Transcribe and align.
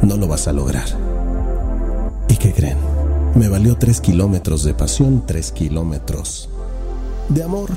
No 0.00 0.16
lo 0.16 0.28
vas 0.28 0.48
a 0.48 0.52
lograr. 0.54 0.86
¿Y 2.26 2.36
qué 2.36 2.54
creen? 2.54 2.78
Me 3.34 3.48
valió 3.48 3.76
tres 3.76 4.00
kilómetros 4.00 4.64
de 4.64 4.72
pasión, 4.72 5.24
tres 5.26 5.52
kilómetros 5.52 6.48
de 7.28 7.42
amor. 7.42 7.68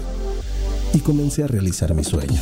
Y 0.94 1.00
comencé 1.00 1.44
a 1.44 1.48
realizar 1.48 1.94
mi 1.94 2.06
sueño. 2.06 2.42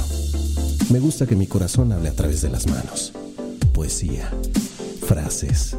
Me 0.91 0.99
gusta 0.99 1.25
que 1.25 1.35
mi 1.35 1.47
corazón 1.47 1.91
hable 1.93 2.09
a 2.09 2.13
través 2.13 2.43
de 2.43 2.49
las 2.49 2.67
manos. 2.67 3.11
Poesía, 3.73 4.29
frases, 5.03 5.75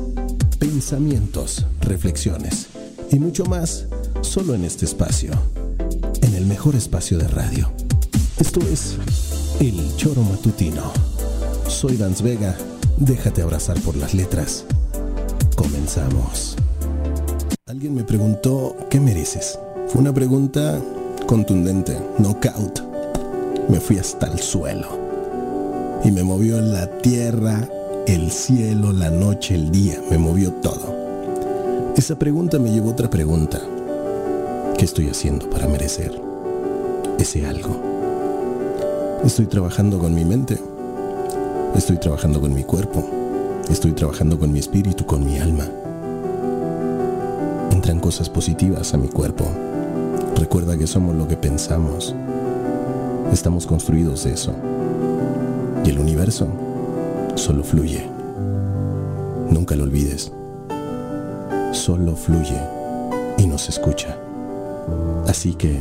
pensamientos, 0.59 1.67
reflexiones 1.83 2.67
y 3.13 3.21
mucho 3.21 3.45
más 3.45 3.87
solo 4.23 4.55
en 4.55 4.65
este 4.65 4.85
espacio, 4.85 5.31
en 6.23 6.35
el 6.35 6.45
mejor 6.45 6.75
espacio 6.75 7.19
de 7.19 7.29
radio. 7.29 7.71
Esto 8.39 8.59
es 8.63 8.97
El 9.61 9.95
Choro 9.97 10.23
Matutino. 10.23 10.91
Soy 11.69 11.97
Dance 11.97 12.25
Vega, 12.25 12.57
déjate 13.01 13.43
abrazar 13.43 13.81
por 13.81 13.97
las 13.97 14.15
letras. 14.15 14.65
Comenzamos. 15.57 16.57
Alguien 17.67 17.95
me 17.95 18.05
preguntó, 18.05 18.77
¿qué 18.91 19.01
mereces? 19.01 19.59
Fue 19.89 20.01
una 20.01 20.13
pregunta 20.13 20.81
contundente, 21.27 21.97
knockout. 22.19 22.83
Me 23.69 23.81
fui 23.81 23.99
hasta 23.99 24.27
el 24.27 24.39
suelo. 24.39 24.89
Y 26.05 26.11
me 26.11 26.23
movió 26.23 26.61
la 26.61 26.87
tierra, 26.99 27.69
el 28.07 28.31
cielo, 28.31 28.93
la 28.93 29.11
noche, 29.11 29.55
el 29.55 29.71
día. 29.71 30.01
Me 30.11 30.19
movió 30.19 30.53
todo. 30.53 30.95
Esa 31.97 32.19
pregunta 32.19 32.59
me 32.59 32.71
llevó 32.71 32.91
a 32.91 32.93
otra 32.93 33.11
pregunta. 33.11 33.61
¿Qué 34.77 34.85
estoy 34.85 35.09
haciendo 35.09 35.49
para 35.49 35.69
merecer 35.69 36.21
ese 37.19 37.47
algo? 37.47 37.81
Estoy 39.25 39.47
trabajando 39.47 39.99
con 39.99 40.15
mi 40.15 40.25
mente. 40.25 40.60
Estoy 41.75 41.97
trabajando 41.99 42.41
con 42.41 42.53
mi 42.53 42.65
cuerpo. 42.65 43.05
Estoy 43.71 43.93
trabajando 43.93 44.39
con 44.39 44.53
mi 44.53 44.59
espíritu, 44.59 45.07
con 45.07 45.25
mi 45.25 45.39
alma. 45.39 45.65
Entran 47.71 48.01
cosas 48.01 48.29
positivas 48.29 48.93
a 48.93 48.99
mi 48.99 49.09
cuerpo. 49.09 49.45
Recuerda 50.37 50.77
que 50.77 50.87
somos 50.87 51.15
lo 51.15 51.29
que 51.29 51.37
pensamos. 51.37 52.15
Estamos 53.33 53.67
construidos 53.67 54.25
de 54.25 54.33
eso. 54.33 54.53
Y 55.85 55.91
el 55.91 55.99
universo 55.99 56.49
solo 57.37 57.63
fluye. 57.63 58.05
Nunca 59.49 59.77
lo 59.77 59.85
olvides. 59.85 60.33
Solo 61.73 62.17
fluye 62.17 62.61
y 63.39 63.47
nos 63.47 63.69
escucha. 63.69 64.17
Así 65.27 65.55
que, 65.55 65.79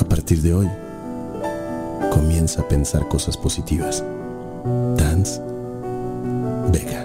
a 0.00 0.04
partir 0.04 0.40
de 0.40 0.54
hoy, 0.54 0.68
comienza 2.12 2.62
a 2.62 2.68
pensar 2.68 3.08
cosas 3.08 3.36
positivas. 3.36 4.04
Dance 4.96 5.40
Vega. 6.72 6.99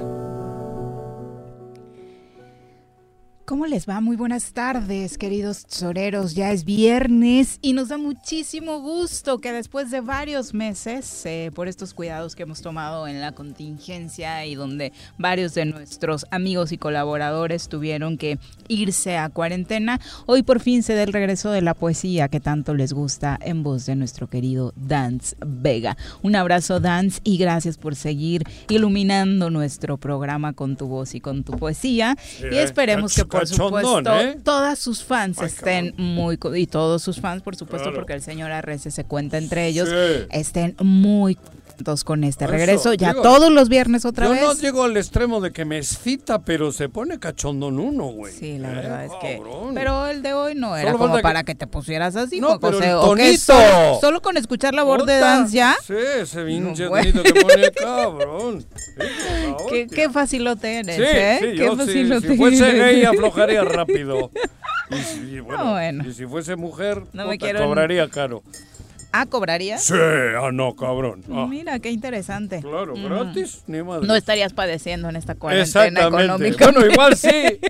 ¿Cómo 3.66 3.74
les 3.74 3.90
va? 3.90 4.00
Muy 4.00 4.16
buenas 4.16 4.53
tardes, 4.53 5.18
queridos 5.18 5.66
tesoreros. 5.66 6.36
Ya 6.36 6.52
es 6.52 6.66
viernes 6.66 7.58
y 7.64 7.74
nos 7.74 7.88
da 7.88 7.98
muchísimo 7.98 8.80
gusto 8.80 9.40
que 9.40 9.52
después 9.52 9.90
de 9.90 10.02
varios 10.02 10.53
meses, 10.53 11.26
eh, 11.26 11.50
por 11.56 11.68
estos 11.68 11.96
cuidados 11.96 12.36
que 12.36 12.44
hemos 12.44 12.62
tomado 12.62 13.08
en 13.08 13.22
la 13.22 13.31
contingencia 13.31 14.46
y 14.46 14.53
donde 14.53 14.94
varios 15.18 15.56
de 15.56 15.66
nuestros 15.66 16.28
amigos 16.30 16.74
y 16.74 16.78
colaboradores 16.78 17.68
tuvieron 17.68 18.20
que 18.20 18.38
irse 18.68 19.18
a 19.18 19.30
cuarentena, 19.30 20.00
hoy 20.28 20.44
por 20.44 20.59
fin 20.59 20.84
se 20.84 20.94
da 20.94 21.02
el 21.02 21.12
regreso 21.12 21.50
de 21.50 21.64
la 21.64 21.74
poesía 21.74 22.28
que 22.28 22.40
tanto 22.40 22.76
les 22.76 22.94
gusta 22.94 23.40
en 23.42 23.64
voz 23.64 23.88
de 23.88 23.96
nuestro 23.96 24.30
querido 24.30 24.74
Dance 24.76 25.36
Vega. 25.44 25.97
Un 26.22 26.36
abrazo, 26.36 26.80
Dance, 26.80 27.20
y 27.24 27.38
gracias 27.38 27.80
por 27.80 27.96
seguir 27.96 28.44
iluminando 28.70 29.50
nuestro 29.50 29.97
programa 29.97 30.53
con 30.53 30.78
tu 30.78 30.86
voz 30.86 31.16
y 31.16 31.20
con 31.20 31.44
tu 31.44 31.53
poesía. 31.53 32.16
y 32.52 32.58
esperemos 32.58 33.16
que 33.16 33.26
por 33.26 33.55
supuesto, 33.56 34.20
¿eh? 34.20 34.38
todas 34.44 34.80
sus 34.80 35.04
fans 35.04 35.42
estén 35.42 35.94
muy 35.98 36.40
y 36.56 36.68
todos 36.68 37.02
sus 37.02 37.20
fans, 37.20 37.42
por 37.42 37.56
supuesto, 37.56 37.94
porque 37.94 38.14
el 38.14 38.22
señor 38.22 38.52
Arrece 38.52 38.92
se 38.92 39.04
cuenta 39.04 39.38
entre 39.38 39.68
ellos, 39.68 39.90
estén 40.32 40.76
muy 40.80 41.38
contentos 41.76 42.04
con 42.04 42.24
este 42.24 42.48
regreso. 42.48 42.94
Ya 42.94 43.14
todos 43.14 43.52
los 43.52 43.70
viernes 43.70 44.06
otra 44.06 44.30
vez. 44.30 44.42
Yo 44.42 44.54
no 44.54 44.60
llego 44.60 44.84
al 44.84 44.98
extremo 44.98 45.42
de 45.42 45.52
que 45.52 45.66
me 45.66 45.78
excita, 45.78 46.40
pero 46.40 46.72
se 46.72 46.90
pone 46.90 47.20
cachondón 47.20 47.80
uno, 47.80 48.06
güey. 48.06 48.34
Sí, 48.34 48.58
la 48.58 48.70
verdad 48.70 49.06
es 49.06 49.12
que. 49.22 49.42
Pero 49.74 50.08
el 50.08 50.22
de 50.22 50.34
hoy 50.34 50.56
no 50.56 50.76
era 50.76 50.94
como 50.94 51.20
para 51.22 51.44
que... 51.44 51.56
te 51.56 51.68
pusieras 51.68 52.16
así, 52.16 52.40
no, 52.42 52.60
pero 52.60 52.82
el 52.82 52.92
tonito. 52.92 53.54
Solo, 54.02 54.22
con 54.22 54.38
escuchar 54.38 54.74
la 54.74 54.84
voz 54.84 55.06
de 55.06 55.20
dance 55.20 55.56
ya. 55.56 55.76
Sí, 55.86 55.94
ese 55.94 56.44
pinche 56.44 56.88
tonito 56.88 57.24
que 57.24 57.34
pone 57.34 57.72
cabrón. 57.72 58.66
qué, 59.70 59.88
qué 59.88 60.10
fácil 60.10 60.44
lo 60.44 60.56
tienes, 60.56 61.00
¿eh? 61.00 61.38
Sí, 61.40 61.58
qué 61.58 61.76
fácil 61.76 62.10
lo 62.10 62.22
Si 62.22 62.38
fuese 62.38 62.72
gay, 62.74 63.04
aflojaría 63.04 63.45
rápido. 63.46 64.32
Y 64.90 64.96
si, 64.98 65.40
bueno, 65.40 66.04
y 66.08 66.14
si 66.14 66.26
fuese 66.26 66.56
mujer, 66.56 67.04
no 67.14 67.28
me 67.28 67.38
cobraría 67.38 68.10
caro. 68.10 68.44
Ah, 69.18 69.26
¿cobraría? 69.28 69.78
Sí, 69.78 69.94
ah, 69.96 70.50
no, 70.52 70.76
cabrón. 70.76 71.24
Ah. 71.32 71.48
Mira, 71.50 71.80
qué 71.80 71.90
interesante. 71.90 72.60
Claro, 72.60 72.96
gratis, 72.96 73.64
ni 73.66 73.82
madre. 73.82 74.06
No 74.06 74.14
estarías 74.14 74.52
padeciendo 74.52 75.08
en 75.08 75.16
esta 75.16 75.36
cuarentena 75.36 76.02
económica. 76.02 76.66
Bueno, 76.70 76.86
igual 76.86 77.16
sí. 77.16 77.30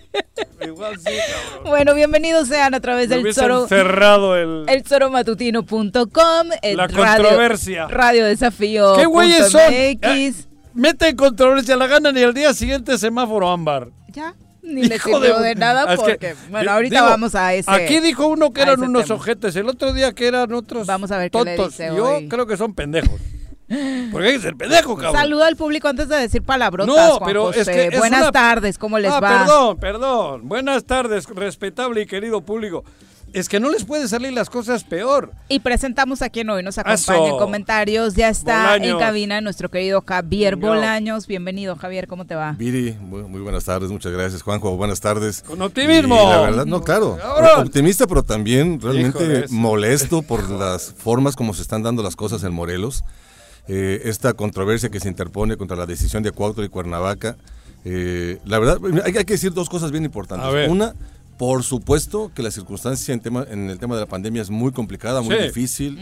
igual 0.66 0.98
sí, 0.98 1.04
cabrón. 1.06 1.70
Bueno, 1.70 1.94
bienvenidos 1.94 2.48
sean 2.48 2.74
a 2.74 2.80
través 2.80 3.10
del 3.10 3.32
Zoro. 3.32 3.68
cerrado 3.68 4.36
el. 4.36 4.68
El 4.68 4.84
zoromatutino.com. 4.88 6.48
La 6.74 6.88
controversia. 6.88 7.90
Radio 7.90 8.26
Desafío. 8.26 8.96
¿Qué 8.96 9.06
güeyes 9.06 9.52
son? 9.52 9.72
X. 9.72 10.48
Meten 10.74 11.16
controversia, 11.16 11.78
la 11.78 11.86
ganan 11.86 12.18
y 12.18 12.24
al 12.24 12.34
día 12.34 12.56
siguiente 12.56 12.98
semáforo 12.98 13.50
ámbar. 13.50 13.90
Ya 14.08 14.34
ni 14.66 14.84
le 14.88 15.00
sirvió 15.00 15.40
de, 15.40 15.56
nada 15.56 15.96
porque, 15.96 16.36
bueno, 16.50 16.72
ahorita 16.72 17.02
vamos 17.02 17.36
a 17.36 17.54
ese. 17.54 17.72
Aquí 17.72 18.00
dijo 18.00 18.28
uno 18.28 18.52
que 18.52 18.62
eran 18.62 18.82
unos 18.82 19.10
ojetes, 19.12 19.56
el 19.56 19.70
otro 19.70 19.94
día 19.94 20.14
que 20.14 20.28
eran 20.28 20.54
otros 20.54 20.88
Vamos 20.88 21.12
a 21.12 21.18
ver 21.18 21.32
tontos. 21.32 21.76
Qué 21.76 21.90
le 21.90 21.96
Yo 21.96 22.20
creo 22.30 22.46
que 22.46 22.58
son 22.58 22.74
pendejos. 22.74 23.20
Porque 24.12 24.28
hay 24.28 24.34
que 24.36 24.42
ser 24.42 24.56
pendejo, 24.56 24.96
cabrón. 24.96 25.16
Saluda 25.16 25.48
al 25.48 25.56
público 25.56 25.88
antes 25.88 26.08
de 26.08 26.18
decir 26.18 26.44
palabrotas, 26.44 26.96
No, 26.96 27.20
pero 27.26 27.52
es 27.52 27.68
que 27.68 27.98
Buenas 27.98 28.32
tardes, 28.32 28.78
¿cómo 28.78 29.00
les 29.00 29.12
ah, 29.12 29.20
va? 29.20 29.40
perdón, 29.40 29.78
perdón. 29.78 30.48
Buenas 30.48 30.86
tardes, 30.86 31.28
respetable 31.28 32.02
y 32.02 32.06
querido 32.06 32.42
público 32.42 32.84
es 33.36 33.50
que 33.50 33.60
no 33.60 33.70
les 33.70 33.84
puede 33.84 34.08
salir 34.08 34.32
las 34.32 34.50
cosas 34.50 34.86
peor. 34.86 35.34
Y 35.50 35.60
presentamos 35.60 36.22
a 36.22 36.30
quien 36.30 36.50
hoy 36.50 36.64
nos 36.64 36.78
acompaña 36.78 37.28
en 37.28 37.38
comentarios. 37.38 38.16
Ya 38.16 38.30
está 38.30 38.78
en 38.78 38.98
cabina 38.98 39.42
nuestro 39.42 39.70
querido 39.70 40.02
Javier 40.08 40.56
Bolaños. 40.56 41.28
Bienvenido, 41.28 41.76
Javier, 41.76 42.08
¿cómo 42.08 42.24
te 42.24 42.34
va? 42.34 42.54
Viri, 42.54 42.94
muy, 42.94 43.42
buenas 43.42 43.66
tardes, 43.66 43.92
muchas 43.92 44.14
gracias. 44.14 44.42
Juanjo, 44.42 44.78
buenas 44.78 45.02
tardes. 45.02 45.42
Con 45.42 45.62
optimismo. 45.62 46.16
la 46.16 46.40
verdad, 46.40 46.66
no, 46.66 46.82
claro. 46.82 47.18
Optimista, 47.58 48.08
pero 48.08 48.24
también 48.24 48.80
realmente 48.80 49.48
molesto 49.50 50.22
por 50.22 50.50
las 50.50 50.94
formas 50.94 51.36
como 51.36 51.54
se 51.54 51.62
están 51.62 51.84
dando 51.84 52.04
las 52.04 52.16
cosas 52.16 52.42
en 52.46 52.54
Morelos. 52.54 53.04
Eh, 53.68 54.04
esta 54.06 54.34
controversia 54.34 54.90
que 54.90 55.02
se 55.02 55.10
interpone 55.10 55.58
contra 55.58 55.76
la 55.76 55.86
decisión 55.86 56.24
de 56.24 56.32
Cuautla 56.32 56.64
y 56.64 56.70
Cuernavaca. 56.70 57.36
Eh, 57.84 58.40
la 58.46 58.60
verdad, 58.60 58.78
hay, 59.04 59.14
hay, 59.18 59.26
que 59.26 59.34
decir 59.34 59.54
dos 59.54 59.70
cosas 59.70 59.92
bien 59.92 60.06
importantes. 60.06 60.70
Una, 60.70 60.96
por 61.38 61.64
supuesto 61.64 62.32
que 62.34 62.42
la 62.42 62.52
circunstancia 62.52 63.14
en, 63.14 63.20
tema, 63.20 63.46
en 63.50 63.70
el 63.70 63.78
tema 63.78 63.96
de 63.96 64.02
la 64.02 64.08
pandemia 64.08 64.42
es 64.42 64.50
muy 64.50 64.72
complicada, 64.72 65.22
muy 65.22 65.36
difícil, 65.36 66.00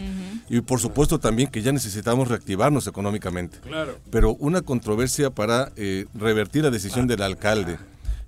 y 0.48 0.60
por 0.60 0.80
supuesto 0.80 1.18
también 1.18 1.48
que 1.48 1.62
ya 1.62 1.72
necesitamos 1.72 2.28
reactivarnos 2.28 2.86
económicamente. 2.86 3.58
Claro. 3.58 3.98
Pero 4.10 4.34
una 4.34 4.62
controversia 4.62 5.30
para 5.30 5.72
eh, 5.76 6.06
revertir 6.14 6.62
la 6.62 6.70
decisión 6.70 7.06
del 7.06 7.22
alcalde. 7.22 7.78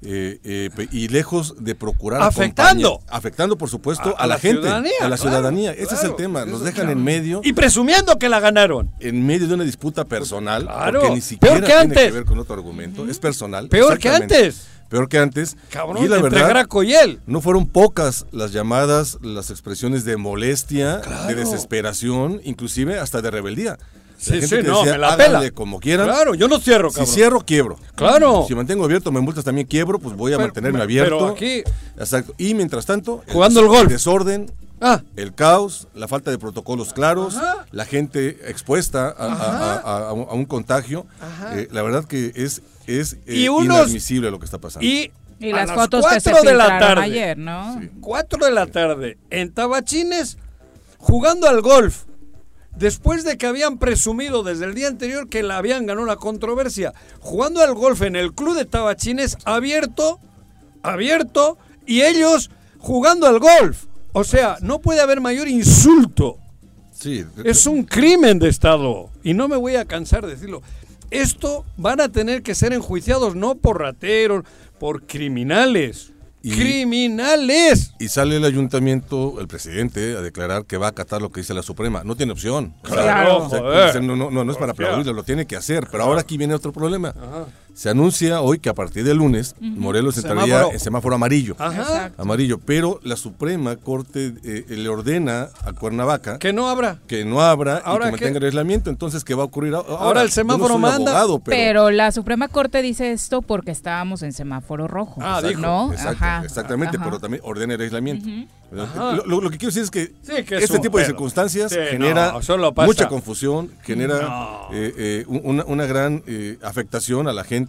Eh, 0.03 0.39
eh, 0.45 0.89
y 0.93 1.09
lejos 1.09 1.55
de 1.59 1.75
procurar 1.75 2.21
afectando. 2.21 3.01
afectando 3.09 3.57
por 3.57 3.71
supuesto 3.71 4.15
a, 4.19 4.27
la, 4.27 4.39
gente 4.39 4.69
a 4.69 5.09
la 5.09 5.17
ciudadanía. 5.17 5.73
Ese 5.73 5.95
es 5.95 6.05
el 6.05 6.15
tema 6.17 6.45
nos 6.45 6.63
dejan 6.63 6.91
en 6.91 7.03
medio. 7.03 7.41
Y 7.43 7.55
presumiendo 7.55 8.19
que 8.19 8.29
la 8.29 8.39
ganaron. 8.39 8.91
En 9.01 9.27
medio 9.27 9.49
de 9.49 9.55
una 9.55 9.65
disputa 9.65 10.05
personal 10.05 10.65
claro. 10.65 11.01
porque 11.01 11.15
ni 11.15 11.23
siquiera 11.23 11.61
tiene 11.65 11.95
que 11.95 12.11
ver 12.11 12.25
con 12.27 12.39
otro 12.39 12.55
argumento 12.55 13.09
es 13.09 13.19
personal 13.19 13.69
peor 13.69 13.99
que 13.99 14.11
antes 14.11 14.67
peor 14.89 15.09
que 15.09 15.19
antes. 15.19 15.57
Cabrón, 15.71 16.05
y 16.05 16.09
la 16.09 16.21
verdad, 16.21 16.67
y 16.83 16.93
él. 16.95 17.21
no 17.27 17.41
fueron 17.41 17.67
pocas 17.67 18.27
las 18.33 18.53
llamadas, 18.53 19.19
las 19.23 19.51
expresiones 19.51 20.05
de 20.05 20.17
molestia, 20.17 20.99
de 21.27 21.35
desesperación, 21.35 22.41
inclusive 22.45 22.99
hasta 22.99 23.23
de 23.23 23.31
rebeldía. 23.31 23.79
Sí, 24.19 24.41
sí, 24.43 24.57
no, 24.65 24.85
me 24.85 24.97
la 24.97 25.17
pela. 25.17 25.51
como 25.51 25.79
quieran. 25.79 26.07
Claro, 26.07 26.35
yo 26.35 26.49
no 26.49 26.59
cierro, 26.59 26.91
cabrón. 26.91 27.07
Si 27.07 27.15
cierro, 27.15 27.41
quiebro. 27.41 27.79
Claro. 27.95 28.47
Si 28.49 28.55
mantengo 28.55 28.85
abierto, 28.85 29.13
me 29.13 29.21
multas 29.21 29.45
también 29.45 29.67
quiebro, 29.67 29.99
pues 29.99 30.17
voy 30.17 30.33
a 30.33 30.39
mantenerme 30.39 30.81
abierto. 30.81 31.19
Pero 31.19 31.29
aquí... 31.29 31.63
Exacto. 31.99 32.35
Y 32.39 32.55
mientras 32.55 32.87
tanto... 32.87 33.23
Jugando 33.29 33.61
el, 33.61 33.83
el 33.83 33.89
desorden, 33.89 34.51
Ah. 34.81 35.03
El 35.17 35.35
caos, 35.35 35.89
la 35.95 36.07
falta 36.07 36.31
de 36.31 36.39
protocolos 36.39 36.93
claros, 36.93 37.37
la 37.71 37.85
gente 37.87 38.51
expuesta 38.51 39.09
a, 39.09 40.13
un 40.13 40.45
contagio. 40.45 41.07
Eh, 41.53 41.69
la 41.71 41.83
verdad 41.83 42.05
que 42.05 42.33
es, 42.35 42.63
es 42.87 43.15
eh, 43.27 43.49
inadmisible 43.49 44.31
lo 44.31 44.39
que 44.39 44.45
está 44.45 44.59
pasando. 44.59 44.87
Y, 44.87 45.13
las, 45.39 45.71
fotos 45.71 46.05
que 46.07 46.21
se 46.21 46.33
de 46.33 46.55
la 46.55 46.79
tarde, 46.79 47.03
ayer, 47.03 47.37
¿no? 47.37 47.81
Cuatro 48.01 48.45
de 48.45 48.53
la 48.53 48.67
tarde 48.67 49.19
en 49.29 49.53
Tabachines 49.53 50.39
jugando 50.99 51.47
al 51.47 51.61
golf 51.61 52.05
después 52.77 53.25
de 53.25 53.37
que 53.39 53.47
habían 53.47 53.79
presumido 53.79 54.43
desde 54.43 54.67
el 54.67 54.75
día 54.75 54.89
anterior 54.89 55.29
que 55.29 55.43
la 55.43 55.59
habían 55.59 55.87
ganado 55.87 56.07
la 56.07 56.17
controversia, 56.17 56.93
jugando 57.21 57.63
al 57.63 57.75
golf 57.75 58.03
en 58.03 58.17
el 58.17 58.33
club 58.33 58.57
de 58.57 58.65
tabachines 58.65 59.39
abierto, 59.45 60.21
abierto, 60.83 61.59
y 61.87 62.03
ellos 62.03 62.51
jugando 62.79 63.27
al 63.27 63.39
golf. 63.39 63.87
O 64.19 64.25
sea, 64.25 64.57
no 64.63 64.81
puede 64.81 65.03
haber 65.03 65.21
mayor 65.21 65.47
insulto. 65.47 66.39
Sí. 66.91 67.23
Es 67.45 67.67
un 67.67 67.85
crimen 67.85 68.39
de 68.39 68.49
Estado. 68.49 69.11
Y 69.23 69.35
no 69.35 69.47
me 69.47 69.59
voy 69.59 69.77
a 69.77 69.85
cansar 69.85 70.25
de 70.25 70.33
decirlo. 70.33 70.63
Esto 71.11 71.67
van 71.77 72.01
a 72.01 72.09
tener 72.09 72.43
que 72.43 72.55
ser 72.55 72.73
enjuiciados 72.73 73.37
no 73.37 73.57
por 73.57 73.79
rateros, 73.79 74.45
por 74.79 75.03
criminales 75.03 76.15
criminales. 76.55 77.93
Y 77.99 78.09
sale 78.09 78.37
el 78.37 78.45
ayuntamiento, 78.45 79.41
el 79.41 79.49
presidente, 79.49 80.17
a 80.17 80.21
declarar 80.21 80.65
que 80.65 80.77
va 80.77 80.87
a 80.87 80.91
acatar 80.91 81.21
lo 81.21 81.31
que 81.31 81.41
dice 81.41 81.55
la 81.55 81.63
Suprema. 81.63 82.03
No 82.05 82.17
tiene 82.17 82.33
opción. 82.33 82.75
Claro. 82.83 83.49
no, 84.01 84.31
no, 84.31 84.53
es 84.53 84.59
para 84.59 84.73
aplaudirlo, 84.73 85.13
lo 85.13 85.23
tiene 85.23 85.47
que 85.47 85.57
hacer. 85.57 85.89
Pero 85.91 86.05
ahora 86.05 86.21
aquí 86.21 86.37
viene 86.37 86.55
otro 86.55 86.73
problema. 86.73 87.15
Se 87.77 87.91
anuncia 87.91 88.41
hoy 88.41 88.59
que 88.59 88.71
a 88.71 88.75
partir 88.75 89.05
del 89.05 89.19
lunes 89.19 89.55
Morelos 89.61 90.17
entraría 90.17 90.63
en 90.73 90.81
semáforo 90.81 91.15
amarillo. 91.15 91.57
Amarillo. 92.17 92.59
Pero 92.59 93.01
la 93.03 93.17
Suprema 93.17 93.77
Corte 93.77 94.33
eh, 94.45 94.65
le 94.67 94.89
ordena 94.89 95.51
a 95.63 95.75
Cuernavaca 95.75 96.39
que 96.39 96.55
no 96.55 96.71
abra. 96.71 97.01
Que 97.07 97.27
no 97.27 97.43
abra 97.43 97.83
y 97.87 97.99
que 97.99 98.11
mantenga 98.11 98.39
el 98.39 98.45
aislamiento. 98.45 98.89
Entonces, 98.89 99.25
¿qué 99.25 99.35
va 99.35 99.43
a 99.43 99.47
ocurrir 99.47 99.75
ahora? 99.75 99.91
Ahora 99.91 100.23
el 100.23 100.31
semáforo 100.31 100.79
manda. 100.79 101.27
pero... 101.45 101.91
la 101.91 102.13
Suprema 102.13 102.49
Corte 102.49 102.81
dice 102.81 103.13
esto 103.13 103.43
porque 103.43 103.73
estábamos 103.73 104.23
en 104.23 104.33
semáforo 104.33 104.89
rojo. 104.89 105.21
Ah, 105.23 105.43
dijo. 105.43 105.61
¿no? 105.61 105.93
exactamente, 105.93 106.99
pero 106.99 107.21
también 107.21 107.43
ordena 107.45 107.75
el 107.75 107.83
aislamiento. 107.83 108.27
lo, 108.71 109.51
que 109.51 109.59
quiero 109.59 109.75
decir 109.75 109.83
es 109.83 109.91
que, 109.91 110.13
este 110.57 110.79
tipo 110.79 110.99
de 110.99 111.05
circunstancias 111.05 111.73
genera 111.91 112.35
mucha 112.87 113.09
confusión, 113.09 113.71
genera 113.83 114.69
eh, 114.73 114.95
eh, 114.97 115.25
una, 115.29 115.65
una, 115.65 115.85
gran 115.87 116.23
eh, 116.27 116.59
afectación 116.63 117.29
a 117.29 117.35
la 117.35 117.45
gente. 117.45 117.66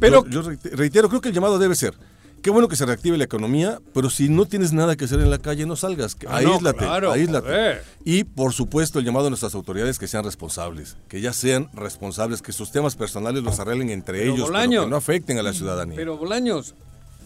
Pero 0.00 0.26
yo, 0.26 0.42
reitero, 0.72 1.08
creo 1.08 1.20
que 1.20 1.28
el 1.28 1.34
llamado 1.34 1.58
debe 1.58 1.74
ser 1.74 1.94
qué 2.44 2.50
bueno 2.50 2.68
que 2.68 2.76
se 2.76 2.84
reactive 2.84 3.16
la 3.16 3.24
economía, 3.24 3.80
pero 3.94 4.10
si 4.10 4.28
no 4.28 4.44
tienes 4.44 4.74
nada 4.74 4.96
que 4.96 5.06
hacer 5.06 5.18
en 5.18 5.30
la 5.30 5.38
calle, 5.38 5.64
no 5.64 5.76
salgas. 5.76 6.14
Ah, 6.28 6.36
aíslate, 6.36 6.84
aíslate. 6.84 7.80
Y 8.04 8.24
por 8.24 8.52
supuesto, 8.52 8.98
el 8.98 9.06
llamado 9.06 9.28
a 9.28 9.30
nuestras 9.30 9.54
autoridades 9.54 9.98
que 9.98 10.06
sean 10.06 10.24
responsables, 10.24 10.98
que 11.08 11.22
ya 11.22 11.32
sean 11.32 11.70
responsables, 11.72 12.42
que 12.42 12.52
sus 12.52 12.70
temas 12.70 12.96
personales 12.96 13.42
los 13.42 13.58
arreglen 13.60 13.88
entre 13.88 14.24
ellos, 14.24 14.50
pero 14.52 14.82
que 14.82 14.90
no 14.90 14.96
afecten 14.96 15.38
a 15.38 15.42
la 15.42 15.54
ciudadanía. 15.54 15.96
Pero 15.96 16.18
Bolaños, 16.18 16.74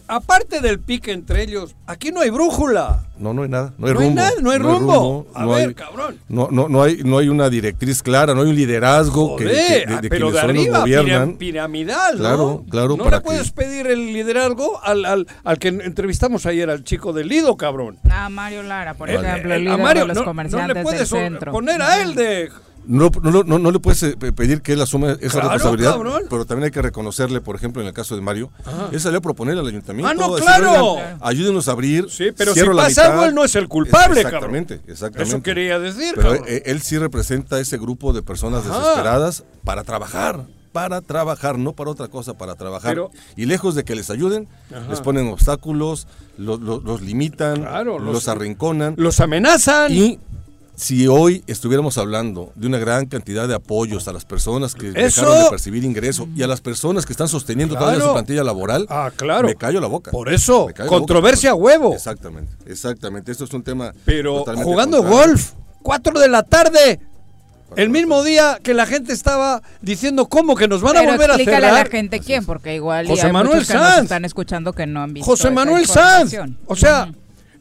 aparte 0.09 0.59
del 0.59 0.79
pique 0.79 1.11
entre 1.11 1.43
ellos, 1.43 1.75
aquí 1.85 2.11
no 2.11 2.21
hay 2.21 2.31
brújula. 2.31 3.05
No, 3.17 3.33
no 3.33 3.43
hay 3.43 3.49
nada, 3.49 3.73
no 3.77 3.87
hay 3.87 3.93
rumbo. 3.93 4.21
no 4.41 4.51
hay 4.51 4.57
rumbo. 4.57 5.27
a 5.33 5.45
ver, 5.45 5.75
cabrón. 5.75 6.17
No, 6.27 6.47
no, 6.51 6.67
no, 6.67 6.83
hay, 6.83 7.01
no 7.03 7.17
hay 7.17 7.29
una 7.29 7.49
directriz 7.49 8.01
clara, 8.01 8.33
no 8.33 8.41
hay 8.41 8.49
un 8.49 8.55
liderazgo 8.55 9.35
que, 9.35 9.45
de, 9.45 9.85
ah, 9.87 10.01
pero 10.09 10.31
de 10.31 10.39
arriba, 10.39 10.79
gobiernan. 10.79 11.37
piramidal, 11.37 12.17
¿no? 12.17 12.19
Claro, 12.19 12.65
claro. 12.69 12.97
No 12.97 13.09
le 13.09 13.21
puedes 13.21 13.51
pedir 13.51 13.87
el 13.87 14.13
liderazgo 14.13 14.81
al, 14.83 15.05
al, 15.05 15.27
al, 15.43 15.59
que 15.59 15.67
entrevistamos 15.67 16.45
ayer, 16.45 16.69
al 16.69 16.83
chico 16.83 17.13
del 17.13 17.27
Lido, 17.27 17.55
cabrón. 17.55 17.99
A 18.09 18.29
Mario 18.29 18.63
Lara, 18.63 18.95
por 18.95 19.09
ejemplo, 19.09 19.53
el, 19.53 19.65
líder 19.65 19.79
Mario, 19.79 20.07
de 20.07 20.15
los 20.15 20.23
comerciantes 20.23 20.67
no 20.69 20.73
le 20.73 20.83
puedes 20.83 21.09
poner 21.51 21.81
a 21.81 22.01
él 22.01 22.15
de 22.15 22.49
no, 22.89 23.11
no, 23.21 23.43
no, 23.43 23.59
no, 23.59 23.71
le 23.71 23.77
puedes 23.77 24.01
eh, 24.01 24.15
pedir 24.17 24.63
que 24.63 24.73
él 24.73 24.81
asuma 24.81 25.11
esa 25.21 25.41
responsabilidad, 25.41 25.95
pero 26.27 26.45
también 26.45 26.65
hay 26.65 26.71
que 26.71 26.81
reconocerle, 26.81 27.39
por 27.39 27.55
ejemplo, 27.55 27.83
en 27.83 27.87
el 27.87 27.93
caso 27.93 28.15
de 28.15 28.21
Mario, 28.21 28.49
él 28.91 28.99
salió 28.99 29.19
a 29.19 29.21
proponer 29.21 29.59
al 29.59 29.67
ayuntamiento. 29.67 30.09
¡Ah, 30.09 30.15
no, 30.15 30.33
claro! 30.35 30.97
ayúdenos 31.21 31.67
a 31.67 31.73
abrir. 31.73 32.09
Sí, 32.09 32.31
pero 32.35 32.55
si 32.55 32.63
pasa 32.63 33.11
algo, 33.11 33.25
él 33.25 33.35
no 33.35 33.43
es 33.43 33.55
el 33.55 33.67
culpable, 33.67 34.21
exactamente, 34.21 34.81
Exactamente, 34.87 35.29
Eso 35.29 35.43
quería 35.43 35.77
decir, 35.77 36.13
Pero 36.15 36.33
eh, 36.33 36.63
él, 36.65 36.81
sí 36.81 36.97
representa 36.97 37.57
a 37.57 37.59
ese 37.59 37.77
grupo 37.77 38.11
de 38.11 38.23
personas 38.23 38.65
desesperadas 38.65 39.43
para 39.63 39.83
trabajar 39.83 40.45
para 40.71 41.01
trabajar, 41.01 41.57
no 41.57 41.73
para 41.73 41.89
otra 41.89 42.07
cosa, 42.09 42.37
para 42.37 42.55
trabajar. 42.55 42.97
y 43.35 43.45
lejos 43.45 43.75
de 43.75 43.83
que 43.83 43.95
les 43.95 44.09
ayuden, 44.09 44.47
les 44.89 45.01
ponen 45.01 45.27
obstáculos, 45.27 46.07
los, 46.37 46.59
los, 46.59 47.01
limitan, 47.01 47.63
los, 47.85 48.01
los, 48.01 48.27
arrinconan. 48.27 48.93
Los 48.97 49.19
amenazan. 49.19 49.91
Y 49.91 50.19
si 50.79 51.07
hoy 51.07 51.43
estuviéramos 51.45 51.97
hablando 51.97 52.53
de 52.55 52.65
una 52.67 52.77
gran 52.77 53.05
cantidad 53.05 53.49
de 53.49 53.55
apoyos 53.55 54.07
a 54.07 54.13
las 54.13 54.23
personas 54.23 54.75
que 54.75 54.91
dejaron 54.91 55.43
de 55.43 55.49
percibir 55.49 55.83
ingreso 55.83 56.29
y 56.33 56.41
a 56.41 56.47
las 56.47 56.61
personas 56.61 57.05
que 57.05 57.11
están 57.11 57.27
sosteniendo 57.27 57.75
toda 57.75 57.99
su 57.99 58.13
plantilla 58.13 58.45
laboral, 58.45 58.85
ah, 58.89 59.11
claro. 59.13 59.49
me 59.49 59.55
callo 59.55 59.81
la 59.81 59.87
boca. 59.87 60.09
Por 60.11 60.31
eso, 60.31 60.69
controversia 60.87 61.53
huevo. 61.53 61.93
Exactamente, 61.93 62.53
exactamente. 62.65 63.29
Esto 63.29 63.43
es 63.43 63.53
un 63.53 63.61
tema. 63.61 63.91
Pero 64.05 64.45
jugando 64.63 65.03
golf, 65.03 65.51
4 65.83 66.17
de 66.17 66.29
la 66.29 66.43
tarde. 66.43 66.99
El 67.75 67.89
mismo 67.89 68.23
día 68.23 68.57
que 68.63 68.73
la 68.73 68.87
gente 68.87 69.13
estaba 69.13 69.61
diciendo 69.81 70.27
cómo 70.27 70.55
que 70.55 70.67
nos 70.67 70.81
van 70.81 70.97
a 70.97 71.01
volver 71.03 71.29
a 71.29 71.37
cerrar. 71.37 71.65
a 71.65 71.71
la 71.71 71.85
gente 71.85 72.19
quién, 72.19 72.43
porque 72.43 72.73
igual 72.73 73.05
José 73.05 73.31
Manuel 73.31 73.63
Sanz. 73.63 74.03
están 74.03 74.25
escuchando 74.25 74.73
que 74.73 74.87
no 74.87 75.03
han 75.03 75.13
visto 75.13 75.29
José 75.29 75.51
Manuel 75.51 75.85
Sanz. 75.85 76.33
O 76.65 76.75
sea, 76.75 77.11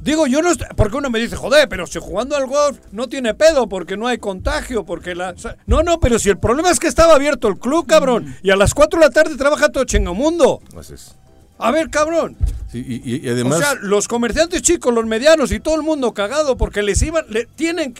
Digo, 0.00 0.26
yo 0.26 0.42
no. 0.42 0.50
Porque 0.76 0.96
uno 0.96 1.10
me 1.10 1.18
dice, 1.18 1.36
joder, 1.36 1.68
pero 1.68 1.86
si 1.86 1.98
jugando 1.98 2.36
al 2.36 2.46
golf 2.46 2.78
no 2.92 3.08
tiene 3.08 3.34
pedo 3.34 3.68
porque 3.68 3.96
no 3.96 4.06
hay 4.06 4.18
contagio, 4.18 4.84
porque 4.84 5.14
la. 5.14 5.34
No, 5.66 5.82
no, 5.82 5.99
pero 5.99 6.18
si 6.18 6.30
el 6.30 6.38
problema 6.38 6.70
es 6.70 6.78
que 6.78 6.87
estaba 6.87 7.14
abierto 7.14 7.49
el 7.49 7.58
club, 7.58 7.87
cabrón, 7.87 8.37
y 8.42 8.50
a 8.50 8.56
las 8.56 8.75
4 8.75 9.00
de 9.00 9.06
la 9.06 9.11
tarde 9.11 9.37
trabaja 9.37 9.70
todo 9.70 9.84
chingamundo. 9.84 10.61
Así 10.78 10.94
es. 10.94 11.16
A 11.58 11.73
ver, 11.73 11.90
cabrón. 11.90 12.37
y, 12.73 13.28
además. 13.28 13.58
O 13.58 13.61
sea, 13.61 13.75
los 13.80 14.06
comerciantes 14.06 14.62
chicos, 14.62 14.94
los 14.94 15.06
medianos 15.06 15.50
y 15.50 15.58
todo 15.58 15.75
el 15.75 15.82
mundo 15.82 16.14
cagado 16.14 16.56
porque 16.56 16.82
les 16.82 17.02
iban. 17.02 17.25
Le, 17.28 17.46
tienen. 17.46 17.94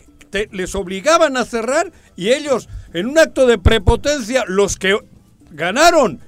les 0.53 0.75
obligaban 0.77 1.37
a 1.37 1.45
cerrar 1.45 1.91
y 2.15 2.29
ellos, 2.31 2.69
en 2.93 3.07
un 3.07 3.19
acto 3.19 3.47
de 3.47 3.59
prepotencia, 3.59 4.45
los 4.47 4.77
que 4.77 4.97
ganaron 5.51 6.21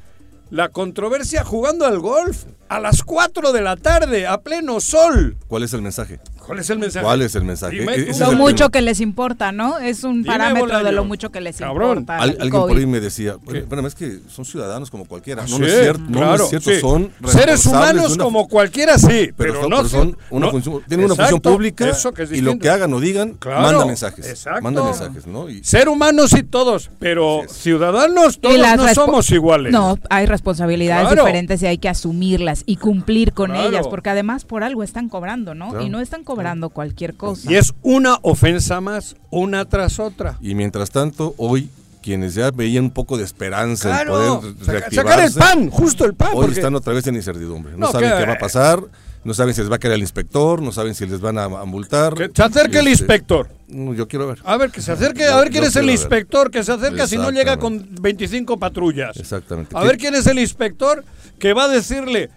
la 0.50 0.68
controversia 0.68 1.44
jugando 1.44 1.86
al 1.86 2.00
golf 2.00 2.44
a 2.68 2.80
las 2.80 3.02
4 3.02 3.52
de 3.52 3.62
la 3.62 3.76
tarde, 3.76 4.26
a 4.26 4.38
pleno 4.38 4.80
sol. 4.80 5.36
¿Cuál 5.48 5.62
es 5.62 5.72
el 5.72 5.82
mensaje? 5.82 6.20
¿Cuál 6.50 6.58
es 6.58 6.70
el 6.70 6.78
mensaje? 6.80 7.04
¿Cuál 7.04 7.22
es 7.22 7.34
el 7.36 7.44
mensaje? 7.44 7.76
lo 8.18 8.32
mucho 8.32 8.70
que 8.70 8.82
les 8.82 9.00
importa, 9.00 9.52
¿no? 9.52 9.78
Es 9.78 10.02
un 10.02 10.24
parámetro 10.24 10.82
de 10.82 10.90
lo 10.90 11.04
mucho 11.04 11.30
que 11.30 11.40
les 11.40 11.60
importa. 11.60 12.16
alguien 12.18 12.50
por 12.50 12.76
ahí 12.76 12.86
me 12.86 12.98
decía, 12.98 13.36
bueno, 13.68 13.86
es 13.86 13.94
que 13.94 14.18
son 14.28 14.44
ciudadanos 14.44 14.90
como 14.90 15.04
cualquiera. 15.04 15.46
no, 15.46 15.64
es 15.64 15.80
cierto, 15.80 16.02
no, 16.08 16.34
es 16.34 16.48
cierto, 16.48 16.70
son 16.80 17.12
seres 17.26 17.64
humanos 17.66 18.18
como 18.18 18.48
cualquiera, 18.48 18.98
sí, 18.98 19.30
pero, 19.36 19.68
no 19.68 19.84
son, 19.84 20.16
una 20.30 20.50
función, 20.50 20.82
tienen 20.88 21.06
una 21.06 21.14
función 21.14 21.40
pública 21.40 21.92
y 22.32 22.40
lo 22.40 22.58
que 22.58 22.68
hagan 22.68 22.92
o 22.94 22.98
digan 23.00 23.38
manda 23.44 23.86
mensajes. 23.86 24.44
Manda 24.60 24.82
mensajes, 24.82 25.28
¿no? 25.28 25.46
Ser 25.62 25.88
humanos 25.88 26.32
y 26.32 26.42
todos, 26.42 26.90
pero 26.98 27.42
ciudadanos 27.48 28.40
todos 28.40 28.58
no 28.76 28.92
somos 28.92 29.30
iguales. 29.30 29.72
No, 29.72 29.98
hay 30.08 30.26
responsabilidades 30.26 31.10
diferentes 31.10 31.62
y 31.62 31.66
hay 31.66 31.78
que 31.78 31.88
asumirlas 31.88 32.64
y 32.66 32.74
cumplir 32.74 33.34
con 33.34 33.54
ellas, 33.54 33.86
porque 33.86 34.10
además 34.10 34.44
por 34.44 34.64
algo 34.64 34.82
están 34.82 35.08
cobrando, 35.08 35.54
¿no? 35.54 35.80
Y 35.80 35.88
no 35.90 36.00
están 36.00 36.24
cobrando 36.24 36.39
cualquier 36.70 37.14
cosa. 37.14 37.50
Y 37.50 37.56
es 37.56 37.72
una 37.82 38.18
ofensa 38.22 38.80
más, 38.80 39.16
una 39.30 39.64
tras 39.64 39.98
otra. 39.98 40.38
Y 40.40 40.54
mientras 40.54 40.90
tanto, 40.90 41.34
hoy 41.36 41.70
quienes 42.02 42.34
ya 42.34 42.50
veían 42.50 42.84
un 42.84 42.90
poco 42.90 43.18
de 43.18 43.24
esperanza 43.24 44.02
en 44.02 44.08
poder 44.08 44.54
reactivarse, 44.66 44.96
sacar 44.96 45.20
el 45.20 45.32
pan, 45.32 45.70
justo 45.70 46.04
el 46.04 46.14
pan. 46.14 46.30
Hoy 46.34 46.50
están 46.50 46.74
otra 46.74 46.92
vez 46.92 47.06
en 47.06 47.16
incertidumbre. 47.16 47.76
No, 47.76 47.90
saben 47.92 48.12
qué 48.16 48.26
va 48.26 48.32
a 48.34 48.38
pasar, 48.38 48.82
no 49.22 49.34
saben 49.34 49.54
si 49.54 49.60
les 49.60 49.70
va 49.70 49.76
a 49.76 49.78
caer 49.78 49.94
el 49.94 50.00
inspector, 50.00 50.62
no 50.62 50.72
saben 50.72 50.94
si 50.94 51.06
les 51.06 51.20
van 51.20 51.38
a, 51.38 51.48
multar. 51.64 52.14
Que 52.14 52.30
se 52.34 52.42
acerque 52.42 52.78
el 52.78 52.88
este, 52.88 53.02
inspector. 53.04 53.48
Yo 53.68 54.08
quiero 54.08 54.28
ver. 54.28 54.38
A 54.44 54.56
ver, 54.56 54.70
que 54.70 54.80
se 54.80 54.92
acerque, 54.92 55.26
a 55.26 55.36
ver 55.36 55.50
quién 55.50 55.64
es 55.64 55.76
el 55.76 55.90
inspector, 55.90 56.50
que 56.50 56.64
se 56.64 56.72
acerca 56.72 57.06
si 57.06 57.16
no 57.16 57.30
llega 57.30 57.58
con 57.58 57.86
25 58.00 58.58
patrullas. 58.58 59.16
Exactamente. 59.16 59.76
A 59.76 59.82
ver 59.82 59.98
quién 59.98 60.14
es 60.14 60.26
el 60.26 60.38
inspector 60.38 61.04
que 61.38 61.52
va 61.52 61.64
a 61.64 61.68
decirle 61.68 62.30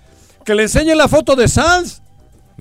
que 0.45 0.55
le 0.55 0.63
enseñe 0.63 0.93
la 0.95 1.07
foto 1.07 1.36
de 1.36 1.48
Sanz. 1.48 2.01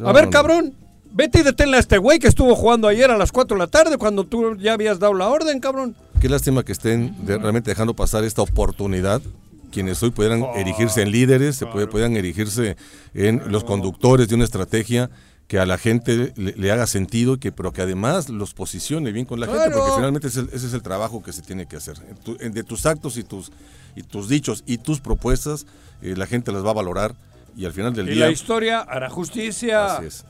a 0.05 0.13
ver, 0.13 0.31
cabrón. 0.31 0.75
Vete 1.15 1.41
y 1.41 1.43
deténle 1.43 1.77
a 1.77 1.81
este 1.81 1.99
güey 1.99 2.19
que 2.19 2.27
estuvo 2.27 2.55
jugando 2.55 2.89
ayer 2.89 3.11
a 3.11 3.19
las 3.19 3.33
4 3.33 3.57
de 3.57 3.59
la 3.59 3.67
tarde 3.67 3.99
cuando 3.99 4.25
tú 4.25 4.57
ya 4.57 4.73
habías 4.73 4.99
dado 4.99 5.13
la 5.13 5.29
orden, 5.29 5.61
cabrón. 5.61 5.95
Qué 6.21 6.29
lástima 6.29 6.65
que 6.65 6.73
estén 6.73 7.15
realmente 7.27 7.71
dejando 7.71 7.95
pasar 7.95 8.25
esta 8.25 8.41
oportunidad. 8.43 9.21
Quienes 9.71 10.03
hoy 10.03 10.11
pudieran 10.11 10.43
oh, 10.43 10.55
erigirse 10.55 11.03
en 11.03 11.11
líderes, 11.11 11.57
se 11.57 11.67
puedan 11.67 12.17
erigirse 12.17 12.77
en 13.15 13.43
los 13.51 13.65
conductores 13.65 14.29
de 14.29 14.35
una 14.35 14.45
estrategia 14.45 15.11
que 15.49 15.59
a 15.59 15.67
la 15.67 15.77
gente 15.77 16.33
le, 16.37 16.73
haga 16.73 16.87
sentido, 16.87 17.39
que, 17.39 17.53
pero 17.53 17.73
que 17.73 17.83
además 17.83 18.31
los 18.31 18.55
posicione 18.55 19.13
bien 19.13 19.27
con 19.27 19.39
la 19.39 19.47
gente, 19.47 19.71
porque 19.71 19.93
finalmente 19.95 20.29
ese, 20.29 20.47
es 20.53 20.73
el 20.73 20.83
trabajo 20.83 21.23
que 21.23 21.33
se 21.33 21.43
tiene 21.43 21.67
que 21.67 21.77
hacer. 21.77 21.99
de 21.99 22.63
tus 22.63 22.87
actos 22.87 23.19
y 23.19 23.23
tus, 23.23 23.53
y 23.97 24.03
tus 24.03 24.29
dichos 24.29 24.63
y 24.67 24.79
tus 24.79 25.01
propuestas, 25.01 25.67
eh, 26.01 26.15
la 26.17 26.27
gente 26.27 26.53
las 26.53 26.65
va 26.65 26.71
a 26.71 26.75
valorar 26.75 27.15
y 27.55 27.67
al 27.67 27.73
final 27.73 27.93
del 27.93 28.07
día... 28.07 28.15
Y 28.15 28.19
la 28.19 28.31
historia 28.31 28.81
hará 28.81 29.11
justicia. 29.11 29.97
Así 29.97 30.07
es. 30.07 30.25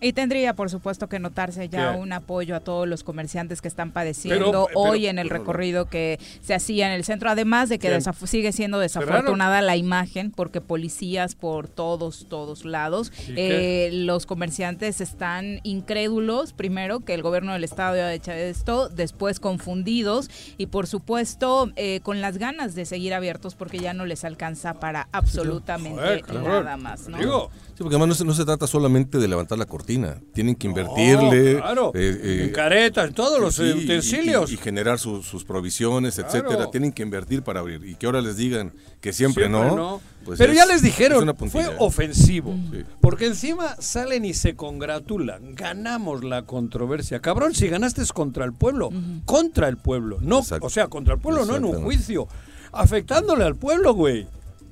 Y 0.00 0.12
tendría, 0.12 0.54
por 0.54 0.70
supuesto, 0.70 1.08
que 1.08 1.18
notarse 1.18 1.68
ya 1.68 1.92
un 1.92 2.12
apoyo 2.12 2.54
a 2.54 2.60
todos 2.60 2.86
los 2.86 3.02
comerciantes 3.02 3.62
que 3.62 3.68
están 3.68 3.92
padeciendo 3.92 4.68
hoy 4.74 5.06
en 5.06 5.18
el 5.18 5.30
recorrido 5.30 5.86
que 5.86 6.18
se 6.42 6.54
hacía 6.54 6.86
en 6.86 6.92
el 6.92 7.04
centro, 7.04 7.30
además 7.30 7.68
de 7.68 7.78
que 7.78 7.98
sigue 8.26 8.52
siendo 8.52 8.78
desafortunada 8.78 9.62
la 9.62 9.76
imagen, 9.76 10.30
porque 10.30 10.60
policías 10.60 11.34
por 11.34 11.68
todos, 11.68 12.26
todos 12.28 12.64
lados, 12.64 13.12
eh, 13.28 13.90
los 13.92 14.26
comerciantes 14.26 15.00
están 15.00 15.60
incrédulos, 15.62 16.52
primero, 16.52 17.00
que 17.00 17.14
el 17.14 17.22
gobierno 17.22 17.52
del 17.52 17.64
estado 17.64 17.94
haya 17.94 18.12
hecho 18.12 18.32
esto, 18.32 18.88
después 18.88 19.40
confundidos 19.40 20.30
y, 20.58 20.66
por 20.66 20.86
supuesto, 20.86 21.72
eh, 21.76 22.00
con 22.02 22.20
las 22.20 22.38
ganas 22.38 22.74
de 22.74 22.84
seguir 22.84 23.14
abiertos 23.14 23.54
porque 23.54 23.78
ya 23.78 23.94
no 23.94 24.04
les 24.04 24.24
alcanza 24.24 24.74
para 24.74 25.08
absolutamente 25.12 26.22
nada 26.32 26.76
más. 26.76 27.08
¿no? 27.08 27.50
Sí, 27.76 27.82
porque 27.82 27.96
además 27.96 28.24
no 28.24 28.32
se, 28.32 28.44
trata 28.46 28.66
solamente 28.66 29.18
de 29.18 29.28
levantar 29.28 29.58
la 29.58 29.66
cortina, 29.66 30.18
tienen 30.32 30.54
que 30.54 30.66
invertirle. 30.66 31.56
claro, 31.56 31.92
eh, 31.94 32.20
eh, 32.22 32.44
en 32.44 32.50
caretas, 32.50 33.12
todos 33.12 33.38
los 33.38 33.58
utensilios. 33.58 34.50
Y, 34.50 34.56
generar 34.56 34.98
sus 34.98 35.44
provisiones, 35.44 36.18
etcétera. 36.18 36.70
Tienen 36.70 36.90
que 36.90 37.02
invertir 37.02 37.42
para 37.42 37.60
abrir. 37.60 37.84
Y 37.84 37.94
que 37.96 38.06
ahora 38.06 38.22
les 38.22 38.38
digan 38.38 38.72
que 39.02 39.12
siempre, 39.12 39.50
no. 39.50 40.00
Pues 40.24 40.38
Pero 40.38 40.54
ya 40.54 40.64
les 40.64 40.80
dijeron, 40.80 41.36
fue 41.50 41.66
ofensivo. 41.78 42.54
Porque 43.02 43.26
encima 43.26 43.76
salen 43.78 44.24
y 44.24 44.32
se 44.32 44.56
congratulan. 44.56 45.54
Ganamos 45.54 46.24
la 46.24 46.46
controversia. 46.46 47.20
Cabrón, 47.20 47.54
si 47.54 47.68
ganaste 47.68 48.00
es 48.00 48.14
contra 48.14 48.46
el 48.46 48.54
pueblo. 48.54 48.88
Contra 49.26 49.68
el 49.68 49.76
pueblo. 49.76 50.16
no 50.22 50.38
O 50.38 50.70
sea, 50.70 50.88
contra 50.88 51.12
el 51.12 51.20
pueblo, 51.20 51.44
no 51.44 51.56
en 51.56 51.64
un 51.66 51.82
juicio. 51.82 52.26
Afectándole 52.72 53.44
al 53.44 53.56
pueblo, 53.56 53.92
güey. 53.92 54.26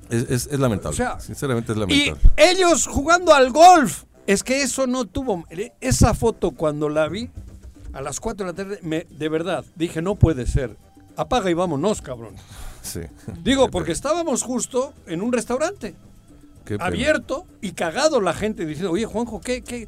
Es, 0.09 0.51
lamentable. 0.51 0.97
Sinceramente 1.19 1.71
es 1.71 1.77
lamentable. 1.77 2.21
Y 2.37 2.41
ellos 2.41 2.87
jugando 2.87 3.33
al 3.33 3.51
golf. 3.51 4.03
Es 4.27 4.43
que 4.43 4.61
eso 4.61 4.87
no 4.87 5.05
tuvo. 5.05 5.45
Esa 5.79 6.13
foto 6.13 6.51
cuando 6.51 6.89
la 6.89 7.07
vi 7.07 7.29
a 7.93 8.01
las 8.01 8.19
4 8.19 8.45
de 8.45 8.51
la 8.51 8.55
tarde, 8.55 8.79
me, 8.81 9.05
de 9.09 9.29
verdad, 9.29 9.63
dije, 9.75 10.01
no 10.01 10.15
puede 10.15 10.47
ser. 10.47 10.77
Apaga 11.15 11.49
y 11.49 11.53
vámonos, 11.53 12.01
cabrón. 12.01 12.35
Sí. 12.81 13.01
Digo, 13.43 13.69
porque 13.69 13.91
estábamos 13.91 14.43
justo 14.43 14.93
en 15.07 15.21
un 15.21 15.31
restaurante. 15.31 15.95
abierto 16.79 17.45
y 17.61 17.71
cagado 17.71 18.19
la 18.19 18.33
gente 18.33 18.65
diciendo, 18.65 18.91
oye, 18.91 19.05
Juanjo, 19.05 19.39
¿qué, 19.39 19.61
qué, 19.61 19.87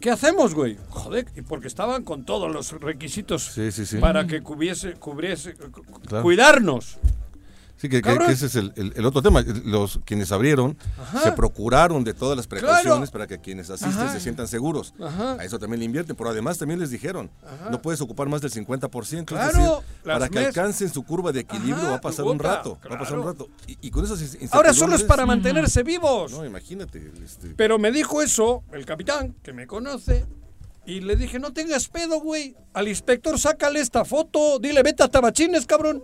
qué 0.00 0.10
hacemos, 0.10 0.54
güey? 0.54 0.78
Joder, 0.90 1.26
porque 1.48 1.66
estaban 1.66 2.04
con 2.04 2.24
todos 2.24 2.52
los 2.52 2.72
requisitos 2.80 3.56
para 4.00 4.26
que 4.26 4.42
cubriese, 4.42 4.94
cubriese 4.94 5.56
cuidarnos. 6.22 6.98
Sí, 7.76 7.90
que, 7.90 7.98
ese 8.28 8.46
es 8.46 8.54
el, 8.54 9.04
otro 9.04 9.20
tema. 9.20 9.42
Los 9.64 10.00
quienes 10.04 10.32
abrieron 10.32 10.78
se 11.22 11.32
procuraron 11.32 12.04
de 12.04 12.14
todas 12.14 12.36
las 12.36 12.46
precauciones 12.46 13.10
para 13.10 13.26
que 13.26 13.38
quienes 13.38 13.68
asisten 13.70 14.08
se 14.10 14.20
sientan 14.20 14.48
seguros. 14.48 14.94
A 15.00 15.44
eso 15.44 15.58
también 15.58 15.80
le 15.80 15.84
invierten, 15.84 16.16
pero 16.16 16.30
además 16.30 16.58
también 16.58 16.80
les 16.80 16.90
dijeron, 16.90 17.30
no 17.70 17.82
puedes 17.82 18.00
ocupar 18.00 18.28
más 18.28 18.40
del 18.40 18.50
50%. 18.50 19.24
Claro, 19.26 19.48
es 19.48 19.54
decir, 19.56 19.72
para 20.04 20.28
que 20.28 20.38
alcancen 20.38 20.92
su 20.92 21.02
curva 21.02 21.32
de 21.32 21.40
equilibrio 21.40 21.84
va 21.84 21.96
a 21.96 22.00
pasar 22.00 22.24
un 22.24 22.38
rato. 22.38 22.78
Va 22.90 22.96
a 22.96 22.98
pasar 22.98 23.18
un 23.18 23.26
rato. 23.26 23.48
Y, 23.66 23.90
con 23.90 24.04
esas 24.04 24.36
Ahora 24.52 24.72
solo 24.72 24.96
es 24.96 25.04
para 25.04 25.26
mantenerse 25.26 25.82
vivos. 25.82 26.32
No, 26.32 26.44
imagínate. 26.44 27.12
Este 27.24 27.54
pero 27.56 27.78
me 27.78 27.92
dijo 27.92 28.22
eso 28.22 28.62
el 28.72 28.84
capitán, 28.86 29.34
que 29.42 29.52
me 29.52 29.66
conoce, 29.66 30.24
y 30.86 31.00
le 31.00 31.16
dije, 31.16 31.38
no 31.38 31.52
tengas 31.52 31.88
pedo, 31.88 32.20
güey. 32.20 32.54
Al 32.72 32.86
inspector 32.86 33.38
sácale 33.38 33.80
esta 33.80 34.04
foto, 34.04 34.58
dile, 34.60 34.82
vete 34.82 35.02
a 35.02 35.08
tabachines, 35.08 35.66
cabrón. 35.66 36.02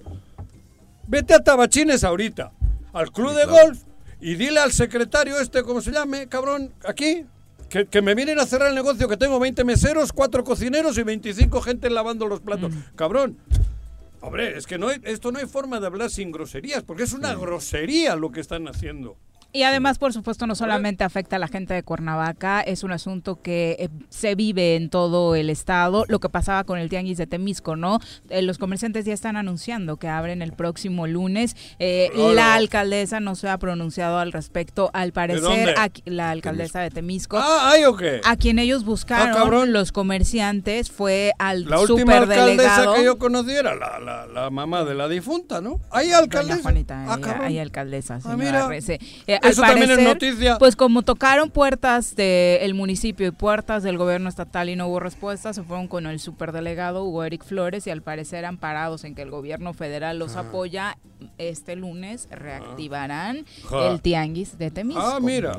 Vete 1.07 1.35
a 1.35 1.41
Tabachines 1.41 2.05
ahorita, 2.05 2.53
al 2.93 3.11
club 3.11 3.35
de 3.35 3.45
golf, 3.45 3.81
y 4.21 4.35
dile 4.37 4.61
al 4.61 4.73
secretario 4.73 5.39
este, 5.39 5.63
¿cómo 5.63 5.81
se 5.81 5.91
llame, 5.91 6.29
cabrón? 6.29 6.73
Aquí, 6.87 7.27
que, 7.69 8.03
me 8.03 8.15
vienen 8.15 8.39
a 8.39 8.47
cerrar 8.47 8.69
el 8.69 8.75
negocio, 8.75 9.09
que 9.09 9.17
tengo 9.17 9.41
20 9.41 9.65
meseros, 9.65 10.13
4 10.13 10.45
cocineros 10.45 10.99
y 10.99 11.03
25 11.03 11.61
gente 11.63 11.89
lavando 11.91 12.27
los 12.27 12.41
platos. 12.41 12.73
Mm. 12.73 12.79
Cabrón. 12.95 13.39
Hombre, 14.21 14.57
es 14.57 14.67
que 14.67 14.79
no 14.79 14.91
esto 14.91 15.33
no 15.33 15.41
hay 15.41 15.47
forma 15.47 15.81
de 15.81 15.87
hablar 15.87 16.11
sin 16.11 16.31
groserías, 16.31 16.85
porque 16.85 17.03
es 17.03 17.13
una 17.13 17.35
grosería 17.35 18.15
lo 18.15 18.31
que 18.31 18.41
están 18.41 18.69
haciendo. 18.69 19.17
Y 19.55 19.65
además, 19.65 19.99
por 19.99 20.15
supuesto, 20.15 20.47
no 20.47 20.55
solamente 20.55 21.05
afecta 21.05 21.37
a 21.37 21.39
la 21.39 21.47
gente 21.47 21.75
de 21.75 21.83
Cuernavaca, 21.83 22.63
es 22.63 22.85
un 22.85 22.93
asunto 22.93 23.43
que 23.43 23.77
eh, 23.79 23.89
se 24.09 24.35
vive 24.35 24.77
en 24.77 24.89
todo 24.89 25.35
el 25.35 25.51
estado. 25.51 26.07
Lo 26.09 26.21
que 26.21 26.31
pasaba 26.31 26.65
con 26.65 26.79
el 26.79 26.89
tianguis 26.89 27.19
de 27.19 27.27
Temisco, 27.27 27.77
¿no? 27.77 27.99
Eh, 28.31 28.41
los 28.41 28.57
comerciantes 28.57 29.05
ya 29.05 29.13
están 29.13 29.37
anunciando 29.37 29.99
que 29.99 30.09
abren 30.09 30.41
el 30.41 30.53
próximo 30.53 31.07
lunes. 31.07 31.55
Eh, 31.79 32.11
la 32.35 32.55
alcaldesa 32.55 33.21
no 33.21 33.35
se 33.35 33.51
ha 33.51 33.59
pronunciado 33.59 34.19
al 34.19 34.33
respecto. 34.33 34.91
Al 34.95 35.13
parecer, 35.13 35.75
la 36.07 36.31
alcaldesa 36.31 36.81
de 36.81 36.89
Temisco. 36.89 37.37
Ah, 37.37 37.73
¿ay 37.73 37.85
o 37.85 37.95
qué? 37.95 38.23
A 38.25 38.37
quien 38.37 38.59
ellos 38.59 38.87
buscaron, 38.87 39.37
ah, 39.37 39.67
los 39.67 39.93
comerciantes, 39.93 40.91
fue 40.91 41.33
al 41.39 41.67
La 41.67 41.79
última 41.79 42.17
alcaldesa 42.17 42.95
que 42.97 43.05
yo 43.05 43.19
conocí 43.19 43.51
era 43.51 43.75
la, 43.75 43.99
la, 43.99 44.27
la, 44.27 44.49
mamá 44.49 44.85
de 44.85 44.95
la 44.95 45.09
difunta, 45.09 45.61
¿no? 45.61 45.79
Hay 45.91 46.11
alcaldesa. 46.11 46.63
Juanita, 46.63 47.05
ah, 47.07 47.39
hay, 47.43 47.59
alcaldesa, 47.59 48.19
ah, 48.25 48.37
mira. 48.37 48.67
Eso 49.43 49.63
también 49.63 49.91
es 49.91 50.03
noticia. 50.03 50.59
Pues 50.59 50.77
como 50.77 51.03
tocaron 51.03 51.51
puertas 51.51 52.15
del 52.17 52.75
municipio 52.75 53.27
y 53.27 53.31
puertas 53.31 53.83
del 53.83 53.99
gobierno 53.99 54.29
estatal 54.29 54.69
y 54.69 54.77
no 54.77 54.87
hubo 54.89 55.01
respuesta, 55.01 55.53
se 55.53 55.63
fueron 55.63 55.89
con 55.89 56.07
el 56.07 56.21
superdelegado 56.21 57.05
Hugo 57.05 57.25
Eric 57.25 57.45
Flores 57.45 57.87
y 57.87 57.91
al 57.91 58.03
parecer 58.03 58.45
amparados 58.45 59.05
en 59.05 59.15
que 59.15 59.23
el 59.23 59.31
gobierno 59.31 59.73
federal 59.73 60.19
los 60.19 60.37
apoya, 60.37 60.97
este 61.39 61.77
lunes 61.77 62.29
reactivarán 62.31 63.45
el 63.73 64.01
tianguis 64.01 64.59
de 64.59 64.71
Temisco. 64.71 65.01
Ah, 65.01 65.21
mira. 65.21 65.59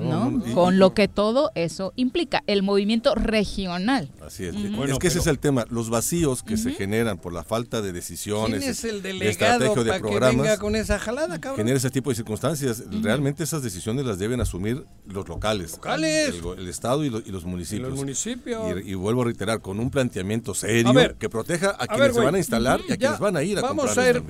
con 0.53 0.79
lo 0.79 0.93
que 0.93 1.07
todo 1.07 1.51
eso 1.55 1.93
implica, 1.95 2.43
el 2.47 2.63
movimiento 2.63 3.15
regional. 3.15 4.09
Así 4.25 4.45
es. 4.45 4.55
es 4.55 4.99
que 4.99 5.07
ese 5.07 5.19
es 5.19 5.27
el 5.27 5.39
tema, 5.39 5.65
los 5.69 5.89
vacíos 5.89 6.43
que 6.43 6.57
se 6.57 6.71
generan 6.71 7.17
por 7.17 7.33
la 7.33 7.43
falta 7.43 7.81
de 7.81 7.91
decisiones, 7.91 8.59
¿Quién 8.59 8.71
es 8.71 8.83
el 8.83 9.01
delegado 9.01 9.75
de, 9.75 9.83
de 9.83 9.99
programas, 9.99 10.35
que 10.35 10.41
venga 10.41 10.57
con 10.57 10.75
esa 10.75 10.99
jalada, 10.99 11.39
cabrón? 11.39 11.57
Genera 11.57 11.77
ese 11.77 11.89
decisiones 11.89 12.09
de 12.09 12.15
circunstancias. 12.15 12.83
Realmente 13.01 13.43
esas 13.43 13.61
decisiones 13.61 13.72
las 14.05 14.19
deben 14.19 14.41
asumir 14.41 14.85
los 15.05 15.27
locales. 15.27 15.79
El, 15.85 16.67
Estado 16.67 17.03
y, 17.03 17.09
los 17.09 17.45
municipios. 17.45 17.89
los 17.89 17.99
municipios. 17.99 18.81
Y, 18.85 18.93
vuelvo 18.93 19.21
a 19.21 19.25
reiterar, 19.25 19.61
con 19.61 19.79
un 19.79 19.89
planteamiento 19.89 20.53
serio 20.53 20.93
que 21.17 21.29
proteja 21.29 21.75
a, 21.77 21.87
quienes 21.87 22.15
se 22.15 22.21
van 22.21 22.35
a 22.35 22.37
instalar 22.37 22.81
y 22.87 22.93
a 22.93 22.97
quienes 22.97 23.19
van 23.19 23.37
a 23.37 23.43
ir 23.43 23.59
a 23.59 23.61
Vamos 23.61 23.97
a 23.97 24.09
ir, 24.09 24.23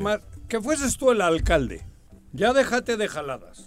que 0.47 0.61
fueses 0.61 0.97
tú 0.97 1.11
el 1.11 1.21
alcalde. 1.21 1.85
Ya 2.31 2.53
déjate 2.53 2.97
de 2.97 3.07
jaladas. 3.07 3.65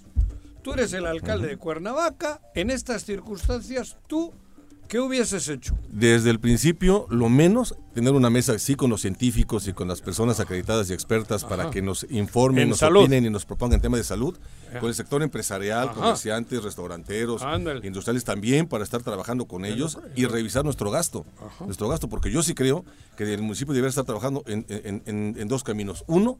Tú 0.62 0.72
eres 0.72 0.92
el 0.92 1.06
alcalde 1.06 1.48
de 1.48 1.56
Cuernavaca. 1.56 2.40
En 2.54 2.70
estas 2.70 3.04
circunstancias, 3.04 3.96
tú 4.08 4.32
¿Qué 4.88 5.00
hubieses 5.00 5.48
hecho? 5.48 5.76
Desde 5.88 6.30
el 6.30 6.38
principio, 6.38 7.06
lo 7.10 7.28
menos, 7.28 7.74
tener 7.92 8.12
una 8.12 8.30
mesa 8.30 8.52
así 8.52 8.76
con 8.76 8.88
los 8.88 9.00
científicos 9.00 9.66
y 9.66 9.72
con 9.72 9.88
las 9.88 10.00
personas 10.00 10.38
acreditadas 10.38 10.88
y 10.90 10.92
expertas 10.92 11.44
para 11.44 11.70
que 11.70 11.82
nos 11.82 12.06
informen, 12.08 12.68
nos 12.68 12.82
opinen 12.82 13.26
y 13.26 13.30
nos 13.30 13.44
propongan 13.44 13.80
temas 13.80 13.98
de 13.98 14.04
salud, 14.04 14.38
con 14.78 14.88
el 14.88 14.94
sector 14.94 15.22
empresarial, 15.22 15.92
comerciantes, 15.92 16.62
restauranteros, 16.62 17.42
industriales 17.82 18.24
también, 18.24 18.68
para 18.68 18.84
estar 18.84 19.02
trabajando 19.02 19.46
con 19.46 19.64
ellos 19.64 19.98
y 20.14 20.26
revisar 20.26 20.64
nuestro 20.64 20.90
gasto. 20.90 21.24
Nuestro 21.64 21.88
gasto, 21.88 22.08
porque 22.08 22.30
yo 22.30 22.42
sí 22.42 22.54
creo 22.54 22.84
que 23.16 23.34
el 23.34 23.42
municipio 23.42 23.74
debería 23.74 23.90
estar 23.90 24.04
trabajando 24.04 24.44
en, 24.46 25.48
dos 25.48 25.64
caminos. 25.64 26.04
Uno, 26.06 26.38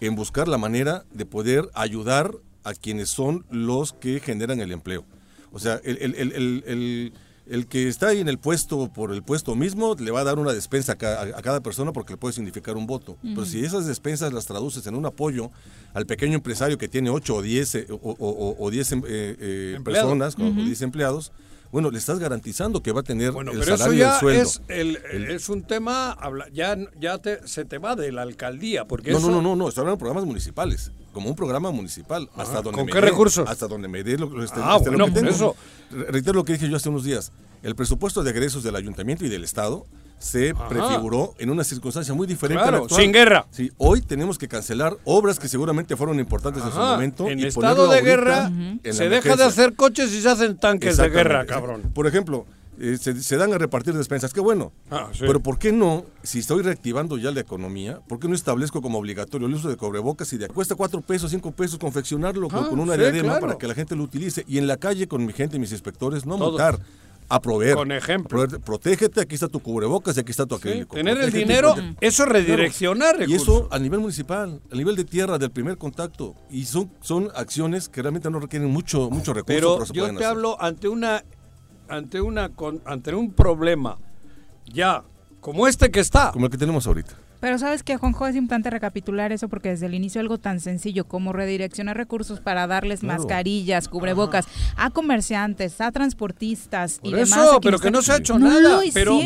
en 0.00 0.14
buscar 0.14 0.46
la 0.46 0.58
manera 0.58 1.04
de 1.12 1.26
poder 1.26 1.68
ayudar 1.74 2.32
a 2.62 2.74
quienes 2.74 3.08
son 3.08 3.44
los 3.50 3.92
que 3.92 4.20
generan 4.20 4.60
el 4.60 4.70
empleo. 4.70 5.04
O 5.50 5.58
sea, 5.58 5.80
el 5.82 6.14
el 6.14 7.12
que 7.68 7.88
está 7.88 8.08
ahí 8.08 8.20
en 8.20 8.28
el 8.28 8.38
puesto 8.38 8.90
por 8.92 9.12
el 9.12 9.22
puesto 9.22 9.54
mismo 9.54 9.94
le 9.98 10.10
va 10.10 10.20
a 10.20 10.24
dar 10.24 10.38
una 10.38 10.52
despensa 10.52 10.92
a, 10.92 10.96
cada 11.42 11.60
persona 11.60 11.92
porque 11.92 12.14
le 12.14 12.16
puede 12.16 12.34
significar 12.34 12.76
un 12.76 12.86
voto. 12.86 13.16
Pero 13.22 13.44
si 13.44 13.64
esas 13.64 13.86
despensas 13.86 14.32
las 14.32 14.46
traduces 14.46 14.86
en 14.86 14.94
un 14.94 15.06
apoyo 15.06 15.50
al 15.94 16.06
pequeño 16.06 16.34
empresario 16.34 16.78
que 16.78 16.88
tiene 16.88 17.10
8 17.10 17.34
o 17.34 17.42
10 17.42 17.74
eh, 17.74 17.86
o, 17.90 18.70
10 18.70 18.92
em, 18.92 19.02
eh, 19.06 19.36
eh, 19.40 19.80
personas 19.84 20.36
o 20.38 20.50
10 20.50 20.82
empleados, 20.82 21.32
bueno, 21.70 21.90
le 21.90 21.98
estás 21.98 22.18
garantizando 22.18 22.82
que 22.82 22.92
va 22.92 23.00
a 23.00 23.02
tener 23.04 23.34
el 23.52 23.64
salario 23.64 23.94
y 23.94 24.00
el 24.02 24.12
sueldo. 24.18 24.42
Es, 24.42 24.60
es 24.68 25.48
un 25.48 25.62
tema, 25.62 26.16
ya, 26.52 26.76
ya 26.98 27.20
se 27.44 27.64
te 27.64 27.78
va 27.78 27.94
de 27.94 28.10
la 28.10 28.22
alcaldía. 28.22 28.86
Porque 28.86 29.12
no, 29.12 29.20
no, 29.20 29.30
no, 29.30 29.42
no, 29.42 29.56
no, 29.56 29.68
estoy 29.68 29.82
hablando 29.82 29.96
de 29.96 30.00
programas 30.00 30.24
municipales, 30.24 30.92
como 31.18 31.30
un 31.30 31.34
programa 31.34 31.72
municipal. 31.72 32.30
hasta 32.36 32.62
donde 32.62 32.78
¿Con 32.78 32.86
qué 32.86 33.00
recursos? 33.00 33.48
Hasta 33.48 33.66
donde 33.66 33.88
me 33.88 34.04
dé 34.04 34.16
lo, 34.16 34.40
este, 34.40 34.60
ah, 34.62 34.76
este, 34.78 34.90
bueno, 34.90 35.12
que 35.12 35.28
Eso. 35.28 35.56
Reitero 35.90 36.34
lo 36.34 36.44
que 36.44 36.52
dije 36.52 36.68
yo 36.68 36.76
hace 36.76 36.88
unos 36.88 37.02
días. 37.02 37.32
El 37.64 37.74
presupuesto 37.74 38.22
de 38.22 38.30
egresos 38.30 38.62
del 38.62 38.76
ayuntamiento 38.76 39.24
y 39.24 39.28
del 39.28 39.42
Estado 39.42 39.84
se 40.20 40.54
prefiguró 40.68 41.34
en 41.38 41.50
una 41.50 41.64
circunstancia 41.64 42.14
muy 42.14 42.28
diferente 42.28 42.62
claro, 42.62 42.88
sin 42.88 43.10
guerra. 43.10 43.46
Sí, 43.50 43.72
hoy 43.78 44.00
tenemos 44.00 44.38
que 44.38 44.46
cancelar 44.46 44.96
obras 45.02 45.40
que 45.40 45.48
seguramente 45.48 45.96
fueron 45.96 46.20
importantes 46.20 46.62
en 46.62 46.70
su 46.70 46.78
momento. 46.78 47.28
En 47.28 47.40
estado 47.40 47.88
de 47.88 48.00
guerra 48.00 48.52
se 48.88 49.08
deja 49.08 49.34
de 49.34 49.42
hacer 49.42 49.74
coches 49.74 50.12
y 50.12 50.22
se 50.22 50.28
hacen 50.28 50.56
tanques 50.56 50.98
de 50.98 51.08
guerra, 51.08 51.46
cabrón. 51.46 51.90
Por 51.92 52.06
ejemplo, 52.06 52.46
eh, 52.80 52.96
se, 52.96 53.36
dan 53.36 53.52
a 53.52 53.58
repartir 53.58 53.94
despensas, 53.94 54.32
qué 54.32 54.40
bueno. 54.40 54.72
Ah, 54.90 55.10
Pero 55.18 55.40
¿por 55.40 55.58
qué 55.58 55.72
no, 55.72 56.04
si 56.22 56.38
estoy 56.38 56.62
reactivando 56.62 57.18
ya 57.18 57.30
la 57.30 57.40
economía, 57.40 58.00
por 58.06 58.20
qué 58.20 58.28
no 58.28 58.34
establezco 58.34 58.80
como 58.80 58.98
obligatorio 58.98 59.48
el 59.48 59.54
uso 59.54 59.68
de 59.68 59.76
cobrebocas 59.76 60.32
y 60.32 60.38
de 60.38 60.48
cuesta 60.48 60.74
cuatro 60.74 61.00
pesos, 61.00 61.30
cinco 61.30 61.50
pesos 61.50 61.78
confeccionarlo 61.78 62.48
con, 62.48 62.64
ah, 62.64 62.68
una 62.70 62.96
diadema 62.96 63.40
para 63.40 63.58
que 63.58 63.66
la 63.66 63.74
gente 63.74 63.96
lo 63.96 64.04
utilice? 64.04 64.44
Y 64.46 64.58
en 64.58 64.66
la 64.66 64.76
calle 64.76 65.08
con 65.08 65.26
mi 65.26 65.32
gente 65.32 65.56
y 65.56 65.60
mis 65.60 65.72
inspectores 65.72 66.24
no 66.24 66.38
montar 66.38 66.78
a 67.28 67.40
proveer. 67.40 67.74
Con 67.74 67.92
ejemplo. 67.92 68.46
protégete, 68.64 69.20
aquí 69.20 69.34
está 69.34 69.48
tu 69.48 69.60
cubrebocas 69.60 70.16
y 70.16 70.20
aquí 70.20 70.30
está 70.30 70.46
tu 70.46 70.54
acrílico. 70.54 70.96
tener 70.96 71.18
el 71.18 71.30
dinero, 71.30 71.74
eso 72.00 72.24
redireccionar 72.24 73.16
Y 73.28 73.34
eso 73.34 73.68
a 73.70 73.78
nivel 73.78 74.00
municipal, 74.00 74.60
a 74.70 74.74
nivel 74.74 74.96
de 74.96 75.04
tierra, 75.04 75.38
del 75.38 75.50
primer 75.50 75.76
contacto. 75.76 76.34
Y 76.50 76.64
son, 76.64 76.90
son 77.00 77.30
acciones 77.34 77.88
que 77.88 78.02
realmente 78.02 78.30
no 78.30 78.40
requieren 78.40 78.70
mucho, 78.70 79.10
mucho 79.10 79.32
recurso. 79.32 79.84
Pero, 79.88 79.92
yo 79.92 80.14
te 80.16 80.24
hablo 80.24 80.60
ante 80.60 80.88
una, 80.88 81.22
ante 81.88 82.20
una, 82.20 82.50
ante 82.84 83.14
un 83.14 83.32
problema 83.32 83.98
ya 84.66 85.02
como 85.40 85.66
este 85.66 85.90
que 85.90 86.00
está. 86.00 86.30
Como 86.32 86.46
el 86.46 86.52
que 86.52 86.58
tenemos 86.58 86.86
ahorita. 86.86 87.14
Pero 87.40 87.56
sabes 87.58 87.84
que 87.84 87.96
Juanjo 87.96 88.26
es 88.26 88.34
importante 88.34 88.68
recapitular 88.68 89.30
eso 89.30 89.48
porque 89.48 89.68
desde 89.68 89.86
el 89.86 89.94
inicio 89.94 90.20
algo 90.20 90.38
tan 90.38 90.58
sencillo 90.58 91.04
como 91.04 91.32
redireccionar 91.32 91.96
recursos 91.96 92.40
para 92.40 92.66
darles 92.66 93.04
mascarillas, 93.04 93.88
cubrebocas 93.88 94.46
a 94.76 94.90
comerciantes, 94.90 95.80
a 95.80 95.92
transportistas 95.92 96.98
y 97.02 97.12
demás. 97.12 97.30
Eso, 97.30 97.60
pero 97.60 97.78
que 97.78 97.92
no 97.92 98.02
se 98.02 98.12
ha 98.12 98.16
hecho 98.16 98.40
nada. 98.40 98.80
Pero, 98.92 99.20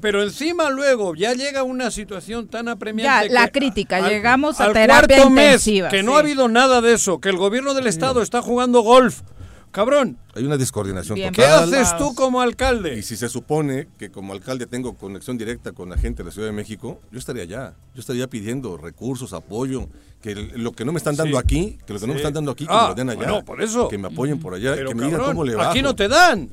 pero, 0.00 0.22
encima 0.22 0.70
luego 0.70 1.16
ya 1.16 1.34
llega 1.34 1.64
una 1.64 1.90
situación 1.90 2.46
tan 2.46 2.68
apremiante. 2.68 3.28
Ya, 3.28 3.34
la 3.34 3.48
crítica, 3.48 4.08
llegamos 4.08 4.60
a 4.60 4.72
terapia 4.72 5.24
intensiva. 5.24 5.88
que 5.88 6.04
no 6.04 6.16
ha 6.16 6.20
habido 6.20 6.46
nada 6.46 6.80
de 6.80 6.92
eso, 6.92 7.20
que 7.20 7.30
el 7.30 7.36
gobierno 7.36 7.74
del 7.74 7.88
estado 7.88 8.22
está 8.22 8.42
jugando 8.42 8.82
golf 8.82 9.22
Cabrón. 9.70 10.18
Hay 10.34 10.44
una 10.44 10.56
descoordinación 10.56 11.16
total. 11.16 11.32
¿Qué 11.32 11.44
haces 11.44 11.96
tú 11.96 12.14
como 12.14 12.40
alcalde? 12.40 12.98
Y 12.98 13.02
si 13.02 13.16
se 13.16 13.28
supone 13.28 13.86
que 13.98 14.10
como 14.10 14.32
alcalde 14.32 14.66
tengo 14.66 14.94
conexión 14.94 15.38
directa 15.38 15.72
con 15.72 15.90
la 15.90 15.96
gente 15.96 16.22
de 16.22 16.28
la 16.28 16.32
Ciudad 16.32 16.48
de 16.48 16.52
México, 16.52 17.00
yo 17.12 17.18
estaría 17.18 17.44
allá. 17.44 17.74
Yo 17.94 18.00
estaría 18.00 18.26
pidiendo 18.28 18.76
recursos, 18.76 19.32
apoyo, 19.32 19.86
que 20.20 20.34
lo 20.34 20.72
que 20.72 20.84
no 20.84 20.92
me 20.92 20.98
están 20.98 21.14
dando 21.14 21.38
aquí, 21.38 21.78
que 21.86 21.92
lo 21.92 22.00
que 22.00 22.06
no 22.06 22.14
me 22.14 22.18
están 22.18 22.34
dando 22.34 22.50
aquí, 22.50 22.66
que 22.66 22.72
me 22.72 22.88
lo 22.88 22.94
den 22.94 23.10
allá. 23.10 23.26
No, 23.26 23.44
por 23.44 23.62
eso. 23.62 23.88
Que 23.88 23.98
me 23.98 24.08
apoyen 24.08 24.40
por 24.40 24.54
allá, 24.54 24.74
que 24.76 24.94
me 24.94 25.06
digan 25.06 25.20
cómo 25.20 25.44
le 25.44 25.54
va. 25.54 25.70
Aquí 25.70 25.82
no 25.82 25.94
te 25.94 26.08
dan. 26.08 26.50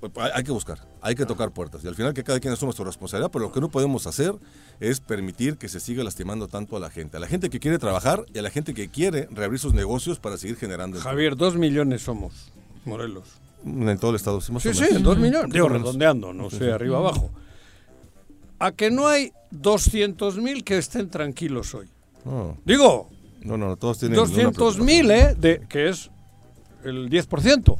Pues, 0.00 0.12
hay 0.34 0.44
que 0.44 0.52
buscar, 0.52 0.78
hay 1.00 1.14
que 1.14 1.26
tocar 1.26 1.50
puertas. 1.50 1.82
Y 1.84 1.88
al 1.88 1.94
final 1.94 2.14
que 2.14 2.22
cada 2.22 2.40
quien 2.40 2.52
asuma 2.52 2.72
su 2.72 2.84
responsabilidad, 2.84 3.30
pero 3.30 3.46
lo 3.46 3.52
que 3.52 3.60
no 3.60 3.70
podemos 3.70 4.06
hacer 4.06 4.34
es 4.80 5.00
permitir 5.00 5.56
que 5.56 5.68
se 5.68 5.80
siga 5.80 6.04
lastimando 6.04 6.48
tanto 6.48 6.76
a 6.76 6.80
la 6.80 6.90
gente. 6.90 7.16
A 7.16 7.20
la 7.20 7.26
gente 7.26 7.50
que 7.50 7.60
quiere 7.60 7.78
trabajar 7.78 8.24
y 8.32 8.38
a 8.38 8.42
la 8.42 8.50
gente 8.50 8.74
que 8.74 8.88
quiere 8.88 9.28
reabrir 9.30 9.58
sus 9.58 9.74
negocios 9.74 10.18
para 10.18 10.36
seguir 10.36 10.56
generando. 10.56 10.98
Javier, 11.00 11.36
dos 11.36 11.56
millones 11.56 12.02
somos, 12.02 12.52
Morelos. 12.84 13.24
En 13.64 13.98
todo 13.98 14.10
el 14.10 14.16
estado. 14.16 14.40
Sí, 14.40 14.52
sí, 14.60 14.74
sí 14.74 15.02
dos 15.02 15.18
millones. 15.18 15.52
Digo, 15.52 15.68
redondeando, 15.68 16.32
no 16.32 16.50
sé, 16.50 16.70
arriba 16.70 16.98
abajo. 16.98 17.30
A 18.58 18.72
que 18.72 18.90
no 18.90 19.06
hay 19.06 19.32
200 19.50 20.38
mil 20.38 20.64
que 20.64 20.78
estén 20.78 21.10
tranquilos 21.10 21.74
hoy. 21.74 21.88
Digo, 22.64 23.08
no, 23.42 23.56
no, 23.56 23.76
todos 23.76 23.98
tienen 23.98 24.16
200 24.16 24.78
mil, 24.80 25.10
¿eh? 25.10 25.34
De, 25.38 25.62
que 25.68 25.88
es 25.88 26.10
el 26.84 27.08
10% 27.08 27.78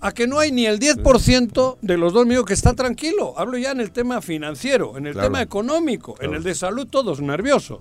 a 0.00 0.12
que 0.12 0.26
no 0.26 0.38
hay 0.38 0.52
ni 0.52 0.66
el 0.66 0.78
10% 0.78 1.78
de 1.80 1.96
los 1.96 2.12
dos 2.12 2.26
millones 2.26 2.46
que 2.46 2.54
está 2.54 2.74
tranquilo. 2.74 3.34
Hablo 3.36 3.58
ya 3.58 3.70
en 3.70 3.80
el 3.80 3.92
tema 3.92 4.20
financiero, 4.20 4.96
en 4.96 5.06
el 5.06 5.14
tema 5.14 5.40
económico, 5.40 6.16
en 6.20 6.34
el 6.34 6.42
de 6.42 6.54
salud 6.54 6.86
todos 6.86 7.20
nerviosos 7.20 7.80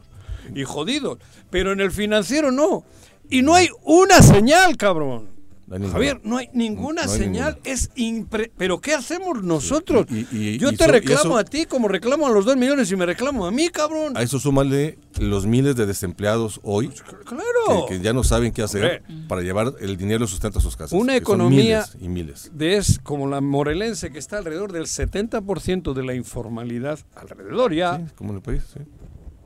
y 0.53 0.63
jodidos, 0.63 1.19
pero 1.49 1.71
en 1.71 1.81
el 1.81 1.91
financiero 1.91 2.51
no. 2.51 2.83
Y 3.29 3.41
no 3.41 3.55
hay 3.55 3.69
una 3.83 4.21
señal, 4.21 4.77
cabrón. 4.77 5.34
Javier, 5.67 6.21
no 6.23 6.37
hay 6.37 6.49
ninguna 6.53 7.07
señal, 7.07 7.59
es 7.63 7.89
impre... 7.95 8.51
Pero 8.55 8.79
¿qué 8.79 8.93
hacemos 8.93 9.43
nosotros? 9.43 10.05
Yo 10.31 10.73
te 10.73 10.87
reclamo 10.87 11.37
a 11.37 11.43
ti 11.43 11.65
como 11.65 11.87
reclamo 11.87 12.27
a 12.27 12.29
los 12.29 12.45
dos 12.45 12.55
millones 12.55 12.91
y 12.91 12.95
me 12.95 13.05
reclamo 13.05 13.45
a 13.47 13.51
mí, 13.51 13.69
cabrón. 13.69 14.15
A 14.15 14.21
eso 14.21 14.39
súmale 14.39 14.99
los 15.19 15.47
miles 15.47 15.75
de 15.75 15.87
desempleados 15.87 16.59
hoy 16.63 16.89
claro. 17.23 17.87
que, 17.87 17.99
ya 17.99 18.13
no 18.13 18.23
saben 18.23 18.51
qué 18.51 18.61
hacer 18.61 19.03
para 19.27 19.41
llevar 19.41 19.73
el 19.79 19.97
dinero 19.97 20.27
sustento 20.27 20.59
a 20.59 20.61
sus 20.61 20.77
casas. 20.77 20.93
Una 20.93 21.15
economía 21.15 21.85
y 21.99 22.09
miles. 22.09 22.51
De 22.53 22.77
es 22.77 22.99
como 22.99 23.27
la 23.27 23.41
morelense 23.41 24.11
que 24.11 24.19
está 24.19 24.37
alrededor 24.37 24.71
del 24.71 24.85
70% 24.85 25.93
de 25.93 26.03
la 26.03 26.13
informalidad, 26.13 26.99
alrededor 27.15 27.73
ya. 27.73 27.97
Sí, 27.97 28.03
como 28.15 28.31
en 28.31 28.35
el 28.37 28.41
país, 28.43 28.63
sí. 28.71 28.81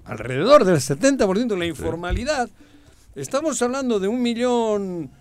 Alrededor 0.03 0.65
del 0.65 0.77
70% 0.77 1.47
de 1.47 1.58
la 1.58 1.65
informalidad. 1.65 2.49
Estamos 3.15 3.62
hablando 3.62 3.99
de 3.99 4.08
un 4.08 4.21
millón 4.21 5.12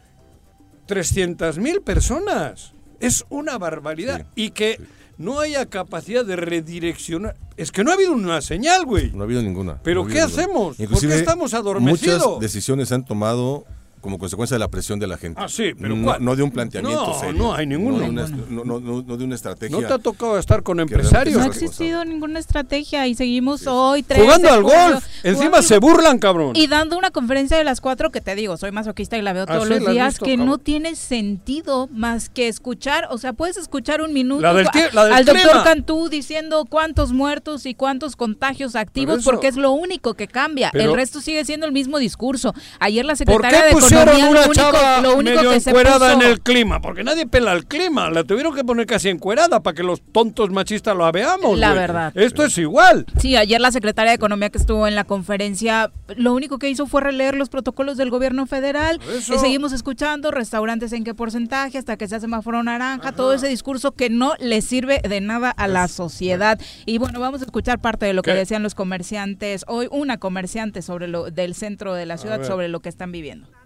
300 0.88 1.59
mil 1.59 1.83
personas. 1.83 2.72
Es 2.98 3.24
una 3.29 3.59
barbaridad. 3.59 4.27
y 4.35 4.51
que 4.51 4.81
no 5.18 5.38
haya 5.40 5.66
capacidad 5.66 6.24
de 6.24 6.35
redireccionar. 6.35 7.37
Es 7.57 7.70
que 7.70 7.85
no 7.85 7.90
ha 7.90 7.94
habido 7.94 8.12
una 8.12 8.40
señal, 8.40 8.85
güey. 8.85 9.12
No 9.12 9.20
ha 9.20 9.24
habido 9.24 9.42
ninguna. 9.42 9.81
¿Pero 9.83 10.07
qué 10.07 10.20
hacemos? 10.20 10.77
¿Por 10.77 11.01
qué 11.01 11.14
estamos 11.14 11.55
adormecidos? 11.55 12.24
Muchas 12.24 12.40
decisiones 12.40 12.88
se 12.88 12.94
han 12.94 13.05
tomado 13.05 13.64
como 14.00 14.18
consecuencia 14.18 14.54
de 14.54 14.58
la 14.58 14.68
presión 14.68 14.98
de 14.98 15.06
la 15.06 15.16
gente. 15.16 15.40
Ah, 15.42 15.48
sí, 15.48 15.72
pero 15.78 15.96
no, 15.96 16.37
de 16.37 16.42
un 16.42 16.50
planteamiento 16.50 17.06
no, 17.06 17.18
serio. 17.18 17.34
No, 17.34 17.54
hay 17.54 17.66
ninguno. 17.66 17.98
No 17.98 18.80
de, 18.80 19.24
una, 19.24 19.34
estrategia. 19.34 19.78
¿No 19.78 19.87
te 19.87 19.92
ha 19.92 19.98
tocado 19.98 20.38
estar 20.38 20.62
con 20.62 20.80
empresarios? 20.80 21.37
No 21.37 21.42
ha 21.42 21.46
existido 21.46 22.04
ninguna 22.04 22.38
estrategia 22.38 23.06
y 23.06 23.14
seguimos 23.14 23.66
hoy 23.66 24.02
tres, 24.02 24.22
Jugando 24.22 24.50
al 24.50 24.62
golf. 24.62 25.04
Encima 25.22 25.62
se 25.62 25.78
burlan, 25.78 26.18
cabrón. 26.18 26.52
Y 26.54 26.66
dando 26.66 26.96
una 26.96 27.11
conferencia 27.11 27.56
de 27.56 27.64
las 27.64 27.80
cuatro 27.80 28.11
que 28.11 28.20
te 28.20 28.34
digo, 28.34 28.56
soy 28.56 28.72
masoquista 28.72 29.16
y 29.16 29.22
la 29.22 29.32
veo 29.32 29.44
ah, 29.48 29.54
todos 29.54 29.68
los 29.68 29.87
días, 29.87 30.18
que 30.18 30.37
no 30.37 30.58
tiene 30.58 30.94
sentido 30.96 31.88
más 31.92 32.28
que 32.28 32.48
escuchar, 32.48 33.08
o 33.11 33.18
sea, 33.18 33.32
puedes 33.32 33.56
escuchar 33.56 34.00
un 34.02 34.12
minuto 34.12 34.46
al 34.46 35.24
doctor 35.24 35.64
Cantú 35.64 36.08
diciendo 36.08 36.66
cuántos 36.68 37.12
muertos 37.12 37.66
y 37.66 37.74
cuántos 37.74 38.16
contagios 38.16 38.76
activos, 38.76 39.24
porque 39.24 39.48
es 39.48 39.56
lo 39.56 39.72
único 39.72 40.14
que 40.14 40.28
cambia. 40.28 40.70
el 40.74 40.94
resto 40.94 41.20
sigue 41.20 41.44
siendo 41.44 41.66
el 41.66 41.72
mismo 41.72 41.98
discurso. 41.98 42.54
Ayer 42.78 43.04
la 43.04 43.16
secretaria 43.16 43.64
de 43.64 43.74
pusieron 43.88 44.22
una 44.24 44.48
chava 44.51 45.16
medio 45.22 45.53
encuerada 45.53 46.12
en 46.12 46.22
el 46.22 46.40
clima, 46.40 46.81
porque 46.81 47.05
nadie 47.05 47.27
pela 47.27 47.53
el 47.53 47.66
clima, 47.66 48.11
la 48.11 48.24
tuvieron 48.24 48.55
que 48.55 48.64
poner 48.64 48.87
casi 48.87 49.09
encuerada 49.09 49.61
para 49.61 49.74
que 49.74 49.83
los 49.83 50.01
tontos 50.12 50.51
machistas 50.51 50.96
la 50.96 51.11
veamos. 51.11 51.59
La 51.59 51.72
verdad. 51.72 52.12
Esto 52.16 52.44
es 52.44 52.57
igual. 52.59 53.07
Sí, 53.20 53.37
ayer 53.37 53.61
la 53.61 53.72
secretaria 53.72 54.11
de 54.11 54.16
Economía 54.16 54.51
que 54.51 54.59
estuvo 54.59 54.87
en 54.87 54.94
la 54.94 55.05
conferencia, 55.05 55.90
lo 56.16 56.35
único 56.35 56.59
que 56.59 56.68
hizo 56.68 56.87
fue 56.87 57.01
releer 57.01 57.35
los 57.35 57.48
protocolos 57.48 57.96
del 57.96 58.11
gobierno 58.11 58.46
federal. 58.46 59.01
Y 59.16 59.38
seguimos 59.38 59.72
escuchando 59.72 60.31
restaurantes 60.31 60.92
en 60.92 61.05
qué 61.05 61.14
porcentaje, 61.14 61.79
hasta 61.79 61.96
que 61.96 62.09
sea 62.09 62.20
semáforo 62.20 62.62
naranja, 62.62 63.12
todo 63.12 63.33
ese 63.33 63.48
discurso 63.48 63.92
que 63.92 64.11
no 64.11 64.35
le 64.38 64.61
sirve 64.62 65.01
de 65.01 65.20
nada 65.20 65.51
a 65.51 65.68
la 65.68 65.88
sociedad. 65.88 66.61
Y 66.87 66.98
bueno, 66.98 67.20
vamos 67.20 67.42
a 67.42 67.44
escuchar 67.44 67.81
parte 67.81 68.07
de 68.07 68.12
lo 68.12 68.22
que 68.22 68.33
decían 68.33 68.62
los 68.62 68.74
comerciantes 68.74 69.64
hoy, 69.68 69.88
una 69.90 70.18
comerciante 70.18 70.83
sobre 70.83 71.09
lo 71.09 71.31
del 71.31 71.55
centro 71.55 71.94
de 71.94 72.07
la 72.07 72.16
ciudad, 72.18 72.44
sobre 72.44 72.68
lo 72.68 72.81
que 72.81 72.88
están 72.88 73.12
viviendo 73.12 73.57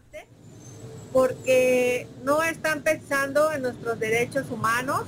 porque 1.13 2.07
no 2.25 2.43
están 2.43 2.83
pensando 2.83 3.53
en 3.53 3.63
nuestros 3.63 3.99
derechos 3.99 4.51
humanos, 4.51 5.03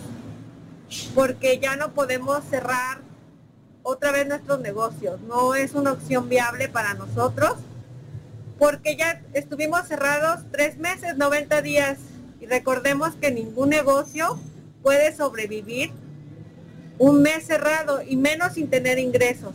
porque 1.15 1.59
ya 1.59 1.77
no 1.77 1.93
podemos 1.93 2.45
cerrar 2.45 2.99
otra 3.83 4.13
vez 4.13 4.27
nuestros 4.27 4.61
negocios. 4.61 5.21
No 5.23 5.55
es 5.55 5.75
una 5.75 5.93
opción 5.93 6.29
viable 6.29 6.69
para 6.69 6.95
nosotros, 6.95 7.55
porque 8.59 8.97
ya 8.97 9.23
estuvimos 9.33 9.87
cerrados 9.89 10.41
tres 10.53 10.77
meses, 10.77 11.17
90 11.17 11.63
días, 11.63 11.99
y 12.41 12.47
recordemos 12.47 13.15
que 13.15 13.31
ningún 13.31 13.71
negocio 13.71 14.39
puede 14.83 15.15
sobrevivir 15.17 15.93
un 16.99 17.23
mes 17.23 17.47
cerrado 17.47 18.03
y 18.03 18.17
menos 18.17 18.53
sin 18.53 18.69
tener 18.69 18.99
ingresos. 18.99 19.55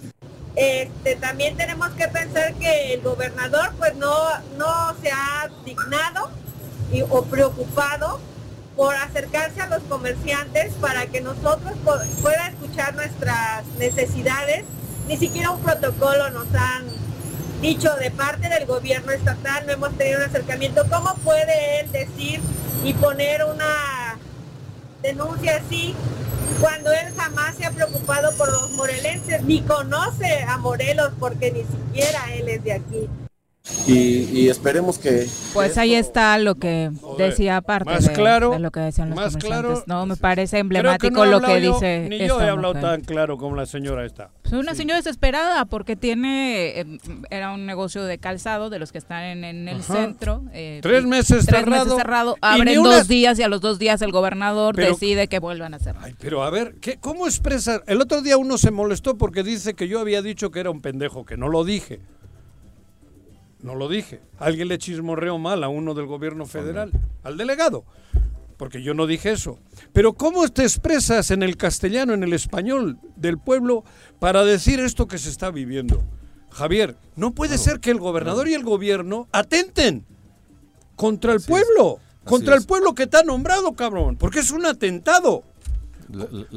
Este, 0.56 1.16
también 1.16 1.56
tenemos 1.56 1.90
que 1.92 2.08
pensar 2.08 2.54
que 2.56 2.94
el 2.94 3.02
gobernador 3.02 3.72
pues 3.78 3.96
no, 3.96 4.14
no 4.58 4.96
se 5.02 5.12
ha 5.12 5.50
dignado 5.64 6.30
o 7.10 7.24
preocupado 7.24 8.20
por 8.76 8.96
acercarse 8.96 9.62
a 9.62 9.68
los 9.68 9.84
comerciantes 9.84 10.74
para 10.76 11.06
que 11.08 11.22
nosotros 11.22 11.74
pueda 11.84 12.48
escuchar 12.48 12.96
nuestras 12.96 13.66
necesidades. 13.78 14.64
Ni 15.08 15.18
siquiera 15.18 15.52
un 15.52 15.62
protocolo 15.62 16.30
nos 16.32 16.48
han 16.56 16.86
dicho 17.62 17.94
de 17.96 18.10
parte 18.10 18.48
del 18.48 18.66
gobierno 18.66 19.12
estatal, 19.12 19.66
no 19.66 19.74
hemos 19.74 19.98
tenido 19.98 20.20
un 20.20 20.26
acercamiento. 20.26 20.84
¿Cómo 20.90 21.14
puede 21.26 21.82
él 21.82 21.92
decir 21.92 22.40
y 22.84 22.94
poner 22.94 23.44
una 23.44 24.18
denuncia 25.02 25.58
así 25.58 25.96
cuando 26.60 26.92
él 26.92 27.14
jamás 27.18 27.56
se 27.56 27.66
ha 27.66 27.72
preocupado 27.72 28.32
por 28.38 28.52
los 28.52 28.72
morelenses, 28.72 29.44
ni 29.44 29.62
conoce 29.62 30.42
a 30.44 30.58
Morelos 30.58 31.12
porque 31.20 31.52
ni 31.52 31.64
siquiera 31.64 32.34
él 32.34 32.50
es 32.50 32.64
de 32.64 32.74
aquí? 32.74 33.10
Y, 33.88 34.50
esperemos 34.50 35.00
que... 35.00 35.28
Pues 35.54 35.78
ahí 35.78 35.96
está 35.96 36.38
lo 36.38 36.56
que 36.56 36.92
decía 37.18 37.58
aparte 37.58 37.90
más 37.90 38.10
claro, 38.10 38.52
de, 38.52 38.60
lo 38.60 38.72
que 38.72 38.80
decían 38.82 39.10
los 39.10 39.16
más 39.16 39.38
claro, 39.38 39.84
No, 39.88 40.06
me 40.06 40.16
parece 40.16 40.60
emblemático 40.60 41.26
lo 41.26 41.42
que 41.42 41.60
dice 41.60 42.08
Ni 42.10 42.20
yo 42.20 42.40
he 42.42 42.50
hablado 42.50 42.76
tan 42.76 43.02
claro 43.02 43.38
como 43.38 43.56
la 43.56 43.66
señora 43.66 44.06
esta. 44.06 44.30
Es 44.44 44.54
una 44.54 44.76
señora 44.76 44.98
desesperada 44.98 45.66
porque 45.66 45.96
tiene... 45.96 46.80
Em, 46.80 47.00
era 47.30 47.52
un 47.52 47.66
negocio 47.66 48.04
de 48.04 48.18
calzado 48.18 48.70
de 48.70 48.80
los 48.80 48.92
que 48.92 48.98
están 48.98 49.24
en, 49.24 49.68
el 49.68 49.84
centro. 49.84 50.44
Eh, 50.54 50.80
tres 50.82 51.06
meses 51.06 51.46
tres 51.46 51.62
cerrado. 51.62 51.86
Meses 51.86 51.98
cerrado. 51.98 52.36
Abren 52.42 52.84
dos 52.84 53.08
días 53.08 53.40
y 53.40 53.44
a 53.44 53.48
los 53.48 53.62
dos 53.62 53.80
días 53.80 54.02
el 54.02 54.12
gobernador 54.12 54.76
decide 54.76 55.28
que 55.28 55.40
vuelvan 55.40 55.74
a 55.74 55.80
cerrar. 55.80 56.04
Ay, 56.06 56.16
pero 56.20 56.44
a 56.44 56.50
ver, 56.50 56.76
¿qué, 56.82 56.98
¿cómo 56.98 57.26
expresa? 57.26 57.82
El 57.88 58.02
otro 58.02 58.22
día 58.22 58.38
uno 58.38 58.58
se 58.58 58.72
molestó 58.72 59.18
porque 59.18 59.44
dice 59.44 59.74
que 59.74 59.88
yo 59.88 60.00
había 60.00 60.22
dicho 60.22 60.52
que 60.52 60.60
era 60.60 60.70
un 60.70 60.82
pendejo, 60.82 61.26
que 61.26 61.38
no 61.38 61.48
lo 61.48 61.64
dije. 61.64 62.00
No 63.62 63.76
lo 63.76 63.90
dije. 63.90 64.22
Alguien 64.38 64.68
le 64.70 64.78
chismorreó 64.78 65.38
mal 65.38 65.64
a 65.64 65.68
uno 65.70 65.94
del 65.94 66.06
gobierno 66.06 66.46
federal, 66.46 66.92
al 67.24 67.38
delegado. 67.38 67.84
porque 68.58 68.84
yo 68.84 68.94
no 68.94 69.08
dije 69.08 69.32
eso. 69.32 69.58
Pero 69.94 70.12
¿cómo 70.14 70.46
te 70.50 70.64
expresas 70.64 71.32
en 71.32 71.44
el 71.44 71.56
castellano, 71.56 72.14
en 72.14 72.24
el 72.24 72.34
español 72.34 72.98
del 73.16 73.38
pueblo 73.38 73.86
para 74.20 74.44
decir 74.44 74.82
esto 74.82 75.08
que 75.08 75.18
se 75.18 75.30
está 75.30 75.50
viviendo? 75.50 76.04
Javier, 76.52 76.98
no 77.16 77.32
puede 77.34 77.58
ser 77.58 77.80
que 77.80 77.90
el 77.90 78.00
gobernador 78.00 78.50
y 78.50 78.54
el 78.56 78.64
gobierno 78.64 79.30
atenten 79.32 80.06
contra 80.98 81.32
el 81.32 81.40
pueblo, 81.40 82.00
contra 82.26 82.56
el 82.56 82.66
pueblo 82.66 82.94
que 82.94 83.08
te 83.08 83.16
ha 83.18 83.24
nombrado, 83.24 83.74
cabrón, 83.76 84.18
porque 84.18 84.40
es 84.40 84.52
un 84.52 84.66
atentado. 84.66 85.44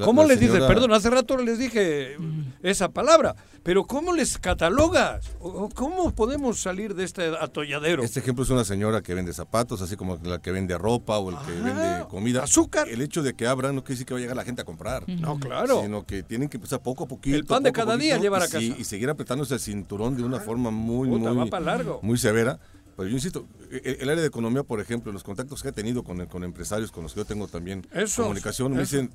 ¿Cómo 0.05 0.25
les 0.25 0.41
dices? 0.41 0.63
Perdón, 0.65 0.93
hace 0.93 1.11
rato 1.11 1.37
les 1.37 1.59
dije 1.59 2.17
esa 2.63 2.89
palabra, 2.89 3.35
pero 3.63 3.85
¿cómo 3.85 4.13
les 4.13 4.39
catalogas? 4.39 5.31
¿Cómo 5.75 6.11
podemos 6.13 6.61
salir 6.61 6.95
de 6.95 7.05
este 7.05 7.35
atolladero? 7.39 8.03
Este 8.03 8.21
ejemplo 8.21 8.45
es 8.45 8.51
una 8.51 8.65
señora 8.65 9.03
que 9.03 9.15
vende 9.15 9.33
zapatos, 9.33 9.83
así 9.83 9.97
como 9.97 10.19
la 10.23 10.41
que 10.41 10.53
vende 10.53 10.77
ropa 10.79 11.19
o 11.19 11.31
el 11.31 11.37
que 11.47 11.53
vende 11.53 12.05
comida. 12.09 12.43
Azúcar. 12.43 12.89
El 12.89 13.03
hecho 13.03 13.23
de 13.23 13.35
que 13.35 13.47
abran 13.47 13.75
no 13.75 13.83
quiere 13.83 13.95
decir 13.95 14.07
que 14.07 14.15
va 14.15 14.19
a 14.19 14.21
llegar 14.21 14.37
la 14.37 14.45
gente 14.45 14.63
a 14.63 14.65
comprar. 14.65 15.09
No, 15.09 15.39
claro. 15.39 15.83
Sino 15.83 16.05
que 16.05 16.23
tienen 16.23 16.49
que 16.49 16.57
empezar 16.57 16.81
poco 16.81 17.05
a 17.05 17.09
poquito. 17.09 17.37
El 17.37 17.45
pan 17.45 17.63
de 17.63 17.73
cada 17.73 17.97
día 17.97 18.17
llevar 18.19 18.43
a 18.43 18.47
casa. 18.47 18.61
Y, 18.61 18.85
seguir 18.85 19.11
apretándose 19.11 19.55
el 19.55 19.61
cinturón 19.61 20.17
de 20.17 20.23
una 20.23 20.41
forma 20.41 20.71
muy, 20.71 21.09
muy, 21.09 21.51
largo. 21.61 22.01
muy 22.03 22.19
severa 22.19 22.59
pero 22.97 23.09
yo 23.09 23.15
insisto, 23.15 23.47
e, 23.71 23.77
e, 23.77 24.03
el, 24.03 24.09
área 24.11 24.21
de 24.21 24.29
economía, 24.29 24.63
por 24.63 24.81
ejemplo, 24.81 25.13
los 25.13 25.23
contactos 25.23 25.63
que 25.63 25.69
he 25.69 25.73
tenido 25.73 26.05
con, 26.05 26.27
con 26.27 26.45
empresarios 26.45 26.93
con 26.93 27.03
los 27.03 27.15
que 27.15 27.21
yo 27.21 27.25
tengo 27.25 27.49
también 27.49 27.87
comunicación, 28.17 28.73
me 28.73 28.81
dicen, 28.81 29.11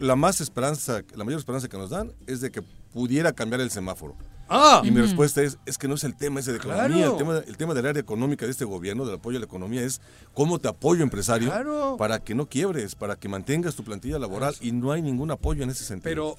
la 0.00 0.16
más 0.16 0.40
esperanza, 0.40 1.02
la 1.14 1.24
mayor 1.24 1.38
esperanza 1.38 1.68
que 1.68 1.76
nos 1.76 1.90
dan 1.90 2.12
es 2.26 2.40
de 2.40 2.50
que 2.50 2.62
pudiera 2.62 3.32
cambiar 3.32 3.60
el 3.60 3.70
semáforo. 3.70 4.16
Ah. 4.48 4.80
Y 4.84 4.90
mi 4.90 5.00
respuesta 5.00 5.42
es, 5.42 5.58
es 5.66 5.76
que 5.76 5.88
no 5.88 5.94
es 5.94 6.04
el 6.04 6.16
tema 6.16 6.40
ese 6.40 6.52
de 6.52 6.58
economía, 6.58 7.06
el, 7.06 7.16
tema, 7.16 7.38
el 7.38 7.56
tema 7.56 7.74
del 7.74 7.86
área 7.86 8.00
económica 8.00 8.44
de 8.44 8.52
este 8.52 8.64
gobierno, 8.64 9.04
del 9.04 9.16
apoyo 9.16 9.38
a 9.38 9.40
la 9.40 9.46
economía, 9.46 9.82
es 9.82 10.00
cómo 10.34 10.58
te 10.58 10.68
apoyo 10.68 11.02
empresario 11.02 11.96
para 11.98 12.20
que 12.20 12.34
no 12.34 12.48
quiebres, 12.48 12.94
para 12.94 13.16
que 13.16 13.28
mantengas 13.28 13.74
tu 13.74 13.82
plantilla 13.82 14.18
laboral 14.18 14.54
y 14.60 14.72
no 14.72 14.92
hay 14.92 15.02
ningún 15.02 15.30
apoyo 15.30 15.64
en 15.64 15.70
ese 15.70 15.84
sentido. 15.84 16.04
Pero 16.04 16.36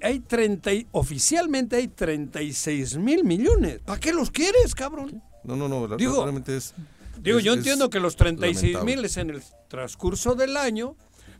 hay 0.00 0.20
30, 0.20 0.70
oficialmente 0.92 1.76
hay 1.76 1.88
36 1.88 2.96
mil 2.96 3.24
millones. 3.24 3.80
¿Para 3.84 3.98
qué 3.98 4.12
los 4.12 4.30
quieres, 4.30 4.74
cabrón? 4.74 5.22
No, 5.48 5.56
no, 5.56 5.68
no, 5.68 5.96
digo, 5.96 6.22
realmente 6.22 6.56
es... 6.56 6.74
Digo, 7.22 7.40
yo 7.40 7.54
entiendo 7.54 7.90
que 7.90 8.00
los 8.00 8.16
36 8.16 8.82
mil 8.84 9.04
es 9.04 9.16
en 9.16 9.30
el 9.30 9.42
transcurso 9.68 10.34
del 10.34 10.56
año, 10.56 10.94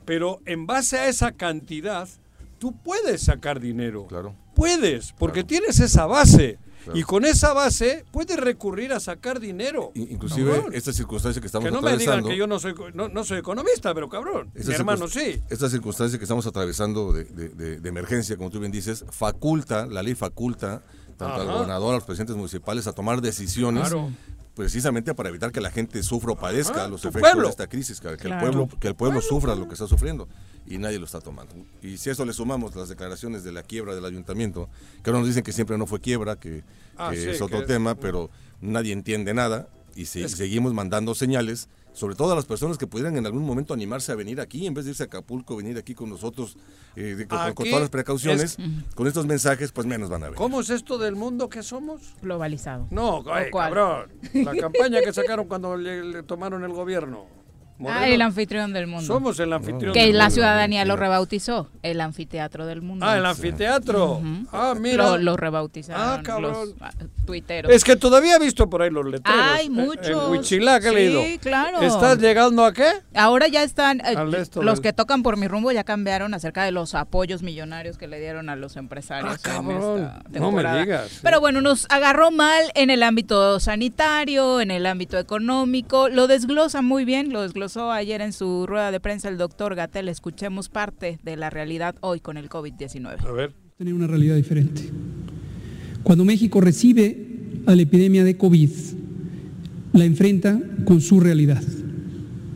pero 0.04 0.40
en 0.46 0.66
base 0.66 0.98
a 0.98 1.08
esa 1.08 1.32
cantidad, 1.32 2.08
tú 2.58 2.74
puedes 2.82 3.22
sacar 3.22 3.60
dinero. 3.60 4.06
Claro. 4.06 4.34
Puedes, 4.54 5.12
porque 5.12 5.44
tienes 5.44 5.78
esa 5.78 6.06
base. 6.06 6.58
Y 6.94 7.02
con 7.02 7.26
esa 7.26 7.52
base 7.52 8.06
puedes 8.10 8.38
recurrir 8.38 8.94
a 8.94 9.00
sacar 9.00 9.40
dinero. 9.40 9.92
Inclusive 9.94 10.64
esta 10.72 10.90
circunstancia 10.90 11.38
que 11.40 11.46
estamos 11.46 11.66
que 11.66 11.70
no 11.70 11.82
me 11.82 11.96
digan 11.98 12.24
que 12.24 12.34
yo 12.34 12.46
no 12.46 12.58
soy, 12.58 12.74
no, 12.94 13.24
soy 13.24 13.38
economista, 13.38 13.92
pero 13.92 14.08
cabrón, 14.08 14.50
mi 14.54 14.74
hermano 14.74 15.06
sí. 15.06 15.38
Esta 15.50 15.68
circunstancia 15.68 16.18
que 16.18 16.24
estamos 16.24 16.46
atravesando 16.46 17.12
de, 17.12 17.24
de, 17.24 17.88
emergencia, 17.88 18.38
como 18.38 18.48
tú 18.48 18.58
bien 18.58 18.72
dices, 18.72 19.04
faculta, 19.10 19.86
la 19.86 20.02
ley 20.02 20.14
faculta 20.14 20.82
tanto 21.18 21.42
al 21.42 21.46
gobernador, 21.46 21.94
a 21.94 21.96
los 21.96 22.04
presidentes 22.04 22.36
municipales, 22.36 22.86
a 22.86 22.92
tomar 22.92 23.20
decisiones 23.20 23.92
precisamente 24.54 25.14
para 25.14 25.28
evitar 25.28 25.52
que 25.52 25.60
la 25.60 25.70
gente 25.70 26.02
sufra 26.02 26.32
o 26.32 26.36
padezca 26.36 26.88
los 26.88 27.04
efectos 27.04 27.42
de 27.42 27.48
esta 27.48 27.66
crisis, 27.68 28.00
que, 28.00 28.08
el 28.08 28.38
pueblo, 28.38 28.68
que 28.80 28.88
el 28.88 28.96
pueblo 28.96 29.20
sufra 29.20 29.54
lo 29.54 29.68
que 29.68 29.74
está 29.74 29.86
sufriendo 29.86 30.26
y 30.66 30.78
nadie 30.78 30.98
lo 30.98 31.04
está 31.04 31.20
tomando. 31.20 31.54
Y 31.82 31.96
si 31.96 32.08
a 32.08 32.12
eso 32.12 32.24
le 32.24 32.32
sumamos 32.32 32.74
las 32.74 32.88
declaraciones 32.88 33.44
de 33.44 33.52
la 33.52 33.62
quiebra 33.62 33.94
del 33.94 34.04
ayuntamiento, 34.04 34.68
que 35.02 35.10
ahora 35.10 35.20
nos 35.20 35.28
dicen 35.28 35.44
que 35.44 35.52
siempre 35.52 35.78
no 35.78 35.86
fue 35.86 36.00
quiebra, 36.00 36.36
que, 36.36 36.64
ah, 36.96 37.14
es 37.14 37.40
otro 37.40 37.64
tema, 37.66 37.94
pero 37.94 38.30
nadie 38.60 38.92
entiende 38.92 39.32
nada 39.34 39.68
y 39.94 40.06
seguimos 40.06 40.74
mandando 40.74 41.14
señales 41.14 41.68
sobre 41.98 42.14
todo 42.14 42.32
a 42.32 42.36
las 42.36 42.46
personas 42.46 42.78
que 42.78 42.86
pudieran 42.86 43.16
en 43.16 43.26
algún 43.26 43.44
momento 43.44 43.74
animarse 43.74 44.12
a 44.12 44.14
venir 44.14 44.40
aquí, 44.40 44.66
en 44.66 44.74
vez 44.74 44.84
de 44.84 44.92
irse 44.92 45.02
a 45.02 45.06
Acapulco, 45.06 45.56
venir 45.56 45.76
aquí 45.76 45.94
con 45.94 46.08
nosotros, 46.08 46.56
eh, 46.94 47.26
con, 47.28 47.54
todas 47.54 47.80
las 47.80 47.90
precauciones, 47.90 48.56
con 48.94 49.08
estos 49.08 49.26
mensajes, 49.26 49.72
pues 49.72 49.86
menos 49.86 50.08
van 50.08 50.22
a 50.22 50.28
ver. 50.28 50.36
¿Cómo 50.36 50.60
es 50.60 50.70
esto 50.70 50.96
del 50.96 51.16
mundo 51.16 51.48
que 51.48 51.64
somos? 51.64 52.14
Globalizado. 52.22 52.86
No, 52.90 53.24
cabrón. 53.24 54.12
La 54.32 54.54
campaña 54.60 55.00
que 55.00 55.12
sacaron 55.12 55.48
cuando 55.48 55.76
le 55.76 56.22
tomaron 56.22 56.62
el 56.62 56.72
gobierno. 56.72 57.37
Ah, 57.86 58.08
el 58.08 58.22
anfitrión 58.22 58.72
del 58.72 58.86
mundo. 58.88 59.06
Somos 59.06 59.38
el 59.38 59.52
anfitrión 59.52 59.92
Que 59.92 60.12
la 60.12 60.30
ciudadanía 60.30 60.84
lo 60.84 60.96
rebautizó, 60.96 61.68
el 61.82 62.00
anfiteatro 62.00 62.66
del 62.66 62.82
mundo. 62.82 63.06
Ah, 63.06 63.16
el 63.16 63.26
anfiteatro. 63.26 64.20
Ah, 64.52 64.74
mira. 64.78 65.16
Lo, 65.18 65.36
rebautizaron 65.36 66.02
ah, 66.02 66.20
cabrón. 66.24 66.52
los 66.52 66.96
tuiteros. 67.24 67.72
Es 67.72 67.84
que 67.84 67.96
todavía 67.96 68.36
he 68.36 68.38
visto 68.40 68.68
por 68.68 68.82
ahí 68.82 68.90
los 68.90 69.06
letreros. 69.06 69.40
Hay 69.40 69.70
muchos. 69.70 70.08
En 70.08 70.30
Huichilac 70.30 70.84
he 70.84 70.92
leído. 70.92 71.22
Sí, 71.22 71.38
claro. 71.38 71.80
¿Estás 71.80 72.18
llegando 72.18 72.64
a 72.64 72.72
qué? 72.72 72.90
Ahora 73.14 73.46
ya 73.46 73.62
están, 73.62 74.00
eh, 74.00 74.16
los 74.60 74.80
que 74.80 74.92
tocan 74.92 75.22
por 75.22 75.36
mi 75.36 75.46
rumbo 75.46 75.70
ya 75.70 75.84
cambiaron 75.84 76.34
acerca 76.34 76.64
de 76.64 76.72
los 76.72 76.94
apoyos 76.94 77.42
millonarios 77.42 77.96
que 77.96 78.08
le 78.08 78.18
dieron 78.18 78.48
a 78.48 78.56
los 78.56 78.76
empresarios. 78.76 79.34
Ah, 79.34 79.38
cabrón. 79.40 80.10
no 80.30 80.50
me 80.50 80.62
digas. 80.80 81.20
Pero 81.22 81.40
bueno, 81.40 81.60
nos 81.60 81.86
agarró 81.90 82.32
mal 82.32 82.64
en 82.74 82.90
el 82.90 83.04
ámbito 83.04 83.60
sanitario, 83.60 84.60
en 84.60 84.72
el 84.72 84.84
ámbito 84.86 85.18
económico. 85.18 86.08
Lo 86.08 86.26
desglosa 86.26 86.82
muy 86.82 87.04
bien, 87.04 87.32
lo 87.32 87.42
desglosa 87.42 87.67
ayer 87.76 88.22
en 88.22 88.32
su 88.32 88.66
rueda 88.66 88.90
de 88.90 88.98
prensa 88.98 89.28
el 89.28 89.36
doctor 89.36 89.74
Gatel. 89.74 90.08
Escuchemos 90.08 90.68
parte 90.68 91.18
de 91.22 91.36
la 91.36 91.50
realidad 91.50 91.94
hoy 92.00 92.20
con 92.20 92.38
el 92.38 92.48
COVID-19. 92.48 93.26
A 93.26 93.32
ver. 93.32 93.52
Tener 93.76 93.92
una 93.92 94.06
realidad 94.06 94.36
diferente. 94.36 94.88
Cuando 96.02 96.24
México 96.24 96.60
recibe 96.60 97.26
a 97.66 97.74
la 97.74 97.82
epidemia 97.82 98.24
de 98.24 98.36
COVID, 98.36 98.70
la 99.92 100.04
enfrenta 100.04 100.58
con 100.86 101.00
su 101.00 101.20
realidad. 101.20 101.62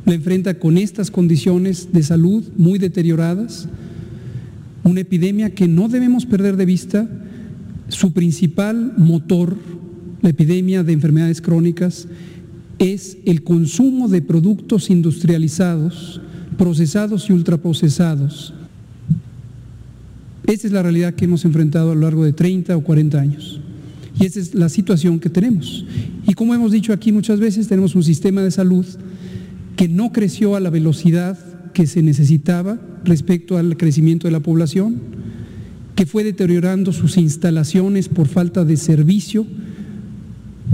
La 0.07 0.15
enfrenta 0.15 0.59
con 0.59 0.79
estas 0.79 1.11
condiciones 1.11 1.93
de 1.93 2.03
salud 2.03 2.45
muy 2.57 2.79
deterioradas, 2.79 3.69
una 4.83 5.01
epidemia 5.01 5.55
que 5.55 5.69
no 5.69 5.89
debemos 5.89 6.25
perder 6.27 6.57
de 6.57 6.65
vista, 6.65 7.09
su 7.89 8.13
principal 8.13 8.95
motor, 8.97 9.57
la 10.23 10.31
epidemia 10.31 10.83
de 10.83 10.93
enfermedades 10.95 11.41
crónicas, 11.43 12.09
es 12.83 13.19
el 13.25 13.43
consumo 13.45 14.09
de 14.09 14.23
productos 14.23 14.91
industrializados, 14.91 16.21
procesados 16.59 17.31
y 17.31 17.33
ultraprocesados. 17.33 18.53
Esa 20.47 20.67
es 20.67 20.73
la 20.73 20.83
realidad 20.83 21.15
que 21.15 21.27
hemos 21.27 21.45
enfrentado 21.45 21.93
a 21.93 21.95
lo 21.95 22.01
largo 22.01 22.25
de 22.25 22.33
30 22.33 22.77
o 22.77 22.83
40 22.83 23.21
años. 23.21 23.61
Y 24.19 24.27
esa 24.27 24.41
es 24.41 24.55
la 24.55 24.69
situación 24.69 25.21
que 25.21 25.31
tenemos. 25.31 25.85
Y 26.27 26.35
como 26.35 26.55
hemos 26.55 26.73
dicho 26.73 26.93
aquí 26.93 27.13
muchas 27.13 27.39
veces, 27.39 27.69
tenemos 27.69 27.95
un 27.95 28.03
sistema 28.03 28.43
de 28.43 28.51
salud 28.51 28.85
que 29.77 29.89
no 29.89 30.13
creció 30.13 30.57
a 30.57 30.61
la 30.61 30.71
velocidad 30.71 31.39
que 31.73 31.87
se 31.87 32.03
necesitaba 32.03 32.79
respecto 33.05 33.57
al 33.57 33.77
crecimiento 33.77 34.27
de 34.27 34.33
la 34.33 34.41
población, 34.41 35.01
que 35.95 36.07
fue 36.07 36.25
deteriorando 36.25 36.93
sus 36.93 37.17
instalaciones 37.17 38.09
por 38.09 38.27
falta 38.27 38.65
de 38.65 38.77
servicio, 38.77 39.47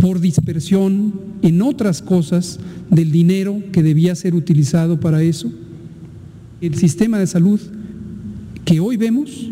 por 0.01 0.21
dispersión 0.21 1.13
en 1.43 1.63
otras 1.63 2.03
cosas 2.03 2.59
del 2.91 3.11
dinero 3.11 3.63
que 3.73 3.83
debía 3.83 4.15
ser 4.15 4.35
utilizado 4.35 5.01
para 5.01 5.23
eso. 5.23 5.51
El 6.61 6.75
sistema 6.77 7.19
de 7.19 7.27
salud 7.27 7.61
que 8.65 8.81
hoy 8.81 8.97
vemos 8.97 9.51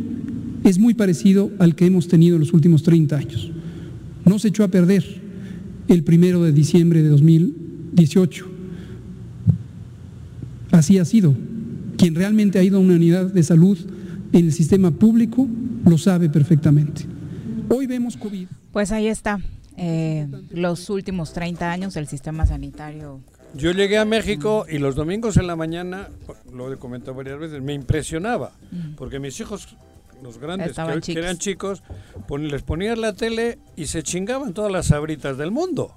es 0.64 0.78
muy 0.78 0.94
parecido 0.94 1.50
al 1.58 1.74
que 1.74 1.86
hemos 1.86 2.08
tenido 2.08 2.36
en 2.36 2.40
los 2.40 2.52
últimos 2.52 2.82
30 2.82 3.16
años. 3.16 3.50
No 4.24 4.38
se 4.38 4.48
echó 4.48 4.64
a 4.64 4.68
perder 4.68 5.04
el 5.88 6.02
primero 6.02 6.42
de 6.42 6.52
diciembre 6.52 7.02
de 7.02 7.08
2018. 7.08 8.46
Así 10.72 10.98
ha 10.98 11.04
sido. 11.04 11.34
Quien 11.96 12.14
realmente 12.14 12.58
ha 12.58 12.64
ido 12.64 12.76
a 12.76 12.80
una 12.80 12.94
unidad 12.94 13.32
de 13.32 13.42
salud 13.42 13.78
en 14.32 14.46
el 14.46 14.52
sistema 14.52 14.90
público 14.90 15.48
lo 15.84 15.98
sabe 15.98 16.28
perfectamente. 16.28 17.02
Hoy 17.68 17.86
vemos 17.86 18.16
COVID. 18.16 18.46
Pues 18.72 18.92
ahí 18.92 19.06
está 19.06 19.40
eh, 19.76 20.26
los 20.50 20.90
últimos 20.90 21.32
30 21.32 21.70
años 21.70 21.94
del 21.94 22.06
sistema 22.06 22.46
sanitario. 22.46 23.20
Yo 23.54 23.72
llegué 23.72 23.98
a 23.98 24.04
México 24.04 24.66
y 24.68 24.78
los 24.78 24.94
domingos 24.94 25.36
en 25.36 25.46
la 25.46 25.56
mañana, 25.56 26.08
lo 26.52 26.72
he 26.72 26.76
comentado 26.76 27.14
varias 27.14 27.38
veces, 27.38 27.62
me 27.62 27.72
impresionaba, 27.72 28.52
porque 28.96 29.18
mis 29.18 29.38
hijos, 29.40 29.76
los 30.22 30.38
grandes, 30.38 30.76
que, 31.04 31.12
eran 31.12 31.38
chicos, 31.38 31.82
les 32.38 32.62
ponían 32.62 33.00
la 33.00 33.14
tele 33.14 33.58
y 33.76 33.86
se 33.86 34.02
chingaban 34.02 34.52
todas 34.52 34.70
las 34.70 34.86
sabritas 34.86 35.38
del 35.38 35.50
mundo. 35.50 35.94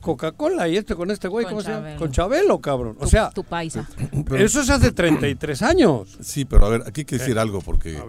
Coca-Cola 0.00 0.68
y 0.68 0.76
este 0.76 0.94
con 0.94 1.10
este 1.10 1.26
güey, 1.26 1.46
¿cómo 1.46 1.62
se 1.62 1.72
llama? 1.72 1.96
Con 1.96 2.12
Chabelo, 2.12 2.60
cabrón. 2.60 2.96
O 3.00 3.06
sea, 3.08 3.30
tu 3.30 3.42
paisa. 3.42 3.88
Eso 4.38 4.60
es 4.60 4.70
hace 4.70 4.92
33 4.92 5.62
años. 5.62 6.16
Sí, 6.20 6.44
pero 6.44 6.66
a 6.66 6.68
ver, 6.68 6.82
aquí 6.86 7.00
hay 7.00 7.04
que 7.04 7.18
decir 7.18 7.36
eh, 7.36 7.40
algo 7.40 7.60
porque 7.60 8.00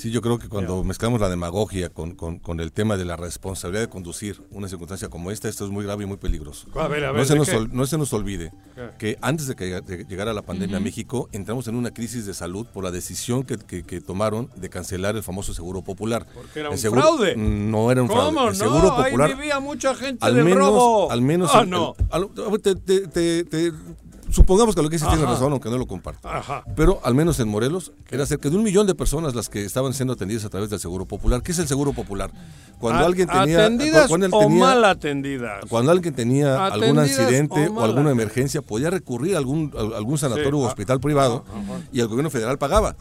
sí, 0.00 0.10
yo 0.10 0.22
creo 0.22 0.38
que 0.38 0.48
cuando 0.48 0.82
mezclamos 0.82 1.20
la 1.20 1.28
demagogia 1.28 1.90
con, 1.90 2.14
con, 2.14 2.60
el 2.60 2.72
tema 2.72 2.96
de 2.96 3.04
la 3.04 3.16
responsabilidad 3.16 3.82
de 3.82 3.88
conducir 3.88 4.42
una 4.50 4.68
circunstancia 4.68 5.08
como 5.08 5.30
esta, 5.30 5.48
esto 5.48 5.64
es 5.64 5.70
muy 5.70 5.84
grave 5.84 6.04
y 6.04 6.06
muy 6.06 6.16
peligroso. 6.16 6.66
A 6.74 6.88
ver, 6.88 7.04
a 7.04 7.12
ver, 7.12 7.20
no, 7.20 7.44
se 7.44 7.54
nos, 7.54 7.70
no 7.70 7.86
se 7.86 7.98
nos 7.98 8.12
olvide 8.12 8.52
que 8.98 9.18
antes 9.20 9.46
de 9.46 9.56
que 9.56 10.06
llegara 10.08 10.32
la 10.32 10.42
pandemia 10.42 10.78
a 10.78 10.80
México, 10.80 11.28
entramos 11.32 11.68
en 11.68 11.74
una 11.74 11.92
crisis 11.92 12.26
de 12.26 12.34
salud 12.34 12.66
por 12.66 12.84
la 12.84 12.90
decisión 12.90 13.44
que, 13.44 13.58
que, 13.58 14.00
tomaron 14.00 14.50
de 14.56 14.68
cancelar 14.70 15.16
el 15.16 15.22
famoso 15.22 15.52
Seguro 15.52 15.82
Popular. 15.82 16.26
Porque 16.32 16.60
era 16.60 16.70
un 16.70 16.78
fraude. 16.78 17.36
No 17.36 17.92
era 17.92 18.02
un 18.02 18.08
fraude. 18.08 18.48
El 18.48 18.56
Seguro 18.56 18.96
Popular. 18.96 19.30
Ahí 19.30 19.34
vivía 19.36 19.60
mucha 19.60 19.94
gente 19.94 20.24
al 20.24 20.34
menos, 20.34 20.58
robo. 20.58 21.10
Al 21.10 21.22
menos. 21.22 21.50
Ah, 21.54 21.64
no. 21.64 21.94
te, 22.62 23.72
supongamos 24.30 24.74
que 24.74 24.82
lo 24.82 24.88
que 24.88 24.96
dice 24.96 25.06
tiene 25.06 25.24
razón, 25.24 25.52
aunque 25.52 25.70
no 25.70 25.78
lo 25.78 25.86
comparto. 25.86 26.28
Pero 26.76 27.00
al 27.04 27.14
menos 27.14 27.40
en 27.40 27.48
Morelos 27.48 27.92
era 28.10 28.26
cerca 28.26 28.48
de 28.48 28.56
un 28.56 28.62
millón 28.62 28.86
de 28.86 28.94
personas 28.94 29.34
las 29.34 29.48
que 29.48 29.64
estaban 29.64 29.94
siendo 29.94 30.14
atendidas 30.14 30.44
a 30.44 30.48
través 30.48 30.70
del 30.70 30.80
Seguro 30.80 31.04
Popular. 31.06 31.42
¿Qué 31.42 31.52
es 31.52 31.58
el 31.58 31.68
Seguro 31.68 31.92
Popular? 31.92 32.30
Cuando 32.78 33.04
alguien 33.04 33.28
tenía... 33.28 33.64
¿Atendidas 33.64 34.08
cuando 34.08 34.28
o 34.30 34.48
mal 34.48 34.84
atendidas? 34.84 35.64
Cuando 35.68 35.92
alguien 35.92 36.14
tenía 36.14 36.66
algún 36.66 36.98
accidente 36.98 37.68
o, 37.68 37.82
alguna 37.82 38.10
emergencia, 38.10 38.62
podía 38.62 38.90
recurrir 38.90 39.34
a 39.34 39.38
algún, 39.38 39.72
algún 39.76 40.18
sanatorio 40.18 40.58
o 40.58 40.66
hospital 40.66 41.00
privado 41.00 41.44
y 41.92 42.00
el 42.00 42.08
gobierno 42.08 42.30
federal 42.30 42.58
pagaba. 42.58 42.96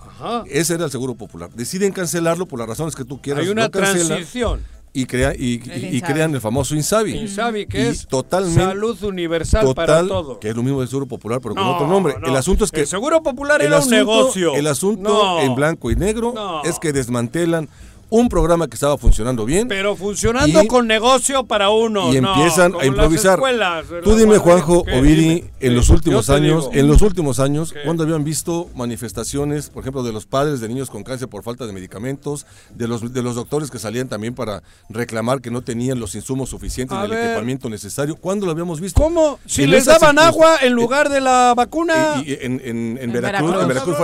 Ese 0.47 0.75
era 0.75 0.85
el 0.85 0.91
Seguro 0.91 1.15
Popular. 1.15 1.49
Deciden 1.53 1.91
cancelarlo 1.91 2.45
por 2.45 2.59
las 2.59 2.67
razones 2.67 2.95
que 2.95 3.05
tú 3.05 3.21
quieras. 3.21 3.43
Hay 3.43 3.49
una 3.49 3.69
transición 3.69 4.61
y, 4.91 5.06
crea, 5.06 5.34
y, 5.36 5.62
y, 5.91 6.02
crean 6.02 6.34
el 6.34 6.41
famoso 6.41 6.75
INSABI. 6.75 7.17
INSABI, 7.17 7.67
que 7.67 7.89
es 7.89 8.08
totalmente, 8.08 8.62
salud 8.62 9.04
universal 9.04 9.73
para 9.75 10.06
todo. 10.08 10.39
Que 10.39 10.49
es 10.49 10.56
lo 10.56 10.63
mismo 10.63 10.80
del 10.80 10.89
Seguro 10.89 11.06
Popular, 11.06 11.39
pero 11.41 11.56
con 11.56 11.63
otro 11.63 11.88
nombre. 11.88 12.15
El 12.23 12.36
asunto 12.36 12.65
es 12.65 12.71
que. 12.71 12.82
El 12.82 12.88
Seguro 12.88 13.21
Popular 13.21 13.62
era 13.62 13.80
un 13.80 13.89
negocio. 13.89 14.56
El 14.56 14.67
asunto 14.67 15.39
en 15.41 15.56
blanco 15.56 15.91
y 15.91 15.95
negro 15.95 16.34
es 16.63 16.80
que 16.80 16.93
desmantelan 16.93 17.69
un 18.10 18.30
programa 18.30 18.67
que 18.67 18.76
estaba 18.76 18.98
funcionando 18.98 19.45
bien. 19.45 19.67
Pero 19.67 19.95
funcionando 19.95 20.65
con 20.67 20.88
negocio 20.88 21.45
para 21.45 21.69
uno. 21.69 22.12
Y 22.13 22.17
empiezan 22.17 22.74
a 22.80 22.86
improvisar. 22.86 23.39
Tú 24.04 24.15
dime, 24.15 24.38
Juanjo 24.38 24.84
Oviri, 24.93 25.45
en 25.60 25.76
los 25.76 25.89
últimos 25.89 26.30
años, 26.30 26.69
en 26.74 26.88
los 26.88 27.02
últimos 27.02 27.39
años, 27.39 27.74
cuando 27.86 28.04
habían 28.04 28.24
visto 28.24 28.69
manifestaciones, 28.76 29.69
por 29.69 29.84
ejemplo, 29.84 30.04
de 30.04 30.13
los 30.13 30.26
padres 30.26 30.60
de 30.60 30.67
niños 30.67 30.89
con 30.89 31.04
cáncer 31.04 31.28
por 31.28 31.43
falta 31.43 31.65
de 31.65 31.74
medicamentos, 31.74 32.45
de 32.76 32.88
los 32.88 33.13
de 33.13 33.24
los 33.24 33.36
doctores 33.36 33.72
que 33.72 33.80
salían 33.80 34.08
también 34.08 34.34
para 34.34 34.63
reclamar 34.89 35.41
que 35.41 35.52
no 35.52 35.62
tenían 35.62 36.00
los 36.00 36.15
insumos 36.15 36.50
suficientes 36.50 37.00
del 37.02 37.13
equipamiento 37.13 37.69
necesario. 37.69 38.15
¿Cuándo 38.15 38.45
lo 38.45 38.52
habíamos 38.52 38.82
visto? 38.82 39.02
¿Cómo? 39.02 39.39
Si 39.45 39.67
les 39.67 39.86
daban 39.86 40.19
agua 40.19 40.58
en 40.62 40.74
lugar 40.74 41.10
de 41.10 41.22
la 41.22 41.54
vacuna. 41.56 42.24
Y, 42.26 42.38
en, 42.41 43.12
Veracruz, 43.12 43.56
en 43.62 43.67
Veracruz 43.67 43.98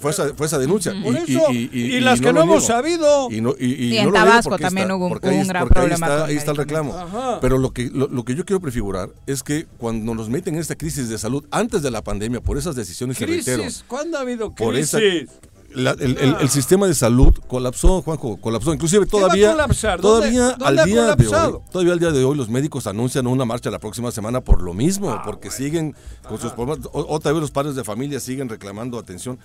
fue, 0.00 0.46
esa, 0.46 0.58
denuncia. 0.58 0.92
y, 0.92 2.00
las 2.00 2.20
que 2.20 2.32
no, 2.32 2.42
hemos 2.42 2.64
sabido. 2.64 3.28
Y 3.30 3.40
no, 3.40 3.51
y, 3.58 3.96
en 3.96 4.12
Tabasco 4.12 4.58
también 4.58 4.90
hubo 4.90 5.06
un, 5.06 5.46
gran 5.46 5.68
problema. 5.68 6.24
Ahí 6.24 6.36
está, 6.36 6.52
el 6.52 6.56
reclamo. 6.56 6.94
Pero 7.40 7.58
lo 7.58 7.72
que, 7.72 7.90
lo, 7.90 8.24
que 8.24 8.34
yo 8.34 8.44
quiero 8.44 8.60
prefigurar 8.60 9.10
es 9.26 9.42
que 9.42 9.66
cuando 9.78 10.14
nos 10.14 10.28
meten 10.28 10.54
en 10.54 10.60
esta 10.60 10.76
crisis 10.76 11.08
de 11.08 11.18
salud 11.18 11.44
antes 11.50 11.82
de 11.82 11.90
la 11.90 12.02
pandemia, 12.02 12.40
por 12.40 12.58
esas 12.58 12.76
decisiones 12.76 13.18
¿Crisis? 13.18 13.46
reitero. 13.46 13.70
¿Cuándo 13.88 14.18
ha 14.18 14.20
habido 14.20 14.52
crisis? 14.52 15.28
el, 15.74 16.48
sistema 16.48 16.86
de 16.86 16.94
salud 16.94 17.32
colapsó, 17.48 18.02
Juanjo, 18.02 18.36
colapsó. 18.36 18.72
Inclusive 18.72 19.06
todavía, 19.06 19.56
todavía 20.00 20.50
al 20.60 20.84
día 20.84 21.16
de 21.16 21.26
hoy, 21.26 21.58
todavía 21.70 21.92
al 21.92 21.98
día 21.98 22.10
de 22.10 22.24
hoy 22.24 22.36
los 22.36 22.48
médicos 22.48 22.86
anuncian 22.86 23.26
una 23.26 23.44
marcha 23.44 23.70
la 23.70 23.78
próxima 23.78 24.10
semana 24.10 24.40
por 24.40 24.62
lo 24.62 24.74
mismo, 24.74 25.10
ah, 25.10 25.22
porque 25.24 25.50
siguen 25.50 25.94
con 26.28 26.38
sus 26.38 26.52
problemas. 26.52 26.88
Otra 26.92 27.32
vez 27.32 27.40
los 27.40 27.50
padres 27.50 27.74
de 27.74 27.84
familia 27.84 28.20
siguen 28.20 28.48
reclamando 28.48 28.98
atención. 28.98 29.38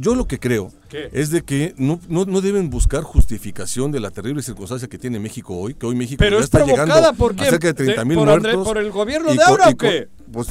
Yo 0.00 0.14
lo 0.14 0.28
que 0.28 0.38
creo 0.38 0.70
es 0.92 1.30
de 1.30 1.42
que 1.42 1.74
no, 1.76 1.98
no, 2.08 2.40
deben 2.40 2.70
buscar 2.70 3.02
justificación 3.02 3.90
de 3.90 3.98
la 3.98 4.12
terrible 4.12 4.42
circunstancia 4.42 4.86
que 4.86 4.96
tiene 4.96 5.18
México 5.18 5.56
hoy, 5.56 5.74
que 5.74 5.86
hoy 5.86 5.96
México 5.96 6.22
ya 6.24 6.38
está 6.38 6.64
llegando 6.64 6.94
a 6.94 7.12
cerca 7.44 7.66
de 7.66 7.74
30 7.74 8.04
mil 8.04 8.18
muertos. 8.18 8.64
¿Por 8.64 8.78
el 8.78 8.92
gobierno 8.92 9.34
de 9.34 9.42
ahora 9.42 9.70
o 9.70 9.76
qué? 9.76 10.08
Pues 10.32 10.48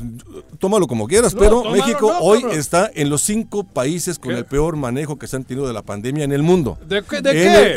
tómalo 0.60 0.88
como 0.88 1.08
quieras, 1.08 1.36
pero 1.38 1.64
México 1.72 2.12
hoy 2.22 2.44
está 2.52 2.90
en 2.94 3.10
los 3.10 3.22
cinco 3.22 3.64
países 3.64 4.20
con 4.20 4.34
el 4.34 4.46
peor 4.46 4.76
manejo 4.76 5.18
que 5.18 5.28
se 5.28 5.36
han 5.36 5.44
tenido 5.44 5.68
de 5.68 5.74
la 5.74 5.82
pandemia 5.82 6.24
en 6.24 6.32
el 6.32 6.44
mundo. 6.44 6.78
¿De, 6.88 7.04
qué? 7.04 7.18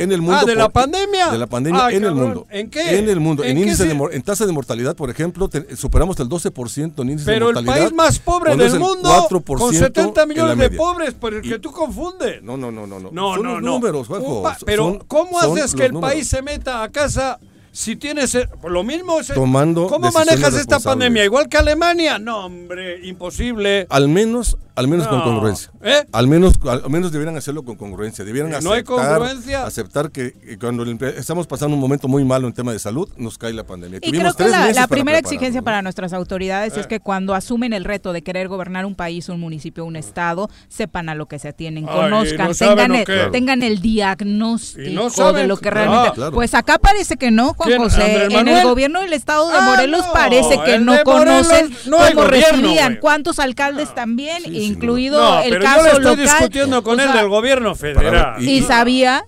en, 0.02 0.12
el, 0.12 0.20
mundo. 0.20 0.38
Ah, 0.40 0.44
¿de 0.44 0.54
la 0.54 0.68
pandemia? 0.68 1.28
De 1.30 1.38
la 1.38 1.46
pandemia 1.46 1.90
en 1.90 2.04
el 2.04 2.14
mundo. 2.14 2.46
¿En 2.50 2.70
qué? 2.70 2.98
En 2.98 3.08
el 3.08 3.20
mundo. 3.20 3.44
En, 3.44 3.58
índice 3.58 3.84
de, 3.84 3.92
en 4.12 4.22
tasa 4.22 4.46
de 4.46 4.52
mortalidad, 4.52 4.96
por 4.96 5.10
ejemplo, 5.10 5.48
superamos 5.76 6.18
el 6.20 6.28
12% 6.28 7.02
en 7.02 7.10
índice 7.10 7.30
de 7.30 7.40
mortalidad. 7.40 7.74
Pero 7.74 7.86
el 7.86 7.90
país 7.90 7.92
más 7.92 8.18
pobre 8.18 8.56
del 8.56 8.78
mundo, 8.78 9.28
con 9.44 9.74
70 9.74 10.26
millones 10.26 10.58
de 10.58 10.70
pobres, 10.76 11.14
por 11.14 11.34
el 11.34 11.42
que 11.42 11.58
tú 11.58 11.70
confundes. 11.70 12.42
No, 12.42 12.56
no, 12.56 12.70
no, 12.70 12.86
no. 12.86 12.98
no. 12.98 13.34
Son 13.34 13.46
los 13.46 13.62
números, 13.62 14.06
Juanjo. 14.06 14.44
pero 14.64 14.98
¿cómo 15.06 15.38
haces 15.38 15.74
que 15.74 15.86
el 15.86 15.94
país 15.94 16.28
se 16.28 16.42
meta 16.42 16.82
a 16.82 16.88
casa 16.90 17.38
si 17.72 17.96
tienes 17.96 18.36
lo 18.64 18.82
mismo 18.82 19.18
tomando 19.34 19.86
¿cómo 19.86 20.10
manejas 20.10 20.54
esta 20.54 20.80
pandemia 20.80 21.24
igual 21.24 21.48
que 21.48 21.56
Alemania. 21.56 22.18
No 22.18 22.46
hombre 22.46 23.06
imposible. 23.06 23.86
Al 23.90 24.08
menos 24.08 24.56
al 24.74 24.88
menos 24.88 25.08
con 25.08 25.20
congruencia. 25.20 25.70
¿Eh? 25.82 26.06
al 26.12 26.26
menos 26.26 26.54
al 26.66 26.88
menos 26.88 27.12
deberían 27.12 27.36
hacerlo 27.36 27.64
con 27.64 27.76
congruencia. 27.76 28.24
Debieran 28.24 28.50
aceptar, 28.50 28.64
no 28.64 28.72
hay 28.72 28.82
congruencia 28.82 29.66
aceptar 29.66 30.10
que 30.10 30.32
cuando 30.58 30.84
estamos 30.84 31.46
pasando 31.46 31.74
un 31.74 31.80
momento 31.80 32.08
muy 32.08 32.24
malo 32.24 32.46
en 32.46 32.54
tema 32.54 32.72
de 32.72 32.78
salud 32.78 33.08
nos 33.16 33.36
cae 33.36 33.52
la 33.52 33.64
pandemia. 33.64 34.00
Y 34.02 34.10
creo 34.10 34.32
que 34.32 34.48
la, 34.48 34.88
primera 34.88 35.18
exigencia 35.18 35.62
para 35.62 35.82
nuestras 35.82 36.12
autoridades 36.12 36.76
es 36.76 36.86
eh. 36.86 36.88
que 36.88 37.00
cuando 37.00 37.34
asumen 37.34 37.72
el 37.72 37.84
reto 37.84 38.12
de 38.12 38.22
querer 38.22 38.48
gobernar 38.48 38.86
un 38.86 38.94
país 38.94 39.28
un 39.28 39.38
municipio 39.38 39.84
un 39.84 39.96
estado 39.96 40.48
sepan 40.68 41.08
a 41.08 41.14
lo 41.14 41.26
que 41.26 41.38
se 41.38 41.48
atienen 41.48 41.86
conozcan 41.86 42.52
tengan 42.54 42.94
el, 42.94 43.30
tengan 43.30 43.62
el 43.62 43.80
diagnóstico 43.80 45.32
de 45.32 45.46
lo 45.46 45.56
que 45.58 45.70
realmente 45.70 46.30
pues 46.32 46.54
acá 46.54 46.78
parece 46.78 47.16
que 47.16 47.30
no 47.30 47.54
Juan 47.60 47.76
José, 47.76 48.24
en 48.24 48.48
el 48.48 48.64
gobierno 48.64 49.00
del 49.02 49.12
estado 49.12 49.50
de 49.50 49.58
ah, 49.58 49.60
Morelos 49.62 50.06
parece 50.14 50.58
que 50.64 50.78
no 50.78 51.02
conocen 51.04 51.74
cómo 51.90 52.24
residían, 52.24 52.96
cuántos 52.96 53.38
alcaldes 53.38 53.94
también, 53.94 54.42
incluido 54.54 55.40
el 55.42 55.58
caso 55.58 55.92
yo 55.92 55.98
le 55.98 56.10
estoy 56.10 56.24
discutiendo 56.24 56.82
con 56.82 57.00
él 57.00 57.12
del 57.12 57.28
gobierno 57.28 57.74
federal. 57.74 58.42
y 58.42 58.62
sabía 58.62 59.24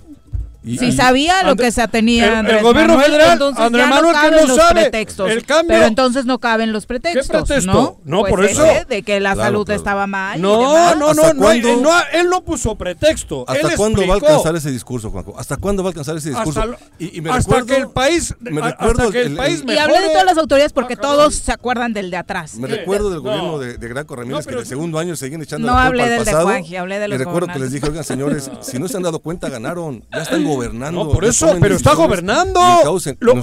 si 0.64 0.92
sabía 0.92 1.42
lo 1.42 1.56
que 1.56 1.70
se 1.72 1.86
tenía 1.88 2.40
el, 2.40 2.46
el 2.46 2.62
gobierno 2.62 2.98
federal, 2.98 3.54
Andrés 3.56 3.88
Manuel 3.88 4.16
que 4.22 4.46
no 4.46 4.54
sabe 4.54 4.82
pretextos, 4.82 5.30
el 5.30 5.44
cambio. 5.44 5.76
Pero 5.76 5.86
entonces 5.86 6.24
no 6.24 6.38
caben 6.38 6.72
los 6.72 6.86
pretextos. 6.86 7.26
¿Qué 7.26 7.32
pretexto? 7.32 7.72
No, 7.72 7.98
no 8.04 8.20
pues 8.20 8.30
por 8.30 8.44
eso. 8.44 8.64
De 8.88 9.02
que 9.02 9.20
la 9.20 9.34
salud 9.34 9.68
estaba 9.70 10.06
mal. 10.06 10.40
No, 10.40 10.94
no, 10.94 11.14
no, 11.14 11.32
no, 11.32 11.50
él, 11.50 11.82
no, 11.82 11.90
él 12.12 12.28
no 12.28 12.42
puso 12.44 12.76
pretexto. 12.76 13.44
¿Hasta 13.48 13.76
cuándo 13.76 14.06
va 14.06 14.14
a 14.14 14.16
alcanzar 14.16 14.54
ese 14.56 14.70
discurso, 14.70 15.10
Juanjo? 15.10 15.34
¿Hasta 15.38 15.56
cuándo 15.56 15.82
va 15.82 15.88
a 15.88 15.90
alcanzar 15.90 16.16
ese 16.16 16.30
discurso? 16.30 16.60
Hasta, 16.60 16.76
y, 16.98 17.18
y 17.18 17.20
me 17.20 17.30
hasta 17.30 17.56
recuerdo, 17.56 17.66
que 17.66 17.76
el 17.76 17.88
país, 17.88 18.34
me 18.40 18.60
recuerdo 18.60 19.02
hasta 19.02 19.12
que 19.12 19.22
el, 19.22 19.36
país 19.36 19.64
Y 19.66 19.78
hablé 19.78 20.00
de 20.00 20.08
todas 20.08 20.24
las 20.24 20.38
autoridades 20.38 20.72
porque 20.72 20.96
todos 20.96 21.34
se 21.34 21.52
acuerdan 21.52 21.92
del 21.92 22.10
de 22.10 22.16
atrás. 22.18 22.56
Me 22.56 22.68
recuerdo 22.68 23.10
del 23.10 23.20
gobierno 23.20 23.58
de, 23.58 23.78
de 23.78 23.88
Graco 23.88 24.16
Ramírez 24.16 24.46
que 24.46 24.52
en 24.52 24.60
el 24.60 24.66
segundo 24.66 24.98
año 24.98 25.16
seguían 25.16 25.42
echando 25.42 25.66
la 25.66 25.88
culpa 25.88 26.04
al 26.04 26.18
pasado. 26.18 26.18
No 26.18 26.18
hablé 26.18 26.18
del 26.18 26.24
de 26.24 26.32
Juanji, 26.32 26.76
hablé 26.76 26.98
de 26.98 27.08
los 27.08 27.18
recuerdo 27.24 27.52
que 27.52 27.58
les 27.58 27.72
dije, 27.72 27.86
oigan, 27.86 28.04
señores, 28.04 28.50
si 28.60 28.78
no 28.78 28.88
se 28.88 28.96
han 28.96 29.02
dado 29.02 29.20
cuenta, 29.20 29.48
ganaron. 29.48 30.04
Ya 30.12 30.22
están 30.22 30.44
gobernando 30.54 31.20
eso, 31.22 31.56
pero 31.60 31.74
está 31.74 31.94
gobernando. 31.94 32.60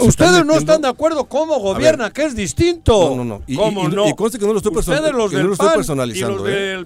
ustedes 0.02 0.45
no 0.45 0.56
están 0.56 0.82
de 0.82 0.88
acuerdo 0.88 1.26
cómo 1.26 1.60
gobierna, 1.60 2.12
que 2.12 2.26
es 2.26 2.36
distinto. 2.36 3.15
No, 3.15 3.24
no, 3.24 3.39
no. 3.39 4.08
Y, 4.08 4.13
conste 4.13 4.39
que 4.39 4.45
no 4.45 4.54
lo 4.54 4.60
estoy, 4.60 4.74
personalizando. 4.74 6.45
¿eh? 6.48 6.86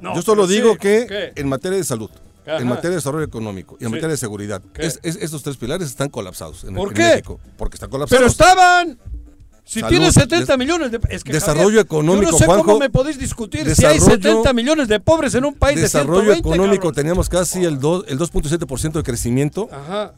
Yo 0.00 0.22
solo 0.22 0.46
digo 0.46 0.76
que 0.76 1.32
en 1.34 1.48
materia 1.48 1.78
de 1.78 1.84
salud, 1.84 2.10
en 2.46 2.66
materia 2.66 2.90
de 2.90 2.96
desarrollo 2.96 3.24
económico 3.24 3.76
y 3.80 3.84
en 3.84 3.90
materia 3.90 4.10
de 4.10 4.16
seguridad, 4.16 4.62
estos 5.02 5.42
tres 5.42 5.56
pilares 5.56 5.88
están 5.88 6.08
colapsados 6.08 6.64
en, 6.64 6.74
¿Por 6.74 6.92
qué? 6.92 7.02
México. 7.02 7.40
Porque 7.56 7.76
están 7.76 7.90
colapsados. 7.90 8.18
Pero 8.18 8.30
estaban. 8.30 8.98
Si 9.68 9.82
tiene 9.82 10.10
70 10.10 10.56
millones 10.56 10.90
de 10.90 10.98
es 11.10 11.22
que, 11.22 11.30
desarrollo 11.30 11.78
económico, 11.78 12.24
yo 12.24 12.32
no 12.32 12.38
sé 12.38 12.46
Juanjo, 12.46 12.64
cómo 12.64 12.78
me 12.78 12.88
podéis 12.88 13.18
discutir 13.18 13.74
si 13.74 13.84
hay 13.84 14.00
70 14.00 14.54
millones 14.54 14.88
de 14.88 14.98
pobres 14.98 15.34
en 15.34 15.44
un 15.44 15.52
país 15.52 15.78
de 15.78 15.86
120, 15.86 16.22
Desarrollo 16.24 16.40
económico 16.40 16.90
teníamos 16.90 17.28
casi 17.28 17.66
el 17.66 17.78
2 17.78 18.06
el 18.08 18.18
2.7% 18.18 18.92
de 18.92 19.02
crecimiento 19.02 19.68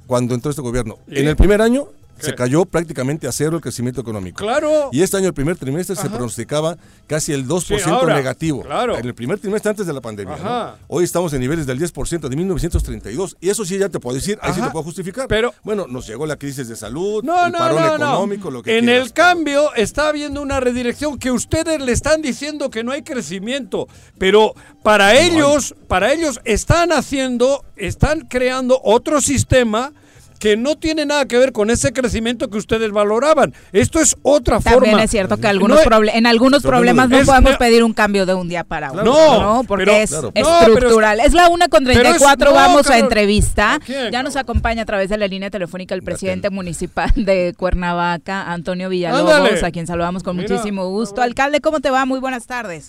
cuando 0.07 0.37
entró 0.37 0.51
este 0.51 0.63
gobierno. 0.63 0.99
En 1.09 1.27
el 1.27 1.35
primer 1.35 1.63
año 1.63 1.89
se 2.21 2.35
cayó 2.35 2.65
prácticamente 2.65 3.27
a 3.27 3.33
cero 3.33 3.57
el 3.57 3.63
crecimiento 3.63 4.01
económico. 4.01 4.39
Claro. 4.39 4.91
Y 4.93 5.03
este 5.03 5.17
año, 5.17 5.29
el 5.29 5.35
primer 5.35 5.57
trimestre, 5.57 5.97
se 5.97 6.09
pronosticaba 6.09 6.77
casi 7.07 7.33
el 7.33 7.47
2% 7.47 8.07
negativo. 8.07 8.63
Claro. 8.63 8.97
En 8.97 9.07
el 9.07 9.15
primer 9.15 9.39
trimestre 9.39 9.71
antes 9.71 9.87
de 9.87 9.93
la 9.93 10.01
pandemia. 10.01 10.77
Hoy 10.89 11.05
estamos 11.05 11.33
en 11.33 11.41
niveles 11.41 11.67
del 11.67 11.79
10% 11.79 12.29
de 12.29 12.37
1932. 12.37 13.37
Y 13.41 13.49
eso 13.49 13.65
sí 13.65 13.79
ya 13.79 13.89
te 13.89 14.01
puedo 14.01 14.15
decir, 14.15 14.39
ahí 14.43 14.53
sí 14.53 14.61
te 14.61 14.71
puedo 14.71 14.85
justificar. 14.85 15.29
Pero, 15.29 15.55
bueno, 15.63 15.87
nos 15.89 16.07
llegó 16.07 16.27
la 16.27 16.37
crisis 16.37 16.69
de 16.69 16.77
salud, 16.77 17.23
no, 17.25 17.47
el 17.47 17.53
parón 17.53 17.85
económico, 17.85 18.51
lo 18.51 18.63
que 18.63 18.79
En 18.79 18.89
el 18.89 19.13
cambio, 19.13 19.75
está 19.75 20.09
habiendo 20.09 20.43
una 20.43 20.61
redirección 20.61 21.19
que 21.19 21.31
ustedes 21.31 21.81
le 21.81 21.93
están 21.93 22.23
diciendo 22.23 22.71
que 22.71 22.85
no 22.85 22.93
hay 22.93 23.03
crecimiento. 23.03 23.89
Pero 24.19 24.55
para 24.83 25.19
ellos, 25.19 25.75
para 25.89 26.13
ellos 26.13 26.41
están 26.45 26.93
haciendo, 26.93 27.65
están 27.77 28.21
creando 28.21 28.81
otro 28.83 29.21
sistema 29.21 29.93
que 30.41 30.57
no 30.57 30.75
tiene 30.77 31.05
nada 31.05 31.27
que 31.27 31.39
ver 31.39 31.53
con 31.53 31.71
ese 31.71 31.93
crecimiento 31.93 32.49
que 32.49 32.57
ustedes 32.57 32.91
valoraban. 32.91 33.55
Esto 33.73 34.01
es 34.01 34.17
otra 34.23 34.61
forma. 34.61 34.81
También 34.81 34.99
es 35.01 35.11
cierto 35.11 35.37
que 35.37 35.47
algunos 35.47 35.81
en 36.15 36.27
algunos 36.27 36.63
problemas 36.63 37.11
no 37.11 37.21
podemos 37.21 37.57
pedir 37.59 37.85
un 37.85 37.93
cambio 37.93 38.25
de 38.25 38.33
un 38.35 38.49
día 38.49 38.65
para 38.65 38.91
otro. 38.91 39.05
no, 39.05 39.63
porque 39.69 40.03
es 40.03 40.13
estructural. 40.35 41.21
es, 41.21 41.35
la 41.35 41.49
una 41.51 41.69
con 41.69 41.85
34, 41.85 42.53
vamos 42.53 42.89
a 42.89 42.99
entrevista. 42.99 43.79
ya 44.11 44.23
nos 44.23 44.37
acompaña 44.37 44.83
a 44.83 44.87
través 44.87 45.11
de 45.11 45.19
la 45.19 45.29
línea 45.29 45.51
telefónica 45.51 45.95
el 45.95 46.03
presidente 46.03 46.49
municipal 46.49 47.13
de 47.15 47.55
Cuernavaca, 47.57 48.51
Antonio 48.51 48.89
Villalobos, 48.89 49.63
a 49.63 49.71
quien 49.71 49.87
saludamos 49.87 50.23
con 50.23 50.37
muchísimo 50.37 50.89
gusto. 50.89 51.21
Alcalde, 51.21 51.61
¿cómo 51.61 51.81
te 51.81 51.91
va? 51.91 52.07
Muy 52.07 52.19
buenas 52.19 52.47
tardes. 52.47 52.89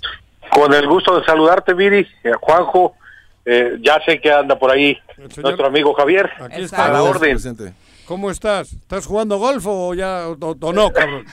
Con 0.53 0.73
el 0.73 0.87
gusto 0.87 1.19
de 1.19 1.25
saludarte, 1.25 1.73
Viri, 1.73 2.07
eh, 2.23 2.31
Juanjo, 2.39 2.95
Eh, 3.45 3.77
ya 3.81 3.99
sé 4.05 4.19
que 4.21 4.31
anda 4.31 4.57
por 4.57 4.71
ahí 4.71 4.97
nuestro 5.17 5.65
amigo 5.65 5.93
Javier. 5.93 6.29
Aquí 6.39 6.61
está. 6.61 6.85
A 6.85 6.91
la 6.91 7.03
orden. 7.03 7.37
¿Cómo 8.11 8.29
estás? 8.29 8.73
¿Estás 8.73 9.05
jugando 9.05 9.37
golf 9.37 9.65
o 9.67 9.93
ya 9.93 10.27
o, 10.27 10.35
no, 10.73 10.91
cabrón? 10.91 11.25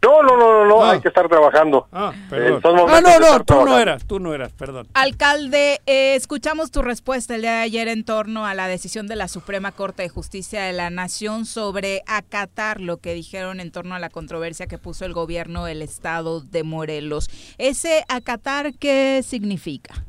No, 0.00 0.22
no, 0.22 0.36
no, 0.36 0.64
no, 0.64 0.84
ah. 0.84 0.92
hay 0.92 1.00
que 1.00 1.08
estar 1.08 1.28
trabajando. 1.28 1.88
Ah, 1.90 2.12
perdón. 2.30 2.62
ah 2.88 3.00
no, 3.00 3.18
no, 3.18 3.44
tú 3.44 3.64
no 3.64 3.76
eras, 3.76 4.06
tú 4.06 4.20
no 4.20 4.32
eras, 4.32 4.52
perdón. 4.52 4.86
Alcalde, 4.94 5.80
eh, 5.86 6.14
escuchamos 6.14 6.70
tu 6.70 6.82
respuesta 6.82 7.34
el 7.34 7.40
día 7.40 7.54
de 7.54 7.62
ayer 7.62 7.88
en 7.88 8.04
torno 8.04 8.46
a 8.46 8.54
la 8.54 8.68
decisión 8.68 9.08
de 9.08 9.16
la 9.16 9.26
Suprema 9.26 9.72
Corte 9.72 10.04
de 10.04 10.08
Justicia 10.08 10.62
de 10.62 10.72
la 10.72 10.88
Nación 10.88 11.46
sobre 11.46 12.02
acatar 12.06 12.80
lo 12.80 12.98
que 12.98 13.12
dijeron 13.12 13.58
en 13.58 13.72
torno 13.72 13.96
a 13.96 13.98
la 13.98 14.08
controversia 14.08 14.68
que 14.68 14.78
puso 14.78 15.06
el 15.06 15.14
gobierno 15.14 15.64
del 15.64 15.82
estado 15.82 16.42
de 16.42 16.62
Morelos. 16.62 17.28
¿Ese 17.58 18.04
acatar 18.08 18.74
qué 18.74 19.22
significa? 19.24 20.04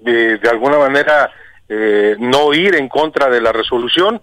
De, 0.00 0.38
de 0.38 0.48
alguna 0.48 0.78
manera, 0.78 1.30
eh, 1.68 2.16
no 2.18 2.54
ir 2.54 2.74
en 2.76 2.88
contra 2.88 3.28
de 3.28 3.40
la 3.40 3.52
resolución, 3.52 4.22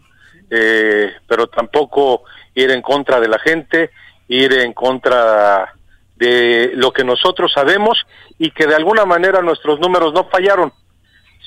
eh, 0.49 1.13
pero 1.27 1.47
tampoco 1.47 2.23
ir 2.53 2.71
en 2.71 2.81
contra 2.81 3.19
de 3.19 3.27
la 3.27 3.39
gente, 3.39 3.91
ir 4.27 4.53
en 4.53 4.73
contra 4.73 5.73
de 6.15 6.71
lo 6.75 6.91
que 6.91 7.03
nosotros 7.03 7.51
sabemos 7.53 8.05
y 8.39 8.51
que 8.51 8.65
de 8.65 8.75
alguna 8.75 9.05
manera 9.05 9.41
nuestros 9.41 9.79
números 9.79 10.13
no 10.13 10.25
fallaron. 10.25 10.71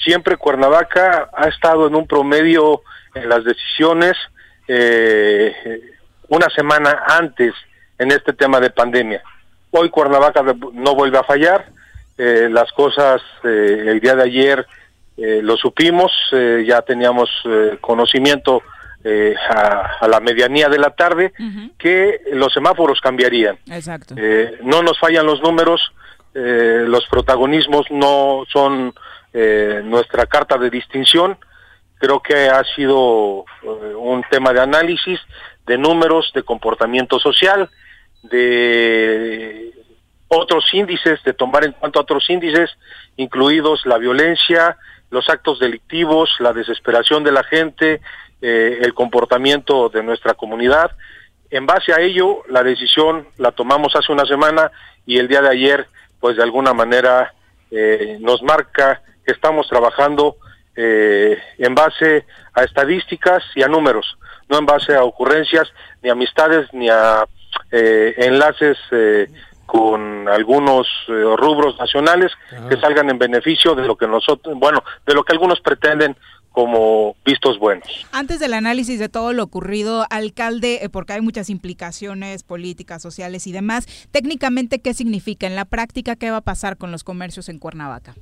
Siempre 0.04 0.36
Cuernavaca 0.36 1.30
ha 1.34 1.48
estado 1.48 1.86
en 1.86 1.94
un 1.94 2.06
promedio 2.06 2.82
en 3.14 3.28
las 3.28 3.44
decisiones 3.44 4.14
eh, 4.68 5.80
una 6.28 6.48
semana 6.50 7.04
antes 7.08 7.54
en 7.98 8.12
este 8.12 8.32
tema 8.32 8.60
de 8.60 8.70
pandemia. 8.70 9.22
Hoy 9.70 9.90
Cuernavaca 9.90 10.42
no 10.42 10.94
vuelve 10.94 11.18
a 11.18 11.24
fallar, 11.24 11.70
eh, 12.18 12.48
las 12.50 12.70
cosas 12.72 13.22
el 13.42 14.00
día 14.00 14.14
de 14.14 14.22
ayer 14.24 14.66
lo 15.16 15.56
supimos, 15.56 16.12
ya 16.64 16.82
teníamos 16.82 17.28
conocimiento 17.80 18.62
eh, 19.04 19.36
a, 19.48 20.08
la 20.08 20.18
medianía 20.18 20.68
de 20.68 20.78
la 20.78 20.90
tarde 20.90 21.32
que 21.78 22.20
los 22.32 22.52
semáforos 22.52 23.00
cambiarían. 23.00 23.56
Exacto. 23.70 24.14
Eh, 24.18 24.58
no 24.64 24.82
nos 24.82 24.98
fallan 24.98 25.24
los 25.24 25.40
números, 25.40 25.92
eh, 26.34 26.84
los 26.84 27.06
protagonismos 27.06 27.86
no 27.90 28.42
son 28.52 28.92
nuestra 29.84 30.26
carta 30.26 30.58
de 30.58 30.68
distinción. 30.68 31.38
Creo 31.98 32.20
que 32.20 32.48
ha 32.48 32.64
sido 32.74 33.44
un 33.96 34.24
tema 34.28 34.52
de 34.52 34.60
análisis, 34.60 35.20
de 35.64 35.78
números, 35.78 36.32
de 36.34 36.42
comportamiento 36.42 37.20
social, 37.20 37.70
de 38.24 39.72
otros 40.28 40.72
índices, 40.72 41.22
de 41.24 41.32
tomar 41.32 41.64
en 41.64 41.72
cuenta 41.72 42.00
otros 42.00 42.28
índices, 42.28 42.70
incluidos 43.16 43.84
la 43.86 43.98
violencia, 43.98 44.76
los 45.10 45.28
actos 45.28 45.58
delictivos, 45.58 46.30
la 46.38 46.52
desesperación 46.52 47.24
de 47.24 47.32
la 47.32 47.42
gente, 47.42 48.00
eh, 48.42 48.78
el 48.82 48.94
comportamiento 48.94 49.88
de 49.88 50.02
nuestra 50.02 50.34
comunidad. 50.34 50.92
En 51.50 51.66
base 51.66 51.92
a 51.92 52.00
ello, 52.00 52.42
la 52.48 52.62
decisión 52.62 53.26
la 53.38 53.52
tomamos 53.52 53.96
hace 53.96 54.12
una 54.12 54.26
semana 54.26 54.70
y 55.06 55.18
el 55.18 55.28
día 55.28 55.40
de 55.40 55.48
ayer, 55.48 55.86
pues 56.20 56.36
de 56.36 56.42
alguna 56.42 56.74
manera 56.74 57.32
eh, 57.70 58.18
nos 58.20 58.42
marca 58.42 59.02
que 59.24 59.32
estamos 59.32 59.66
trabajando 59.68 60.36
eh, 60.76 61.38
en 61.56 61.74
base 61.74 62.26
a 62.52 62.64
estadísticas 62.64 63.42
y 63.54 63.62
a 63.62 63.68
números, 63.68 64.18
no 64.48 64.58
en 64.58 64.66
base 64.66 64.94
a 64.94 65.04
ocurrencias, 65.04 65.72
ni 66.02 66.10
amistades, 66.10 66.72
ni 66.72 66.88
a 66.90 67.24
enlaces 67.70 68.78
con 69.68 70.26
algunos 70.28 70.86
rubros 71.36 71.78
nacionales 71.78 72.32
que 72.70 72.76
salgan 72.78 73.10
en 73.10 73.18
beneficio 73.18 73.74
de 73.74 73.86
lo 73.86 73.96
que 73.96 74.06
nosotros, 74.06 74.58
bueno, 74.58 74.82
de 75.06 75.12
lo 75.12 75.22
que 75.24 75.34
algunos 75.34 75.60
pretenden 75.60 76.16
como 76.58 77.14
vistos 77.24 77.56
buenos. 77.60 77.86
Antes 78.10 78.40
del 78.40 78.52
análisis 78.52 78.98
de 78.98 79.08
todo 79.08 79.32
lo 79.32 79.44
ocurrido, 79.44 80.04
alcalde, 80.10 80.80
eh, 80.82 80.88
porque 80.88 81.12
hay 81.12 81.20
muchas 81.20 81.50
implicaciones 81.50 82.42
políticas, 82.42 83.00
sociales 83.00 83.46
y 83.46 83.52
demás, 83.52 83.86
técnicamente, 84.10 84.80
¿qué 84.80 84.92
significa? 84.92 85.46
En 85.46 85.54
la 85.54 85.66
práctica, 85.66 86.16
¿qué 86.16 86.32
va 86.32 86.38
a 86.38 86.40
pasar 86.40 86.76
con 86.76 86.90
los 86.90 87.04
comercios 87.04 87.48
en 87.48 87.60
Cuernavaca? 87.60 88.14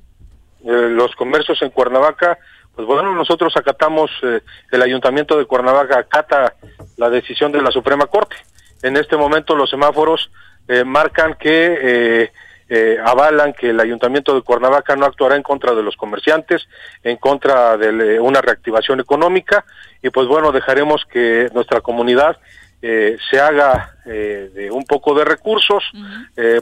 Eh, 0.64 0.90
los 0.90 1.14
comercios 1.14 1.62
en 1.62 1.70
Cuernavaca, 1.70 2.38
pues 2.74 2.86
bueno, 2.86 3.14
nosotros 3.14 3.56
acatamos, 3.56 4.10
eh, 4.22 4.42
el 4.70 4.82
Ayuntamiento 4.82 5.38
de 5.38 5.46
Cuernavaca 5.46 5.98
acata 5.98 6.56
la 6.98 7.08
decisión 7.08 7.52
de 7.52 7.62
la 7.62 7.70
Suprema 7.70 8.04
Corte. 8.04 8.36
En 8.82 8.98
este 8.98 9.16
momento 9.16 9.56
los 9.56 9.70
semáforos 9.70 10.30
marcan 10.84 11.34
que 11.34 12.30
eh, 12.68 12.98
avalan 13.04 13.52
que 13.52 13.70
el 13.70 13.78
ayuntamiento 13.78 14.34
de 14.34 14.42
Cuernavaca 14.42 14.96
no 14.96 15.06
actuará 15.06 15.36
en 15.36 15.44
contra 15.44 15.72
de 15.72 15.84
los 15.84 15.96
comerciantes, 15.96 16.66
en 17.04 17.16
contra 17.16 17.76
de 17.76 18.18
una 18.18 18.40
reactivación 18.40 18.98
económica. 18.98 19.64
Y 20.02 20.10
pues 20.10 20.26
bueno, 20.26 20.50
dejaremos 20.50 21.04
que 21.04 21.48
nuestra 21.54 21.80
comunidad 21.80 22.38
eh, 22.82 23.18
se 23.30 23.38
haga 23.38 23.96
eh, 24.04 24.50
de 24.52 24.70
un 24.72 24.84
poco 24.84 25.14
de 25.14 25.24
recursos 25.24 25.84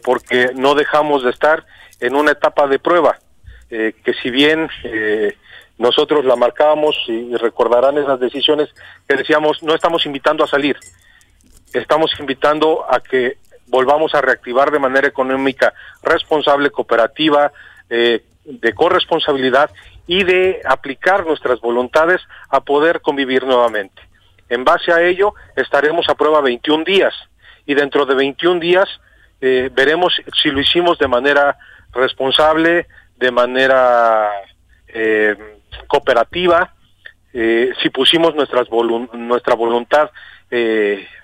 porque 0.04 0.50
no 0.54 0.74
dejamos 0.74 1.24
de 1.24 1.30
estar 1.30 1.64
en 2.00 2.14
una 2.14 2.32
etapa 2.32 2.66
de 2.66 2.78
prueba 2.78 3.18
que 3.68 4.14
si 4.22 4.30
bien 4.30 4.68
nosotros 5.78 6.24
la 6.24 6.36
marcábamos 6.36 6.96
y 7.08 7.34
recordarán 7.36 7.98
esas 7.98 8.20
decisiones 8.20 8.68
que 9.08 9.16
decíamos 9.16 9.62
no 9.64 9.74
estamos 9.74 10.06
invitando 10.06 10.44
a 10.44 10.46
salir 10.46 10.76
estamos 11.72 12.12
invitando 12.20 12.84
a 12.88 13.00
que 13.00 13.38
volvamos 13.74 14.14
a 14.14 14.20
reactivar 14.20 14.70
de 14.70 14.78
manera 14.78 15.08
económica 15.08 15.74
responsable, 16.00 16.70
cooperativa, 16.70 17.50
eh, 17.90 18.22
de 18.44 18.72
corresponsabilidad 18.72 19.68
y 20.06 20.22
de 20.22 20.60
aplicar 20.64 21.26
nuestras 21.26 21.60
voluntades 21.60 22.20
a 22.50 22.60
poder 22.60 23.00
convivir 23.00 23.42
nuevamente. 23.42 24.00
En 24.48 24.62
base 24.62 24.92
a 24.92 25.02
ello, 25.02 25.34
estaremos 25.56 26.08
a 26.08 26.14
prueba 26.14 26.40
21 26.40 26.84
días 26.84 27.14
y 27.66 27.74
dentro 27.74 28.06
de 28.06 28.14
21 28.14 28.60
días 28.60 28.88
eh, 29.40 29.70
veremos 29.72 30.14
si 30.40 30.50
lo 30.50 30.60
hicimos 30.60 30.96
de 30.98 31.08
manera 31.08 31.56
responsable, 31.92 32.86
de 33.16 33.30
manera 33.32 34.30
eh, 34.86 35.34
cooperativa, 35.88 36.70
si 37.32 37.90
pusimos 37.90 38.36
nuestras 38.36 38.68
nuestra 39.14 39.56
voluntad 39.56 40.08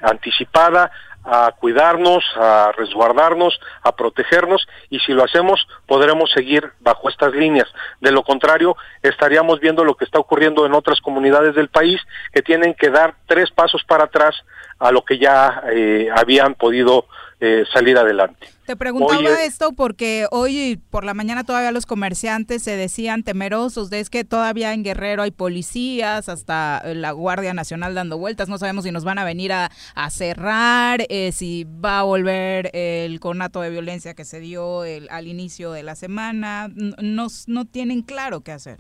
anticipada, 0.03 0.91
a 1.25 1.53
cuidarnos, 1.59 2.25
a 2.37 2.73
resguardarnos, 2.77 3.61
a 3.83 3.93
protegernos 3.93 4.67
y 4.89 4.99
si 5.01 5.13
lo 5.13 5.25
hacemos 5.25 5.67
podremos 5.87 6.31
seguir 6.33 6.73
bajo 6.81 7.09
estas 7.09 7.33
líneas. 7.33 7.69
De 8.01 8.11
lo 8.11 8.23
contrario, 8.23 8.77
estaríamos 9.03 9.61
viendo 9.61 9.85
lo 9.85 9.95
que 9.95 10.05
está 10.05 10.19
ocurriendo 10.19 10.67
en 10.67 10.75
otras 10.75 11.01
comunidades 11.01 11.55
del 11.55 11.69
país 11.69 12.01
que 12.33 12.43
tienen 12.43 12.75
que 12.75 12.91
dar 12.91 13.15
tres 13.27 13.51
pasos 13.51 13.85
para 13.85 14.05
atrás 14.05 14.35
a 14.79 14.91
lo 14.93 15.05
que 15.05 15.19
ya 15.19 15.63
eh, 15.73 16.09
habían 16.15 16.55
podido 16.55 17.07
eh, 17.41 17.65
salir 17.73 17.97
adelante. 17.97 18.49
Te 18.67 18.77
preguntaba 18.77 19.43
esto 19.43 19.73
porque 19.73 20.27
hoy 20.31 20.79
por 20.91 21.05
la 21.05 21.15
mañana 21.15 21.43
todavía 21.43 21.73
los 21.73 21.87
comerciantes 21.87 22.63
se 22.63 22.77
decían 22.77 23.23
temerosos 23.23 23.91
de 23.91 24.01
es 24.01 24.11
que 24.11 24.25
todavía 24.25 24.75
en 24.75 24.85
Guerrero 24.85 25.23
hay 25.23 25.31
policías, 25.31 26.29
hasta 26.29 26.83
la 26.95 27.13
Guardia 27.13 27.55
Nacional 27.55 27.95
dando 27.95 28.19
vueltas, 28.19 28.49
no 28.49 28.59
sabemos 28.59 28.85
si 28.85 28.93
nos 28.93 29.05
van 29.05 29.19
a 29.19 29.25
venir 29.25 29.53
a, 29.53 29.71
cerrar, 30.11 31.07
eh, 31.09 31.33
si 31.33 31.65
va 31.65 32.01
a 32.01 32.03
volver 32.03 32.71
el 32.75 33.19
conato 33.21 33.61
de 33.61 33.71
violencia 33.71 34.15
que 34.15 34.25
se 34.25 34.39
dio 34.41 34.83
al 34.83 35.27
inicio 35.27 35.73
de 35.73 35.83
la 35.83 35.95
semana, 35.95 36.69
no, 36.75 37.27
no 37.47 37.65
tienen 37.65 38.03
claro 38.03 38.43
qué 38.43 38.53
hacer. 38.53 38.79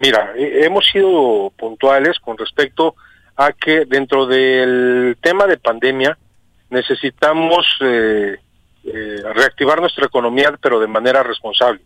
Mira, 0.00 0.32
hemos 0.36 0.84
sido 0.86 1.52
puntuales 1.56 2.18
con 2.18 2.36
respecto 2.36 2.96
a 3.36 3.52
que 3.52 3.84
dentro 3.84 4.26
del 4.26 5.16
tema 5.20 5.46
de 5.46 5.56
pandemia, 5.56 6.18
necesitamos 6.72 7.66
eh, 7.80 8.38
eh, 8.84 9.22
reactivar 9.34 9.80
nuestra 9.80 10.06
economía, 10.06 10.58
pero 10.60 10.80
de 10.80 10.86
manera 10.86 11.22
responsable. 11.22 11.82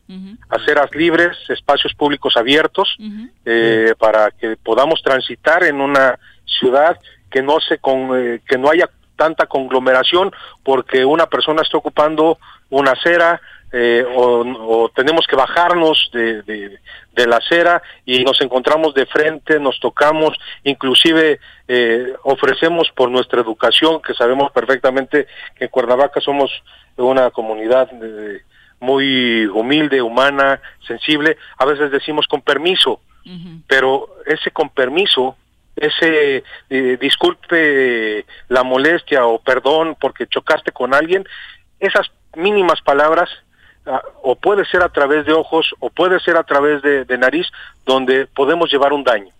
Aceras 0.48 0.94
libres, 0.94 1.36
espacios 1.48 1.92
públicos 1.94 2.36
abiertos, 2.36 2.96
eh, 3.44 3.94
para 3.98 4.30
que 4.30 4.56
podamos 4.56 5.02
transitar 5.02 5.64
en 5.64 5.80
una 5.80 6.18
ciudad 6.46 6.98
que 7.30 7.42
no 7.42 7.58
se 7.60 7.78
con, 7.78 8.40
que 8.48 8.56
no 8.58 8.70
haya 8.70 8.88
tanta 9.16 9.46
conglomeración 9.46 10.30
porque 10.62 11.04
una 11.04 11.26
persona 11.26 11.62
está 11.62 11.78
ocupando 11.78 12.38
una 12.70 12.92
acera 12.92 13.40
eh, 13.78 14.06
o, 14.08 14.90
tenemos 14.94 15.26
que 15.26 15.36
bajarnos 15.36 16.08
de, 16.10 16.42
de, 16.42 17.26
la 17.26 17.36
acera 17.36 17.82
y 18.06 18.24
nos 18.24 18.40
encontramos 18.40 18.94
de 18.94 19.04
frente, 19.04 19.60
nos 19.60 19.78
tocamos, 19.80 20.34
inclusive 20.64 21.40
eh, 21.68 22.14
ofrecemos 22.22 22.90
por 22.94 23.10
nuestra 23.10 23.42
educación, 23.42 24.00
que 24.00 24.14
sabemos 24.14 24.50
perfectamente 24.50 25.26
que 25.54 25.64
en 25.64 25.70
Cuernavaca 25.70 26.22
somos 26.22 26.50
una 26.96 27.30
comunidad 27.30 27.90
eh, 28.02 28.40
muy 28.80 29.44
humilde, 29.44 30.00
humana, 30.00 30.58
sensible, 30.86 31.36
a 31.58 31.66
veces 31.66 31.90
decimos 31.90 32.26
con 32.28 32.40
permiso, 32.40 33.00
pero 33.66 34.08
ese 34.24 34.52
con 34.52 34.70
permiso 34.70 35.36
ese 35.74 36.44
disculpe 36.98 38.24
la 38.48 38.62
molestia 38.62 39.26
o 39.26 39.38
perdón 39.38 39.96
porque 40.00 40.26
chocaste 40.26 40.72
con 40.72 40.94
alguien, 40.94 41.26
esas 41.78 42.10
mínimas 42.34 42.80
palabras 42.80 43.28
o 44.22 44.36
puede 44.36 44.64
ser 44.64 44.82
a 44.82 44.88
través 44.88 45.26
de 45.26 45.32
ojos 45.32 45.74
o 45.78 45.90
puede 45.90 46.18
ser 46.20 46.36
a 46.36 46.42
través 46.44 46.82
de, 46.82 47.04
de 47.04 47.18
nariz 47.18 47.46
donde 47.84 48.26
podemos 48.26 48.70
llevar 48.70 48.92
un 48.92 49.04
daño. 49.04 49.32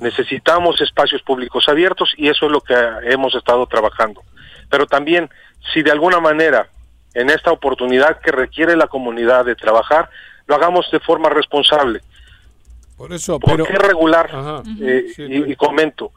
Necesitamos 0.00 0.80
espacios 0.80 1.22
públicos 1.22 1.68
abiertos 1.68 2.12
y 2.16 2.28
eso 2.28 2.46
es 2.46 2.52
lo 2.52 2.60
que 2.60 2.74
hemos 3.04 3.34
estado 3.34 3.66
trabajando. 3.66 4.22
Pero 4.68 4.86
también, 4.86 5.28
si 5.72 5.82
de 5.82 5.90
alguna 5.90 6.20
manera 6.20 6.68
en 7.14 7.28
esta 7.30 7.50
oportunidad 7.50 8.20
que 8.20 8.30
requiere 8.30 8.76
la 8.76 8.86
comunidad 8.86 9.44
de 9.44 9.56
trabajar, 9.56 10.10
lo 10.46 10.54
hagamos 10.54 10.88
de 10.90 11.00
forma 11.00 11.28
responsable. 11.28 12.00
Por 12.96 13.12
eso, 13.12 13.40
¿Por 13.40 13.52
pero... 13.52 13.64
qué 13.64 13.74
regular? 13.78 14.30
Ajá. 14.32 14.62
Eh, 14.80 15.06
Sí, 15.14 15.22
y, 15.22 15.42
sí. 15.42 15.44
y 15.46 15.56
comento, 15.56 16.12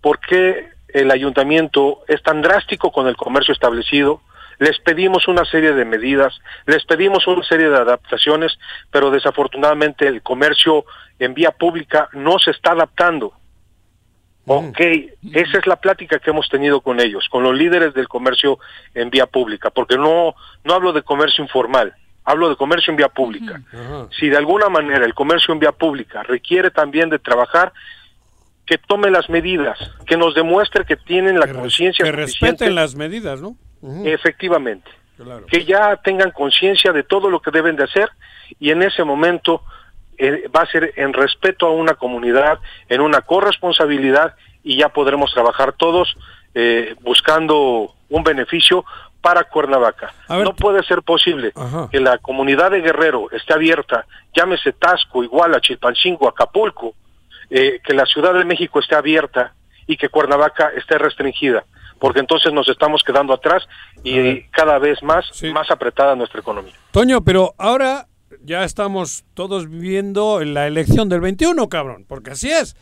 ¿por 0.00 0.18
qué 0.20 0.70
el 0.88 1.10
ayuntamiento 1.10 2.02
es 2.08 2.22
tan 2.22 2.42
drástico 2.42 2.90
con 2.92 3.06
el 3.06 3.16
comercio 3.16 3.52
establecido? 3.52 4.20
Les 4.58 4.78
pedimos 4.78 5.28
una 5.28 5.44
serie 5.44 5.72
de 5.72 5.84
medidas, 5.84 6.38
les 6.66 6.84
pedimos 6.84 7.26
una 7.26 7.44
serie 7.44 7.68
de 7.68 7.76
adaptaciones, 7.76 8.58
pero 8.90 9.10
desafortunadamente 9.10 10.06
el 10.06 10.22
comercio 10.22 10.84
en 11.18 11.34
vía 11.34 11.50
pública 11.50 12.08
no 12.12 12.38
se 12.38 12.50
está 12.50 12.72
adaptando. 12.72 13.32
Ok, 14.48 14.80
esa 15.32 15.58
es 15.58 15.66
la 15.66 15.76
plática 15.76 16.20
que 16.20 16.30
hemos 16.30 16.48
tenido 16.48 16.80
con 16.80 17.00
ellos, 17.00 17.26
con 17.28 17.42
los 17.42 17.54
líderes 17.54 17.94
del 17.94 18.06
comercio 18.06 18.60
en 18.94 19.10
vía 19.10 19.26
pública, 19.26 19.70
porque 19.70 19.96
no, 19.96 20.36
no 20.62 20.74
hablo 20.74 20.92
de 20.92 21.02
comercio 21.02 21.42
informal, 21.42 21.94
hablo 22.24 22.48
de 22.48 22.54
comercio 22.54 22.92
en 22.92 22.96
vía 22.96 23.08
pública. 23.08 23.60
Si 24.16 24.28
de 24.28 24.36
alguna 24.36 24.68
manera 24.68 25.04
el 25.04 25.14
comercio 25.14 25.52
en 25.52 25.58
vía 25.58 25.72
pública 25.72 26.22
requiere 26.22 26.70
también 26.70 27.10
de 27.10 27.18
trabajar, 27.18 27.72
que 28.66 28.78
tome 28.78 29.10
las 29.10 29.28
medidas, 29.28 29.78
que 30.06 30.16
nos 30.16 30.34
demuestre 30.34 30.84
que 30.84 30.96
tienen 30.96 31.38
la 31.40 31.52
conciencia 31.52 32.04
Que 32.04 32.12
respeten 32.12 32.74
las 32.74 32.94
medidas, 32.94 33.40
¿no? 33.40 33.56
Efectivamente, 34.04 34.90
claro. 35.16 35.46
que 35.46 35.64
ya 35.64 35.96
tengan 35.96 36.30
conciencia 36.30 36.92
de 36.92 37.02
todo 37.02 37.30
lo 37.30 37.40
que 37.40 37.50
deben 37.50 37.76
de 37.76 37.84
hacer 37.84 38.08
y 38.58 38.70
en 38.70 38.82
ese 38.82 39.04
momento 39.04 39.62
eh, 40.18 40.48
va 40.54 40.62
a 40.62 40.66
ser 40.66 40.92
en 40.96 41.12
respeto 41.12 41.66
a 41.66 41.72
una 41.72 41.94
comunidad, 41.94 42.58
en 42.88 43.00
una 43.00 43.20
corresponsabilidad 43.20 44.34
y 44.62 44.78
ya 44.78 44.88
podremos 44.88 45.32
trabajar 45.32 45.72
todos 45.74 46.16
eh, 46.54 46.94
buscando 47.02 47.94
un 48.08 48.24
beneficio 48.24 48.84
para 49.20 49.44
Cuernavaca. 49.44 50.14
No 50.28 50.54
puede 50.54 50.82
ser 50.84 51.02
posible 51.02 51.52
Ajá. 51.54 51.88
que 51.90 52.00
la 52.00 52.18
comunidad 52.18 52.70
de 52.70 52.80
Guerrero 52.80 53.28
esté 53.32 53.54
abierta, 53.54 54.06
llámese 54.34 54.72
Tasco, 54.72 55.24
Iguala, 55.24 55.60
Chilpancingo, 55.60 56.28
Acapulco, 56.28 56.94
eh, 57.50 57.80
que 57.84 57.92
la 57.92 58.06
Ciudad 58.06 58.34
de 58.34 58.44
México 58.44 58.78
esté 58.78 58.94
abierta 58.94 59.52
y 59.86 59.96
que 59.96 60.08
Cuernavaca 60.08 60.70
esté 60.76 60.96
restringida, 60.98 61.64
porque 61.98 62.20
entonces 62.20 62.52
nos 62.52 62.68
estamos 62.68 63.02
quedando 63.04 63.32
atrás 63.34 63.62
y 64.04 64.42
cada 64.50 64.78
vez 64.78 65.02
más, 65.02 65.24
Sí. 65.32 65.50
más 65.52 65.70
apretada 65.70 66.14
nuestra 66.14 66.40
economía. 66.40 66.74
Toño, 66.90 67.22
pero 67.22 67.54
ahora 67.58 68.06
ya 68.42 68.64
estamos 68.64 69.24
todos 69.34 69.68
viviendo 69.68 70.40
en 70.40 70.54
la 70.54 70.66
elección 70.66 71.08
del 71.08 71.20
21, 71.20 71.68
cabrón, 71.68 72.04
porque 72.08 72.32
así 72.32 72.50
es. 72.50 72.76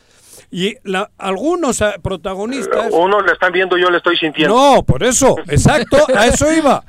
Y 0.51 0.75
la- 0.83 1.11
algunos 1.17 1.81
ah, 1.81 1.95
protagonistas... 2.03 2.89
Uno 2.93 3.21
le 3.21 3.33
están 3.33 3.53
viendo, 3.53 3.77
yo 3.77 3.89
le 3.91 3.99
estoy 3.99 4.17
sintiendo. 4.17 4.55
No, 4.55 4.83
por 4.83 5.03
eso, 5.05 5.37
exacto, 5.49 5.97
a 6.17 6.27
eso 6.27 6.53
iba. 6.53 6.83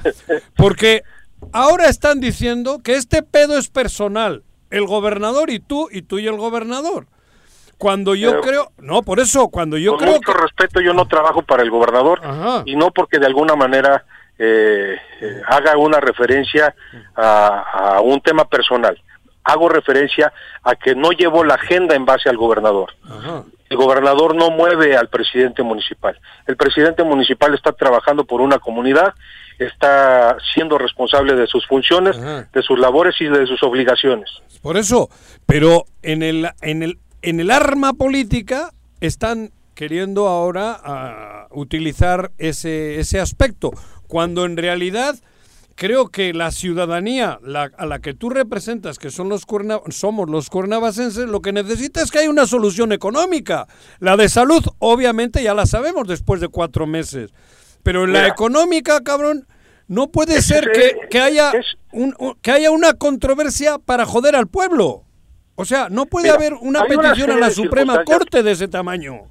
Porque 0.56 1.04
ahora 1.52 1.88
están 1.88 2.20
diciendo 2.20 2.82
que 2.84 2.96
este 2.96 3.22
pedo 3.22 3.58
es 3.58 3.70
personal, 3.70 4.44
el 4.72 4.86
gobernador 4.86 5.50
y 5.52 5.60
tú, 5.60 5.90
y 5.92 6.02
tú 6.02 6.18
y 6.20 6.28
el 6.28 6.38
gobernador. 6.38 7.08
Cuando 7.78 8.16
yo 8.16 8.30
Pero- 8.32 8.42
creo, 8.42 8.72
no, 8.80 9.02
por 9.04 9.20
eso, 9.20 9.50
cuando 9.50 9.78
yo 9.78 9.92
Con 9.92 10.00
creo 10.00 10.14
mucho 10.14 10.32
que... 10.34 10.40
respeto, 10.42 10.80
yo 10.82 10.94
no 10.94 11.06
trabajo 11.08 11.42
para 11.42 11.62
el 11.64 11.70
gobernador 11.70 12.22
Ajá. 12.24 12.64
y 12.66 12.76
no 12.76 12.92
porque 12.92 13.20
de 13.20 13.26
alguna 13.26 13.56
manera 13.56 14.06
eh, 14.40 14.96
eh, 15.22 15.42
haga 15.48 15.78
una 15.78 16.00
referencia 16.00 16.74
a, 17.16 17.96
a 17.98 18.02
un 18.02 18.22
tema 18.22 18.46
personal. 18.46 19.02
Hago 19.44 19.70
referencia 19.70 20.34
a 20.64 20.76
que 20.76 20.96
no 20.96 21.12
llevo 21.12 21.44
la 21.44 21.56
agenda 21.56 21.96
en 21.96 22.06
base 22.06 22.30
al 22.30 22.38
gobernador. 22.38 22.94
Ajá. 23.08 23.44
El 23.70 23.78
gobernador 23.78 24.36
no 24.36 24.52
mueve 24.52 24.96
al 24.96 25.10
presidente 25.10 25.62
municipal. 25.64 26.20
El 26.48 26.56
presidente 26.56 27.04
municipal 27.04 27.54
está 27.54 27.72
trabajando 27.72 28.24
por 28.26 28.42
una 28.42 28.60
comunidad, 28.60 29.14
está 29.60 30.38
siendo 30.54 30.78
responsable 30.78 31.36
de 31.36 31.48
sus 31.48 31.66
funciones, 31.68 32.18
Ajá. 32.18 32.48
de 32.54 32.62
sus 32.64 32.78
labores 32.80 33.16
y 33.20 33.26
de 33.26 33.46
sus 33.48 33.62
obligaciones. 33.64 34.30
Por 34.62 34.78
eso, 34.78 35.10
pero 35.46 35.86
en 36.02 36.24
el, 36.24 36.50
en 36.62 36.84
el, 36.84 36.98
en 37.30 37.40
el 37.40 37.52
arma 37.52 37.94
política 37.94 38.72
están 39.02 39.52
queriendo 39.74 40.28
ahora 40.28 40.80
ah, 40.84 41.48
utilizar 41.52 42.32
ese, 42.38 43.00
ese 43.00 43.20
aspecto, 43.20 43.72
cuando 44.08 44.46
en 44.46 44.56
realidad 44.58 45.16
creo 45.76 46.08
que 46.08 46.34
la 46.34 46.52
ciudadanía 46.52 47.38
la- 47.44 47.72
a 47.78 47.86
la 47.86 48.00
que 48.00 48.14
tú 48.14 48.30
representas, 48.30 48.98
que 48.98 49.12
son 49.12 49.28
los 49.28 49.46
cuerna- 49.46 49.82
somos 49.90 50.30
los 50.30 50.50
cuernavacenses, 50.50 51.28
lo 51.28 51.42
que 51.42 51.52
necesita 51.52 52.02
es 52.02 52.12
que 52.12 52.20
haya 52.20 52.30
una 52.30 52.46
solución 52.48 52.94
económica. 52.94 53.68
La 54.00 54.16
de 54.16 54.30
salud, 54.30 54.64
obviamente, 54.80 55.44
ya 55.44 55.54
la 55.54 55.66
sabemos 55.66 56.08
después 56.08 56.40
de 56.40 56.48
cuatro 56.48 56.88
meses. 56.88 57.32
Pero 57.84 58.06
en 58.06 58.14
la 58.14 58.28
económica, 58.28 59.02
cabrón, 59.02 59.46
no 59.88 60.08
puede 60.12 60.42
ser 60.42 60.72
que, 60.72 60.94
que 61.10 61.20
haya 61.20 61.52
un- 61.92 62.16
que 62.42 62.52
haya 62.52 62.72
una 62.72 62.94
controversia 62.94 63.78
para 63.78 64.06
joder 64.06 64.36
al 64.38 64.48
pueblo. 64.48 65.04
O 65.56 65.66
sea, 65.66 65.88
no 65.90 66.06
puede 66.06 66.26
Mira, 66.26 66.36
haber 66.36 66.54
una 66.54 66.84
petición 66.84 67.32
a 67.32 67.38
la 67.38 67.50
Suprema 67.50 68.04
Corte 68.04 68.44
de 68.44 68.52
ese 68.52 68.68
tamaño. 68.68 69.22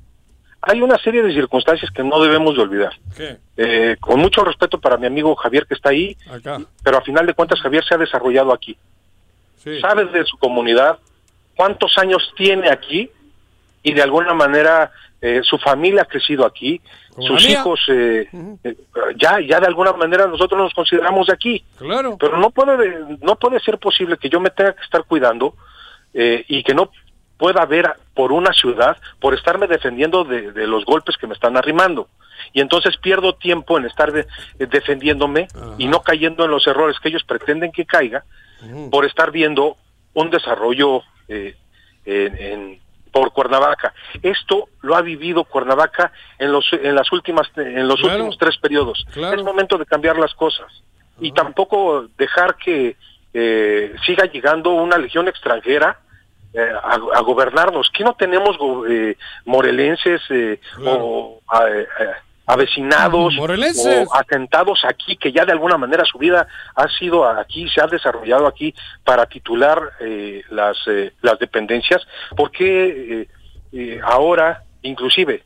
Hay 0.63 0.81
una 0.81 0.97
serie 0.99 1.23
de 1.23 1.35
circunstancias 1.35 1.91
que 1.91 2.03
no 2.03 2.19
debemos 2.23 2.57
de 2.57 2.63
olvidar. 2.63 2.93
¿Qué? 3.15 3.37
Eh, 3.57 3.97
con 4.01 4.19
mucho 4.19 4.43
respeto 4.43 4.81
para 4.81 4.97
mi 4.97 5.07
amigo 5.07 5.35
Javier 5.37 5.67
que 5.67 5.75
está 5.75 5.91
ahí, 5.91 6.17
Acá. 6.31 6.61
pero 6.83 6.97
a 6.97 7.03
final 7.03 7.27
de 7.27 7.35
cuentas 7.35 7.61
Javier 7.61 7.85
se 7.85 7.95
ha 7.95 7.99
desarrollado 7.99 8.53
aquí. 8.53 8.77
Sí. 9.63 9.79
Sabe 9.81 10.07
de 10.07 10.25
su 10.25 10.39
comunidad, 10.39 10.99
cuántos 11.55 11.97
años 11.99 12.33
tiene 12.37 12.71
aquí 12.71 13.11
y 13.83 13.93
de 13.93 14.03
alguna 14.03 14.33
manera 14.33 14.91
eh, 15.21 15.41
su 15.43 15.59
familia 15.59 16.03
ha 16.03 16.07
crecido 16.07 16.47
aquí, 16.47 16.81
Como 17.15 17.27
sus 17.29 17.49
hijos 17.49 17.81
eh, 17.89 18.29
eh, 18.65 18.77
ya 19.17 19.41
ya 19.41 19.61
de 19.61 19.67
alguna 19.67 19.93
manera 19.93 20.27
nosotros 20.27 20.59
nos 20.61 20.75
consideramos 20.75 21.27
de 21.27 21.35
aquí. 21.35 21.65
Claro. 21.77 22.17
Pero 22.19 22.39
no 22.39 22.51
puede, 22.51 23.19
no 23.21 23.37
puede 23.37 23.61
ser 23.61 23.79
posible 23.79 24.17
que 24.17 24.31
yo 24.31 24.41
me 24.41 24.51
tenga 24.51 24.75
que 24.75 24.83
estar 24.83 25.05
cuidando 25.05 25.55
eh, 26.15 26.45
y 26.49 26.63
que 26.63 26.75
no 26.75 26.91
pueda 27.37 27.65
ver 27.67 27.93
por 28.15 28.31
una 28.33 28.53
ciudad 28.53 28.97
por 29.21 29.35
estarme 29.35 29.67
defendiendo 29.67 30.25
de, 30.25 30.53
de 30.53 30.67
los 30.67 30.85
golpes 30.85 31.17
que 31.17 31.27
me 31.27 31.35
están 31.35 31.57
arrimando. 31.57 32.09
Y 32.53 32.61
entonces 32.61 32.97
pierdo 32.97 33.35
tiempo 33.35 33.77
en 33.79 33.85
estar 33.87 34.13
de- 34.13 34.27
eh, 34.59 34.67
defendiéndome 34.67 35.49
y 35.79 35.87
no 35.89 36.03
cayendo 36.03 36.45
en 36.45 36.51
los 36.51 36.67
errores 36.67 36.99
que 37.01 37.09
ellos 37.09 37.25
pretenden 37.25 37.73
que 37.73 37.85
caiga 37.85 38.25
por 38.91 39.05
estar 39.05 39.31
viendo 39.31 39.77
un 40.15 40.31
desarrollo 40.31 41.03
eh, 41.29 41.57
en, 42.07 42.37
en- 42.39 42.81
por 43.13 43.33
Cuernavaca. 43.33 43.95
Esto 44.23 44.69
lo 44.83 44.97
ha 44.97 45.03
vivido 45.03 45.45
Cuernavaca 45.45 46.13
en 46.39 46.51
los 46.51 46.67
en 46.73 46.97
las 46.97 47.13
últimas 47.13 47.49
en 47.57 47.87
los 47.87 48.01
Claro. 48.01 48.15
últimos 48.17 48.39
tres 48.39 48.57
periodos. 48.59 49.07
Claro. 49.13 49.37
Es 49.39 49.45
momento 49.45 49.79
de 49.79 49.87
cambiar 49.87 50.17
las 50.19 50.35
cosas 50.35 50.67
y 51.21 51.31
tampoco 51.31 52.09
dejar 52.19 52.57
que 52.57 52.97
eh, 53.35 53.95
siga 54.07 54.25
llegando 54.27 54.71
una 54.71 54.97
legión 54.97 55.29
extranjera 55.29 55.99
eh, 56.55 56.71
a, 56.83 56.95
a 56.95 57.21
gobernarnos. 57.21 57.91
¿Qué 57.93 58.05
no 58.05 58.15
tenemos 58.15 58.57
eh, 58.89 59.17
morelenses 59.45 60.23
eh, 60.31 60.61
Claro. 60.77 60.99
o 61.05 61.41
a- 61.49 61.69
eh, 61.69 61.87
avecinados 62.47 63.35
Morelenses. 63.37 64.07
o 64.09 64.15
atentados 64.17 64.85
aquí 64.85 65.17
que 65.17 65.33
ya 65.33 65.45
de 65.45 65.53
alguna 65.53 65.77
manera 65.79 66.05
su 66.05 66.19
vida 66.19 66.47
ha 66.77 66.89
sido 66.89 67.27
aquí, 67.29 67.69
se 67.69 67.81
ha 67.81 67.87
desarrollado 67.87 68.47
aquí 68.47 68.75
para 69.03 69.27
titular 69.27 69.81
eh, 70.01 70.43
las, 70.51 70.77
eh, 70.87 71.13
las 71.23 71.39
dependencias? 71.39 72.07
¿Por 72.37 72.51
qué 72.51 73.23
eh, 73.23 73.29
eh, 73.73 74.01
ahora, 74.05 74.63
inclusive, 74.83 75.43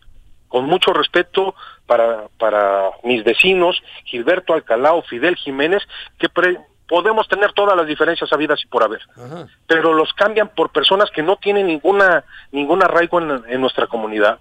con 0.48 0.64
mucho 0.66 0.92
respeto 0.92 1.54
para, 1.86 2.24
para 2.38 2.90
mis 3.04 3.22
vecinos, 3.24 3.80
Gilberto 4.04 4.52
Alcalá 4.52 4.92
o 4.94 5.02
Fidel 5.02 5.36
Jiménez, 5.36 5.82
que 6.18 6.28
pre- 6.28 6.58
podemos 6.88 7.28
tener 7.28 7.52
todas 7.52 7.76
las 7.76 7.86
diferencias 7.86 8.32
habidas 8.32 8.60
y 8.64 8.66
por 8.66 8.82
haber, 8.82 9.00
Ajá. 9.16 9.46
pero 9.66 9.92
los 9.92 10.12
cambian 10.14 10.48
por 10.48 10.70
personas 10.70 11.10
que 11.10 11.22
no 11.22 11.36
tienen 11.36 11.66
ninguna 11.66 12.24
ningún 12.50 12.82
arraigo 12.82 13.20
en, 13.20 13.42
en 13.48 13.60
nuestra 13.60 13.86
comunidad. 13.86 14.38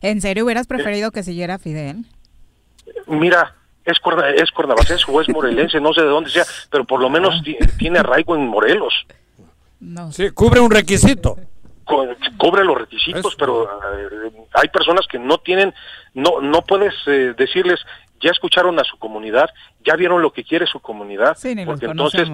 ¿En 0.00 0.20
serio 0.20 0.44
hubieras 0.44 0.66
preferido 0.66 1.10
que 1.10 1.22
siguiera 1.22 1.58
Fidel? 1.58 2.04
Mira, 3.06 3.54
es, 3.84 3.98
cuerna- 4.00 4.30
es 4.30 4.50
cuernavacense 4.50 5.04
o 5.08 5.20
es 5.20 5.28
morelense, 5.28 5.80
no 5.80 5.92
sé 5.92 6.00
de 6.02 6.08
dónde 6.08 6.30
sea, 6.30 6.44
pero 6.70 6.84
por 6.84 7.00
lo 7.00 7.10
menos 7.10 7.42
ti- 7.42 7.56
tiene 7.78 7.98
arraigo 7.98 8.34
en 8.34 8.46
Morelos. 8.48 8.94
No. 9.80 10.10
Sí, 10.12 10.30
cubre 10.30 10.60
un 10.60 10.70
requisito. 10.70 11.36
co- 11.84 12.08
cubre 12.38 12.64
los 12.64 12.78
requisitos, 12.78 13.26
Eso. 13.26 13.36
pero 13.38 13.64
eh, 13.64 14.30
hay 14.54 14.68
personas 14.68 15.06
que 15.06 15.18
no 15.18 15.36
tienen, 15.38 15.74
no, 16.14 16.40
no 16.40 16.62
puedes 16.62 16.94
eh, 17.06 17.34
decirles, 17.36 17.78
ya 18.22 18.30
escucharon 18.30 18.78
a 18.80 18.84
su 18.84 18.96
comunidad, 18.96 19.50
ya 19.84 19.96
vieron 19.96 20.22
lo 20.22 20.32
que 20.32 20.44
quiere 20.44 20.66
su 20.66 20.80
comunidad, 20.80 21.36
Sí, 21.36 21.54
ni 21.54 21.64
los 21.64 21.74
porque 21.74 21.86
entonces 21.86 22.28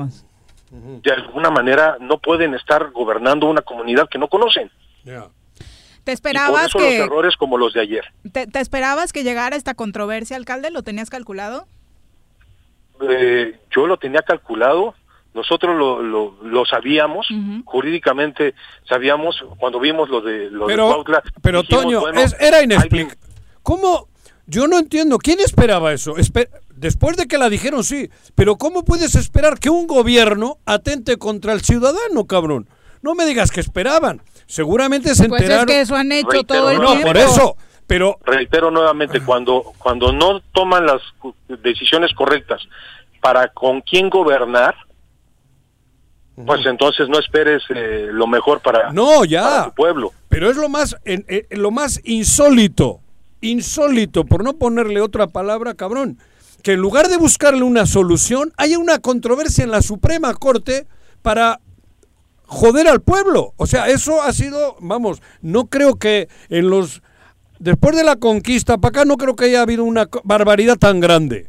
de 0.70 1.12
alguna 1.12 1.50
manera 1.50 1.96
no 2.00 2.18
pueden 2.18 2.54
estar 2.54 2.90
gobernando 2.90 3.46
una 3.46 3.62
comunidad 3.62 4.08
que 4.08 4.18
no 4.18 4.28
conocen. 4.28 4.70
Ya. 5.04 5.28
¿Te 6.04 6.12
Y 6.12 6.16
por 6.16 6.30
esperabas 6.30 6.66
eso 6.66 6.78
los 6.78 6.88
que 6.88 6.98
errores 6.98 7.36
como 7.36 7.58
los 7.58 7.72
de 7.74 7.80
ayer. 7.80 8.04
te, 8.32 8.46
te 8.46 8.60
esperabas 8.60 9.12
que 9.12 9.24
llegara 9.24 9.56
esta 9.56 9.74
controversia, 9.74 10.36
alcalde? 10.36 10.70
¿Lo 10.70 10.82
tenías 10.82 11.10
calculado? 11.10 11.66
Eh, 13.08 13.58
yo 13.74 13.86
lo 13.86 13.96
tenía 13.96 14.20
calculado, 14.22 14.94
nosotros 15.34 15.76
lo, 15.76 16.02
lo, 16.02 16.66
sabíamos, 16.66 17.28
jurídicamente 17.64 18.54
sabíamos, 18.88 19.42
cuando 19.58 19.80
vimos 19.80 20.08
lo 20.08 20.20
de, 20.20 20.50
lo 20.50 20.66
pero, 20.66 21.04
de 21.04 21.20
Pero, 21.40 21.62
Toño, 21.62 22.02
era 22.38 22.62
inexplicable. 22.62 23.16
¿Cómo? 23.62 24.08
Yo 24.50 24.66
no 24.66 24.78
entiendo. 24.78 25.18
¿Quién 25.18 25.38
esperaba 25.38 25.92
eso? 25.92 26.14
Después 26.74 27.16
de 27.16 27.26
que 27.28 27.38
la 27.38 27.48
dijeron, 27.48 27.84
sí. 27.84 28.10
Pero 28.34 28.56
¿cómo 28.56 28.84
puedes 28.84 29.14
esperar 29.14 29.60
que 29.60 29.70
un 29.70 29.86
gobierno 29.86 30.58
atente 30.66 31.18
contra 31.18 31.52
el 31.52 31.60
ciudadano, 31.60 32.26
cabrón? 32.26 32.68
No 33.00 33.14
me 33.14 33.26
digas 33.26 33.52
que 33.52 33.60
esperaban. 33.60 34.20
Seguramente 34.46 35.14
se 35.14 35.26
enteraron. 35.26 35.66
Pues 35.66 35.76
es 35.76 35.76
que 35.76 35.80
eso 35.82 35.94
han 35.94 36.10
hecho 36.10 36.42
todo 36.42 36.70
el 36.70 36.78
no, 36.78 37.00
por 37.00 37.16
eso. 37.16 37.56
Pero 37.86 38.18
reitero 38.24 38.70
nuevamente 38.70 39.20
cuando 39.20 39.72
cuando 39.78 40.12
no 40.12 40.40
toman 40.52 40.86
las 40.86 41.00
decisiones 41.62 42.12
correctas 42.14 42.62
para 43.20 43.48
con 43.48 43.80
quién 43.80 44.08
gobernar, 44.08 44.74
pues 46.46 46.64
entonces 46.66 47.08
no 47.08 47.18
esperes 47.18 47.62
eh, 47.74 48.08
lo 48.10 48.26
mejor 48.26 48.60
para, 48.60 48.92
no, 48.92 49.24
ya. 49.24 49.64
tu 49.64 49.74
pueblo. 49.74 50.12
Pero 50.28 50.50
es 50.50 50.56
lo 50.56 50.68
más, 50.68 50.96
lo 51.50 51.70
más 51.70 52.00
insólito, 52.04 52.99
insólito, 53.40 54.24
por 54.24 54.44
no 54.44 54.54
ponerle 54.54 55.00
otra 55.00 55.26
palabra, 55.26 55.74
cabrón, 55.74 56.18
que 56.62 56.72
en 56.72 56.80
lugar 56.80 57.08
de 57.08 57.16
buscarle 57.16 57.62
una 57.62 57.86
solución, 57.86 58.52
haya 58.56 58.78
una 58.78 58.98
controversia 58.98 59.64
en 59.64 59.70
la 59.70 59.82
Suprema 59.82 60.34
Corte 60.34 60.86
para 61.22 61.60
joder 62.46 62.88
al 62.88 63.00
pueblo. 63.00 63.52
O 63.56 63.66
sea, 63.66 63.88
eso 63.88 64.22
ha 64.22 64.32
sido, 64.32 64.76
vamos, 64.80 65.22
no 65.40 65.66
creo 65.66 65.96
que 65.96 66.28
en 66.48 66.70
los... 66.70 67.02
Después 67.58 67.94
de 67.94 68.04
la 68.04 68.16
conquista 68.16 68.78
para 68.78 69.00
acá 69.00 69.04
no 69.04 69.18
creo 69.18 69.36
que 69.36 69.44
haya 69.44 69.60
habido 69.60 69.84
una 69.84 70.08
barbaridad 70.24 70.76
tan 70.76 70.98
grande. 71.00 71.48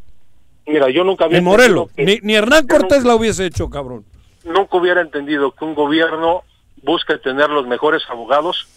Mira, 0.67 0.89
yo 0.89 1.03
nunca 1.03 1.25
había... 1.25 1.37
En 1.37 1.43
Morelos. 1.45 1.89
ni, 1.95 2.19
ni, 2.21 2.35
Hernán 2.35 2.67
Cortés 2.67 3.05
la 3.05 3.15
hubiese 3.15 3.45
hecho, 3.45 3.69
cabrón 3.69 4.05
nunca 4.43 4.77
hubiera 4.77 5.01
entendido 5.01 5.51
que 5.51 5.65
un 5.65 5.75
gobierno 5.75 6.43
busque 6.83 7.17
tener 7.17 7.49
los 7.49 7.67
mejores 7.67 8.03
abogados, 8.09 8.67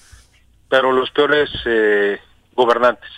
pero 0.69 0.93
los 0.93 1.11
peores 1.11 1.51
eh, 1.67 2.19
gobernantes. 2.55 3.11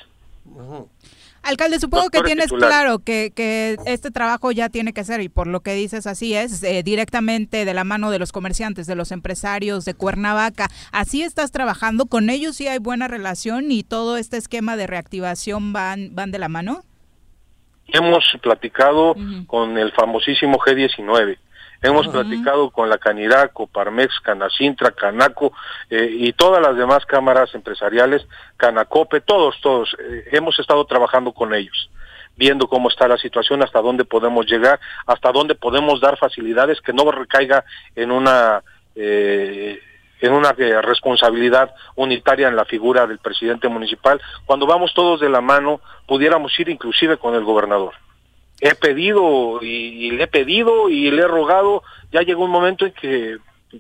Alcalde, 1.43 1.79
supongo 1.79 2.11
que 2.11 2.23
tienes 2.23 2.51
claro 2.51 2.99
que, 2.99 3.33
que, 3.35 3.77
este 3.87 4.11
trabajo 4.11 4.51
ya 4.51 4.69
tiene 4.69 4.93
que 4.93 5.05
ser, 5.05 5.21
y 5.21 5.29
por 5.29 5.47
lo 5.47 5.61
que 5.61 5.75
dices 5.75 6.09
así 6.09 6.35
es, 6.35 6.63
eh, 6.65 6.83
directamente 6.83 7.65
de 7.65 7.73
la 7.75 7.85
mano 7.85 8.11
de 8.11 8.19
los 8.19 8.33
comerciantes, 8.33 8.89
de 8.89 8.97
los 8.97 9.13
empresarios 9.13 9.85
de 9.85 9.95
Cuernavaca. 9.95 10.67
¿Así 10.91 11.23
estás 11.23 11.53
trabajando? 11.53 12.07
¿Con 12.07 12.31
ellos 12.31 12.57
sí 12.57 12.67
hay 12.67 12.79
buena 12.79 13.07
relación 13.07 13.71
y 13.71 13.85
todo 13.85 14.17
este 14.17 14.39
esquema 14.39 14.77
de 14.77 14.89
reactivación 14.89 15.73
van, 15.73 16.15
van 16.17 16.33
de 16.33 16.41
la 16.41 16.49
mano? 16.49 16.83
Hemos 17.89 18.25
platicado 18.43 19.15
con 19.47 19.79
el 19.79 19.93
famosísimo 19.93 20.59
G19 20.59 21.39
Hemos 21.83 22.09
platicado 22.09 22.71
con 22.71 22.89
la 22.89 22.99
Caniraco, 22.99 23.67
Parmex, 23.67 24.21
Canacintra, 24.21 24.93
Canaco 24.93 25.53
eh, 25.91 26.09
y 26.11 26.33
todas 26.33 26.63
las 26.63 26.77
demás 26.77 27.05
cámaras 27.07 27.55
empresariales, 27.55 28.27
Canacope, 28.57 29.21
todos, 29.21 29.61
todos. 29.61 29.97
Eh, 29.99 30.25
hemos 30.33 30.59
estado 30.59 30.85
trabajando 30.85 31.33
con 31.33 31.55
ellos 31.55 31.91
viendo 32.39 32.69
cómo 32.69 32.91
está 32.91 33.09
la 33.09 33.17
situación, 33.17 33.63
hasta 33.63 33.81
dónde 33.81 34.05
podemos 34.05 34.45
llegar, 34.45 34.79
hasta 35.07 35.33
dónde 35.33 35.55
podemos 35.55 36.03
dar 36.03 36.19
facilidades 36.19 36.83
que 36.83 36.93
no 36.93 37.11
recaiga 37.11 37.65
en 37.95 38.11
una 38.11 38.63
eh, 38.95 39.81
en 40.21 40.33
una 40.33 40.53
responsabilidad 40.53 41.75
unitaria 41.95 42.49
en 42.49 42.57
la 42.57 42.65
figura 42.65 43.07
del 43.07 43.19
presidente 43.19 43.69
municipal. 43.69 44.21
Cuando 44.47 44.67
vamos 44.67 44.95
todos 44.95 45.21
de 45.21 45.29
la 45.29 45.41
mano, 45.41 45.81
pudiéramos 46.07 46.59
ir 46.59 46.69
inclusive 46.71 47.19
con 47.19 47.35
el 47.35 47.45
gobernador 47.45 47.95
he 48.61 48.75
pedido 48.75 49.61
y, 49.63 50.11
le 50.13 50.25
he 50.25 50.27
pedido 50.27 50.89
y 50.89 51.11
le 51.11 51.23
he 51.23 51.29
rogado, 51.29 51.83
ya 52.13 52.23
llegó 52.23 52.45
un 52.45 52.51
momento 52.51 52.87
en 52.87 52.93
que 52.93 53.39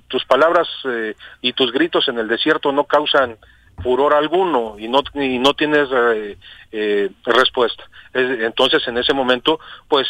tus 0.08 0.24
palabras 0.24 0.68
eh, 0.84 1.14
y 1.40 1.52
tus 1.52 1.72
gritos 1.72 2.08
en 2.08 2.18
el 2.18 2.28
desierto 2.28 2.72
no 2.72 2.84
causan 2.84 3.38
furor 3.82 4.14
alguno 4.14 4.76
y 4.78 4.88
no, 4.88 5.02
y 5.14 5.38
no 5.38 5.52
tienes 5.52 5.88
eh, 5.92 6.38
eh, 6.72 7.10
respuesta. 7.24 7.84
entonces, 8.14 8.86
en 8.88 8.96
ese 8.96 9.12
momento, 9.12 9.60
pues 9.86 10.06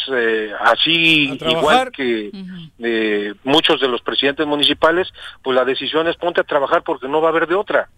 así, 0.61 1.37
igual 1.49 1.91
que 1.91 3.35
muchos 3.43 3.81
de 3.81 3.89
los 3.89 4.03
presidentes 4.03 4.47
municipales, 4.47 5.13
pues 5.43 5.57
la 5.57 5.65
decisión 5.65 6.07
es 6.07 6.17
ponte 6.17 6.41
a 6.41 6.45
trabajar 6.45 6.85
porque 6.85 7.09
no 7.09 7.21
va 7.21 7.29
a 7.29 7.31
haber 7.33 7.49
de 7.49 7.57
otra. 7.57 7.89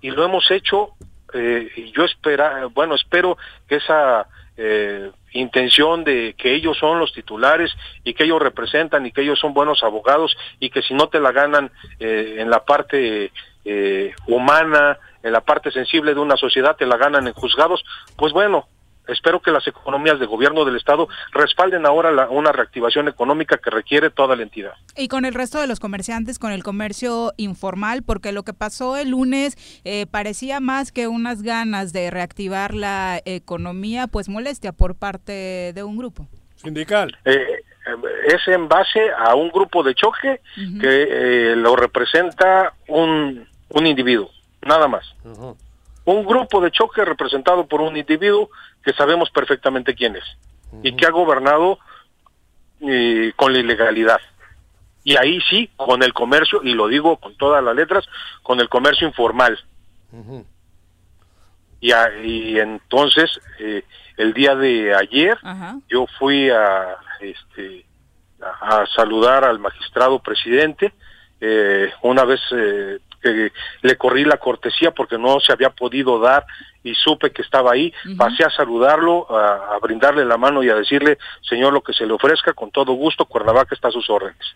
Y 0.00 0.10
lo 0.10 0.24
hemos 0.24 0.48
hecho, 0.52 0.90
y 1.34 1.90
yo 1.90 2.04
espera, 2.04 2.66
bueno, 2.66 2.94
espero 2.94 3.36
que 3.68 3.76
esa 3.76 4.28
eh, 4.60 5.12
intención 5.32 6.04
de 6.04 6.34
que 6.36 6.54
ellos 6.54 6.78
son 6.78 6.98
los 6.98 7.12
titulares 7.12 7.70
y 8.04 8.14
que 8.14 8.24
ellos 8.24 8.40
representan 8.40 9.06
y 9.06 9.12
que 9.12 9.22
ellos 9.22 9.38
son 9.38 9.54
buenos 9.54 9.82
abogados 9.82 10.36
y 10.60 10.70
que 10.70 10.82
si 10.82 10.94
no 10.94 11.08
te 11.08 11.20
la 11.20 11.32
ganan 11.32 11.70
eh, 12.00 12.36
en 12.38 12.50
la 12.50 12.64
parte 12.64 13.32
eh, 13.64 14.14
humana, 14.26 14.98
en 15.22 15.32
la 15.32 15.40
parte 15.40 15.70
sensible 15.70 16.14
de 16.14 16.20
una 16.20 16.36
sociedad, 16.36 16.76
te 16.76 16.86
la 16.86 16.96
ganan 16.96 17.26
en 17.26 17.34
juzgados, 17.34 17.84
pues 18.16 18.32
bueno, 18.32 18.68
espero 19.08 19.40
que 19.40 19.50
las 19.50 19.66
economías 19.66 20.18
de 20.20 20.26
gobierno 20.26 20.64
del 20.64 20.76
Estado 20.76 21.08
respalden 21.32 21.86
ahora 21.86 22.28
una 22.28 22.52
reactivación 22.52 23.08
económica 23.08 23.58
que 23.58 23.70
requiere 23.70 24.10
toda 24.10 24.36
la 24.36 24.42
entidad. 24.42 24.72
Y 24.96 25.08
con 25.08 25.24
el 25.24 25.34
resto 25.34 25.60
de 25.60 25.66
los 25.66 25.80
comerciantes, 25.80 26.38
con 26.38 26.52
el 26.52 26.62
comercio 26.62 27.32
informal, 27.36 28.02
porque 28.02 28.32
lo 28.32 28.42
que 28.42 28.52
pasó 28.52 28.96
el 28.96 29.10
lunes 29.10 29.56
eh, 29.84 30.06
parecía 30.10 30.60
más 30.60 30.92
que 30.92 31.08
unas 31.08 31.42
ganas 31.42 31.92
de 31.92 32.10
reactivar 32.10 32.74
la 32.74 33.20
economía, 33.24 34.06
pues 34.06 34.28
molestia 34.28 34.72
por 34.72 34.94
parte 34.94 35.72
de 35.74 35.82
un 35.82 35.96
grupo. 35.96 36.26
Sindical. 36.56 37.16
Eh, 37.24 37.62
es 38.26 38.46
en 38.48 38.68
base 38.68 39.00
a 39.16 39.34
un 39.34 39.48
grupo 39.48 39.82
de 39.82 39.94
choque 39.94 40.40
que 40.80 41.52
eh, 41.52 41.56
lo 41.56 41.74
representa 41.74 42.74
un, 42.86 43.46
un 43.70 43.86
individuo, 43.86 44.30
nada 44.60 44.88
más 44.88 45.14
un 46.10 46.24
grupo 46.24 46.60
de 46.62 46.70
choque 46.70 47.04
representado 47.04 47.66
por 47.66 47.82
un 47.82 47.94
individuo 47.96 48.48
que 48.88 48.94
sabemos 48.94 49.28
perfectamente 49.28 49.94
quién 49.94 50.16
es 50.16 50.24
y 50.82 50.96
que 50.96 51.04
ha 51.04 51.10
gobernado 51.10 51.78
eh, 52.80 53.34
con 53.36 53.52
la 53.52 53.58
ilegalidad. 53.58 54.18
Y 55.04 55.18
ahí 55.18 55.40
sí, 55.50 55.68
con 55.76 56.02
el 56.02 56.14
comercio, 56.14 56.62
y 56.62 56.72
lo 56.72 56.88
digo 56.88 57.18
con 57.18 57.36
todas 57.36 57.62
las 57.62 57.76
letras, 57.76 58.06
con 58.42 58.60
el 58.60 58.70
comercio 58.70 59.06
informal. 59.06 59.58
y, 61.82 61.92
y, 62.24 62.58
entonces, 62.58 63.38
eh, 63.58 63.84
el 64.16 64.32
día 64.32 64.54
de 64.54 64.94
ayer, 64.94 65.36
yo 65.88 66.06
fui 66.18 66.48
a, 66.48 66.96
este, 67.20 67.84
a, 68.40 68.86
saludar 68.96 69.44
al 69.44 69.58
magistrado 69.58 70.18
presidente, 70.20 70.94
eh, 71.42 71.92
una 72.00 72.24
vez 72.24 72.40
eh, 72.52 73.00
que 73.20 73.52
le 73.82 73.96
corrí 73.96 74.24
la 74.24 74.36
cortesía 74.36 74.92
porque 74.92 75.18
no 75.18 75.40
se 75.40 75.52
había 75.52 75.70
podido 75.70 76.18
dar 76.18 76.46
y 76.82 76.94
supe 76.94 77.30
que 77.32 77.42
estaba 77.42 77.72
ahí, 77.72 77.92
pasé 78.16 78.44
a 78.44 78.50
saludarlo, 78.50 79.26
a, 79.30 79.78
brindarle 79.80 80.24
la 80.24 80.38
mano 80.38 80.62
y 80.62 80.70
a 80.70 80.74
decirle, 80.74 81.18
señor, 81.42 81.72
lo 81.72 81.82
que 81.82 81.92
se 81.92 82.06
le 82.06 82.12
ofrezca, 82.12 82.52
con 82.52 82.70
todo 82.70 82.92
gusto, 82.92 83.26
Cuernavaca 83.26 83.74
está 83.74 83.88
a 83.88 83.92
sus 83.92 84.08
órdenes, 84.08 84.46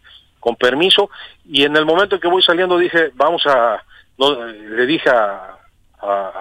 con 0.41 0.57
permiso, 0.57 1.11
y 1.45 1.65
en 1.65 1.77
el 1.77 1.85
momento 1.85 2.15
en 2.15 2.21
que 2.21 2.29
voy 2.29 2.43
saliendo 2.43 2.79
dije, 2.79 3.11
vamos 3.15 3.47
a, 3.47 3.83
le 4.19 4.87
dije 4.87 5.11
a, 5.11 5.59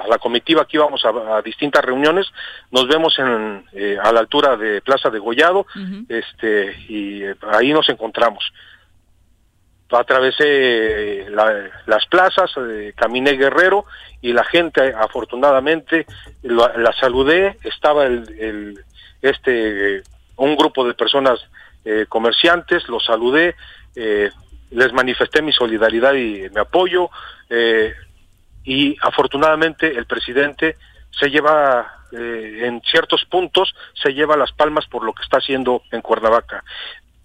la 0.10 0.18
comitiva 0.18 0.66
que 0.66 0.78
íbamos 0.78 1.04
a, 1.06 1.42
distintas 1.44 1.86
reuniones, 1.86 2.26
nos 2.72 2.88
vemos 2.88 3.18
en, 3.20 3.64
eh, 3.74 3.96
a 4.02 4.12
la 4.12 4.22
altura 4.22 4.58
de 4.58 4.82
Plaza 4.82 5.12
de 5.12 5.20
Gollado, 5.20 5.68
este, 6.10 6.76
y 6.88 7.24
eh, 7.24 7.36
ahí 7.52 7.72
nos 7.72 7.88
encontramos 7.90 8.52
atravesé 9.92 11.26
las 11.30 12.06
plazas, 12.08 12.52
eh, 12.58 12.94
caminé 12.96 13.34
Guerrero 13.34 13.86
y 14.22 14.34
la 14.34 14.44
gente 14.44 14.94
afortunadamente 14.98 16.06
la, 16.44 16.94
saludé, 17.00 17.58
estaba 17.64 18.06
este 19.22 20.04
un 20.38 20.56
grupo 20.56 20.86
de 20.86 20.94
personas 20.94 21.40
eh, 21.86 22.06
comerciantes, 22.08 22.88
los 22.88 23.06
saludé, 23.06 23.56
eh, 23.96 24.30
les 24.72 24.94
manifesté 24.94 25.42
mi 25.42 25.52
solidaridad 25.52 26.14
y 26.14 26.50
mi 26.50 26.60
apoyo 26.60 27.10
y 28.64 28.96
afortunadamente 29.02 29.88
el 29.88 30.06
presidente 30.06 30.78
se 31.12 31.30
lleva 31.30 31.98
en 32.14 32.82
ciertos 32.82 33.26
puntos 33.26 33.74
se 33.94 34.14
lleva 34.14 34.38
las 34.38 34.52
palmas 34.54 34.86
por 34.88 35.04
lo 35.04 35.14
que 35.14 35.24
está 35.24 35.38
haciendo 35.38 35.82
en 35.92 36.02
Cuernavaca 36.02 36.64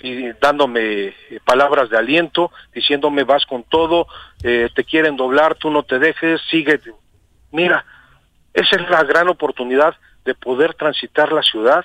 y 0.00 0.32
dándome 0.40 0.80
eh, 1.06 1.14
palabras 1.44 1.88
de 1.88 1.96
aliento, 1.96 2.50
diciéndome 2.74 3.24
vas 3.24 3.46
con 3.46 3.64
todo, 3.64 4.06
eh, 4.42 4.68
te 4.74 4.84
quieren 4.84 5.16
doblar, 5.16 5.54
tú 5.54 5.70
no 5.70 5.82
te 5.84 5.98
dejes, 5.98 6.40
sigue. 6.50 6.80
Mira, 7.50 7.84
esa 8.52 8.76
es 8.76 8.90
la 8.90 9.02
gran 9.04 9.28
oportunidad 9.28 9.94
de 10.24 10.34
poder 10.34 10.74
transitar 10.74 11.32
la 11.32 11.42
ciudad 11.42 11.84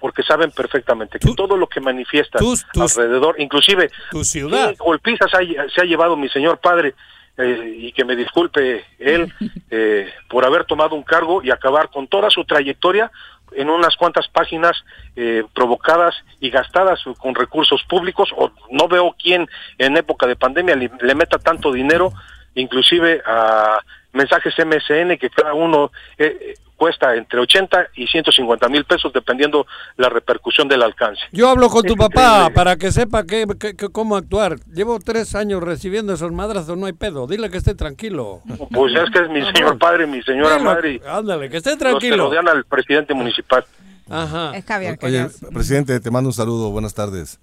porque 0.00 0.22
saben 0.22 0.50
perfectamente 0.50 1.18
que 1.18 1.34
todo 1.34 1.56
lo 1.56 1.68
que 1.68 1.80
manifiesta 1.80 2.38
alrededor, 2.74 3.36
inclusive 3.38 3.90
tu 4.10 4.22
ciudad, 4.24 4.74
golpizas 4.78 5.30
se 5.30 5.80
ha 5.80 5.84
llevado 5.84 6.16
mi 6.16 6.28
señor 6.28 6.58
padre 6.58 6.94
eh, 7.38 7.76
y 7.78 7.92
que 7.92 8.04
me 8.04 8.14
disculpe 8.14 8.84
él 8.98 9.32
por 10.28 10.44
haber 10.44 10.64
tomado 10.64 10.94
un 10.94 11.02
cargo 11.02 11.42
y 11.42 11.50
acabar 11.50 11.90
con 11.90 12.06
toda 12.08 12.30
su 12.30 12.44
trayectoria 12.44 13.10
en 13.56 13.70
unas 13.70 13.96
cuantas 13.96 14.28
páginas 14.28 14.84
eh, 15.16 15.44
provocadas 15.54 16.14
y 16.40 16.50
gastadas 16.50 17.00
con 17.18 17.34
recursos 17.34 17.82
públicos, 17.84 18.30
o 18.36 18.52
no 18.70 18.86
veo 18.88 19.14
quién 19.20 19.48
en 19.78 19.96
época 19.96 20.26
de 20.26 20.36
pandemia 20.36 20.76
le, 20.76 21.14
meta 21.14 21.38
tanto 21.38 21.72
dinero, 21.72 22.12
inclusive 22.54 23.22
a 23.26 23.78
mensajes 24.16 24.54
MSN 24.58 25.16
que 25.18 25.30
cada 25.30 25.54
uno 25.54 25.92
eh, 26.18 26.54
cuesta 26.76 27.14
entre 27.16 27.40
80 27.40 27.88
y 27.96 28.06
150 28.06 28.68
mil 28.68 28.84
pesos 28.84 29.12
dependiendo 29.12 29.66
la 29.96 30.08
repercusión 30.08 30.68
del 30.68 30.82
alcance. 30.82 31.22
Yo 31.32 31.48
hablo 31.48 31.68
con 31.68 31.84
tu 31.84 31.96
papá 31.96 32.50
para 32.54 32.76
que 32.76 32.92
sepa 32.92 33.24
que, 33.24 33.46
cómo 33.92 34.16
actuar. 34.16 34.56
Llevo 34.72 34.98
tres 35.00 35.34
años 35.34 35.62
recibiendo 35.62 36.12
esos 36.12 36.32
madrazos, 36.32 36.76
no 36.76 36.86
hay 36.86 36.92
pedo. 36.92 37.26
Dile 37.26 37.50
que 37.50 37.58
esté 37.58 37.74
tranquilo. 37.74 38.42
Pues 38.72 38.94
es 38.94 39.10
que 39.10 39.20
es 39.20 39.30
mi 39.30 39.44
señor 39.52 39.78
padre, 39.78 40.06
mi 40.06 40.22
señora 40.22 40.58
madre. 40.58 41.00
Ándale, 41.06 41.48
que 41.48 41.56
esté 41.58 41.76
tranquilo. 41.76 42.16
Los 42.16 42.30
que 42.30 42.36
rodean 42.36 42.48
al 42.48 42.64
presidente 42.64 43.14
municipal. 43.14 43.64
Ajá. 44.08 44.56
Es 44.56 44.64
Javier. 44.64 44.98
Oye, 45.02 45.26
presidente, 45.52 45.98
te 45.98 46.10
mando 46.10 46.28
un 46.28 46.34
saludo. 46.34 46.70
Buenas 46.70 46.94
tardes. 46.94 47.40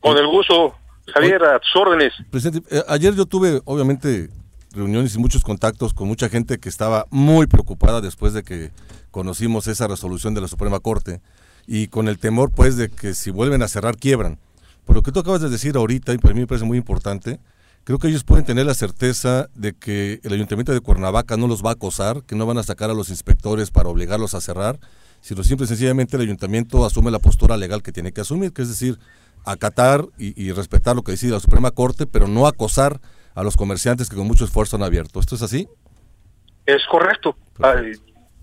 Con 0.00 0.16
el 0.16 0.26
gusto. 0.26 0.74
Javier, 1.12 1.42
a 1.44 1.58
tus 1.58 1.74
órdenes. 1.74 2.12
Presidente, 2.30 2.62
eh, 2.70 2.82
ayer 2.88 3.14
yo 3.14 3.26
tuve, 3.26 3.60
obviamente, 3.64 4.28
reuniones 4.72 5.14
y 5.14 5.18
muchos 5.18 5.42
contactos 5.42 5.94
con 5.94 6.08
mucha 6.08 6.28
gente 6.28 6.58
que 6.58 6.68
estaba 6.68 7.06
muy 7.10 7.46
preocupada 7.46 8.00
después 8.00 8.32
de 8.32 8.42
que 8.42 8.70
conocimos 9.10 9.66
esa 9.66 9.88
resolución 9.88 10.34
de 10.34 10.40
la 10.40 10.48
Suprema 10.48 10.80
Corte 10.80 11.20
y 11.66 11.88
con 11.88 12.08
el 12.08 12.18
temor 12.18 12.50
pues 12.50 12.76
de 12.76 12.88
que 12.88 13.14
si 13.14 13.30
vuelven 13.30 13.62
a 13.62 13.68
cerrar 13.68 13.96
quiebran. 13.96 14.38
Por 14.84 14.96
lo 14.96 15.02
que 15.02 15.12
tú 15.12 15.20
acabas 15.20 15.40
de 15.40 15.48
decir 15.48 15.76
ahorita, 15.76 16.12
y 16.12 16.18
para 16.18 16.34
mí 16.34 16.40
me 16.40 16.46
parece 16.46 16.64
muy 16.64 16.78
importante, 16.78 17.38
creo 17.84 17.98
que 17.98 18.08
ellos 18.08 18.24
pueden 18.24 18.44
tener 18.44 18.66
la 18.66 18.74
certeza 18.74 19.48
de 19.54 19.72
que 19.72 20.20
el 20.22 20.32
Ayuntamiento 20.32 20.72
de 20.72 20.80
Cuernavaca 20.80 21.36
no 21.36 21.46
los 21.46 21.64
va 21.64 21.70
a 21.70 21.72
acosar, 21.74 22.22
que 22.24 22.34
no 22.34 22.46
van 22.46 22.58
a 22.58 22.62
sacar 22.62 22.90
a 22.90 22.94
los 22.94 23.10
inspectores 23.10 23.70
para 23.70 23.88
obligarlos 23.88 24.34
a 24.34 24.40
cerrar, 24.40 24.80
sino 25.20 25.44
simple 25.44 25.64
y 25.64 25.68
sencillamente 25.68 26.16
el 26.16 26.22
Ayuntamiento 26.22 26.84
asume 26.84 27.10
la 27.10 27.18
postura 27.18 27.56
legal 27.56 27.82
que 27.82 27.92
tiene 27.92 28.12
que 28.12 28.22
asumir, 28.22 28.52
que 28.52 28.62
es 28.62 28.68
decir, 28.68 28.98
acatar 29.44 30.06
y, 30.18 30.40
y 30.42 30.52
respetar 30.52 30.96
lo 30.96 31.02
que 31.02 31.12
decide 31.12 31.32
la 31.32 31.40
Suprema 31.40 31.70
Corte, 31.70 32.06
pero 32.06 32.26
no 32.26 32.46
acosar 32.46 33.00
a 33.34 33.42
los 33.42 33.56
comerciantes 33.56 34.08
que 34.08 34.16
con 34.16 34.26
mucho 34.26 34.44
esfuerzo 34.44 34.76
han 34.76 34.82
abierto. 34.82 35.20
¿Esto 35.20 35.34
es 35.34 35.42
así? 35.42 35.68
Es 36.66 36.84
correcto. 36.86 37.36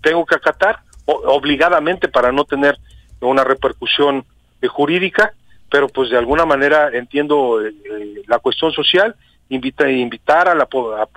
tengo 0.02 0.24
que 0.26 0.34
acatar 0.34 0.80
obligadamente 1.06 2.08
para 2.08 2.32
no 2.32 2.44
tener 2.44 2.78
una 3.20 3.44
repercusión 3.44 4.24
eh, 4.60 4.66
jurídica, 4.68 5.32
pero 5.70 5.88
pues 5.88 6.10
de 6.10 6.18
alguna 6.18 6.44
manera 6.44 6.90
entiendo 6.92 7.64
eh, 7.64 7.72
eh, 7.90 8.22
la 8.26 8.38
cuestión 8.38 8.72
social, 8.72 9.14
invita, 9.48 9.90
invitar 9.90 10.48
a 10.48 10.54
la, 10.54 10.68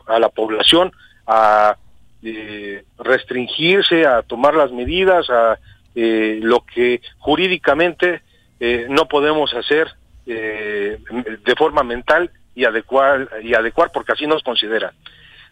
a, 0.07 0.19
la 0.19 0.29
población 0.29 0.91
a 1.27 1.75
restringirse, 2.99 4.05
a 4.05 4.21
tomar 4.21 4.53
las 4.53 4.71
medidas, 4.71 5.27
a 5.29 5.57
lo 5.95 6.63
que 6.65 7.01
jurídicamente 7.17 8.21
no 8.89 9.07
podemos 9.07 9.51
hacer 9.55 9.87
de 10.27 11.55
forma 11.57 11.81
mental 11.81 12.29
y 12.55 12.65
adecuar, 12.65 13.29
y 13.41 13.53
adecuar 13.53 13.91
porque 13.91 14.13
así 14.13 14.27
nos 14.27 14.43
consideran. 14.43 14.93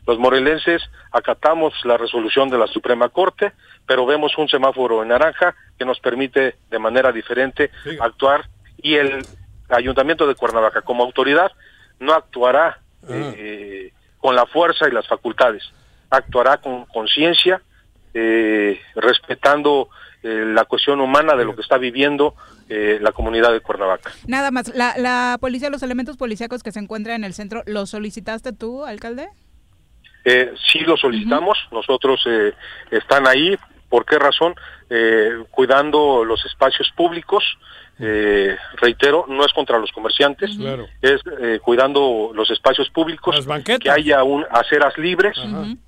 Los 0.07 0.17
morelenses 0.17 0.81
acatamos 1.11 1.73
la 1.83 1.97
resolución 1.97 2.49
de 2.49 2.57
la 2.57 2.67
Suprema 2.67 3.09
Corte, 3.09 3.51
pero 3.85 4.05
vemos 4.05 4.37
un 4.37 4.47
semáforo 4.47 5.03
en 5.03 5.09
naranja 5.09 5.55
que 5.77 5.85
nos 5.85 5.99
permite 5.99 6.55
de 6.69 6.79
manera 6.79 7.11
diferente 7.11 7.71
actuar 7.99 8.47
y 8.77 8.95
el 8.95 9.25
Ayuntamiento 9.69 10.25
de 10.25 10.35
Cuernavaca 10.35 10.81
como 10.81 11.03
autoridad 11.03 11.51
no 11.99 12.13
actuará 12.13 12.79
eh, 13.07 13.93
con 14.17 14.35
la 14.35 14.45
fuerza 14.45 14.87
y 14.87 14.91
las 14.91 15.07
facultades, 15.07 15.63
actuará 16.09 16.57
con 16.57 16.85
conciencia, 16.85 17.61
eh, 18.13 18.81
respetando 18.95 19.89
eh, 20.24 20.45
la 20.45 20.65
cuestión 20.65 21.01
humana 21.01 21.36
de 21.36 21.45
lo 21.45 21.55
que 21.55 21.61
está 21.61 21.78
viviendo 21.78 22.36
eh, 22.70 22.99
la 23.01 23.11
comunidad 23.11 23.51
de 23.51 23.61
Cuernavaca. 23.61 24.11
Nada 24.28 24.51
más, 24.51 24.74
la, 24.76 24.95
la 24.97 25.38
policía, 25.39 25.70
los 25.70 25.84
elementos 25.84 26.17
policíacos 26.17 26.61
que 26.63 26.72
se 26.72 26.80
encuentran 26.80 27.17
en 27.17 27.24
el 27.24 27.34
centro, 27.34 27.63
¿los 27.65 27.89
solicitaste 27.89 28.53
tú, 28.53 28.86
alcalde? 28.86 29.30
Eh, 30.26 30.53
sí, 30.72 30.80
los 30.80 30.99
solicitamos, 30.99 31.57
nosotros 31.72 32.22
eh, 32.28 32.53
están 32.91 33.26
ahí, 33.28 33.57
¿por 33.88 34.05
qué 34.05 34.20
razón? 34.20 34.53
Eh, 34.89 35.43
cuidando 35.49 36.26
los 36.26 36.45
espacios 36.45 36.91
públicos, 36.95 37.43
eh, 38.01 38.55
reitero, 38.77 39.25
no 39.27 39.45
es 39.45 39.51
contra 39.51 39.77
los 39.77 39.91
comerciantes, 39.91 40.51
es 41.01 41.21
eh, 41.41 41.59
cuidando 41.61 42.31
los 42.33 42.49
espacios 42.49 42.89
públicos, 42.89 43.45
que 43.81 43.91
haya 43.91 44.23
un 44.23 44.45
aceras 44.49 44.97
libres, 44.97 45.37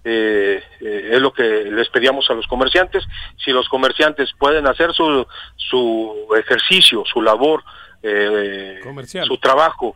eh, 0.03 0.61
es 0.81 1.21
lo 1.21 1.31
que 1.31 1.43
les 1.71 1.87
pedíamos 1.89 2.29
a 2.29 2.33
los 2.33 2.45
comerciantes. 2.47 3.05
Si 3.43 3.51
los 3.51 3.69
comerciantes 3.69 4.29
pueden 4.37 4.67
hacer 4.67 4.93
su, 4.93 5.25
su 5.55 6.27
ejercicio, 6.37 7.03
su 7.05 7.21
labor, 7.21 7.63
su 8.01 9.37
trabajo, 9.37 9.95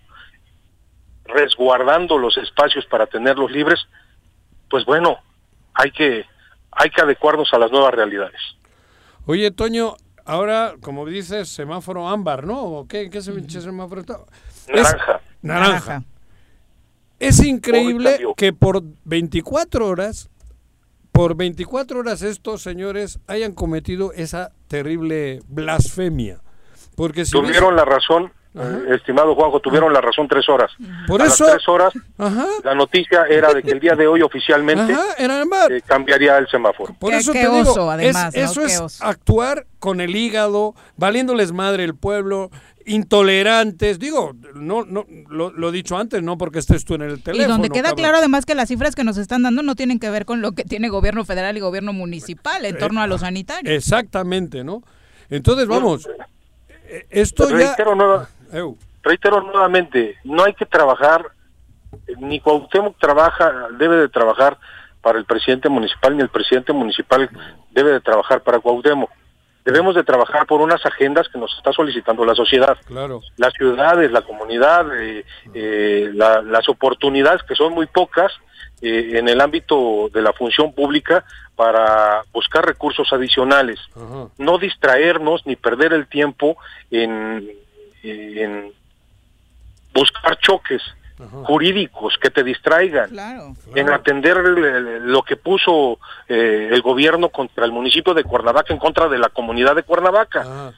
resguardando 1.26 2.18
los 2.18 2.38
espacios 2.38 2.86
para 2.86 3.07
tenerlos 3.07 3.51
libres, 3.51 3.88
pues 4.70 4.86
bueno, 4.86 5.18
hay 5.74 5.91
que 5.91 6.26
hay 6.72 6.89
que 6.89 7.01
adecuarnos 7.01 7.53
a 7.53 7.57
las 7.57 7.72
nuevas 7.72 7.93
realidades. 7.93 8.39
Oye, 9.26 9.49
Toño, 9.51 9.95
Ahora, 10.26 10.74
como 10.82 11.06
dices, 11.06 11.50
semáforo 11.50 12.08
ámbar, 12.10 12.46
¿no? 12.46 12.64
¿O 12.64 12.88
qué, 12.88 13.10
qué 13.12 13.22
semáforo 13.22 14.02
está? 14.02 14.20
Naranja. 14.68 15.22
naranja. 15.42 16.04
Es 17.20 17.44
increíble 17.44 18.20
que 18.36 18.52
por 18.52 18.84
24 19.06 19.88
horas, 19.88 20.30
por 21.12 21.36
24 21.36 22.00
horas 22.00 22.24
estos 22.24 22.62
señores 22.62 23.20
hayan 23.28 23.54
cometido 23.54 24.12
esa 24.14 24.52
terrible 24.68 25.42
blasfemia. 25.48 26.42
Porque 26.96 27.26
si 27.26 27.32
Tuvieron 27.32 27.76
la 27.76 27.86
razón 27.86 28.34
eh, 28.58 28.95
estimado 28.95 29.36
Juanjo, 29.36 29.60
tuvieron 29.60 29.91
la 29.91 30.01
razón 30.01 30.28
tres 30.28 30.47
horas. 30.47 30.72
Por 31.08 31.22
eso. 31.22 31.45
tres 31.45 31.68
horas, 31.68 31.93
la 32.64 32.76
noticia 32.76 33.26
era 33.30 33.53
de 33.53 33.62
que 33.62 33.72
el 33.72 33.80
día 33.80 33.95
de 33.95 34.08
hoy 34.08 34.22
oficialmente 34.22 34.93
eh, 35.18 35.82
cambiaría 35.86 36.38
el 36.38 36.47
semáforo. 36.47 36.95
Por 36.99 37.14
eso 37.14 37.32
te 37.34 37.49
digo, 37.49 37.91
además, 37.91 38.34
eso 38.34 38.64
es 38.64 39.01
actuar 39.01 39.66
con 39.80 40.01
el 40.01 40.16
hígado, 40.16 40.74
valiéndoles 40.97 41.51
madre 41.51 41.84
el 41.84 41.95
pueblo, 41.95 42.49
intolerantes, 42.86 43.99
digo, 43.99 44.34
no, 44.53 44.86
no, 44.86 45.06
lo, 45.30 45.70
he 45.70 45.72
dicho 45.72 45.97
antes, 45.97 46.22
no 46.24 46.38
porque 46.38 46.60
estés 46.60 46.86
tú 46.86 46.95
en 46.95 47.01
el 47.01 47.22
teléfono. 47.22 47.43
Y 47.43 47.51
donde 47.51 47.70
queda 47.70 47.93
claro 47.93 48.18
además 48.18 48.45
que 48.45 48.56
las 48.56 48.70
cifras 48.70 48.95
que 48.95 49.03
nos 49.03 49.18
están 49.18 49.43
dando 49.43 49.64
no 49.64 49.76
tienen 49.76 49.99
que 49.99 50.10
ver 50.10 50.26
con 50.26 50.41
lo 50.41 50.53
que 50.53 50.64
tiene 50.64 50.89
gobierno 50.89 51.26
federal 51.26 51.58
y 51.58 51.60
gobierno 51.60 51.93
municipal 51.93 52.64
en 52.66 52.78
torno 52.78 53.01
a 53.01 53.08
lo 53.08 53.18
sanitario. 53.18 53.72
Exactamente, 53.72 54.64
¿no? 54.64 54.84
Entonces, 55.30 55.68
vamos, 55.68 56.08
eh, 56.88 57.08
esto 57.10 57.49
ya... 57.49 57.56
Reitero 57.76 58.28
nuevamente, 59.41 60.18
no 60.24 60.43
hay 60.43 60.53
que 60.53 60.66
trabajar, 60.66 61.26
ni 62.20 62.39
Cuauhtémoc 62.39 62.97
trabaja, 62.99 63.68
debe 63.78 63.97
de 63.97 64.10
trabajar 64.10 64.58
para 65.01 65.20
el 65.20 65.26
presidente 65.26 65.70
municipal, 65.70 66.16
ni 66.16 66.24
el 66.24 66.30
presidente 66.30 66.74
municipal 66.74 67.30
debe 67.72 67.91
de 67.91 68.01
trabajar 68.01 68.41
para 68.41 68.60
Cuauhtémoc. 68.60 69.12
Debemos 69.64 69.95
de 69.95 70.03
trabajar 70.03 70.45
por 70.45 70.62
unas 70.62 70.86
agendas 70.86 71.28
que 71.28 71.39
nos 71.39 71.56
está 71.58 71.72
solicitando 71.74 72.24
la 72.24 72.36
sociedad. 72.36 72.78
Claro. 72.86 73.22
Las 73.38 73.53
ciudades, 73.53 74.12
la 74.12 74.22
comunidad, 74.22 74.86
eh, 74.99 75.26
eh, 75.56 76.12
las 76.14 76.70
oportunidades 76.70 77.41
que 77.43 77.56
son 77.56 77.74
muy 77.74 77.88
pocas 77.88 78.32
eh, 78.82 79.14
en 79.14 79.28
el 79.28 79.41
ámbito 79.41 80.10
de 80.14 80.22
la 80.22 80.34
función 80.34 80.74
pública 80.74 81.26
para 81.56 82.24
buscar 82.32 82.66
recursos 82.66 83.12
adicionales. 83.12 83.80
No 84.38 84.58
distraernos 84.60 85.45
ni 85.45 85.56
perder 85.56 85.93
el 85.93 86.08
tiempo 86.08 86.58
en 86.91 87.49
en 88.10 88.72
buscar 89.93 90.38
choques 90.39 90.82
jurídicos 91.18 92.18
que 92.22 92.30
te 92.30 92.43
distraigan, 92.43 93.10
en 93.74 93.89
atender 93.89 94.36
lo 94.36 95.24
que 95.24 95.38
puso 95.38 95.97
eh, 96.28 96.70
el 96.72 96.82
gobierno 96.82 97.30
contra 97.30 97.64
el 97.66 97.72
municipio 97.72 98.14
de 98.14 98.26
Cuernavaca 98.26 98.74
en 98.74 98.80
contra 98.80 99.08
de 99.08 99.18
la 99.18 99.30
comunidad 99.30 99.76
de 99.76 99.84
Cuernavaca. 99.84 100.74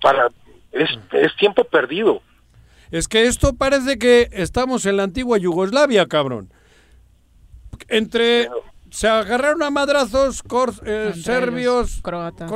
para, 0.00 0.28
es, 0.72 0.90
es 1.12 1.36
tiempo 1.36 1.62
perdido. 1.64 2.20
Es 2.90 3.06
que 3.06 3.26
esto 3.26 3.54
parece 3.54 3.98
que 3.98 4.28
estamos 4.32 4.86
en 4.86 4.96
la 4.96 5.04
antigua 5.04 5.38
Yugoslavia, 5.38 6.06
cabrón. 6.06 6.50
Entre 7.88 8.48
se 8.94 9.08
agarraron 9.08 9.60
a 9.64 9.72
madrazos 9.72 10.40
eh, 10.86 11.14
serbios, 11.16 12.00
croata. 12.00 12.46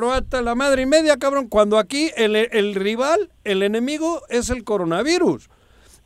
la 0.40 0.54
madre 0.54 0.82
y 0.82 0.86
media, 0.86 1.16
cabrón, 1.16 1.48
cuando 1.48 1.78
aquí 1.78 2.12
el, 2.16 2.36
el, 2.36 2.76
rival, 2.76 3.32
el 3.42 3.64
enemigo 3.64 4.22
es 4.28 4.48
el 4.48 4.62
coronavirus. 4.62 5.50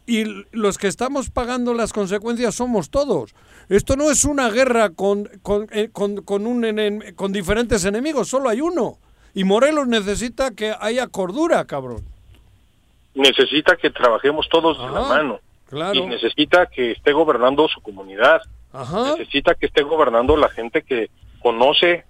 Y 0.07 0.25
los 0.53 0.79
que 0.79 0.89
estamos 0.89 1.29
pagando 1.29 1.75
las 1.75 1.93
consecuencias 1.93 2.55
somos 2.55 2.89
todos. 2.89 3.35
Esto 3.69 3.95
no 3.95 4.11
es 4.11 4.25
una 4.25 4.49
guerra 4.49 4.89
con, 4.89 5.29
con, 5.43 5.69
eh, 5.71 5.91
con, 5.93 6.23
con 6.23 6.47
un, 6.47 7.05
con 7.15 7.33
diferentes 7.35 7.85
enemigos, 7.85 8.29
solo 8.29 8.49
hay 8.49 8.63
uno. 8.63 8.97
Y 9.35 9.45
Morelos 9.45 9.87
necesita 9.87 10.53
que 10.53 10.75
haya 10.81 11.09
cordura, 11.09 11.67
cabrón. 11.67 12.07
Necesita 13.15 13.77
que 13.77 13.91
trabajemos 13.91 14.49
todos 14.49 14.79
de 14.79 14.95
la 14.95 15.03
mano. 15.03 15.41
Claro. 15.69 15.95
Y 15.95 16.07
necesita 16.07 16.65
que 16.69 16.93
esté 16.93 17.13
gobernando 17.13 17.69
su 17.69 17.83
comunidad 17.83 18.41
Necesita 18.73 19.55
que 19.55 19.67
esté 19.67 19.83
gobernando 19.83 20.37
la 20.37 20.49
gente 20.49 20.83
que 20.83 21.11
conoce 21.41 22.05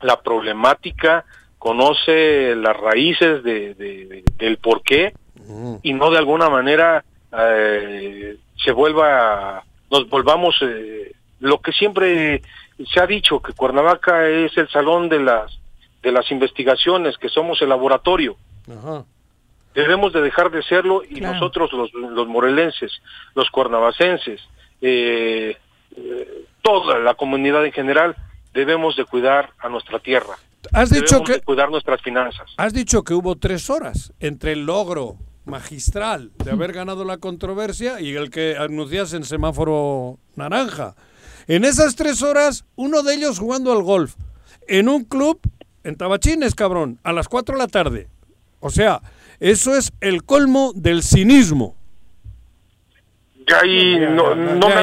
la 0.00 0.20
problemática, 0.20 1.24
conoce 1.58 2.54
las 2.56 2.76
raíces 2.76 3.42
de, 3.42 4.22
del 4.36 4.58
por 4.58 4.82
qué 4.82 5.14
y 5.82 5.92
no 5.92 6.10
de 6.10 6.18
alguna 6.18 6.48
manera 6.48 7.04
eh, 7.36 8.36
se 8.62 8.72
vuelva, 8.72 9.64
nos 9.90 10.08
volvamos 10.08 10.56
eh, 10.62 11.12
lo 11.40 11.60
que 11.60 11.72
siempre 11.72 12.42
se 12.92 13.00
ha 13.00 13.06
dicho, 13.06 13.40
que 13.40 13.52
Cuernavaca 13.52 14.28
es 14.28 14.56
el 14.56 14.68
salón 14.68 15.08
de 15.08 15.20
las, 15.20 15.58
de 16.02 16.12
las 16.12 16.30
investigaciones, 16.30 17.18
que 17.18 17.28
somos 17.28 17.60
el 17.62 17.68
laboratorio. 17.68 18.36
Debemos 19.74 20.12
de 20.12 20.22
dejar 20.22 20.50
de 20.50 20.62
serlo 20.62 21.02
y 21.08 21.20
nosotros 21.20 21.72
los, 21.72 21.92
los 21.92 22.28
morelenses, 22.28 22.92
los 23.34 23.50
cuernavacenses, 23.50 24.40
eh, 24.86 25.56
toda 26.62 26.98
la 26.98 27.14
comunidad 27.14 27.64
en 27.64 27.72
general, 27.72 28.16
debemos 28.52 28.96
de 28.96 29.04
cuidar 29.04 29.50
a 29.58 29.68
nuestra 29.68 29.98
tierra. 29.98 30.36
Has 30.72 30.90
dicho 30.90 31.22
que 31.22 31.40
cuidar 31.40 31.70
nuestras 31.70 32.00
finanzas. 32.02 32.50
Has 32.56 32.72
dicho 32.72 33.02
que 33.02 33.14
hubo 33.14 33.36
tres 33.36 33.68
horas 33.68 34.12
entre 34.20 34.52
el 34.52 34.64
logro 34.64 35.16
magistral 35.44 36.30
de 36.42 36.50
haber 36.50 36.72
ganado 36.72 37.04
la 37.04 37.18
controversia 37.18 38.00
y 38.00 38.14
el 38.14 38.30
que 38.30 38.56
anuncias 38.58 39.12
en 39.12 39.24
semáforo 39.24 40.18
naranja. 40.36 40.94
En 41.46 41.64
esas 41.64 41.96
tres 41.96 42.22
horas, 42.22 42.64
uno 42.76 43.02
de 43.02 43.14
ellos 43.14 43.38
jugando 43.38 43.72
al 43.72 43.82
golf 43.82 44.14
en 44.66 44.88
un 44.88 45.04
club 45.04 45.38
en 45.82 45.96
Tabachines, 45.96 46.54
cabrón, 46.54 46.98
a 47.02 47.12
las 47.12 47.28
cuatro 47.28 47.56
de 47.56 47.62
la 47.62 47.68
tarde. 47.68 48.08
O 48.60 48.70
sea, 48.70 49.02
eso 49.40 49.76
es 49.76 49.92
el 50.00 50.24
colmo 50.24 50.72
del 50.74 51.02
cinismo 51.02 51.76
ya 53.46 53.60
ahí 53.60 53.98
no, 53.98 54.34
no 54.34 54.68
me 54.68 54.82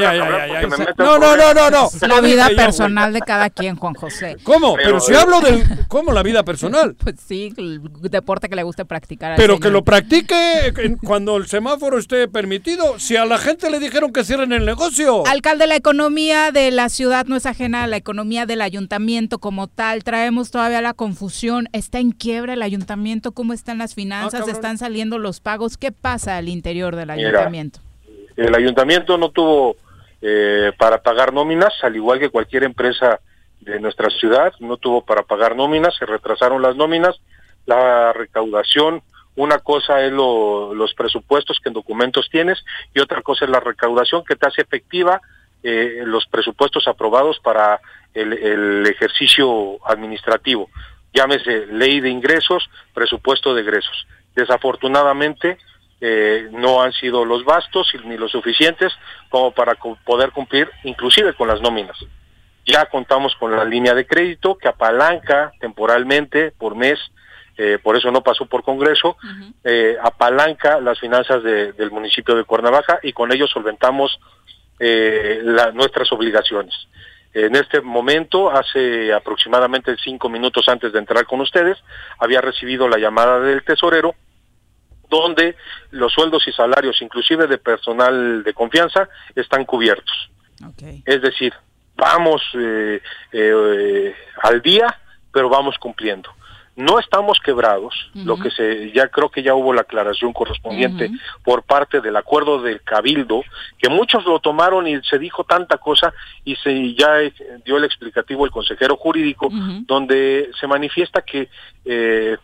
No, 0.97 1.17
no, 1.17 1.35
no, 1.35 1.53
no, 1.53 1.69
no. 1.69 1.89
La 2.07 2.21
vida 2.21 2.49
personal 2.55 3.13
de 3.13 3.21
cada 3.21 3.49
quien, 3.49 3.75
Juan 3.75 3.93
José. 3.93 4.37
¿Cómo? 4.43 4.75
Pero, 4.75 4.99
si 4.99 5.13
hablo 5.13 5.41
del... 5.41 5.63
¿Cómo 5.87 6.11
la 6.11 6.23
vida 6.23 6.43
personal? 6.43 6.95
Pues 7.01 7.15
sí, 7.25 7.51
el 7.57 7.81
deporte 8.01 8.47
que 8.47 8.55
le 8.55 8.63
guste 8.63 8.85
practicar. 8.85 9.35
Pero 9.35 9.59
que 9.59 9.71
lo 9.71 9.83
practique 9.83 10.71
cuando 11.03 11.37
el 11.37 11.47
semáforo 11.47 11.97
esté 11.97 12.27
permitido. 12.27 12.99
Si 12.99 13.15
a 13.15 13.25
la 13.25 13.39
gente 13.39 13.71
le 13.71 13.79
dijeron 13.79 14.13
que 14.13 14.23
cierren 14.23 14.51
el 14.51 14.65
negocio. 14.65 15.25
Alcalde, 15.25 15.65
la 15.65 15.75
economía 15.75 16.51
de 16.51 16.69
la 16.69 16.89
ciudad 16.89 17.25
no 17.25 17.35
es 17.35 17.45
ajena 17.47 17.83
a 17.83 17.87
la 17.87 17.97
economía 17.97 18.45
del 18.45 18.61
ayuntamiento 18.61 19.39
como 19.39 19.67
tal. 19.67 20.03
Traemos 20.03 20.51
todavía 20.51 20.81
la 20.81 20.93
confusión. 20.93 21.69
¿Está 21.73 21.97
en 21.99 22.11
quiebra 22.11 22.53
el 22.53 22.61
ayuntamiento? 22.61 23.31
¿Cómo 23.31 23.53
están 23.53 23.79
las 23.79 23.95
finanzas? 23.95 24.43
Ah, 24.47 24.51
¿Están 24.51 24.77
saliendo 24.77 25.17
los 25.17 25.39
pagos? 25.39 25.77
¿Qué 25.77 25.91
pasa 25.91 26.37
al 26.37 26.49
interior 26.49 26.95
del 26.95 27.09
ayuntamiento? 27.09 27.79
El 28.41 28.55
ayuntamiento 28.55 29.17
no 29.17 29.29
tuvo 29.29 29.75
eh, 30.21 30.71
para 30.77 31.03
pagar 31.03 31.31
nóminas, 31.31 31.73
al 31.83 31.95
igual 31.95 32.19
que 32.19 32.29
cualquier 32.29 32.63
empresa 32.63 33.19
de 33.59 33.79
nuestra 33.79 34.09
ciudad, 34.09 34.51
no 34.59 34.77
tuvo 34.77 35.05
para 35.05 35.21
pagar 35.21 35.55
nóminas, 35.55 35.95
se 35.95 36.07
retrasaron 36.07 36.61
las 36.61 36.75
nóminas, 36.75 37.21
la 37.67 38.11
recaudación, 38.13 39.03
una 39.35 39.59
cosa 39.59 40.01
es 40.01 40.11
los 40.11 40.93
presupuestos 40.95 41.59
que 41.59 41.69
en 41.69 41.73
documentos 41.73 42.29
tienes 42.31 42.63
y 42.95 42.99
otra 42.99 43.21
cosa 43.21 43.45
es 43.45 43.51
la 43.51 43.59
recaudación 43.59 44.25
que 44.25 44.35
te 44.35 44.47
hace 44.47 44.63
efectiva 44.63 45.21
eh, 45.61 46.01
los 46.05 46.25
presupuestos 46.25 46.87
aprobados 46.87 47.39
para 47.39 47.79
el, 48.15 48.33
el 48.33 48.87
ejercicio 48.87 49.77
administrativo, 49.87 50.67
llámese 51.13 51.67
ley 51.67 51.99
de 51.99 52.09
ingresos, 52.09 52.67
presupuesto 52.93 53.53
de 53.53 53.61
egresos. 53.61 54.07
Desafortunadamente, 54.33 55.59
eh, 56.03 56.49
no 56.51 56.81
han 56.81 56.91
sido 56.93 57.23
los 57.25 57.45
vastos 57.45 57.93
ni 58.05 58.17
los 58.17 58.31
suficientes 58.31 58.91
como 59.29 59.51
para 59.51 59.75
poder 59.75 60.31
cumplir 60.31 60.67
inclusive 60.83 61.35
con 61.35 61.47
las 61.47 61.61
nóminas. 61.61 61.95
Ya 62.65 62.87
contamos 62.87 63.35
con 63.35 63.55
la 63.55 63.63
línea 63.65 63.93
de 63.93 64.07
crédito 64.07 64.57
que 64.57 64.67
apalanca 64.67 65.51
temporalmente 65.59 66.53
por 66.57 66.75
mes, 66.75 66.99
eh, 67.55 67.77
por 67.83 67.95
eso 67.95 68.09
no 68.09 68.23
pasó 68.23 68.47
por 68.47 68.63
Congreso, 68.63 69.15
eh, 69.63 69.95
apalanca 70.01 70.79
las 70.79 70.99
finanzas 70.99 71.43
del 71.43 71.91
municipio 71.91 72.35
de 72.35 72.45
Cuernavaca 72.45 72.99
y 73.03 73.13
con 73.13 73.31
ello 73.31 73.47
solventamos 73.47 74.19
nuestras 75.73 76.11
obligaciones. 76.11 76.73
En 77.35 77.55
este 77.55 77.81
momento, 77.81 78.49
hace 78.49 79.13
aproximadamente 79.13 79.95
cinco 80.03 80.27
minutos 80.27 80.67
antes 80.67 80.91
de 80.91 80.97
entrar 80.97 81.25
con 81.27 81.39
ustedes, 81.41 81.77
había 82.17 82.41
recibido 82.41 82.89
la 82.89 82.97
llamada 82.97 83.39
del 83.39 83.63
tesorero 83.63 84.15
donde 85.11 85.55
los 85.91 86.11
sueldos 86.13 86.47
y 86.47 86.53
salarios, 86.53 87.01
inclusive 87.01 87.45
de 87.45 87.57
personal 87.57 88.43
de 88.43 88.53
confianza, 88.53 89.09
están 89.35 89.65
cubiertos. 89.65 90.29
Es 91.05 91.21
decir, 91.21 91.53
vamos 91.95 92.41
eh, 92.53 93.01
eh, 93.33 94.15
al 94.41 94.61
día, 94.61 94.97
pero 95.31 95.49
vamos 95.49 95.77
cumpliendo. 95.77 96.31
No 96.77 96.97
estamos 96.99 97.39
quebrados, 97.43 97.93
lo 98.13 98.37
que 98.37 98.49
se, 98.49 98.91
ya 98.93 99.09
creo 99.09 99.29
que 99.29 99.43
ya 99.43 99.53
hubo 99.53 99.73
la 99.73 99.81
aclaración 99.81 100.31
correspondiente 100.31 101.11
por 101.43 101.63
parte 101.63 101.99
del 101.99 102.15
acuerdo 102.15 102.61
del 102.61 102.81
Cabildo, 102.81 103.43
que 103.77 103.89
muchos 103.89 104.23
lo 104.23 104.39
tomaron 104.39 104.87
y 104.87 105.01
se 105.03 105.19
dijo 105.19 105.43
tanta 105.43 105.77
cosa 105.77 106.13
y 106.45 106.55
se 106.55 106.93
ya 106.93 107.17
dio 107.65 107.75
el 107.75 107.83
explicativo 107.83 108.45
el 108.45 108.51
consejero 108.51 108.95
jurídico, 108.95 109.49
donde 109.81 110.49
se 110.57 110.65
manifiesta 110.65 111.21
que 111.23 111.49
eh, 111.83 112.37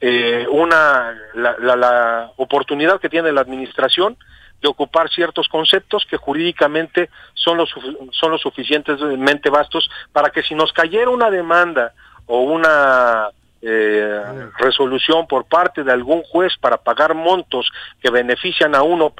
eh, 0.00 0.46
una 0.50 1.14
la, 1.34 1.76
la, 1.76 2.32
oportunidad 2.36 3.00
que 3.00 3.08
tiene 3.08 3.32
la 3.32 3.40
administración 3.40 4.16
de 4.60 4.68
ocupar 4.68 5.08
ciertos 5.10 5.48
conceptos 5.48 6.06
que 6.08 6.16
jurídicamente 6.16 7.10
son 7.34 7.58
los 7.58 7.70
son 8.12 8.30
lo 8.30 8.38
suficientemente 8.38 9.50
vastos 9.50 9.90
para 10.12 10.30
que 10.30 10.42
si 10.42 10.54
nos 10.54 10.72
cayera 10.72 11.10
una 11.10 11.30
demanda 11.30 11.92
o 12.26 12.42
una 12.42 13.28
eh, 13.60 14.22
resolución 14.58 15.26
por 15.26 15.44
parte 15.46 15.82
de 15.82 15.90
algún 15.90 16.22
juez 16.22 16.52
para 16.60 16.76
pagar 16.76 17.14
montos 17.14 17.68
que 18.00 18.10
benefician 18.10 18.76
a 18.76 18.82
uno 18.82 19.12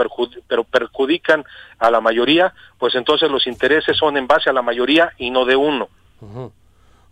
pero 0.46 0.62
perjudican 0.62 1.44
a 1.80 1.90
la 1.90 2.00
mayoría, 2.00 2.54
pues 2.78 2.94
entonces 2.94 3.28
los 3.30 3.48
intereses 3.48 3.96
son 3.96 4.16
en 4.16 4.28
base 4.28 4.48
a 4.48 4.52
la 4.52 4.62
mayoría 4.62 5.12
y 5.18 5.30
no 5.30 5.44
de 5.44 5.56
uno 5.56 5.88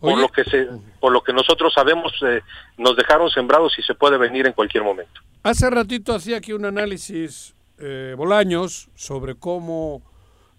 por 0.01 0.19
lo 0.19 0.29
que 0.29 0.45
se, 0.45 0.69
por 1.01 1.13
lo 1.13 1.23
que 1.23 1.33
nosotros 1.33 1.73
sabemos 1.73 2.13
eh, 2.23 2.41
nos 2.79 2.97
dejaron 2.97 3.31
sembrados 3.31 3.79
y 3.79 3.83
se 3.83 3.95
puede 3.95 4.19
venir 4.19 4.47
en 4.47 4.53
cualquier 4.53 4.85
momento. 4.85 5.21
Hace 5.43 5.71
ratito 5.71 6.15
hacía 6.15 6.39
aquí 6.39 6.53
un 6.53 6.65
análisis 6.65 7.55
eh, 7.79 8.15
Bolaños 8.17 8.89
sobre 8.95 9.35
cómo 9.35 10.03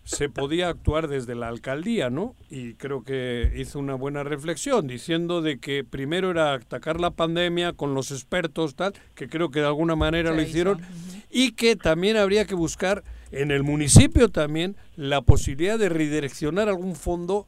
se 0.08 0.30
podía 0.30 0.70
actuar 0.70 1.10
desde 1.10 1.36
la 1.36 1.50
alcaldía, 1.50 2.10
¿no? 2.10 2.34
Y 2.50 2.76
creo 2.76 3.04
que 3.04 3.52
hizo 3.58 3.78
una 3.78 3.94
buena 3.94 4.24
reflexión 4.24 4.88
diciendo 4.88 5.42
de 5.42 5.60
que 5.60 5.84
primero 5.84 6.32
era 6.32 6.54
atacar 6.54 7.02
la 7.02 7.12
pandemia 7.12 7.74
con 7.74 7.94
los 7.94 8.12
expertos 8.12 8.76
tal, 8.76 8.94
que 9.16 9.28
creo 9.28 9.52
que 9.52 9.60
de 9.60 9.66
alguna 9.66 9.98
manera 9.98 10.32
lo 10.32 10.42
hicieron 10.42 10.82
y 11.30 11.52
que 11.52 11.76
también 11.76 12.16
habría 12.16 12.46
que 12.46 12.56
buscar 12.56 13.04
en 13.32 13.52
el 13.52 13.64
municipio 13.64 14.30
también 14.30 14.78
la 14.96 15.22
posibilidad 15.22 15.78
de 15.78 15.90
redireccionar 15.90 16.70
algún 16.70 16.96
fondo 16.96 17.46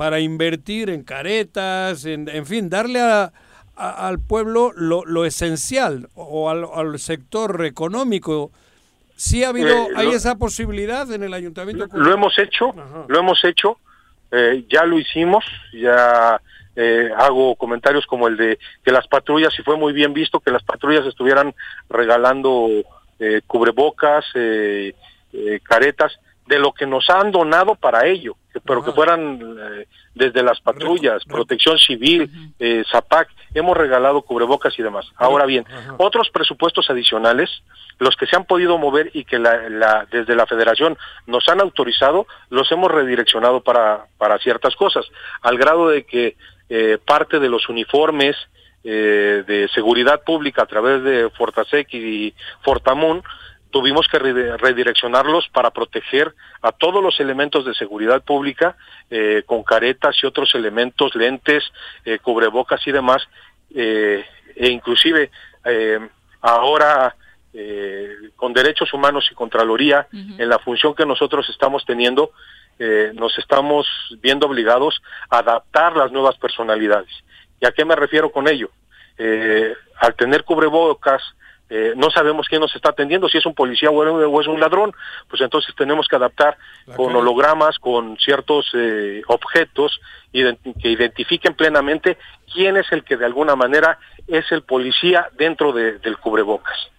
para 0.00 0.18
invertir 0.18 0.88
en 0.88 1.04
caretas, 1.04 2.06
en, 2.06 2.26
en 2.30 2.46
fin, 2.46 2.70
darle 2.70 3.02
a, 3.02 3.34
al 3.76 4.18
pueblo 4.18 4.72
lo, 4.74 5.04
lo 5.04 5.26
esencial 5.26 6.08
o 6.14 6.48
al, 6.48 6.64
al, 6.74 6.98
sector 6.98 7.66
económico. 7.66 8.50
¿Sí 9.14 9.44
ha 9.44 9.50
habido, 9.50 9.68
eh, 9.68 9.88
hay 9.96 10.08
esa 10.08 10.36
posibilidad 10.36 11.12
en 11.12 11.22
el 11.22 11.34
ayuntamiento? 11.34 11.86
Lo 11.92 12.14
hemos 12.14 12.38
hecho, 12.38 12.74
lo 13.08 13.18
hemos 13.18 13.44
hecho, 13.44 13.76
eh, 14.30 14.64
ya 14.70 14.86
lo 14.86 14.98
hicimos, 14.98 15.44
ya 15.74 16.40
eh, 16.76 17.10
hago 17.18 17.54
comentarios 17.56 18.06
como 18.06 18.26
el 18.26 18.38
de 18.38 18.58
que 18.82 18.92
las 18.92 19.06
patrullas, 19.06 19.52
y 19.58 19.62
fue 19.62 19.76
muy 19.76 19.92
bien 19.92 20.14
visto 20.14 20.40
que 20.40 20.50
las 20.50 20.62
patrullas 20.62 21.04
estuvieran 21.04 21.54
regalando 21.90 22.70
eh, 23.18 23.42
cubrebocas, 23.46 24.24
eh, 24.34 24.94
eh, 25.34 25.60
caretas, 25.62 26.18
de 26.50 26.58
lo 26.58 26.72
que 26.72 26.84
nos 26.84 27.08
han 27.08 27.30
donado 27.30 27.76
para 27.76 28.06
ello, 28.06 28.34
pero 28.66 28.84
que 28.84 28.90
fueran 28.90 29.40
eh, 29.40 29.86
desde 30.16 30.42
las 30.42 30.60
patrullas, 30.60 31.24
protección 31.24 31.78
civil, 31.78 32.28
eh, 32.58 32.82
ZAPAC, 32.90 33.28
hemos 33.54 33.76
regalado 33.76 34.22
cubrebocas 34.22 34.76
y 34.76 34.82
demás. 34.82 35.06
Ahora 35.14 35.46
bien, 35.46 35.64
otros 35.96 36.28
presupuestos 36.30 36.90
adicionales, 36.90 37.48
los 38.00 38.16
que 38.16 38.26
se 38.26 38.34
han 38.34 38.46
podido 38.46 38.78
mover 38.78 39.12
y 39.14 39.24
que 39.24 39.38
la, 39.38 40.08
desde 40.10 40.34
la 40.34 40.46
federación 40.46 40.98
nos 41.26 41.48
han 41.48 41.60
autorizado, 41.60 42.26
los 42.48 42.70
hemos 42.72 42.90
redireccionado 42.90 43.60
para, 43.60 44.06
para 44.18 44.38
ciertas 44.38 44.74
cosas, 44.74 45.06
al 45.42 45.56
grado 45.56 45.88
de 45.88 46.04
que 46.04 46.36
eh, 46.68 46.98
parte 47.06 47.38
de 47.38 47.48
los 47.48 47.68
uniformes 47.68 48.34
eh, 48.82 49.44
de 49.46 49.68
seguridad 49.68 50.22
pública 50.24 50.62
a 50.62 50.66
través 50.66 51.04
de 51.04 51.30
Fortasec 51.30 51.94
y 51.94 52.34
Fortamun, 52.62 53.22
tuvimos 53.70 54.06
que 54.08 54.18
redireccionarlos 54.18 55.48
para 55.48 55.70
proteger 55.70 56.34
a 56.62 56.72
todos 56.72 57.02
los 57.02 57.18
elementos 57.20 57.64
de 57.64 57.74
seguridad 57.74 58.22
pública 58.22 58.76
eh, 59.10 59.42
con 59.46 59.62
caretas 59.62 60.16
y 60.22 60.26
otros 60.26 60.54
elementos, 60.54 61.14
lentes, 61.14 61.64
eh, 62.04 62.18
cubrebocas 62.18 62.86
y 62.86 62.92
demás, 62.92 63.26
eh, 63.74 64.24
e 64.56 64.68
inclusive 64.68 65.30
ahora 66.40 67.14
con 68.36 68.52
derechos 68.52 68.94
humanos 68.94 69.28
y 69.30 69.34
contraloría, 69.34 70.06
en 70.12 70.48
la 70.48 70.58
función 70.60 70.94
que 70.94 71.04
nosotros 71.04 71.48
estamos 71.50 71.84
teniendo, 71.84 72.30
nos 73.14 73.36
estamos 73.38 73.86
viendo 74.20 74.46
obligados 74.46 75.02
a 75.28 75.38
adaptar 75.38 75.96
las 75.96 76.12
nuevas 76.12 76.36
personalidades. 76.38 77.10
¿Y 77.60 77.66
a 77.66 77.72
qué 77.72 77.84
me 77.84 77.96
refiero 77.96 78.30
con 78.32 78.48
ello? 78.48 78.70
Al 79.98 80.14
tener 80.14 80.44
cubrebocas, 80.44 81.22
eh, 81.70 81.94
no 81.96 82.10
sabemos 82.10 82.48
quién 82.48 82.60
nos 82.60 82.74
está 82.74 82.90
atendiendo, 82.90 83.28
si 83.28 83.38
es 83.38 83.46
un 83.46 83.54
policía 83.54 83.90
o 83.90 84.40
es 84.40 84.46
un 84.48 84.58
ladrón, 84.58 84.92
pues 85.28 85.40
entonces 85.40 85.72
tenemos 85.76 86.08
que 86.08 86.16
adaptar 86.16 86.58
con 86.96 87.14
hologramas, 87.14 87.78
con 87.78 88.16
ciertos 88.18 88.70
eh, 88.74 89.22
objetos 89.28 90.00
que 90.32 90.88
identifiquen 90.88 91.54
plenamente 91.54 92.18
quién 92.52 92.76
es 92.76 92.90
el 92.90 93.04
que 93.04 93.16
de 93.16 93.24
alguna 93.24 93.54
manera 93.54 93.98
es 94.26 94.50
el 94.50 94.62
policía 94.62 95.28
dentro 95.38 95.72
del 95.72 96.18
cubrebocas. 96.18 96.90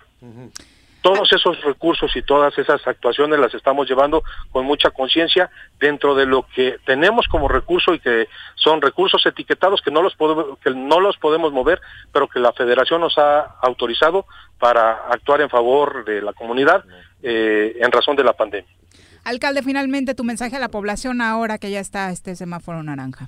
Todos 1.01 1.31
esos 1.33 1.61
recursos 1.63 2.15
y 2.15 2.21
todas 2.21 2.57
esas 2.57 2.85
actuaciones 2.85 3.39
las 3.39 3.53
estamos 3.53 3.89
llevando 3.89 4.23
con 4.51 4.65
mucha 4.65 4.91
conciencia 4.91 5.49
dentro 5.79 6.13
de 6.13 6.25
lo 6.25 6.45
que 6.55 6.77
tenemos 6.85 7.27
como 7.27 7.47
recurso 7.47 7.93
y 7.93 7.99
que 7.99 8.27
son 8.55 8.81
recursos 8.81 9.25
etiquetados 9.25 9.81
que 9.81 9.91
no 9.91 10.01
los 10.01 10.15
podemos, 10.15 10.59
que 10.59 10.69
no 10.69 10.99
los 10.99 11.17
podemos 11.17 11.51
mover, 11.51 11.81
pero 12.11 12.27
que 12.27 12.39
la 12.39 12.53
Federación 12.53 13.01
nos 13.01 13.17
ha 13.17 13.41
autorizado 13.61 14.25
para 14.59 15.07
actuar 15.09 15.41
en 15.41 15.49
favor 15.49 16.05
de 16.05 16.21
la 16.21 16.33
comunidad 16.33 16.83
eh, 17.23 17.77
en 17.79 17.91
razón 17.91 18.15
de 18.15 18.23
la 18.23 18.33
pandemia. 18.33 18.71
Alcalde, 19.23 19.61
finalmente 19.61 20.15
tu 20.15 20.23
mensaje 20.23 20.55
a 20.55 20.59
la 20.59 20.69
población 20.69 21.21
ahora 21.21 21.57
que 21.57 21.71
ya 21.71 21.79
está 21.79 22.09
este 22.11 22.35
semáforo 22.35 22.81
naranja. 22.83 23.27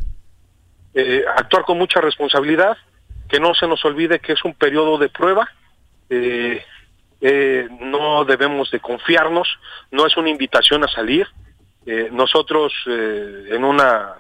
Eh, 0.94 1.24
actuar 1.38 1.64
con 1.64 1.78
mucha 1.78 2.02
responsabilidad, 2.02 2.78
que 3.28 3.40
no 3.40 3.54
se 3.56 3.68
nos 3.68 3.84
olvide 3.86 4.20
que 4.20 4.34
es 4.34 4.44
un 4.44 4.54
periodo 4.54 4.98
de 4.98 5.10
prueba. 5.10 5.50
Eh, 6.10 6.64
eh, 7.26 7.70
no 7.80 8.26
debemos 8.26 8.70
de 8.70 8.82
confiarnos, 8.82 9.48
no 9.92 10.06
es 10.06 10.18
una 10.18 10.30
invitación 10.30 10.84
a 10.84 10.90
salir. 10.90 11.26
Eh, 11.86 12.10
nosotros 12.12 12.74
eh, 12.86 13.48
en 13.50 13.64
una 13.64 14.18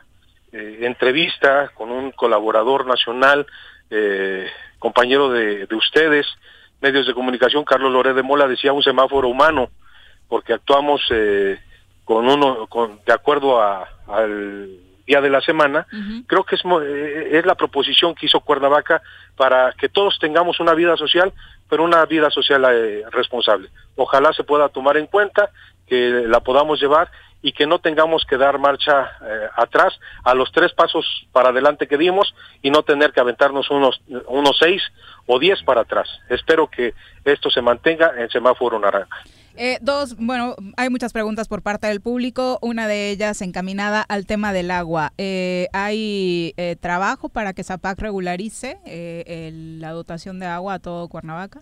entrevista 0.53 1.71
con 1.73 1.91
un 1.91 2.11
colaborador 2.11 2.85
nacional, 2.85 3.47
compañero 4.77 5.31
de, 5.31 5.67
ustedes, 5.71 6.27
medios 6.79 7.07
de 7.07 7.15
comunicación, 7.15 7.65
Carlos 7.65 7.91
Loré 7.91 8.13
de 8.13 8.21
Mola, 8.21 8.47
decía 8.47 8.71
un 8.71 8.83
semáforo 8.83 9.29
humano, 9.29 9.71
porque 10.27 10.53
actuamos 10.53 11.01
con 12.03 12.29
uno, 12.29 12.67
con, 12.67 12.99
de 13.03 13.13
acuerdo 13.13 13.59
al 13.63 14.77
día 15.07 15.21
de 15.21 15.31
la 15.31 15.41
semana, 15.41 15.87
creo 16.27 16.43
que 16.43 16.53
es, 16.53 16.61
es 17.31 17.45
la 17.47 17.55
proposición 17.55 18.13
que 18.13 18.27
hizo 18.27 18.39
Cuernavaca 18.41 19.01
para 19.35 19.73
que 19.73 19.89
todos 19.89 20.19
tengamos 20.19 20.59
una 20.59 20.73
vida 20.73 20.95
social 20.97 21.33
pero 21.73 21.85
una 21.85 22.05
vida 22.05 22.29
social 22.29 22.63
eh, 22.71 23.03
responsable. 23.09 23.69
Ojalá 23.95 24.31
se 24.33 24.43
pueda 24.43 24.69
tomar 24.69 24.95
en 24.95 25.07
cuenta, 25.07 25.49
que 25.87 26.23
la 26.27 26.39
podamos 26.41 26.79
llevar 26.79 27.09
y 27.41 27.51
que 27.51 27.65
no 27.65 27.79
tengamos 27.79 28.25
que 28.25 28.37
dar 28.37 28.59
marcha 28.59 29.17
eh, 29.25 29.49
atrás 29.55 29.99
a 30.23 30.35
los 30.35 30.51
tres 30.51 30.71
pasos 30.73 31.27
para 31.31 31.49
adelante 31.49 31.87
que 31.87 31.97
dimos 31.97 32.35
y 32.61 32.69
no 32.69 32.83
tener 32.83 33.11
que 33.11 33.21
aventarnos 33.21 33.71
unos, 33.71 34.01
unos 34.27 34.55
seis 34.59 34.83
o 35.25 35.39
diez 35.39 35.63
para 35.63 35.81
atrás. 35.81 36.07
Espero 36.29 36.67
que 36.67 36.93
esto 37.25 37.49
se 37.49 37.63
mantenga 37.63 38.13
en 38.17 38.29
semáforo 38.29 38.77
naranja. 38.77 39.23
Eh, 39.55 39.77
dos, 39.81 40.15
bueno, 40.17 40.55
hay 40.77 40.89
muchas 40.89 41.13
preguntas 41.13 41.47
por 41.47 41.61
parte 41.61 41.87
del 41.87 42.01
público, 42.01 42.57
una 42.61 42.87
de 42.87 43.11
ellas 43.11 43.41
encaminada 43.41 44.01
al 44.01 44.25
tema 44.25 44.51
del 44.51 44.71
agua. 44.71 45.13
Eh, 45.17 45.67
¿Hay 45.73 46.53
eh, 46.57 46.75
trabajo 46.79 47.29
para 47.29 47.53
que 47.53 47.63
Zapac 47.63 47.99
regularice 47.99 48.79
la 49.79 49.91
dotación 49.91 50.39
de 50.39 50.47
agua 50.47 50.75
a 50.75 50.79
todo 50.79 51.07
Cuernavaca? 51.07 51.61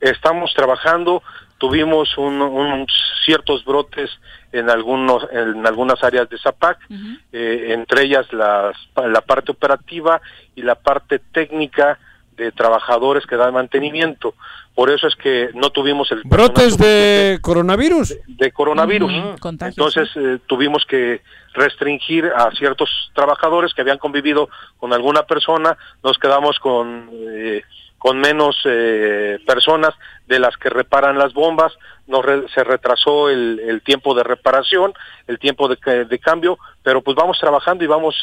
Estamos 0.00 0.54
trabajando, 0.54 1.22
tuvimos 1.58 2.16
un, 2.16 2.86
ciertos 3.26 3.66
brotes 3.66 4.10
en 4.50 4.70
algunos 4.70 5.28
en 5.30 5.66
algunas 5.66 6.02
áreas 6.02 6.26
de 6.30 6.38
Zapac, 6.38 6.78
entre 7.32 8.04
ellas 8.04 8.32
las, 8.32 8.74
la 8.96 9.20
parte 9.20 9.52
operativa 9.52 10.22
y 10.54 10.62
la 10.62 10.74
parte 10.74 11.18
técnica 11.18 11.98
de 12.40 12.50
trabajadores 12.50 13.26
que 13.26 13.36
dan 13.36 13.52
mantenimiento. 13.52 14.34
Por 14.80 14.90
eso 14.90 15.08
es 15.08 15.14
que 15.14 15.50
no 15.52 15.68
tuvimos 15.68 16.10
el... 16.10 16.22
¿Brotes 16.24 16.78
de 16.78 17.38
coronavirus? 17.42 18.16
De, 18.26 18.50
coronavirus. 18.50 19.12
Entonces 19.60 20.08
eh, 20.16 20.38
tuvimos 20.46 20.86
que 20.86 21.20
restringir 21.52 22.24
a 22.34 22.50
ciertos 22.52 22.88
trabajadores 23.14 23.74
que 23.74 23.82
habían 23.82 23.98
convivido 23.98 24.48
con 24.78 24.94
alguna 24.94 25.24
persona, 25.24 25.76
nos 26.02 26.16
quedamos 26.16 26.58
con, 26.60 27.10
eh, 27.12 27.60
con 27.98 28.20
menos 28.20 28.56
eh, 28.64 29.38
personas 29.46 29.92
de 30.26 30.38
las 30.38 30.56
que 30.56 30.70
reparan 30.70 31.18
las 31.18 31.34
bombas, 31.34 31.74
nos 32.06 32.24
se 32.54 32.64
retrasó 32.64 33.28
el, 33.28 33.82
tiempo 33.84 34.14
de 34.14 34.22
reparación, 34.22 34.94
el 35.26 35.38
tiempo 35.38 35.68
de, 35.68 36.06
de, 36.06 36.18
cambio, 36.18 36.58
pero 36.82 37.02
pues 37.02 37.14
vamos 37.14 37.38
trabajando 37.38 37.84
y 37.84 37.86
vamos 37.86 38.16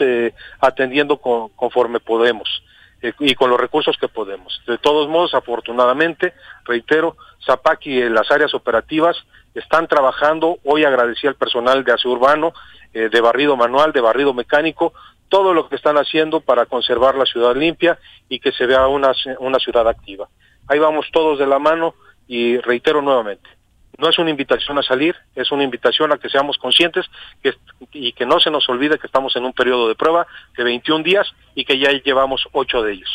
atendiendo 0.59 1.17
conforme 1.17 1.99
podemos. 1.99 2.63
Eh, 3.01 3.13
y 3.19 3.35
con 3.35 3.49
los 3.49 3.59
recursos 3.59 3.95
que 3.97 4.07
podemos. 4.07 4.61
De 4.65 4.77
todos 4.77 5.07
modos, 5.07 5.33
afortunadamente, 5.33 6.33
reitero, 6.65 7.15
Zapac 7.45 7.85
y 7.85 8.01
las 8.09 8.31
áreas 8.31 8.53
operativas 8.53 9.17
están 9.53 9.87
trabajando. 9.87 10.57
Hoy 10.63 10.83
agradecí 10.83 11.27
al 11.27 11.35
personal 11.35 11.83
de 11.83 11.93
aseo 11.93 12.11
urbano, 12.11 12.53
eh, 12.93 13.09
de 13.09 13.21
barrido 13.21 13.55
manual, 13.55 13.91
de 13.91 14.01
barrido 14.01 14.33
mecánico, 14.33 14.93
todo 15.29 15.53
lo 15.53 15.69
que 15.69 15.75
están 15.75 15.97
haciendo 15.97 16.39
para 16.39 16.65
conservar 16.65 17.15
la 17.15 17.25
ciudad 17.25 17.55
limpia 17.55 17.99
y 18.29 18.39
que 18.39 18.51
se 18.51 18.65
vea 18.65 18.87
una, 18.87 19.11
una 19.39 19.59
ciudad 19.59 19.87
activa. 19.87 20.27
Ahí 20.67 20.79
vamos 20.79 21.07
todos 21.11 21.37
de 21.37 21.45
la 21.45 21.59
mano 21.59 21.95
y 22.27 22.57
reitero 22.57 23.01
nuevamente, 23.01 23.49
no 23.97 24.09
es 24.09 24.19
una 24.19 24.29
invitación 24.29 24.77
a 24.77 24.83
salir, 24.83 25.15
es 25.35 25.51
una 25.51 25.63
invitación 25.63 26.11
a 26.11 26.17
que 26.17 26.29
seamos 26.29 26.57
conscientes 26.57 27.05
que, 27.41 27.53
y 27.91 28.13
que 28.13 28.25
no 28.25 28.39
se 28.39 28.51
nos 28.51 28.67
olvide 28.69 28.99
que 28.99 29.07
estamos 29.07 29.35
en 29.35 29.45
un 29.45 29.53
periodo 29.53 29.87
de 29.87 29.95
prueba 29.95 30.27
de 30.57 30.63
21 30.63 31.03
días 31.03 31.27
y 31.55 31.65
que 31.65 31.79
ya 31.79 31.91
llevamos 31.91 32.47
8 32.51 32.83
de 32.83 32.93
ellos. 32.93 33.09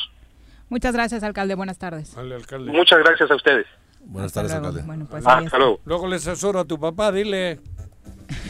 Muchas 0.68 0.94
gracias, 0.94 1.22
alcalde. 1.22 1.54
Buenas 1.54 1.78
tardes. 1.78 2.16
Muchas 2.66 2.98
gracias 3.00 3.30
a 3.30 3.34
ustedes. 3.34 3.66
Buenas 4.06 4.32
tardes, 4.32 4.52
alcalde. 4.52 4.82
Bueno, 4.82 5.06
pues 5.08 5.26
Hasta 5.26 5.58
luego. 5.58 5.80
Luego 5.84 6.08
le 6.08 6.16
asesoro 6.16 6.60
a 6.60 6.64
tu 6.64 6.80
papá, 6.80 7.12
dile. 7.12 7.60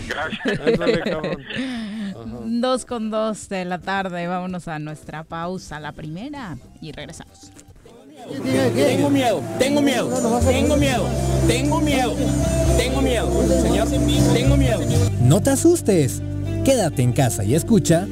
Gracias. 0.09 0.79
dos 2.61 2.87
con 2.87 3.11
dos 3.11 3.49
de 3.49 3.65
la 3.65 3.81
tarde. 3.81 4.27
Vámonos 4.27 4.69
a 4.69 4.79
nuestra 4.79 5.25
pausa, 5.25 5.81
la 5.81 5.93
primera, 5.93 6.57
y 6.81 6.93
regresamos. 6.93 7.51
Tengo 8.29 9.11
miedo, 9.11 9.43
tengo 9.59 9.83
miedo, 9.83 10.09
tengo 10.47 10.77
miedo, 10.77 11.09
tengo 11.47 11.81
miedo, 11.81 12.15
tengo 12.79 13.03
miedo, 13.03 13.29
señor, 13.63 13.89
tengo 14.33 14.57
miedo. 14.57 14.81
No 15.21 15.43
te 15.43 15.51
asustes, 15.51 16.23
quédate 16.65 17.03
en 17.03 17.13
casa 17.13 17.43
y 17.43 17.55
escucha. 17.57 18.07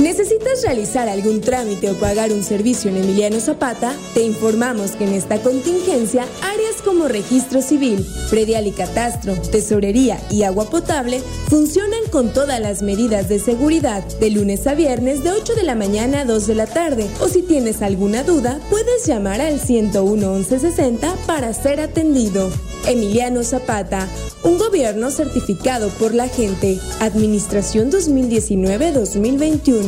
¿Necesitas 0.00 0.62
realizar 0.62 1.08
algún 1.08 1.40
trámite 1.40 1.90
o 1.90 1.94
pagar 1.94 2.32
un 2.32 2.44
servicio 2.44 2.88
en 2.88 2.98
Emiliano 2.98 3.40
Zapata? 3.40 3.92
Te 4.14 4.22
informamos 4.22 4.92
que 4.92 5.02
en 5.02 5.12
esta 5.12 5.42
contingencia 5.42 6.24
áreas 6.40 6.76
como 6.84 7.08
registro 7.08 7.62
civil, 7.62 8.06
predial 8.30 8.68
y 8.68 8.70
catastro, 8.70 9.34
tesorería 9.50 10.20
y 10.30 10.44
agua 10.44 10.70
potable 10.70 11.20
funcionan 11.48 12.06
con 12.12 12.32
todas 12.32 12.60
las 12.60 12.80
medidas 12.80 13.28
de 13.28 13.40
seguridad 13.40 14.04
de 14.20 14.30
lunes 14.30 14.68
a 14.68 14.74
viernes 14.74 15.24
de 15.24 15.32
8 15.32 15.56
de 15.56 15.64
la 15.64 15.74
mañana 15.74 16.20
a 16.20 16.24
2 16.24 16.46
de 16.46 16.54
la 16.54 16.66
tarde. 16.66 17.10
O 17.20 17.26
si 17.26 17.42
tienes 17.42 17.82
alguna 17.82 18.22
duda, 18.22 18.60
puedes 18.70 19.04
llamar 19.04 19.40
al 19.40 19.58
101 19.58 20.32
1160 20.32 21.12
para 21.26 21.52
ser 21.52 21.80
atendido. 21.80 22.52
Emiliano 22.86 23.42
Zapata, 23.42 24.06
un 24.44 24.56
gobierno 24.58 25.10
certificado 25.10 25.88
por 25.90 26.14
la 26.14 26.28
gente. 26.28 26.78
Administración 27.00 27.90
2019-2021. 27.90 29.87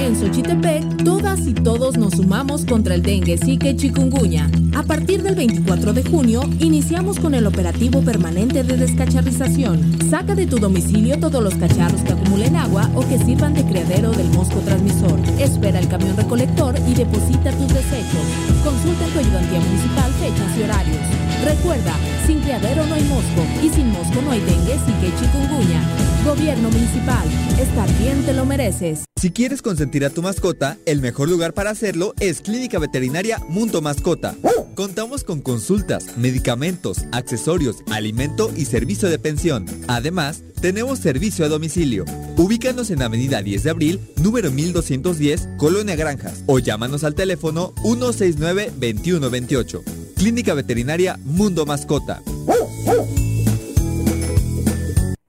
En 0.00 0.16
Xochitepec, 0.16 1.04
todas 1.04 1.46
y 1.46 1.52
todos 1.52 1.98
nos 1.98 2.14
sumamos 2.14 2.64
contra 2.64 2.94
el 2.94 3.02
dengue, 3.02 3.36
zika 3.36 3.68
y 3.68 3.76
chikungunya. 3.76 4.50
A 4.74 4.82
partir 4.82 5.22
del 5.22 5.34
24 5.34 5.92
de 5.92 6.02
junio, 6.02 6.40
iniciamos 6.58 7.20
con 7.20 7.34
el 7.34 7.46
operativo 7.46 8.00
permanente 8.00 8.64
de 8.64 8.78
descacharrización. 8.78 9.98
Saca 10.08 10.34
de 10.34 10.46
tu 10.46 10.58
domicilio 10.58 11.20
todos 11.20 11.44
los 11.44 11.54
cacharros 11.54 12.00
que 12.00 12.12
acumulen 12.12 12.56
agua 12.56 12.90
o 12.94 13.06
que 13.06 13.18
sirvan 13.18 13.52
de 13.52 13.62
criadero 13.64 14.10
del 14.12 14.30
mosco 14.30 14.60
transmisor. 14.60 15.20
Espera 15.38 15.78
el 15.78 15.88
camión 15.88 16.16
recolector 16.16 16.74
y 16.88 16.94
deposita 16.94 17.52
tus 17.52 17.68
desechos. 17.68 18.24
Consulta 18.64 19.04
en 19.04 19.12
tu 19.12 19.18
ayudantía 19.18 19.60
municipal 19.60 20.12
fechas 20.14 20.58
y 20.58 20.62
horarios. 20.62 21.19
Recuerda, 21.44 21.94
sin 22.26 22.40
criadero 22.40 22.86
no 22.86 22.94
hay 22.94 23.04
mosco 23.04 23.44
y 23.62 23.70
sin 23.70 23.88
mosco 23.88 24.20
no 24.22 24.30
hay 24.30 24.40
dengue, 24.40 24.74
y 24.74 25.20
chikungunya. 25.20 25.82
Gobierno 26.24 26.70
municipal, 26.70 27.26
estar 27.58 27.88
bien 27.98 28.22
te 28.24 28.34
lo 28.34 28.44
mereces. 28.44 29.04
Si 29.16 29.30
quieres 29.30 29.62
consentir 29.62 30.04
a 30.04 30.10
tu 30.10 30.22
mascota, 30.22 30.76
el 30.86 31.00
mejor 31.00 31.28
lugar 31.28 31.54
para 31.54 31.70
hacerlo 31.70 32.14
es 32.20 32.40
Clínica 32.40 32.78
Veterinaria 32.78 33.38
Mundo 33.48 33.80
Mascota. 33.80 34.34
Contamos 34.74 35.24
con 35.24 35.40
consultas, 35.40 36.16
medicamentos, 36.16 37.04
accesorios, 37.12 37.82
alimento 37.90 38.50
y 38.56 38.64
servicio 38.64 39.10
de 39.10 39.18
pensión. 39.18 39.66
Además, 39.88 40.42
tenemos 40.60 41.00
servicio 41.00 41.44
a 41.44 41.48
domicilio. 41.48 42.04
Ubícanos 42.36 42.90
en 42.90 43.02
Avenida 43.02 43.42
10 43.42 43.64
de 43.64 43.70
Abril, 43.70 44.00
número 44.22 44.50
1210, 44.50 45.48
Colonia 45.58 45.96
Granjas, 45.96 46.44
o 46.46 46.58
llámanos 46.58 47.04
al 47.04 47.14
teléfono 47.14 47.74
169-2128. 47.82 49.99
Clínica 50.20 50.52
Veterinaria 50.52 51.18
Mundo 51.24 51.64
Mascota. 51.64 52.20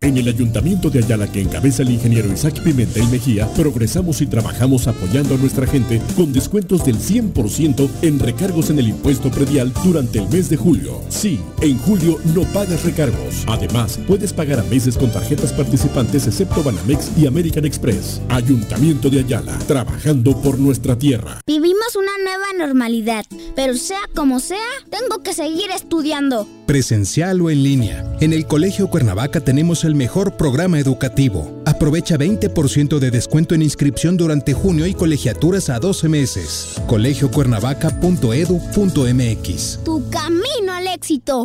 En 0.04 0.18
el 0.18 0.28
Ayuntamiento 0.28 0.90
de 0.90 0.98
Ayala 0.98 1.32
que 1.32 1.42
encabeza 1.42 1.84
el 1.84 1.92
ingeniero 1.92 2.34
Isaac 2.34 2.60
Pimentel 2.64 3.08
Mejía, 3.10 3.48
progresamos 3.54 4.20
y 4.22 4.26
trabajamos 4.26 4.88
apoyando 4.88 5.36
a 5.36 5.38
nuestra 5.38 5.68
gente 5.68 6.02
con 6.16 6.34
descuentos 6.34 6.84
del 6.84 6.98
100% 6.98 7.88
en 8.02 8.18
recargos 8.18 8.72
en 8.72 8.80
el 8.80 8.88
impuesto 8.88 9.30
predial 9.30 9.72
durante 9.84 10.18
el 10.18 10.28
mes 10.30 10.50
de 10.50 10.58
julio. 10.58 11.00
Sí, 11.10 11.40
en 11.62 11.78
julio 11.78 12.18
no 12.34 12.46
pagas 12.46 12.84
recargos. 12.84 13.44
Además, 13.46 14.00
puedes 14.08 14.34
pagar 14.34 14.60
a 14.60 14.64
meses 14.64 14.98
con 14.98 15.12
tarjetas 15.12 15.54
participantes 15.54 16.26
excepto 16.26 16.64
Banamex 16.64 17.12
y 17.16 17.28
American 17.28 17.66
Express. 17.66 18.24
Ayuntamiento 18.30 19.08
de 19.08 19.20
Ayala, 19.20 19.56
trabajando 19.68 20.36
por 20.42 20.58
nuestra 20.58 20.98
tierra. 20.98 21.42
Vivimos 21.46 21.96
una 21.96 22.18
nueva 22.24 22.48
normalidad, 22.58 23.24
pero 23.56 23.76
sea 23.76 24.02
como 24.16 24.40
sea, 24.40 24.58
tengo 24.90 25.22
que 25.22 25.36
seguir 25.36 25.70
estudiando. 25.70 26.48
Presencial 26.72 27.42
o 27.42 27.50
en 27.50 27.64
línea. 27.64 28.06
En 28.22 28.32
el 28.32 28.48
Colegio 28.48 28.88
Cuernavaca 28.88 29.42
tenemos 29.42 29.84
el 29.84 29.94
mejor 29.94 30.38
programa 30.38 30.80
educativo. 30.80 31.62
Aprovecha 31.66 32.18
20% 32.18 32.98
de 32.98 33.12
descuento 33.12 33.56
en 33.56 33.62
inscripción 33.62 34.16
durante 34.16 34.54
junio 34.54 34.88
y 34.88 34.94
colegiaturas 34.94 35.70
a 35.70 35.80
12 35.80 36.08
meses. 36.08 36.82
colegiocuernavaca.edu.mx. 36.88 39.80
Tu 39.84 40.10
camino 40.10 40.72
al 40.72 40.88
éxito. 40.88 41.44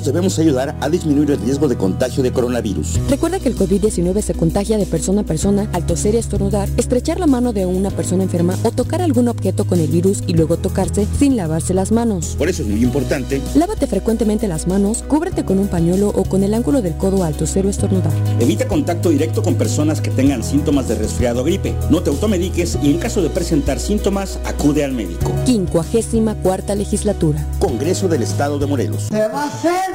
Todos 0.00 0.14
debemos 0.14 0.38
ayudar 0.38 0.74
a 0.80 0.88
disminuir 0.88 1.30
el 1.30 1.40
riesgo 1.40 1.68
de 1.68 1.76
contagio 1.76 2.22
de 2.22 2.32
coronavirus. 2.32 2.98
Recuerda 3.10 3.38
que 3.38 3.50
el 3.50 3.56
COVID-19 3.56 4.22
se 4.22 4.32
contagia 4.32 4.78
de 4.78 4.86
persona 4.86 5.20
a 5.20 5.24
persona 5.24 5.68
al 5.74 5.84
toser 5.84 6.14
y 6.14 6.16
estornudar, 6.16 6.70
estrechar 6.78 7.20
la 7.20 7.26
mano 7.26 7.52
de 7.52 7.66
una 7.66 7.90
persona 7.90 8.22
enferma 8.22 8.56
o 8.62 8.70
tocar 8.70 9.02
algún 9.02 9.28
objeto 9.28 9.66
con 9.66 9.78
el 9.78 9.88
virus 9.88 10.22
y 10.26 10.32
luego 10.32 10.56
tocarse 10.56 11.06
sin 11.18 11.36
lavarse 11.36 11.74
las 11.74 11.92
manos. 11.92 12.34
Por 12.38 12.48
eso 12.48 12.62
es 12.62 12.68
muy 12.68 12.82
importante. 12.82 13.42
Lávate 13.54 13.86
frecuentemente 13.86 14.48
las 14.48 14.66
manos, 14.66 15.02
cúbrete 15.06 15.44
con 15.44 15.58
un 15.58 15.68
pañuelo 15.68 16.08
o 16.08 16.24
con 16.24 16.44
el 16.44 16.54
ángulo 16.54 16.80
del 16.80 16.96
codo 16.96 17.22
al 17.22 17.34
toser 17.34 17.66
o 17.66 17.68
estornudar. 17.68 18.14
Evita 18.40 18.66
contacto 18.68 19.10
directo 19.10 19.42
con 19.42 19.56
personas 19.56 20.00
que 20.00 20.10
tengan 20.10 20.42
síntomas 20.42 20.88
de 20.88 20.94
resfriado 20.94 21.42
o 21.42 21.44
gripe. 21.44 21.74
No 21.90 22.02
te 22.02 22.08
automediques 22.08 22.78
y 22.82 22.90
en 22.90 22.98
caso 22.98 23.20
de 23.20 23.28
presentar 23.28 23.78
síntomas, 23.78 24.38
acude 24.46 24.82
al 24.82 24.92
médico. 24.92 25.30
54 25.44 26.74
legislatura. 26.74 27.46
Congreso 27.58 28.08
del 28.08 28.22
Estado 28.22 28.58
de 28.58 28.64
Morelos. 28.64 29.08
¿Se 29.10 29.28
va 29.28 29.42
a 29.42 29.46
hacer 29.48 29.89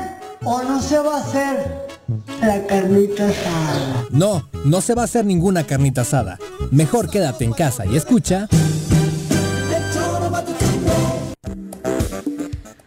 o 0.45 0.63
no 0.63 0.81
se 0.81 0.97
va 0.99 1.17
a 1.17 1.21
hacer 1.21 1.87
la 2.39 2.65
carnita 2.67 3.27
asada? 3.27 4.05
No, 4.11 4.47
no 4.63 4.81
se 4.81 4.93
va 4.93 5.01
a 5.01 5.05
hacer 5.05 5.25
ninguna 5.25 5.65
carnita 5.65 6.01
asada. 6.01 6.37
Mejor 6.71 7.09
quédate 7.09 7.43
en 7.43 7.53
casa 7.53 7.85
y 7.85 7.95
escucha. 7.95 8.47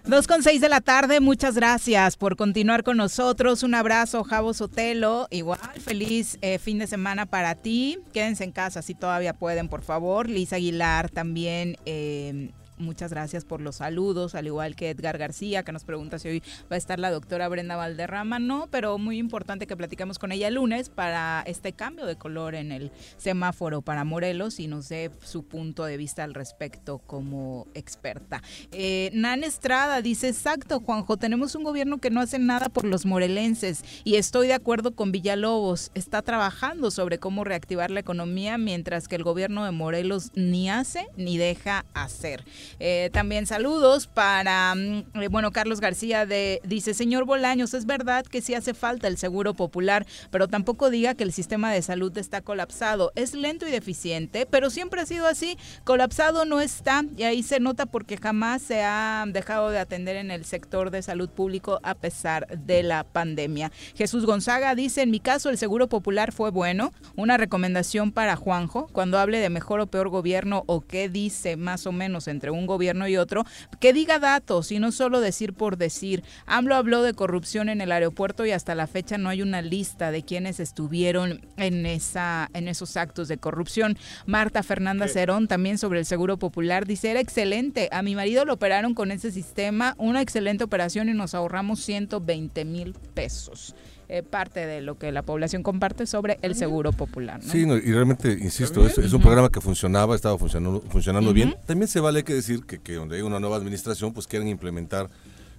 Dos 0.05 0.27
con 0.27 0.43
seis 0.43 0.63
de 0.63 0.71
la 0.71 0.81
tarde, 0.81 1.21
muchas 1.21 1.55
gracias 1.55 2.17
por 2.17 2.37
continuar 2.37 2.83
con 2.83 2.97
nosotros. 2.97 3.63
Un 3.63 3.75
abrazo, 3.75 4.25
Javo 4.25 4.55
Sotelo. 4.55 5.27
Igual, 5.31 5.61
feliz 5.85 6.39
eh, 6.41 6.59
fin 6.59 6.79
de 6.79 6.87
semana 6.87 7.27
para 7.27 7.55
ti. 7.57 7.99
Quédense 8.15 8.45
en 8.45 8.53
casa 8.53 8.81
si 8.81 8.95
todavía 8.95 9.35
pueden, 9.35 9.69
por 9.69 9.83
favor. 9.83 10.31
Lisa 10.31 10.57
Aguilar 10.57 11.11
también 11.11 11.77
eh, 11.85 12.53
Muchas 12.79 13.11
gracias 13.11 13.45
por 13.45 13.61
los 13.61 13.77
saludos, 13.77 14.35
al 14.35 14.47
igual 14.47 14.77
que 14.77 14.91
Edgar 14.91 15.19
García, 15.19 15.65
que 15.65 15.73
nos 15.73 15.85
pregunta 15.85 16.19
si 16.19 16.29
hoy 16.29 16.43
va 16.71 16.75
a 16.75 16.77
estar 16.77 16.99
la 16.99 17.11
doctora 17.11 17.49
Brenda 17.49 17.77
Valderrama. 17.77 18.39
No, 18.39 18.69
pero 18.71 18.99
muy 18.99 19.19
importante 19.19 19.67
que 19.67 19.77
platicamos 19.77 20.19
con 20.19 20.31
ella 20.31 20.49
el 20.49 20.55
lunes 20.55 20.89
para 20.89 21.43
este 21.47 21.73
cambio 21.73 22.07
de 22.07 22.17
color 22.17 22.55
en 22.55 22.71
el 22.71 22.93
semáforo 23.17 23.83
para 23.83 24.05
Morelos 24.05 24.61
y 24.61 24.69
nos 24.69 24.89
dé 24.89 25.11
su 25.25 25.43
punto 25.43 25.85
de 25.85 25.97
vista 25.97 26.23
al 26.23 26.35
respecto 26.35 26.99
como 26.99 27.67
experta. 27.75 28.43
Eh, 28.71 29.11
Nan 29.13 29.43
Estrada 29.43 30.01
dice, 30.01 30.29
exacto, 30.29 30.81
Juanjo, 30.81 31.17
tenemos 31.17 31.55
un 31.55 31.65
gobierno 31.65 31.99
que 31.99 32.11
no 32.11 32.21
hace 32.21 32.39
nada 32.39 32.69
por 32.69 32.85
los 32.85 33.07
morelenses 33.07 33.85
y 34.05 34.17
estoy 34.17 34.47
de 34.47 34.55
acuerdo 34.55 34.95
con 34.95 35.11
Villalobos, 35.11 35.91
está 35.95 36.23
trabajando 36.23 36.91
sobre 36.91 37.19
cómo 37.19 37.45
reactivar 37.45 37.91
la 37.91 38.01
economía 38.01 38.57
mientras 38.57 39.09
que 39.09 39.17
el 39.17 39.25
gobierno 39.25 39.65
de 39.65 39.73
Morelos 39.73 40.31
ni 40.35 40.71
hace 40.71 41.09
ni 41.17 41.39
deja 41.39 41.85
hacer. 41.95 42.45
Eh, 42.81 43.11
también 43.13 43.47
saludos 43.47 44.07
para, 44.07 44.75
mm, 44.75 45.05
eh, 45.23 45.29
bueno, 45.29 45.51
Carlos 45.53 45.81
García 45.81 46.27
de, 46.27 46.61
dice, 46.65 46.95
señor 46.95 47.25
Bolaños, 47.25 47.75
es 47.75 47.87
verdad 47.87 48.25
que 48.25 48.41
sí 48.41 48.55
hace 48.55 48.75
falta 48.75 49.09
el 49.09 49.19
seguro 49.19 49.55
popular, 49.55 50.07
pero 50.31 50.49
tampoco 50.49 50.91
diga 50.91 51.15
que 51.15 51.25
el 51.25 51.33
sistema 51.33 51.73
de 51.73 51.83
salud 51.83 52.17
está 52.19 52.41
colapsado. 52.41 53.13
Es 53.15 53.35
lento 53.35 53.67
y 53.67 53.71
deficiente, 53.71 54.47
pero 54.47 54.71
siempre 54.71 55.01
ha 55.01 55.07
sido 55.07 55.27
así. 55.27 55.57
Colapsado 55.85 56.45
no 56.45 56.61
está 56.61 57.05
y 57.17 57.23
ahí 57.23 57.43
se 57.43 57.61
nota 57.61 57.87
porque 57.87 58.17
jamás 58.17 58.63
se 58.63 58.83
ha 58.83 59.25
dejado 59.29 59.71
de 59.71 59.79
atender 59.79 60.17
en 60.17 60.31
el 60.31 60.45
sector 60.45 60.91
de 60.91 61.03
salud 61.03 61.29
público 61.29 61.81
a 61.83 61.95
pesar 61.95 62.47
de 62.59 62.83
la 62.83 63.05
pandemia. 63.05 63.71
Jesús 63.95 64.27
Gonzaga 64.27 64.75
dice, 64.75 65.03
en 65.03 65.11
mi 65.11 65.21
caso 65.21 65.51
el 65.51 65.59
seguro 65.59 65.89
popular 65.89 66.33
fue 66.33 66.51
bueno. 66.51 66.93
Una 67.17 67.37
recomendación 67.37 68.13
para 68.13 68.37
Juanjo, 68.37 68.89
cuando 68.93 69.19
hable 69.19 69.39
de 69.39 69.51
mejor 69.51 69.81
o 69.81 69.87
peor 69.87 70.09
gobierno 70.09 70.65
o 70.67 70.81
qué 70.81 71.09
dice 71.09 71.57
más 71.57 71.87
o 71.87 71.93
menos 71.93 72.29
entre 72.29 72.51
un 72.51 72.58
un 72.59 72.67
gobierno 72.67 73.09
y 73.09 73.17
otro, 73.17 73.45
que 73.81 73.93
diga 73.93 74.19
datos 74.19 74.73
y 74.73 74.79
no 74.79 74.93
solo 74.93 75.21
decir 75.21 75.55
por 75.55 75.77
decir. 75.77 76.23
AMLO 76.47 76.75
habló 76.75 77.03
de 77.03 77.15
corrupción 77.15 77.69
en 77.69 77.81
el 77.81 77.93
aeropuerto 77.93 78.45
y 78.45 78.53
hasta 78.53 78.75
la 78.75 78.87
fecha 78.87 79.19
no 79.19 79.29
hay 79.29 79.43
una 79.43 79.63
lista 79.63 80.11
de 80.11 80.23
quienes 80.23 80.61
estuvieron 80.61 81.41
en, 81.57 81.87
esa, 81.87 82.51
en 82.55 82.69
esos 82.69 82.97
actos 82.97 83.29
de 83.29 83.39
corrupción. 83.39 83.97
Marta 84.27 84.63
Fernanda 84.63 85.09
Cerón 85.09 85.49
también 85.49 85.79
sobre 85.79 86.01
el 86.01 86.05
Seguro 86.07 86.39
Popular 86.39 86.87
dice, 86.87 87.11
era 87.11 87.21
excelente, 87.21 87.89
a 87.93 88.03
mi 88.03 88.15
marido 88.15 88.45
lo 88.45 88.55
operaron 88.55 88.95
con 88.95 89.11
ese 89.11 89.31
sistema, 89.31 89.95
una 89.99 90.21
excelente 90.21 90.65
operación 90.65 91.09
y 91.09 91.15
nos 91.15 91.35
ahorramos 91.35 91.81
120 91.81 92.65
mil 92.65 92.95
pesos. 93.15 93.75
Eh, 94.11 94.23
parte 94.23 94.65
de 94.65 94.81
lo 94.81 94.97
que 94.97 95.13
la 95.13 95.21
población 95.21 95.63
comparte 95.63 96.07
sobre 96.07 96.39
el 96.41 96.55
seguro 96.55 96.93
popular. 96.93 97.43
Sí, 97.43 97.67
y 97.67 97.93
realmente, 97.93 98.33
insisto, 98.41 98.87
es, 98.87 98.97
es, 98.97 99.13
un 99.13 99.21
programa 99.21 99.51
que 99.51 99.61
funcionaba, 99.61 100.17
estaba 100.17 100.39
funcionando, 100.39 100.81
funcionando 100.89 101.35
bien. 101.35 101.55
También 101.67 101.89
se 101.89 102.01
vale 102.01 102.25
que 102.25 102.33
decir 102.33 102.65
que, 102.65 102.79
que, 102.79 102.95
donde 102.95 103.17
hay 103.17 103.23
una 103.23 103.39
nueva 103.39 103.57
administración, 103.57 104.15
pues 104.15 104.27
quieren 104.27 104.49
implementar 104.49 105.11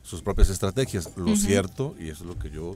sus 0.02 0.24
propias 0.24 0.50
estrategias. 0.50 1.12
Lo 1.16 1.36
cierto, 1.36 1.95
y 2.00 2.10
eso 2.10 2.24
es 2.24 2.28
lo 2.28 2.39
que 2.39 2.50
yo 2.50 2.76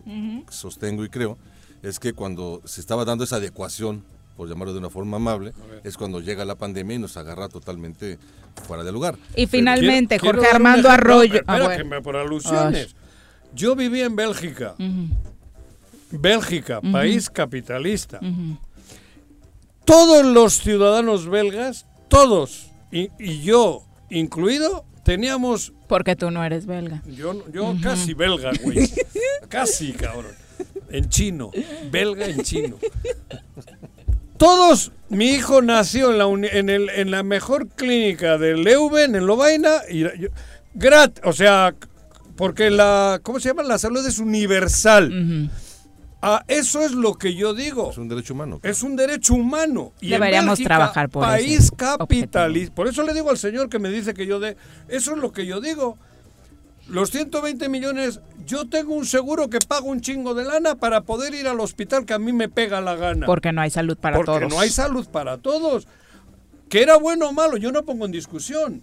sostengo 0.50 1.04
y 1.04 1.10
creo, 1.10 1.40
es 1.82 2.00
que 2.00 2.14
cuando 2.14 2.62
se 2.66 2.80
estaba 2.80 3.04
dando 3.04 3.24
esa 3.24 3.38
adecuación 3.38 4.04
por 4.38 4.48
llamarlo 4.48 4.74
de 4.74 4.80
una 4.80 4.92
forma 4.92 5.18
amable, 5.18 5.54
es 5.84 5.98
cuando 5.98 6.20
llega 6.20 6.46
la 6.46 6.56
pandemia 6.56 6.98
y 6.98 7.00
nos 7.00 7.18
agarra 7.18 7.50
totalmente 7.50 8.20
fuera 8.68 8.84
de 8.84 8.92
lugar. 8.92 9.18
Y 9.36 9.48
finalmente, 9.48 10.20
Jorge 10.20 10.46
Armando 10.48 10.90
Arroyo. 10.90 11.42
Ah, 11.48 11.68
por 12.04 12.16
alusiones. 12.16 12.96
Yo 13.56 13.76
viví 13.76 14.02
en 14.02 14.16
Bélgica. 14.16 14.76
Bélgica, 16.14 16.80
país 16.82 17.30
capitalista. 17.30 18.20
Todos 19.86 20.26
los 20.26 20.60
ciudadanos 20.60 21.28
belgas, 21.28 21.86
todos, 22.08 22.72
y, 22.92 23.10
yo 23.42 23.84
incluido, 24.10 24.86
teníamos... 25.04 25.74
Porque 25.88 26.16
tú 26.16 26.32
no 26.32 26.44
eres 26.44 26.66
belga. 26.66 27.02
Yo, 27.08 27.44
yo 27.52 27.76
casi 27.82 28.14
belga, 28.14 28.52
güey. 28.62 28.90
casi, 29.50 29.92
cabrón. 29.94 30.34
En 30.90 31.10
chino. 31.10 31.52
Belga 31.92 32.28
en 32.28 32.44
chino. 32.44 32.78
Todos, 34.38 34.92
mi 35.10 35.32
hijo 35.32 35.62
nació 35.62 36.12
en 36.12 36.18
la, 36.18 36.50
en, 36.50 36.70
el, 36.70 36.90
en 36.90 37.12
la 37.12 37.24
mejor 37.24 37.68
clínica 37.70 38.38
de 38.38 38.56
Leuven, 38.56 39.16
en 39.16 39.26
Lovaina, 39.26 39.82
y 39.90 40.06
grat, 40.74 41.20
o 41.24 41.34
sea, 41.34 41.74
porque 42.36 42.70
la, 42.70 43.20
¿cómo 43.24 43.40
se 43.40 43.50
llama? 43.50 43.64
La 43.64 43.78
salud 43.78 44.06
es 44.06 44.20
universal. 44.20 45.50
Ah, 46.26 46.46
eso 46.48 46.80
es 46.80 46.94
lo 46.94 47.16
que 47.16 47.36
yo 47.36 47.54
digo. 47.54 47.92
Es 47.92 47.98
un 47.98 48.08
derecho 48.08 48.34
humano. 48.34 48.62
Es 48.64 48.82
un 48.82 48.96
derecho 48.96 49.34
humano. 49.34 49.92
Y 50.00 50.12
Deberíamos 50.12 50.58
trabajar 50.58 51.10
por 51.10 51.26
país 51.26 51.70
capitalista. 51.76 52.74
Por 52.74 52.88
eso 52.88 53.04
le 53.04 53.14
digo 53.14 53.30
al 53.30 53.38
señor 53.38 53.68
que 53.68 53.78
me 53.78 53.90
dice 53.90 54.14
que 54.14 54.26
yo 54.26 54.40
de... 54.40 54.56
Eso 54.88 55.12
es 55.12 55.18
lo 55.18 55.34
que 55.34 55.46
yo 55.46 55.60
digo. 55.60 55.98
Los 56.88 57.12
120 57.12 57.68
millones, 57.68 58.22
yo 58.46 58.70
tengo 58.70 58.94
un 58.94 59.06
seguro 59.06 59.50
que 59.50 59.60
pago 59.60 59.90
un 59.90 60.00
chingo 60.00 60.34
de 60.34 60.46
lana 60.46 60.76
para 60.76 61.02
poder 61.02 61.34
ir 61.34 61.46
al 61.46 61.60
hospital 61.60 62.06
que 62.06 62.14
a 62.14 62.20
mí 62.20 62.32
me 62.32 62.48
pega 62.48 62.80
la 62.80 62.96
gana. 62.96 63.26
Porque 63.26 63.52
no 63.52 63.60
hay 63.60 63.70
salud 63.70 63.98
para 63.98 64.16
todos. 64.16 64.40
Porque 64.40 64.48
no 64.48 64.62
hay 64.62 64.70
salud 64.70 65.06
para 65.10 65.40
todos. 65.40 65.90
Que 66.70 66.84
era 66.84 66.96
bueno 66.96 67.28
o 67.28 67.34
malo, 67.34 67.58
yo 67.58 67.74
no 67.74 67.84
pongo 67.84 68.06
en 68.06 68.14
discusión. 68.14 68.82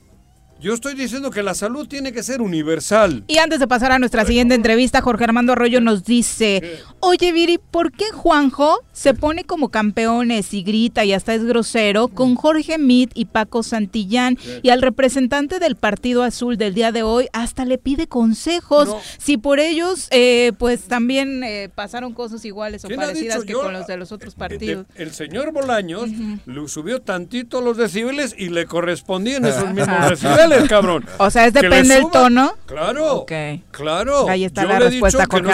Yo 0.61 0.75
estoy 0.75 0.93
diciendo 0.93 1.31
que 1.31 1.43
la 1.43 1.55
salud 1.55 1.89
tiene 1.89 2.13
que 2.13 2.23
ser 2.23 2.43
universal. 2.43 3.25
Y 3.29 3.39
antes 3.39 3.61
de 3.61 3.67
pasar 3.67 3.93
a 3.93 3.99
nuestra 3.99 4.27
siguiente 4.27 4.55
entrevista, 4.55 5.01
Jorge 5.01 5.25
Armando 5.25 5.53
Arroyo 5.53 5.81
nos 5.81 6.05
dice, 6.05 6.83
oye 7.01 7.33
Viri, 7.33 7.57
¿por 7.57 7.93
qué 7.93 8.11
Juanjo 8.13 8.81
se 8.93 9.15
pone 9.15 9.45
como 9.45 9.71
campeones 9.71 10.53
y 10.53 10.63
grita 10.63 11.03
y 11.07 11.15
hasta 11.15 11.33
es 11.33 11.45
grosero 11.45 12.09
con 12.09 12.35
Jorge 12.35 12.77
Mit 12.77 13.11
y 13.15 13.25
Paco 13.25 13.63
Santillán? 13.63 14.37
Y 14.63 14.69
al 14.69 14.83
representante 14.83 15.61
del 15.61 15.77
Partido 15.77 16.23
Azul 16.23 16.59
del 16.59 16.75
día 16.75 16.93
de 16.93 17.05
hoy 17.05 17.29
hasta 17.33 17.65
le 17.65 17.79
pide 17.79 18.07
consejos. 18.07 18.95
Si 19.17 19.39
por 19.39 19.61
ellos 19.61 20.09
eh, 20.11 20.53
pues 20.59 20.83
también 20.83 21.43
eh, 21.43 21.71
pasaron 21.75 22.13
cosas 22.13 22.45
iguales 22.45 22.85
o 22.85 22.89
parecidas 22.89 23.45
que 23.45 23.55
con 23.55 23.73
los 23.73 23.87
de 23.87 23.97
los 23.97 24.13
otros 24.13 24.35
partidos. 24.35 24.85
El, 24.95 25.13
señor 25.13 25.53
Bolaños 25.53 26.11
le 26.45 26.69
subió 26.69 27.01
tantito 27.01 27.63
los 27.63 27.79
decibeles 27.79 28.35
y 28.37 28.51
le 28.51 28.67
correspondían 28.67 29.47
esos 29.47 29.73
mismos 29.73 30.11
decibeles 30.11 30.50
cabrón. 30.69 31.07
O 31.19 31.31
sea, 31.31 31.47
es 31.47 31.53
depende 31.53 31.95
del 31.95 32.11
tono. 32.11 32.55
Claro. 32.67 33.27
Claro. 33.71 34.29
Ahí 34.29 34.45
está 34.45 34.65
la 34.65 34.79
respuesta, 34.79 35.27
con 35.27 35.45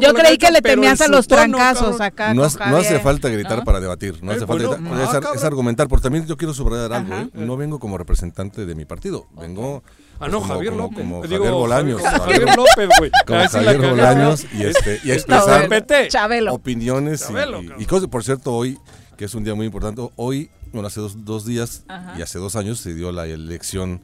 Yo 0.00 0.14
creí 0.14 0.38
que 0.38 0.50
le 0.50 0.62
temías 0.62 1.00
a 1.00 1.08
los 1.08 1.26
trancazos 1.26 2.00
acá. 2.00 2.34
No, 2.34 2.44
hace 2.44 3.00
falta 3.00 3.28
gritar 3.28 3.64
para 3.64 3.80
debatir. 3.80 4.22
No 4.22 4.32
hace 4.32 4.46
falta 4.46 4.76
gritar. 4.76 5.34
Es, 5.34 5.44
argumentar. 5.44 5.88
Porque 5.88 6.02
también 6.04 6.26
yo 6.26 6.36
quiero 6.36 6.54
subrayar 6.54 6.92
algo. 6.92 7.14
¿eh? 7.14 7.28
No 7.34 7.56
vengo 7.56 7.78
como 7.78 7.98
representante 7.98 8.66
de 8.66 8.74
mi 8.74 8.84
partido. 8.84 9.26
Vengo. 9.38 9.82
Ah, 10.20 10.28
no, 10.28 10.40
Javier 10.40 10.72
López. 10.72 10.98
Como, 10.98 11.22
Javier 11.22 11.52
Bolaños. 11.52 12.02
Javier 12.02 12.56
López, 12.56 12.88
güey. 12.98 13.10
Como 13.26 13.48
Javier 13.48 13.78
Bolaños 13.78 14.46
y, 14.52 14.64
este, 14.64 15.00
y 15.04 15.12
expresar 15.12 15.68
Chabelo. 16.08 16.54
opiniones 16.54 17.28
y, 17.30 17.82
y, 17.82 17.86
cosas. 17.86 18.08
Por 18.08 18.24
cierto, 18.24 18.52
hoy, 18.52 18.78
que 19.16 19.26
es 19.26 19.34
un 19.34 19.44
día 19.44 19.54
muy 19.54 19.66
importante, 19.66 20.02
hoy, 20.16 20.50
bueno, 20.72 20.88
hace 20.88 21.00
dos, 21.00 21.24
dos 21.24 21.46
días 21.46 21.84
y 22.16 22.22
hace 22.22 22.38
dos 22.38 22.56
años 22.56 22.80
se 22.80 22.94
dio 22.94 23.12
la 23.12 23.26
elección 23.26 24.00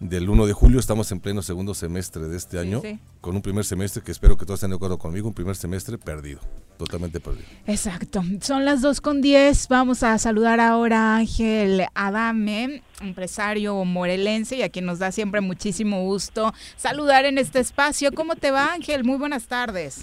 del 0.00 0.28
1 0.28 0.46
de 0.46 0.52
julio. 0.52 0.78
Estamos 0.78 1.10
en 1.12 1.20
pleno 1.20 1.42
segundo 1.42 1.74
semestre 1.74 2.22
de 2.22 2.36
este 2.36 2.58
año, 2.58 2.82
con 3.20 3.36
un 3.36 3.42
primer 3.42 3.64
semestre 3.64 4.02
que 4.02 4.12
espero 4.12 4.36
que 4.36 4.44
todos 4.44 4.58
estén 4.58 4.70
de 4.70 4.76
acuerdo 4.76 4.98
conmigo, 4.98 5.28
un 5.28 5.34
primer 5.34 5.56
semestre 5.56 5.98
perdido, 5.98 6.40
totalmente 6.76 7.20
perdido. 7.20 7.46
Exacto. 7.66 8.22
Son 8.40 8.64
las 8.64 8.82
2 8.82 9.00
con 9.00 9.20
10. 9.20 9.68
Vamos 9.68 10.02
a 10.02 10.18
saludar 10.18 10.60
ahora 10.60 11.14
a 11.14 11.16
Ángel 11.16 11.84
Adame, 11.94 12.82
empresario 13.00 13.84
morelense 13.84 14.56
y 14.56 14.62
a 14.62 14.68
quien 14.68 14.86
nos 14.86 14.98
da 14.98 15.12
siempre 15.12 15.40
muchísimo 15.40 16.02
gusto 16.02 16.52
saludar 16.76 17.24
en 17.24 17.38
este 17.38 17.60
espacio. 17.60 18.12
¿Cómo 18.12 18.36
te 18.36 18.50
va, 18.50 18.72
Ángel? 18.72 19.04
Muy 19.04 19.18
buenas 19.18 19.46
tardes. 19.46 20.02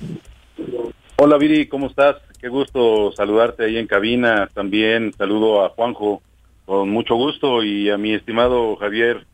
Hola, 1.18 1.38
Viri, 1.38 1.68
¿cómo 1.68 1.88
estás? 1.88 2.18
Qué 2.40 2.50
gusto 2.50 3.14
saludarte 3.14 3.64
ahí 3.64 3.78
en 3.78 3.88
cabina. 3.88 4.50
También 4.54 5.14
saludo 5.18 5.64
a 5.64 5.70
Juanjo 5.70 6.22
con 6.66 6.90
mucho 6.90 7.16
gusto 7.16 7.64
y 7.64 7.90
a 7.90 7.98
mi 7.98 8.14
estimado 8.14 8.76
Javier 8.76 9.26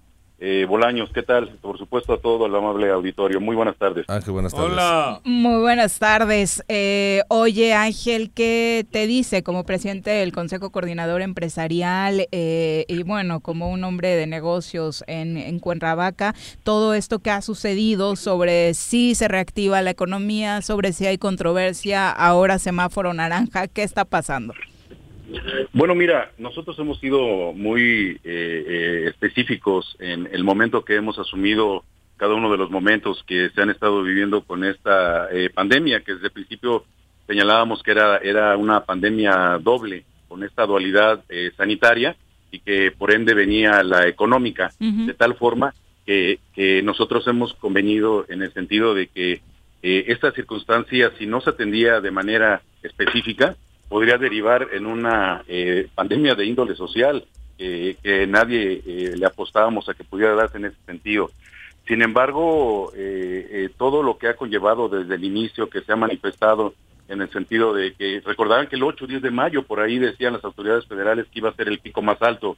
eh, 0.44 0.66
Bolaños, 0.68 1.12
¿qué 1.14 1.22
tal? 1.22 1.50
Por 1.62 1.78
supuesto 1.78 2.14
a 2.14 2.18
todo 2.20 2.48
el 2.48 2.56
amable 2.56 2.90
auditorio. 2.90 3.40
Muy 3.40 3.56
buenas 3.56 3.78
tardes. 3.78 4.10
Ángel, 4.10 4.34
buenas 4.34 4.52
tardes. 4.52 4.72
Hola. 4.72 5.22
Muy 5.24 5.62
buenas 5.62 6.00
tardes. 6.00 6.64
Eh, 6.68 7.22
oye, 7.28 7.76
Ángel, 7.76 8.32
¿qué 8.34 8.84
te 8.90 9.06
dice 9.06 9.44
como 9.44 9.66
presidente 9.66 10.10
del 10.10 10.32
Consejo 10.32 10.72
Coordinador 10.72 11.22
Empresarial 11.22 12.28
eh, 12.32 12.86
y 12.88 13.04
bueno, 13.04 13.42
como 13.42 13.70
un 13.70 13.84
hombre 13.84 14.16
de 14.16 14.26
negocios 14.26 15.04
en, 15.06 15.38
en 15.38 15.60
Cuernavaca, 15.60 16.34
todo 16.64 16.96
esto 16.96 17.20
que 17.20 17.30
ha 17.30 17.44
sucedido 17.44 18.16
sobre 18.16 18.74
si 18.74 19.14
se 19.14 19.28
reactiva 19.28 19.84
la 19.84 19.92
economía, 19.92 20.64
sobre 20.64 20.92
si 20.92 21.06
hay 21.06 21.20
controversia, 21.20 22.10
ahora 22.10 22.58
semáforo 22.58 23.14
naranja, 23.14 23.68
¿qué 23.68 23.84
está 23.84 24.06
pasando? 24.06 24.56
Bueno, 25.74 25.96
mira, 25.96 26.32
nosotros 26.38 26.78
hemos 26.80 27.00
sido 27.00 27.54
muy 27.54 28.20
eh, 28.24 28.66
eh, 28.68 29.06
específicos 29.08 29.96
en 30.00 30.28
el 30.32 30.44
momento 30.44 30.84
que 30.84 30.96
hemos 30.96 31.18
asumido 31.20 31.84
cada 32.18 32.36
uno 32.36 32.52
de 32.52 32.58
los 32.58 32.70
momentos 32.70 33.24
que 33.26 33.50
se 33.50 33.62
han 33.62 33.70
estado 33.70 34.04
viviendo 34.04 34.44
con 34.44 34.64
esta 34.64 35.30
eh, 35.32 35.50
pandemia, 35.50 36.02
que 36.02 36.14
desde 36.14 36.28
el 36.28 36.34
principio 36.34 36.86
señalábamos 37.28 37.82
que 37.82 37.92
era, 37.92 38.18
era 38.18 38.58
una 38.58 38.84
pandemia 38.84 39.58
doble, 39.62 40.06
con 40.28 40.44
esta 40.44 40.66
dualidad 40.66 41.26
sanitaria 41.58 42.16
y 42.52 42.60
que 42.60 42.92
por 42.92 43.12
ende 43.12 43.34
venía 43.34 43.84
la 43.84 44.08
económica, 44.08 44.72
de 44.80 45.14
tal 45.14 45.36
forma 45.36 45.74
que, 46.06 46.40
que, 46.56 46.82
nosotros 46.82 47.28
hemos 47.28 47.54
convenido 47.56 48.26
en 48.30 48.42
el 48.42 48.54
sentido 48.54 48.94
de 48.94 49.08
que 49.08 49.42
esta 49.82 50.32
circunstancia, 50.32 51.12
si 51.18 51.26
no 51.26 51.42
se 51.42 51.50
atendía 51.50 52.00
de 52.00 52.12
manera 52.12 52.62
específica, 52.82 53.58
podría 53.92 54.18
derivar 54.18 54.70
en 54.72 54.86
una 54.86 55.44
eh, 55.50 55.90
pandemia 55.94 56.34
de 56.34 56.46
índole 56.46 56.76
social 56.76 57.26
que 57.58 58.26
nadie 58.28 58.82
eh, 58.88 59.14
le 59.16 59.26
apostábamos 59.26 59.88
a 59.88 59.94
que 59.94 60.06
pudiera 60.06 60.34
darse 60.34 60.58
en 60.58 60.66
ese 60.66 60.78
sentido. 60.86 61.30
Sin 61.86 62.02
embargo, 62.02 62.92
eh, 62.96 63.70
todo 63.78 64.02
lo 64.02 64.18
que 64.18 64.30
ha 64.30 64.36
conllevado 64.36 64.88
desde 64.88 65.14
el 65.14 65.24
inicio, 65.26 65.70
que 65.70 65.82
se 65.82 65.92
ha 65.92 65.98
manifestado 65.98 66.74
en 67.10 67.22
el 67.22 67.30
sentido 67.32 67.74
de 67.74 67.94
que 67.94 68.22
recordaban 68.26 68.68
que 68.68 68.78
el 68.78 68.84
8 68.84 69.04
o 69.04 69.08
10 69.08 69.22
de 69.22 69.30
mayo, 69.30 69.64
por 69.64 69.82
ahí 69.82 70.00
decían 70.00 70.34
las 70.34 70.46
autoridades 70.46 70.88
federales 70.88 71.28
que 71.28 71.40
iba 71.40 71.50
a 71.50 71.56
ser 71.56 71.68
el 71.68 71.80
pico 71.80 72.02
más 72.02 72.20
alto, 72.22 72.56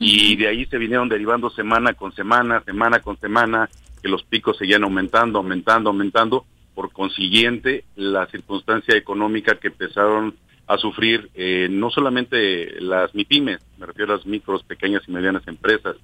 y 0.00 0.36
de 0.36 0.48
ahí 0.48 0.66
se 0.66 0.78
vinieron 0.78 1.08
derivando 1.08 1.48
semana 1.48 1.94
con 1.94 2.12
semana, 2.12 2.60
semana 2.64 2.98
con 2.98 3.16
semana, 3.20 3.70
que 4.02 4.08
los 4.08 4.24
picos 4.24 4.58
seguían 4.58 4.82
aumentando, 4.82 5.38
aumentando, 5.38 5.90
aumentando, 5.90 6.44
por 6.74 6.92
consiguiente, 6.92 7.84
la 7.94 8.26
circunstancia 8.26 8.96
económica 8.96 9.54
que 9.54 9.68
empezaron 9.68 10.34
a 10.66 10.78
sufrir 10.78 11.30
eh, 11.34 11.68
no 11.70 11.90
solamente 11.90 12.80
las 12.80 13.14
MIPIMES, 13.14 13.60
me 13.78 13.86
refiero 13.86 14.12
a 14.12 14.16
las 14.16 14.26
micros, 14.26 14.62
pequeñas 14.62 15.02
y 15.06 15.12
medianas 15.12 15.46
empresas, 15.46 15.96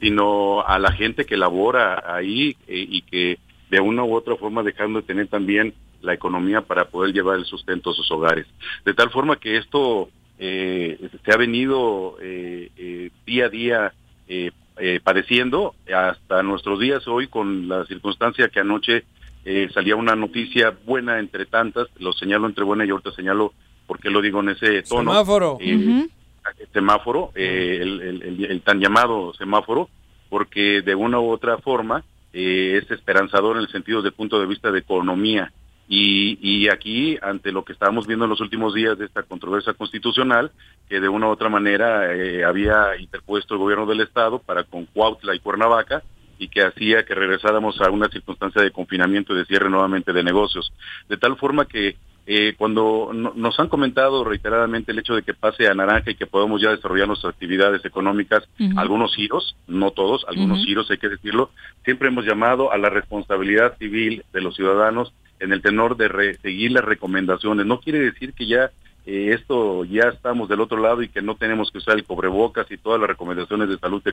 sino 0.00 0.66
a 0.66 0.78
la 0.78 0.92
gente 0.92 1.26
que 1.26 1.36
labora 1.36 2.02
ahí 2.14 2.56
eh, 2.66 2.86
y 2.88 3.02
que 3.02 3.38
de 3.70 3.80
una 3.80 4.04
u 4.04 4.14
otra 4.14 4.36
forma 4.36 4.62
dejando 4.62 5.00
de 5.00 5.06
tener 5.06 5.28
también 5.28 5.74
la 6.00 6.14
economía 6.14 6.62
para 6.62 6.86
poder 6.86 7.12
llevar 7.12 7.38
el 7.38 7.44
sustento 7.44 7.90
a 7.90 7.94
sus 7.94 8.10
hogares. 8.10 8.46
De 8.84 8.94
tal 8.94 9.10
forma 9.10 9.36
que 9.36 9.56
esto 9.56 10.08
eh, 10.38 10.98
se 11.24 11.32
ha 11.32 11.36
venido 11.36 12.16
día 13.26 13.46
a 13.46 13.48
día 13.48 13.92
padeciendo 15.02 15.74
hasta 15.92 16.42
nuestros 16.42 16.80
días 16.80 17.06
hoy 17.08 17.26
con 17.28 17.68
la 17.68 17.84
circunstancia 17.86 18.48
que 18.48 18.60
anoche 18.60 19.04
salía 19.72 19.96
una 19.96 20.14
noticia 20.14 20.76
buena 20.84 21.18
entre 21.18 21.46
tantas, 21.46 21.88
lo 21.98 22.12
señalo 22.12 22.46
entre 22.46 22.64
buena 22.64 22.84
y 22.84 22.90
ahorita 22.90 23.12
señalo 23.12 23.52
porque 23.86 24.10
lo 24.10 24.20
digo 24.20 24.40
en 24.40 24.50
ese 24.50 24.82
tono. 24.82 25.12
Semáforo. 25.12 25.58
Eh, 25.60 26.08
semáforo, 26.72 27.32
eh, 27.34 27.80
el, 27.82 28.60
tan 28.62 28.80
llamado 28.80 29.34
semáforo, 29.34 29.88
porque 30.28 30.82
de 30.82 30.94
una 30.94 31.18
u 31.20 31.30
otra 31.30 31.58
forma 31.58 32.04
eh, 32.32 32.80
es 32.82 32.90
esperanzador 32.90 33.56
en 33.56 33.62
el 33.62 33.68
sentido 33.68 34.02
de 34.02 34.12
punto 34.12 34.40
de 34.40 34.46
vista 34.46 34.70
de 34.70 34.80
economía. 34.80 35.52
Y, 35.88 36.38
y 36.40 36.68
aquí, 36.68 37.16
ante 37.22 37.52
lo 37.52 37.64
que 37.64 37.72
estábamos 37.72 38.08
viendo 38.08 38.24
en 38.24 38.30
los 38.30 38.40
últimos 38.40 38.74
días 38.74 38.98
de 38.98 39.06
esta 39.06 39.22
controversia 39.22 39.72
constitucional, 39.74 40.50
que 40.88 41.00
de 41.00 41.08
una 41.08 41.28
u 41.28 41.30
otra 41.30 41.48
manera 41.48 42.10
había 42.46 42.96
interpuesto 42.98 43.54
el 43.54 43.60
gobierno 43.60 43.86
del 43.86 44.00
Estado 44.00 44.40
para 44.40 44.64
con 44.64 44.86
Cuautla 44.86 45.34
y 45.36 45.38
Cuernavaca, 45.38 46.02
y 46.38 46.48
que 46.48 46.62
hacía 46.62 47.04
que 47.04 47.14
regresáramos 47.14 47.80
a 47.80 47.90
una 47.90 48.08
circunstancia 48.08 48.62
de 48.62 48.70
confinamiento 48.70 49.32
y 49.32 49.38
de 49.38 49.46
cierre 49.46 49.70
nuevamente 49.70 50.12
de 50.12 50.24
negocios. 50.24 50.72
De 51.08 51.16
tal 51.16 51.36
forma 51.36 51.66
que 51.66 51.96
eh, 52.28 52.54
cuando 52.58 53.12
nos 53.12 53.60
han 53.60 53.68
comentado 53.68 54.24
reiteradamente 54.24 54.90
el 54.90 54.98
hecho 54.98 55.14
de 55.14 55.22
que 55.22 55.32
pase 55.32 55.68
a 55.68 55.74
naranja 55.74 56.10
y 56.10 56.16
que 56.16 56.26
podamos 56.26 56.60
ya 56.60 56.70
desarrollar 56.70 57.06
nuestras 57.06 57.34
actividades 57.34 57.84
económicas, 57.84 58.42
algunos 58.76 59.14
giros, 59.14 59.56
no 59.68 59.92
todos, 59.92 60.26
algunos 60.28 60.64
giros 60.64 60.90
hay 60.90 60.98
que 60.98 61.08
decirlo, 61.08 61.50
siempre 61.84 62.08
hemos 62.08 62.24
llamado 62.24 62.72
a 62.72 62.78
la 62.78 62.90
responsabilidad 62.90 63.78
civil 63.78 64.24
de 64.32 64.40
los 64.40 64.56
ciudadanos 64.56 65.12
en 65.38 65.52
el 65.52 65.62
tenor 65.62 65.96
de 65.96 66.34
seguir 66.42 66.72
las 66.72 66.84
recomendaciones. 66.84 67.64
No 67.64 67.80
quiere 67.80 68.00
decir 68.00 68.32
que 68.32 68.46
ya 68.46 68.70
eh, 69.06 69.32
esto 69.32 69.84
ya 69.84 70.08
estamos 70.08 70.48
del 70.48 70.60
otro 70.60 70.78
lado 70.78 71.00
y 71.00 71.08
que 71.08 71.22
no 71.22 71.36
tenemos 71.36 71.70
que 71.70 71.78
usar 71.78 71.96
el 71.96 72.04
cobrebocas 72.04 72.70
y 72.70 72.76
todas 72.76 73.00
las 73.00 73.08
recomendaciones 73.08 73.68
de 73.68 73.78
salud 73.78 74.02
que, 74.02 74.12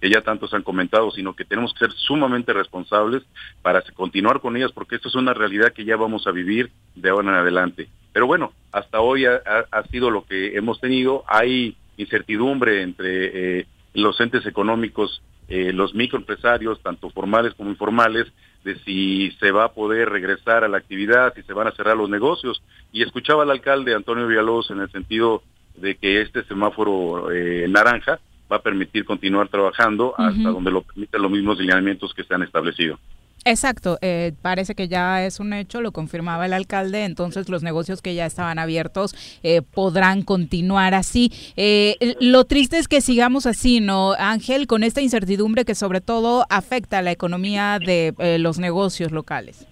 que 0.00 0.10
ya 0.10 0.22
tantos 0.22 0.54
han 0.54 0.62
comentado, 0.62 1.10
sino 1.10 1.34
que 1.34 1.44
tenemos 1.44 1.72
que 1.72 1.80
ser 1.80 1.92
sumamente 1.92 2.52
responsables 2.52 3.22
para 3.60 3.82
continuar 3.94 4.40
con 4.40 4.56
ellas, 4.56 4.70
porque 4.72 4.96
esto 4.96 5.08
es 5.08 5.16
una 5.16 5.34
realidad 5.34 5.72
que 5.72 5.84
ya 5.84 5.96
vamos 5.96 6.26
a 6.28 6.30
vivir 6.30 6.70
de 6.94 7.10
ahora 7.10 7.28
en 7.28 7.34
adelante. 7.34 7.88
Pero 8.12 8.26
bueno, 8.26 8.52
hasta 8.72 9.00
hoy 9.00 9.26
ha, 9.26 9.82
sido 9.90 10.10
lo 10.10 10.24
que 10.24 10.56
hemos 10.56 10.80
tenido. 10.80 11.24
Hay 11.26 11.76
incertidumbre 11.96 12.82
entre 12.82 13.60
eh, 13.60 13.66
los 13.94 14.20
entes 14.20 14.46
económicos, 14.46 15.22
eh, 15.48 15.72
los 15.72 15.94
microempresarios, 15.94 16.80
tanto 16.82 17.10
formales 17.10 17.54
como 17.54 17.70
informales, 17.70 18.26
de 18.64 18.78
si 18.80 19.30
se 19.40 19.50
va 19.52 19.64
a 19.64 19.72
poder 19.72 20.08
regresar 20.08 20.64
a 20.64 20.68
la 20.68 20.78
actividad, 20.78 21.34
si 21.34 21.42
se 21.42 21.52
van 21.52 21.66
a 21.66 21.72
cerrar 21.72 21.96
los 21.96 22.10
negocios. 22.10 22.62
Y 22.92 23.02
escuchaba 23.02 23.42
al 23.42 23.50
alcalde 23.50 23.94
Antonio 23.94 24.26
Villalobos 24.26 24.70
en 24.70 24.80
el 24.80 24.90
sentido 24.90 25.42
de 25.76 25.96
que 25.96 26.20
este 26.20 26.44
semáforo 26.44 27.30
eh, 27.30 27.66
naranja 27.68 28.18
va 28.50 28.56
a 28.56 28.62
permitir 28.62 29.04
continuar 29.04 29.48
trabajando 29.48 30.14
hasta 30.18 30.50
donde 30.50 30.70
lo 30.70 30.82
permitan 30.82 31.22
los 31.22 31.30
mismos 31.30 31.58
lineamientos 31.58 32.12
que 32.12 32.24
se 32.24 32.34
han 32.34 32.42
establecido. 32.42 32.98
Exacto, 33.46 33.98
eh, 34.02 34.32
parece 34.42 34.74
que 34.74 34.88
ya 34.88 35.24
es 35.24 35.40
un 35.40 35.54
hecho, 35.54 35.80
lo 35.80 35.92
confirmaba 35.92 36.44
el 36.44 36.52
alcalde, 36.52 37.04
entonces 37.04 37.48
los 37.48 37.62
negocios 37.62 38.02
que 38.02 38.14
ya 38.14 38.26
estaban 38.26 38.58
abiertos 38.58 39.14
eh, 39.42 39.62
podrán 39.62 40.22
continuar 40.22 40.92
así. 40.92 41.32
Eh, 41.56 42.16
lo 42.20 42.44
triste 42.44 42.76
es 42.76 42.86
que 42.86 43.00
sigamos 43.00 43.46
así, 43.46 43.80
¿no, 43.80 44.12
Ángel? 44.12 44.66
Con 44.66 44.82
esta 44.82 45.00
incertidumbre 45.00 45.64
que 45.64 45.74
sobre 45.74 46.02
todo 46.02 46.44
afecta 46.50 46.98
a 46.98 47.02
la 47.02 47.12
economía 47.12 47.78
de 47.78 48.14
los 48.38 48.58
negocios 48.58 49.10
locales. 49.10 49.66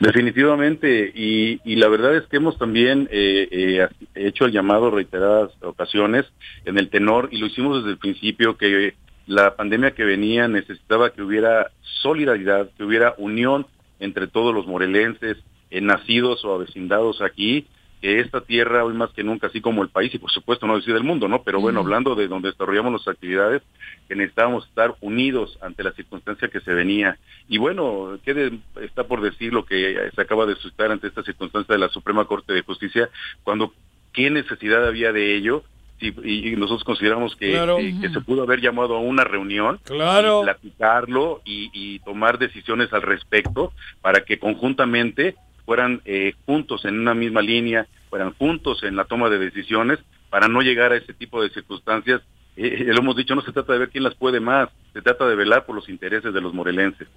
Definitivamente, 0.00 1.12
y, 1.14 1.60
y, 1.64 1.76
la 1.76 1.88
verdad 1.88 2.16
es 2.16 2.26
que 2.28 2.38
hemos 2.38 2.58
también 2.58 3.08
hecho 3.10 4.46
el 4.46 4.52
llamado 4.52 4.90
reiteradas 4.90 5.50
ocasiones 5.60 6.24
en 6.64 6.78
el 6.78 6.88
tenor, 6.88 7.28
y 7.30 7.38
lo 7.38 7.46
hicimos 7.46 7.78
desde 7.78 7.90
el 7.90 7.98
principio, 7.98 8.56
que 8.56 8.94
la 9.30 9.54
pandemia 9.54 9.92
que 9.92 10.02
venía 10.02 10.48
necesitaba 10.48 11.12
que 11.12 11.22
hubiera 11.22 11.70
solidaridad, 12.02 12.68
que 12.76 12.82
hubiera 12.82 13.14
unión 13.16 13.64
entre 14.00 14.26
todos 14.26 14.52
los 14.52 14.66
morelenses, 14.66 15.36
eh, 15.70 15.80
nacidos 15.80 16.44
o 16.44 16.52
avecindados 16.52 17.22
aquí, 17.22 17.68
que 18.00 18.18
esta 18.18 18.40
tierra 18.40 18.84
hoy 18.84 18.94
más 18.94 19.10
que 19.10 19.22
nunca, 19.22 19.46
así 19.46 19.60
como 19.60 19.84
el 19.84 19.88
país 19.88 20.12
y 20.12 20.18
por 20.18 20.32
supuesto 20.32 20.66
no 20.66 20.74
decir 20.74 20.94
del 20.94 21.04
mundo, 21.04 21.28
¿no? 21.28 21.44
Pero 21.44 21.60
bueno, 21.60 21.78
hablando 21.78 22.16
de 22.16 22.26
donde 22.26 22.50
desarrollamos 22.50 22.90
nuestras 22.90 23.14
actividades, 23.14 23.62
que 24.08 24.16
necesitábamos 24.16 24.66
estar 24.66 24.96
unidos 25.00 25.56
ante 25.62 25.84
la 25.84 25.92
circunstancia 25.92 26.48
que 26.48 26.60
se 26.60 26.74
venía. 26.74 27.16
Y 27.46 27.58
bueno, 27.58 28.18
quede, 28.24 28.58
está 28.80 29.04
por 29.04 29.20
decir 29.20 29.52
lo 29.52 29.64
que 29.64 30.10
se 30.12 30.20
acaba 30.20 30.44
de 30.44 30.56
suscitar 30.56 30.90
ante 30.90 31.06
esta 31.06 31.22
circunstancia 31.22 31.72
de 31.72 31.78
la 31.78 31.88
Suprema 31.90 32.24
Corte 32.24 32.52
de 32.52 32.62
Justicia, 32.62 33.08
cuando 33.44 33.72
qué 34.12 34.28
necesidad 34.28 34.84
había 34.88 35.12
de 35.12 35.36
ello 35.36 35.62
y, 36.00 36.56
nosotros 36.56 36.84
consideramos 36.84 37.36
que, 37.36 37.52
se 37.52 38.20
pudo 38.20 38.42
haber 38.42 38.60
llamado 38.60 38.96
a 38.96 39.00
una 39.00 39.24
reunión, 39.24 39.80
claro. 39.84 40.40
y 40.40 40.44
platicarlo 40.44 41.42
y, 41.44 41.98
tomar 42.00 42.38
decisiones 42.38 42.92
al 42.92 43.02
respecto 43.02 43.72
para 44.00 44.24
que 44.24 44.38
conjuntamente 44.38 45.36
fueran 45.64 46.00
eh, 46.04 46.34
juntos 46.46 46.84
en 46.84 46.98
una 46.98 47.14
misma 47.14 47.42
línea, 47.42 47.86
fueran 48.08 48.32
juntos 48.34 48.82
en 48.82 48.96
la 48.96 49.04
toma 49.04 49.28
de 49.28 49.38
decisiones 49.38 49.98
para 50.30 50.48
no 50.48 50.62
llegar 50.62 50.92
a 50.92 50.96
ese 50.96 51.14
tipo 51.14 51.42
de 51.42 51.50
circunstancias. 51.50 52.22
Eh, 52.56 52.78
eh, 52.80 52.84
lo 52.86 52.98
hemos 52.98 53.16
dicho, 53.16 53.34
no 53.34 53.42
se 53.42 53.52
trata 53.52 53.72
de 53.72 53.80
ver 53.80 53.90
quién 53.90 54.04
las 54.04 54.14
puede 54.14 54.40
más, 54.40 54.68
se 54.92 55.02
trata 55.02 55.28
de 55.28 55.36
velar 55.36 55.66
por 55.66 55.76
los 55.76 55.88
intereses 55.88 56.32
de 56.32 56.40
los 56.40 56.54
morelenses. 56.54 57.08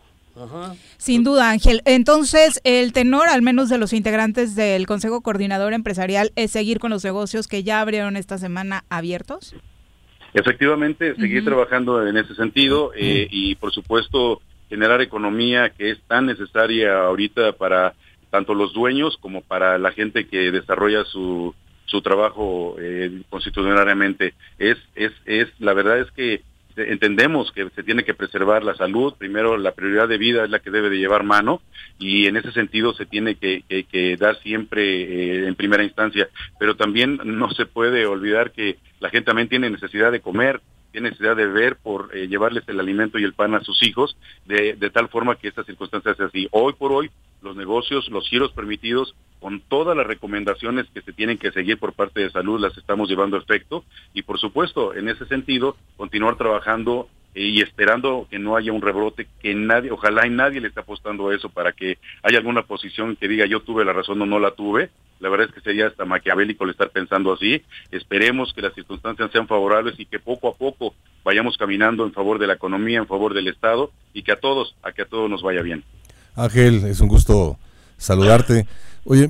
Sin 0.98 1.24
duda, 1.24 1.52
Ángel. 1.52 1.82
Entonces, 1.86 2.60
el 2.64 2.94
tenor, 2.94 3.28
al 3.28 3.42
menos 3.42 3.70
de 3.70 3.78
los 3.78 3.94
integrantes 3.94 4.56
del 4.56 4.88
Consejo 4.88 5.22
Coordinador 5.22 5.74
Empresarial, 5.74 6.32
es 6.36 6.52
seguir 6.52 6.80
con 6.80 6.90
los 6.90 7.04
negocios 7.04 7.48
que 7.48 7.64
ya 7.64 7.82
abrieron 7.82 8.18
esta 8.18 8.38
semana 8.38 8.84
abiertos. 8.90 9.56
Efectivamente, 10.34 11.16
seguir 11.16 11.46
trabajando 11.46 12.08
en 12.08 12.18
ese 12.18 12.34
sentido 12.34 12.92
eh, 12.96 13.28
y, 13.30 13.54
por 13.56 13.72
supuesto, 13.72 14.42
generar 14.70 15.02
economía 15.02 15.70
que 15.70 15.92
es 15.92 16.02
tan 16.08 16.26
necesaria 16.26 17.04
ahorita 17.04 17.52
para 17.54 17.94
tanto 18.32 18.56
los 18.56 18.74
dueños 18.74 19.16
como 19.18 19.42
para 19.42 19.78
la 19.78 19.92
gente 19.92 20.26
que 20.28 20.52
desarrolla 20.52 21.06
su, 21.06 21.54
su 21.86 22.02
trabajo 22.02 22.76
eh, 22.80 23.22
constitucionalmente. 23.30 24.34
Es, 24.58 24.78
es, 24.96 25.12
es, 25.26 25.50
la 25.60 25.74
verdad 25.74 26.00
es 26.00 26.10
que 26.12 26.42
entendemos 26.76 27.52
que 27.52 27.70
se 27.76 27.84
tiene 27.84 28.04
que 28.04 28.14
preservar 28.14 28.64
la 28.64 28.76
salud, 28.76 29.14
primero 29.18 29.58
la 29.58 29.74
prioridad 29.74 30.08
de 30.08 30.18
vida 30.18 30.44
es 30.44 30.50
la 30.50 30.60
que 30.60 30.72
debe 30.72 30.90
de 30.90 30.98
llevar 30.98 31.24
mano 31.24 31.62
y 32.00 32.28
en 32.28 32.38
ese 32.38 32.52
sentido 32.52 32.94
se 32.94 33.06
tiene 33.06 33.36
que, 33.36 34.18
dar 34.20 34.38
siempre 34.40 34.84
eh, 34.84 35.48
en 35.48 35.56
primera 35.56 35.84
instancia, 35.84 36.30
pero 36.60 36.76
también 36.76 37.20
no 37.24 37.52
se 37.52 37.66
puede 37.66 38.06
olvidar 38.06 38.52
que 38.52 38.78
la 39.00 39.10
gente 39.10 39.26
también 39.26 39.50
tiene 39.50 39.70
necesidad 39.70 40.12
de 40.12 40.22
comer, 40.22 40.62
tiene 40.94 41.10
necesidad 41.10 41.36
de 41.36 41.48
ver 41.48 41.76
por 41.76 42.16
eh, 42.16 42.28
llevarles 42.28 42.64
el 42.68 42.80
alimento 42.80 43.18
y 43.18 43.24
el 43.24 43.34
pan 43.34 43.56
a 43.56 43.62
sus 43.62 43.82
hijos, 43.84 44.16
de, 44.46 44.76
de 44.76 44.90
tal 44.92 45.10
forma 45.10 45.36
que 45.36 45.48
esta 45.48 45.64
circunstancia 45.64 46.14
sea 46.14 46.28
así. 46.28 46.48
Hoy 46.52 46.74
por 46.74 46.94
hoy, 46.94 47.10
los 47.42 47.58
negocios, 47.58 48.08
los 48.10 48.30
giros 48.30 48.52
permitidos, 48.54 49.16
con 49.40 49.60
todas 49.60 49.98
las 49.98 50.08
recomendaciones 50.08 50.86
que 50.94 51.02
se 51.02 51.12
tienen 51.12 51.38
que 51.38 51.52
seguir 51.52 51.80
por 51.80 51.94
parte 51.94 52.22
de 52.22 52.30
salud, 52.30 52.62
las 52.62 52.78
estamos 52.78 53.10
llevando 53.10 53.36
a 53.36 53.42
efecto 53.42 53.84
y, 54.14 54.22
por 54.22 54.40
supuesto, 54.40 54.94
en 54.94 55.10
ese 55.10 55.26
sentido, 55.26 55.76
continuar 55.98 56.38
trabajando 56.38 57.10
y 57.36 57.62
esperando 57.62 58.28
que 58.30 58.40
no 58.40 58.56
haya 58.56 58.72
un 58.72 58.82
rebrote, 58.82 59.28
que 59.42 59.56
nadie, 59.56 59.92
ojalá 59.92 60.28
y 60.28 60.30
nadie 60.30 60.62
le 60.62 60.68
está 60.68 60.82
apostando 60.82 61.30
a 61.30 61.36
eso 61.36 61.50
para 61.50 61.72
que 61.72 61.98
haya 62.22 62.38
alguna 62.38 62.64
posición 62.64 63.16
que 63.16 63.28
diga 63.28 63.46
yo 63.46 63.62
tuve 63.62 63.86
la 63.86 63.94
razón 63.94 64.22
o 64.22 64.26
no 64.26 64.40
la 64.40 64.52
tuve. 64.52 64.90
La 65.20 65.30
verdad 65.30 65.48
es 65.48 65.56
que 65.56 65.62
sería 65.62 65.88
hasta 65.88 66.06
maquiavélico 66.06 66.66
el 66.66 66.72
estar 66.72 66.90
pensando 66.90 67.34
así. 67.34 67.62
Esperemos 67.92 68.54
que 68.54 68.62
las 68.62 68.74
circunstancias 68.74 69.32
sean 69.32 69.48
favorables 69.48 69.98
y 69.98 70.06
que 70.06 70.20
poco 70.20 70.50
a 70.50 70.56
poco 70.56 70.94
vayamos 71.24 71.58
caminando 71.58 72.06
en 72.06 72.12
favor 72.12 72.40
de 72.40 72.48
la 72.48 72.54
economía, 72.54 73.00
en 73.00 73.08
favor 73.08 73.34
del 73.34 73.48
Estado 73.48 73.92
y 74.14 74.24
que 74.24 74.34
a 74.34 74.40
todos, 74.40 74.76
a 74.84 74.92
que 74.92 75.04
a 75.04 75.06
todos 75.06 75.30
nos 75.30 75.42
vaya 75.42 75.62
bien. 75.62 75.84
Ángel, 76.36 76.84
es 76.86 77.00
un 77.00 77.08
gusto 77.08 77.58
saludarte. 77.98 78.68
Oye, 79.06 79.30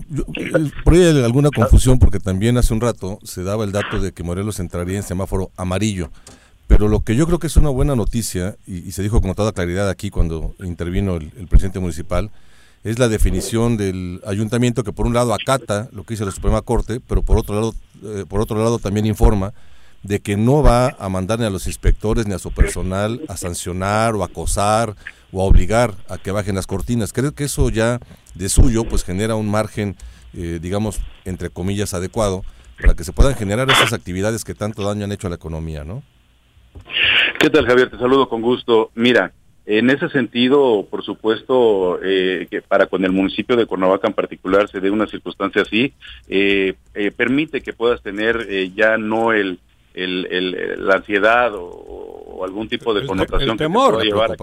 por 0.84 0.94
ahí 0.94 1.24
alguna 1.24 1.50
confusión 1.50 2.00
porque 2.00 2.20
también 2.20 2.58
hace 2.58 2.74
un 2.74 2.82
rato 2.82 3.20
se 3.24 3.44
daba 3.44 3.64
el 3.64 3.72
dato 3.72 4.00
de 4.00 4.12
que 4.12 4.24
Morelos 4.24 4.60
entraría 4.60 4.98
en 4.98 5.04
semáforo 5.04 5.52
amarillo. 5.58 6.10
Pero 6.68 6.88
lo 6.88 7.02
que 7.02 7.16
yo 7.16 7.26
creo 7.26 7.40
que 7.40 7.48
es 7.48 7.58
una 7.58 7.70
buena 7.70 7.96
noticia, 7.96 8.56
y, 8.66 8.92
se 8.92 9.04
dijo 9.04 9.22
con 9.22 9.34
toda 9.36 9.52
claridad 9.52 9.90
aquí 9.90 10.10
cuando 10.10 10.56
intervino 10.64 11.18
el, 11.18 11.48
presidente 11.48 11.80
municipal, 11.80 12.32
es 12.84 13.00
la 13.00 13.08
definición 13.08 13.78
del 13.78 14.22
ayuntamiento 14.26 14.84
que 14.84 14.92
por 14.92 15.06
un 15.06 15.14
lado 15.14 15.34
acata 15.34 15.90
lo 15.92 16.04
que 16.04 16.14
dice 16.14 16.26
la 16.26 16.32
Suprema 16.32 16.62
Corte, 16.62 17.00
pero 17.00 17.22
por 17.22 17.38
otro 17.38 17.56
lado, 17.56 17.76
eh, 18.04 18.26
por 18.28 18.42
otro 18.42 18.58
lado 18.58 18.80
también 18.80 19.06
informa 19.06 19.54
de 20.04 20.20
que 20.20 20.36
no 20.36 20.62
va 20.62 20.96
a 21.00 21.10
mandar 21.10 21.40
ni 21.40 21.46
a 21.46 21.50
los 21.50 21.66
inspectores 21.66 22.28
ni 22.28 22.34
a 22.34 22.40
su 22.40 22.52
personal 22.52 23.22
a 23.30 23.38
sancionar 23.38 24.16
o 24.16 24.24
acosar 24.24 24.96
o 25.32 25.42
a 25.42 25.46
obligar 25.46 25.96
a 26.10 26.18
que 26.18 26.32
bajen 26.32 26.56
las 26.56 26.68
cortinas. 26.68 27.14
Creo 27.14 27.34
que 27.34 27.46
eso 27.46 27.70
ya 27.70 28.00
de 28.36 28.50
suyo 28.50 28.84
pues 28.84 29.04
genera 29.04 29.36
un 29.36 29.50
margen, 29.50 29.96
eh, 30.34 30.60
digamos, 30.62 31.00
entre 31.24 31.50
comillas, 31.50 31.94
adecuado 31.94 32.44
para 32.82 32.96
que 32.96 33.06
se 33.06 33.14
puedan 33.14 33.36
generar 33.36 33.70
esas 33.70 33.94
actividades 33.94 34.44
que 34.44 34.54
tanto 34.54 34.84
daño 34.84 35.06
han 35.06 35.12
hecho 35.12 35.28
a 35.28 35.30
la 35.30 35.38
economía, 35.38 35.86
¿no? 35.86 36.04
¿Qué 37.40 37.50
tal, 37.50 37.66
Javier? 37.66 37.90
Te 37.90 37.98
saludo 37.98 38.30
con 38.30 38.42
gusto. 38.42 38.92
Mira, 38.96 39.34
en 39.66 39.90
ese 39.90 40.10
sentido, 40.10 40.88
por 40.90 41.04
supuesto, 41.04 42.00
eh, 42.04 42.48
que 42.50 42.62
para 42.62 42.88
con 42.88 43.04
el 43.06 43.12
municipio 43.12 43.56
de 43.56 43.66
Cuernavaca 43.66 44.08
en 44.08 44.14
particular 44.14 44.70
se 44.70 44.80
dé 44.80 44.92
una 44.92 45.08
circunstancia 45.08 45.62
así, 45.62 45.94
eh, 46.28 46.76
permite 47.16 47.62
que 47.62 47.74
puedas 47.74 48.02
tener 48.02 48.48
ya 48.74 48.98
no 48.98 49.32
el 49.34 49.60
el, 49.94 50.86
la 50.86 50.96
ansiedad 50.96 51.52
o, 51.56 52.44
algún 52.44 52.68
tipo 52.68 52.94
de 52.94 53.06
connotación 53.06 53.52
el 53.52 53.58
temor, 53.58 54.00
que 54.00 54.06
llevar 54.06 54.36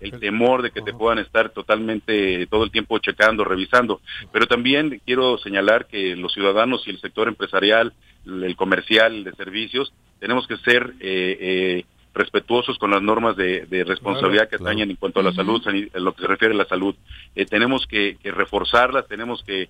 el 0.00 0.20
temor 0.20 0.62
de 0.62 0.70
que 0.70 0.82
te 0.82 0.92
puedan 0.92 1.18
estar 1.18 1.50
totalmente 1.50 2.46
todo 2.46 2.62
el 2.62 2.70
tiempo 2.70 2.98
checando, 2.98 3.42
revisando. 3.44 4.00
Pero 4.30 4.46
también 4.46 5.00
quiero 5.04 5.36
señalar 5.38 5.86
que 5.86 6.14
los 6.14 6.32
ciudadanos 6.32 6.86
y 6.86 6.90
el 6.90 7.00
sector 7.00 7.26
empresarial, 7.26 7.92
el 8.24 8.54
comercial, 8.54 9.16
el 9.16 9.24
de 9.24 9.32
servicios, 9.32 9.92
tenemos 10.20 10.46
que 10.46 10.56
ser 10.58 10.94
eh, 11.00 11.38
eh, 11.40 11.84
respetuosos 12.14 12.78
con 12.78 12.90
las 12.90 13.02
normas 13.02 13.36
de, 13.36 13.84
responsabilidad 13.86 14.48
que 14.48 14.56
atañen 14.56 14.90
en 14.90 14.96
cuanto 14.96 15.20
a 15.20 15.22
la 15.22 15.32
salud, 15.32 15.62
en 15.66 16.04
lo 16.04 16.14
que 16.14 16.22
se 16.22 16.28
refiere 16.28 16.54
a 16.54 16.58
la 16.58 16.66
salud. 16.66 16.94
Eh, 17.34 17.46
tenemos 17.46 17.86
que, 17.86 18.16
reforzarlas, 18.22 19.06
tenemos 19.08 19.42
que 19.42 19.68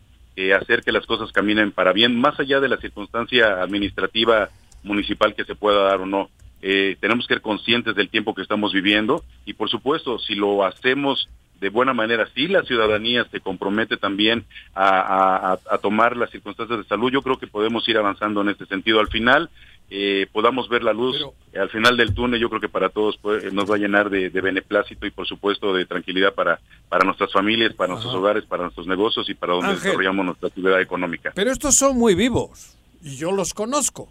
hacer 0.53 0.83
que 0.83 0.93
las 0.93 1.07
cosas 1.07 1.31
caminen 1.33 1.71
para 1.73 1.93
bien, 1.93 2.21
más 2.21 2.39
allá 2.41 2.61
de 2.61 2.69
la 2.69 2.77
circunstancia 2.79 3.62
administrativa 3.62 4.51
municipal 4.83 5.35
que 5.35 5.45
se 5.45 5.55
pueda 5.55 5.83
dar 5.85 6.01
o 6.01 6.07
no. 6.07 6.29
Eh, 6.66 6.97
tenemos 6.99 7.27
que 7.27 7.35
ser 7.35 7.43
conscientes 7.43 7.95
del 7.95 8.09
tiempo 8.09 8.35
que 8.35 8.41
estamos 8.41 8.73
viviendo 8.73 9.23
y 9.45 9.53
por 9.53 9.69
supuesto 9.69 10.19
si 10.19 10.35
lo 10.35 10.65
hacemos 10.65 11.29
de 11.61 11.69
buena 11.69 11.93
manera, 11.93 12.27
si 12.35 12.49
la 12.49 12.62
ciudadanía 12.62 13.27
se 13.31 13.41
compromete 13.41 13.99
también 13.99 14.47
a, 14.75 15.59
tomar 15.83 16.16
las 16.16 16.31
circunstancias 16.31 16.79
de 16.79 16.85
salud, 16.87 17.12
yo 17.12 17.21
creo 17.21 17.39
que 17.39 17.47
podemos 17.47 17.87
ir 17.87 17.99
avanzando 17.99 18.41
en 18.41 18.49
este 18.49 18.65
sentido. 18.65 19.01
Al 19.01 19.09
final, 19.09 19.51
eh, 19.90 20.27
podamos 20.32 20.69
ver 20.69 20.82
la 20.82 20.93
luz 20.93 21.16
al 21.55 21.70
final 21.70 21.97
del 21.97 22.15
túnel, 22.15 22.40
yo 22.40 22.48
creo 22.48 22.61
que 22.61 22.69
para 22.69 22.89
todos 22.89 23.19
nos 23.52 23.70
va 23.70 23.77
a 23.77 23.78
llenar 23.78 24.11
de, 24.11 24.28
beneplácito 24.28 25.06
y 25.06 25.11
por 25.11 25.27
supuesto 25.27 25.73
de 25.73 25.86
tranquilidad 25.86 26.35
para, 26.35 26.61
para 26.89 27.05
nuestras 27.05 27.32
familias, 27.32 27.74
para 27.74 27.93
nuestros 27.93 28.15
hogares, 28.15 28.44
para 28.44 28.65
nuestros 28.65 28.86
negocios 28.86 29.28
y 29.28 29.35
para 29.35 29.55
donde 29.55 29.74
desarrollamos 29.74 30.27
nuestra 30.27 30.48
actividad 30.48 30.81
económica. 30.81 31.32
Pero 31.35 31.52
estos 31.52 31.74
son 31.77 31.97
muy 31.97 32.15
vivos 32.15 32.77
y 33.02 33.16
yo 33.16 33.31
los 33.31 33.55
conozco. 33.55 34.09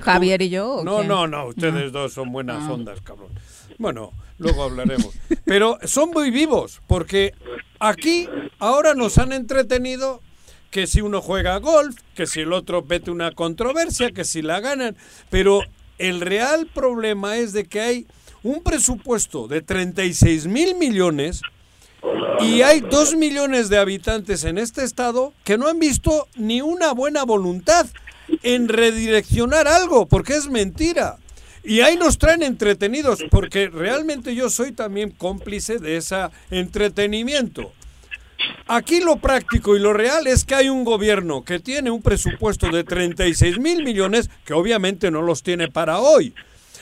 Javier 0.00 0.42
y 0.42 0.48
yo. 0.48 0.82
no, 0.84 1.02
no, 1.02 1.26
no, 1.26 1.46
ustedes 1.46 1.92
dos 1.92 2.12
son 2.12 2.32
buenas 2.32 2.62
ah. 2.62 2.72
ondas, 2.72 3.00
cabrón. 3.02 3.28
Bueno, 3.78 4.12
luego 4.38 4.64
hablaremos. 4.64 5.14
Pero 5.44 5.78
son 5.84 6.10
muy 6.10 6.30
vivos, 6.30 6.80
porque 6.86 7.34
aquí 7.78 8.28
ahora 8.58 8.94
nos 8.94 9.18
han 9.18 9.32
entretenido 9.32 10.22
que 10.70 10.86
si 10.86 11.00
uno 11.00 11.22
juega 11.22 11.58
golf, 11.58 11.96
que 12.14 12.26
si 12.26 12.40
el 12.40 12.52
otro 12.52 12.82
mete 12.82 13.10
una 13.10 13.32
controversia, 13.32 14.10
que 14.10 14.24
si 14.24 14.42
la 14.42 14.60
ganan. 14.60 14.96
Pero 15.30 15.60
el 15.98 16.20
real 16.20 16.66
problema 16.66 17.36
es 17.36 17.52
de 17.52 17.66
que 17.66 17.80
hay 17.80 18.06
un 18.42 18.62
presupuesto 18.62 19.48
de 19.48 19.62
36 19.62 20.46
mil 20.46 20.74
millones 20.76 21.42
y 22.40 22.62
hay 22.62 22.80
dos 22.80 23.16
millones 23.16 23.68
de 23.68 23.78
habitantes 23.78 24.44
en 24.44 24.58
este 24.58 24.84
estado 24.84 25.32
que 25.44 25.58
no 25.58 25.66
han 25.66 25.78
visto 25.78 26.28
ni 26.36 26.60
una 26.60 26.92
buena 26.92 27.24
voluntad 27.24 27.86
en 28.42 28.68
redireccionar 28.68 29.66
algo, 29.66 30.06
porque 30.06 30.34
es 30.34 30.48
mentira. 30.48 31.16
Y 31.64 31.80
ahí 31.80 31.96
nos 31.96 32.18
traen 32.18 32.42
entretenidos, 32.42 33.24
porque 33.30 33.68
realmente 33.68 34.34
yo 34.34 34.48
soy 34.48 34.72
también 34.72 35.10
cómplice 35.10 35.78
de 35.78 35.96
ese 35.96 36.28
entretenimiento. 36.50 37.72
Aquí 38.66 39.00
lo 39.00 39.16
práctico 39.16 39.76
y 39.76 39.80
lo 39.80 39.92
real 39.92 40.26
es 40.26 40.44
que 40.44 40.54
hay 40.54 40.68
un 40.68 40.84
gobierno 40.84 41.42
que 41.44 41.58
tiene 41.58 41.90
un 41.90 42.02
presupuesto 42.02 42.68
de 42.70 42.84
36 42.84 43.58
mil 43.58 43.82
millones, 43.82 44.30
que 44.44 44.52
obviamente 44.54 45.10
no 45.10 45.22
los 45.22 45.42
tiene 45.42 45.68
para 45.68 45.98
hoy, 45.98 46.34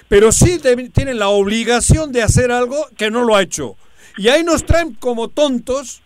pero 0.08 0.32
sí 0.32 0.58
debe- 0.58 0.90
tiene 0.90 1.14
la 1.14 1.28
obligación 1.28 2.12
de 2.12 2.22
hacer 2.22 2.52
algo 2.52 2.86
que 2.96 3.10
no 3.10 3.24
lo 3.24 3.36
ha 3.36 3.42
hecho. 3.42 3.76
Y 4.18 4.28
ahí 4.28 4.42
nos 4.42 4.64
traen 4.66 4.94
como 4.94 5.28
tontos, 5.28 6.02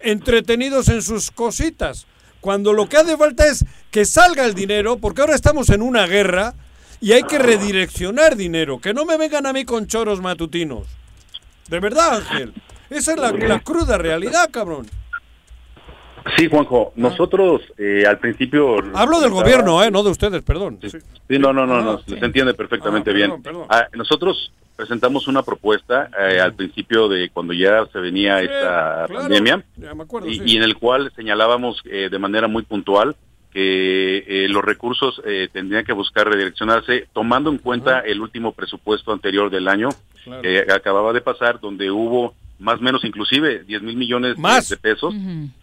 entretenidos 0.00 0.88
en 0.88 1.02
sus 1.02 1.30
cositas, 1.30 2.06
cuando 2.40 2.72
lo 2.72 2.88
que 2.88 2.96
hace 2.98 3.16
falta 3.16 3.46
es 3.46 3.64
que 3.90 4.04
salga 4.04 4.44
el 4.44 4.54
dinero, 4.54 4.98
porque 4.98 5.20
ahora 5.22 5.34
estamos 5.34 5.70
en 5.70 5.82
una 5.82 6.06
guerra 6.06 6.54
y 7.00 7.12
hay 7.12 7.22
que 7.22 7.38
redireccionar 7.38 8.36
dinero, 8.36 8.80
que 8.80 8.94
no 8.94 9.04
me 9.04 9.16
vengan 9.16 9.46
a 9.46 9.52
mí 9.52 9.64
con 9.64 9.86
choros 9.86 10.20
matutinos. 10.20 10.86
De 11.68 11.80
verdad, 11.80 12.16
Ángel. 12.18 12.52
Esa 12.94 13.12
es 13.12 13.18
la, 13.18 13.32
la 13.32 13.60
cruda 13.60 13.98
realidad, 13.98 14.48
cabrón. 14.50 14.86
Sí, 16.38 16.48
Juanjo, 16.48 16.92
nosotros 16.96 17.60
eh, 17.76 18.04
al 18.06 18.18
principio... 18.18 18.76
Hablo 18.94 19.20
del 19.20 19.30
gobierno, 19.30 19.82
¿eh? 19.84 19.90
No 19.90 20.02
de 20.02 20.10
ustedes, 20.10 20.42
perdón. 20.42 20.78
Sí. 20.80 20.88
Sí, 20.90 21.38
no, 21.38 21.52
no, 21.52 21.66
no, 21.66 21.76
Ah, 21.76 21.82
no, 21.82 21.98
sí. 21.98 22.16
se 22.18 22.24
entiende 22.24 22.54
perfectamente 22.54 23.10
Ah, 23.10 23.12
perdón, 23.14 23.30
bien. 23.30 23.42
perdón. 23.42 23.66
Ah, 23.68 23.86
nosotros 23.92 24.50
presentamos 24.74 25.28
una 25.28 25.42
propuesta 25.42 26.08
eh, 26.18 26.40
al 26.40 26.54
principio 26.54 27.08
de 27.08 27.28
cuando 27.28 27.52
ya 27.52 27.84
se 27.92 27.98
venía 27.98 28.38
Sí, 28.38 28.46
esta 28.46 29.04
claro, 29.06 29.14
pandemia 29.14 29.64
ya 29.76 29.94
me 29.94 30.02
acuerdo, 30.02 30.28
y, 30.28 30.36
sí. 30.36 30.42
y 30.46 30.56
en 30.56 30.62
el 30.64 30.76
cual 30.76 31.12
señalábamos 31.14 31.80
eh, 31.84 32.08
de 32.10 32.18
manera 32.18 32.48
muy 32.48 32.62
puntual 32.64 33.14
que 33.52 34.24
eh, 34.26 34.48
los 34.48 34.64
recursos 34.64 35.20
eh, 35.26 35.48
tendrían 35.52 35.84
que 35.84 35.92
buscar 35.92 36.26
redireccionarse 36.26 37.06
tomando 37.12 37.50
en 37.50 37.58
cuenta 37.58 38.00
el 38.00 38.20
último 38.20 38.50
presupuesto 38.52 39.12
anterior 39.12 39.50
del 39.50 39.68
año 39.68 39.90
Claro. 40.24 40.40
que 40.40 40.64
acababa 40.72 41.12
de 41.12 41.20
pasar, 41.20 41.60
donde 41.60 41.90
hubo 41.90 42.34
más 42.58 42.78
o 42.80 42.82
menos 42.82 43.04
inclusive 43.04 43.64
10 43.64 43.82
mil 43.82 43.96
millones 43.96 44.36
de- 44.36 44.42
Más. 44.42 44.68
de 44.68 44.76
pesos 44.76 45.14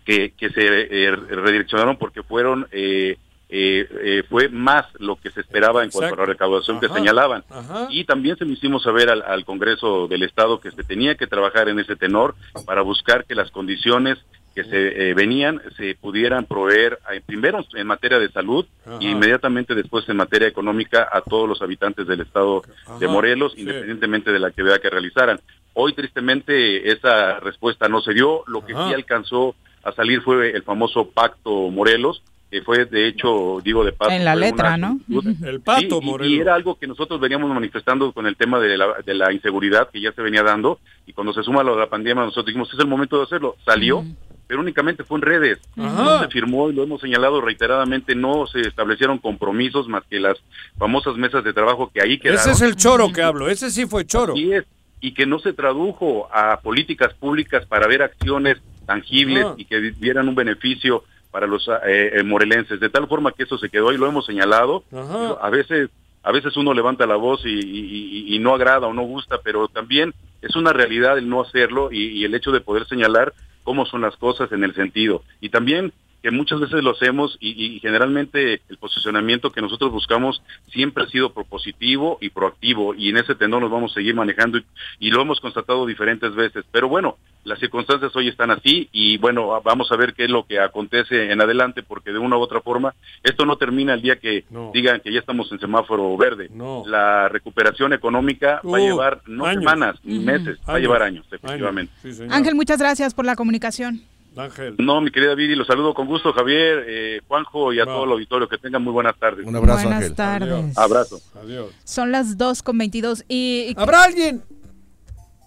que, 0.05 0.31
que 0.37 0.49
se 0.49 0.61
eh, 1.07 1.11
redireccionaron 1.15 1.97
porque 1.97 2.23
fueron 2.23 2.67
eh, 2.71 3.17
eh, 3.53 3.85
eh, 4.03 4.23
fue 4.29 4.47
más 4.47 4.85
lo 4.99 5.17
que 5.17 5.29
se 5.29 5.41
esperaba 5.41 5.83
en 5.83 5.89
cuanto 5.89 6.13
a 6.15 6.17
la 6.19 6.25
recaudación 6.25 6.79
que 6.79 6.87
señalaban. 6.87 7.43
Ajá. 7.49 7.87
Y 7.89 8.05
también 8.05 8.37
se 8.37 8.45
lo 8.45 8.51
hicimos 8.53 8.81
saber 8.83 9.09
al, 9.09 9.21
al 9.23 9.43
Congreso 9.43 10.07
del 10.07 10.23
Estado 10.23 10.61
que 10.61 10.71
se 10.71 10.83
tenía 10.83 11.15
que 11.15 11.27
trabajar 11.27 11.67
en 11.67 11.77
ese 11.79 11.97
tenor 11.97 12.33
para 12.65 12.81
buscar 12.81 13.25
que 13.25 13.35
las 13.35 13.51
condiciones 13.51 14.17
que 14.55 14.63
se 14.65 15.09
eh, 15.09 15.13
venían 15.13 15.61
se 15.77 15.95
pudieran 15.95 16.45
proveer 16.45 16.99
eh, 17.13 17.21
primero 17.25 17.65
en 17.73 17.87
materia 17.87 18.19
de 18.19 18.29
salud 18.31 18.65
Ajá. 18.85 18.97
y 19.01 19.07
inmediatamente 19.09 19.75
después 19.75 20.07
en 20.09 20.17
materia 20.17 20.47
económica 20.47 21.07
a 21.11 21.21
todos 21.21 21.47
los 21.47 21.61
habitantes 21.61 22.05
del 22.07 22.21
estado 22.21 22.61
de 22.99 23.07
Morelos, 23.07 23.53
sí. 23.53 23.61
independientemente 23.61 24.31
de 24.31 24.39
la 24.39 24.47
actividad 24.47 24.79
que 24.81 24.89
realizaran. 24.89 25.39
Hoy 25.73 25.93
tristemente 25.93 26.91
esa 26.91 27.39
respuesta 27.39 27.87
no 27.87 28.01
se 28.01 28.13
dio, 28.13 28.43
lo 28.47 28.65
que 28.65 28.73
Ajá. 28.73 28.89
sí 28.89 28.93
alcanzó 28.93 29.55
a 29.83 29.91
salir 29.93 30.21
fue 30.21 30.51
el 30.51 30.63
famoso 30.63 31.09
Pacto 31.09 31.69
Morelos, 31.69 32.21
que 32.51 32.61
fue 32.61 32.83
de 32.85 33.07
hecho, 33.07 33.59
digo 33.63 33.85
de 33.85 33.93
paso, 33.93 34.11
En 34.11 34.25
la 34.25 34.35
letra, 34.35 34.75
¿no? 34.77 34.99
El 35.09 35.61
Sí, 35.79 35.87
y- 35.89 36.01
Morelos. 36.05 36.27
Y, 36.33 36.39
era 36.39 36.53
algo 36.53 36.75
que 36.77 36.85
nosotros 36.85 37.19
veníamos 37.21 37.49
manifestando 37.53 38.11
con 38.11 38.27
el 38.27 38.35
tema 38.35 38.59
de 38.59 38.77
la, 38.77 38.95
de 39.05 39.13
la 39.13 39.31
inseguridad 39.31 39.89
que 39.89 40.01
ya 40.01 40.11
se 40.11 40.21
venía 40.21 40.43
dando, 40.43 40.79
y 41.07 41.13
cuando 41.13 41.31
se 41.33 41.43
suma 41.43 41.63
lo 41.63 41.75
de 41.75 41.79
la 41.79 41.89
pandemia, 41.89 42.23
nosotros 42.23 42.47
dijimos, 42.47 42.69
es 42.73 42.79
el 42.79 42.87
momento 42.87 43.17
de 43.17 43.23
hacerlo. 43.23 43.55
Salió, 43.65 44.03
pero 44.47 44.59
únicamente 44.59 45.05
fue 45.05 45.17
en 45.19 45.21
redes. 45.21 45.59
Ajá. 45.77 46.03
No 46.03 46.19
se 46.19 46.27
firmó, 46.27 46.69
y 46.69 46.73
lo 46.73 46.83
hemos 46.83 46.99
señalado 46.99 47.39
reiteradamente, 47.39 48.13
no 48.15 48.45
se 48.47 48.59
establecieron 48.59 49.17
compromisos 49.17 49.87
más 49.87 50.03
que 50.09 50.19
las 50.19 50.37
famosas 50.77 51.15
mesas 51.15 51.45
de 51.45 51.53
trabajo 51.53 51.89
que 51.93 52.01
ahí 52.01 52.19
quedaron. 52.19 52.41
Ese 52.41 52.51
es 52.51 52.61
el 52.61 52.75
choro 52.75 53.13
que 53.13 53.21
hablo, 53.23 53.47
ese 53.47 53.71
sí 53.71 53.85
fue 53.85 54.05
choro. 54.05 54.33
Así 54.33 54.51
es, 54.51 54.65
y 55.01 55.13
que 55.13 55.25
no 55.25 55.39
se 55.39 55.51
tradujo 55.53 56.29
a 56.31 56.59
políticas 56.61 57.13
públicas 57.15 57.65
para 57.65 57.87
ver 57.87 58.03
acciones 58.03 58.57
tangibles 58.85 59.45
y 59.57 59.65
que 59.65 59.91
dieran 59.91 60.27
un 60.29 60.35
beneficio 60.35 61.03
para 61.31 61.47
los 61.47 61.67
eh, 61.67 62.11
eh, 62.13 62.23
morelenses, 62.23 62.79
de 62.79 62.89
tal 62.89 63.07
forma 63.07 63.31
que 63.31 63.43
eso 63.43 63.57
se 63.57 63.69
quedó 63.69 63.91
y 63.91 63.97
lo 63.97 64.07
hemos 64.07 64.25
señalado. 64.25 64.83
Ajá. 64.93 65.37
A 65.41 65.49
veces 65.49 65.89
a 66.23 66.31
veces 66.31 66.55
uno 66.55 66.73
levanta 66.75 67.07
la 67.07 67.15
voz 67.15 67.43
y, 67.45 67.49
y- 67.49 68.27
y- 68.29 68.35
y 68.35 68.39
no 68.39 68.53
agrada 68.53 68.85
o 68.85 68.93
no 68.93 69.01
gusta, 69.01 69.39
pero 69.43 69.67
también 69.67 70.13
es 70.43 70.55
una 70.55 70.71
realidad 70.71 71.17
el 71.17 71.27
no 71.27 71.41
hacerlo 71.41 71.91
y, 71.91 72.09
y 72.19 72.25
el 72.25 72.35
hecho 72.35 72.51
de 72.51 72.61
poder 72.61 72.85
señalar 72.85 73.33
cómo 73.63 73.87
son 73.87 74.01
las 74.01 74.15
cosas 74.17 74.51
en 74.51 74.63
el 74.63 74.75
sentido. 74.75 75.23
Y 75.39 75.49
también 75.49 75.93
que 76.21 76.31
muchas 76.31 76.59
veces 76.59 76.83
lo 76.83 76.91
hacemos 76.91 77.37
y, 77.39 77.49
y 77.75 77.79
generalmente 77.79 78.61
el 78.69 78.77
posicionamiento 78.77 79.51
que 79.51 79.61
nosotros 79.61 79.91
buscamos 79.91 80.41
siempre 80.71 81.03
ha 81.03 81.07
sido 81.07 81.33
propositivo 81.33 82.17
y 82.21 82.29
proactivo 82.29 82.93
y 82.93 83.09
en 83.09 83.17
ese 83.17 83.35
tenor 83.35 83.61
nos 83.61 83.71
vamos 83.71 83.91
a 83.91 83.95
seguir 83.95 84.13
manejando 84.15 84.57
y, 84.57 84.65
y 84.99 85.09
lo 85.11 85.21
hemos 85.21 85.39
constatado 85.39 85.85
diferentes 85.85 86.33
veces. 86.35 86.63
Pero 86.71 86.87
bueno, 86.89 87.17
las 87.43 87.59
circunstancias 87.59 88.15
hoy 88.15 88.27
están 88.27 88.51
así 88.51 88.87
y 88.91 89.17
bueno, 89.17 89.59
vamos 89.63 89.91
a 89.91 89.95
ver 89.95 90.13
qué 90.13 90.25
es 90.25 90.29
lo 90.29 90.45
que 90.45 90.59
acontece 90.59 91.31
en 91.31 91.41
adelante 91.41 91.81
porque 91.81 92.11
de 92.11 92.19
una 92.19 92.37
u 92.37 92.41
otra 92.41 92.61
forma 92.61 92.93
esto 93.23 93.45
no 93.45 93.55
termina 93.57 93.93
el 93.95 94.01
día 94.01 94.17
que 94.19 94.45
No. 94.51 94.71
digan 94.73 94.99
que 95.01 95.11
ya 95.11 95.19
estamos 95.19 95.51
en 95.51 95.59
semáforo 95.59 96.15
verde. 96.17 96.49
No. 96.53 96.83
La 96.85 97.29
recuperación 97.29 97.93
económica 97.93 98.61
va 98.63 98.77
a 98.77 98.81
Uh, 98.81 98.85
llevar 98.85 99.21
no 99.25 99.45
años. 99.45 99.59
semanas 99.63 99.95
ni 100.03 100.19
meses, 100.19 100.59
va 100.69 100.75
a 100.75 100.79
llevar 100.79 101.01
años, 101.03 101.25
efectivamente. 101.31 101.91
Sí. 102.03 102.11
Ángel, 102.29 102.53
muchas 102.55 102.77
gracias 102.79 103.13
por 103.13 103.25
la 103.25 103.35
comunicación. 103.35 104.01
Ángel. 104.37 104.75
No, 104.79 105.01
mi 105.01 105.11
querida 105.11 105.35
Viri, 105.35 105.55
los 105.55 105.67
saludo 105.67 105.93
con 105.93 106.07
gusto, 106.07 106.31
Javier, 106.33 106.85
eh, 106.87 107.19
Juanjo 107.27 107.73
y 107.73 107.79
a 107.79 107.85
Va. 107.85 107.93
todo 107.93 108.05
el 108.05 108.11
auditorio. 108.11 108.47
Que 108.47 108.57
tengan 108.57 108.83
muy 108.83 108.93
buenas 108.93 109.17
tardes. 109.19 109.45
Un 109.45 109.55
abrazo, 109.55 109.83
Buenas 109.83 109.97
Ángel. 110.03 110.15
tardes. 110.15 110.77
Abrazo. 110.77 111.21
Adiós. 111.43 111.71
Son 111.83 112.11
las 112.11 112.37
2 112.37 112.63
con 112.63 112.77
22 112.77 113.25
y... 113.27 113.73
¿Habrá 113.77 114.03
alguien? 114.03 114.43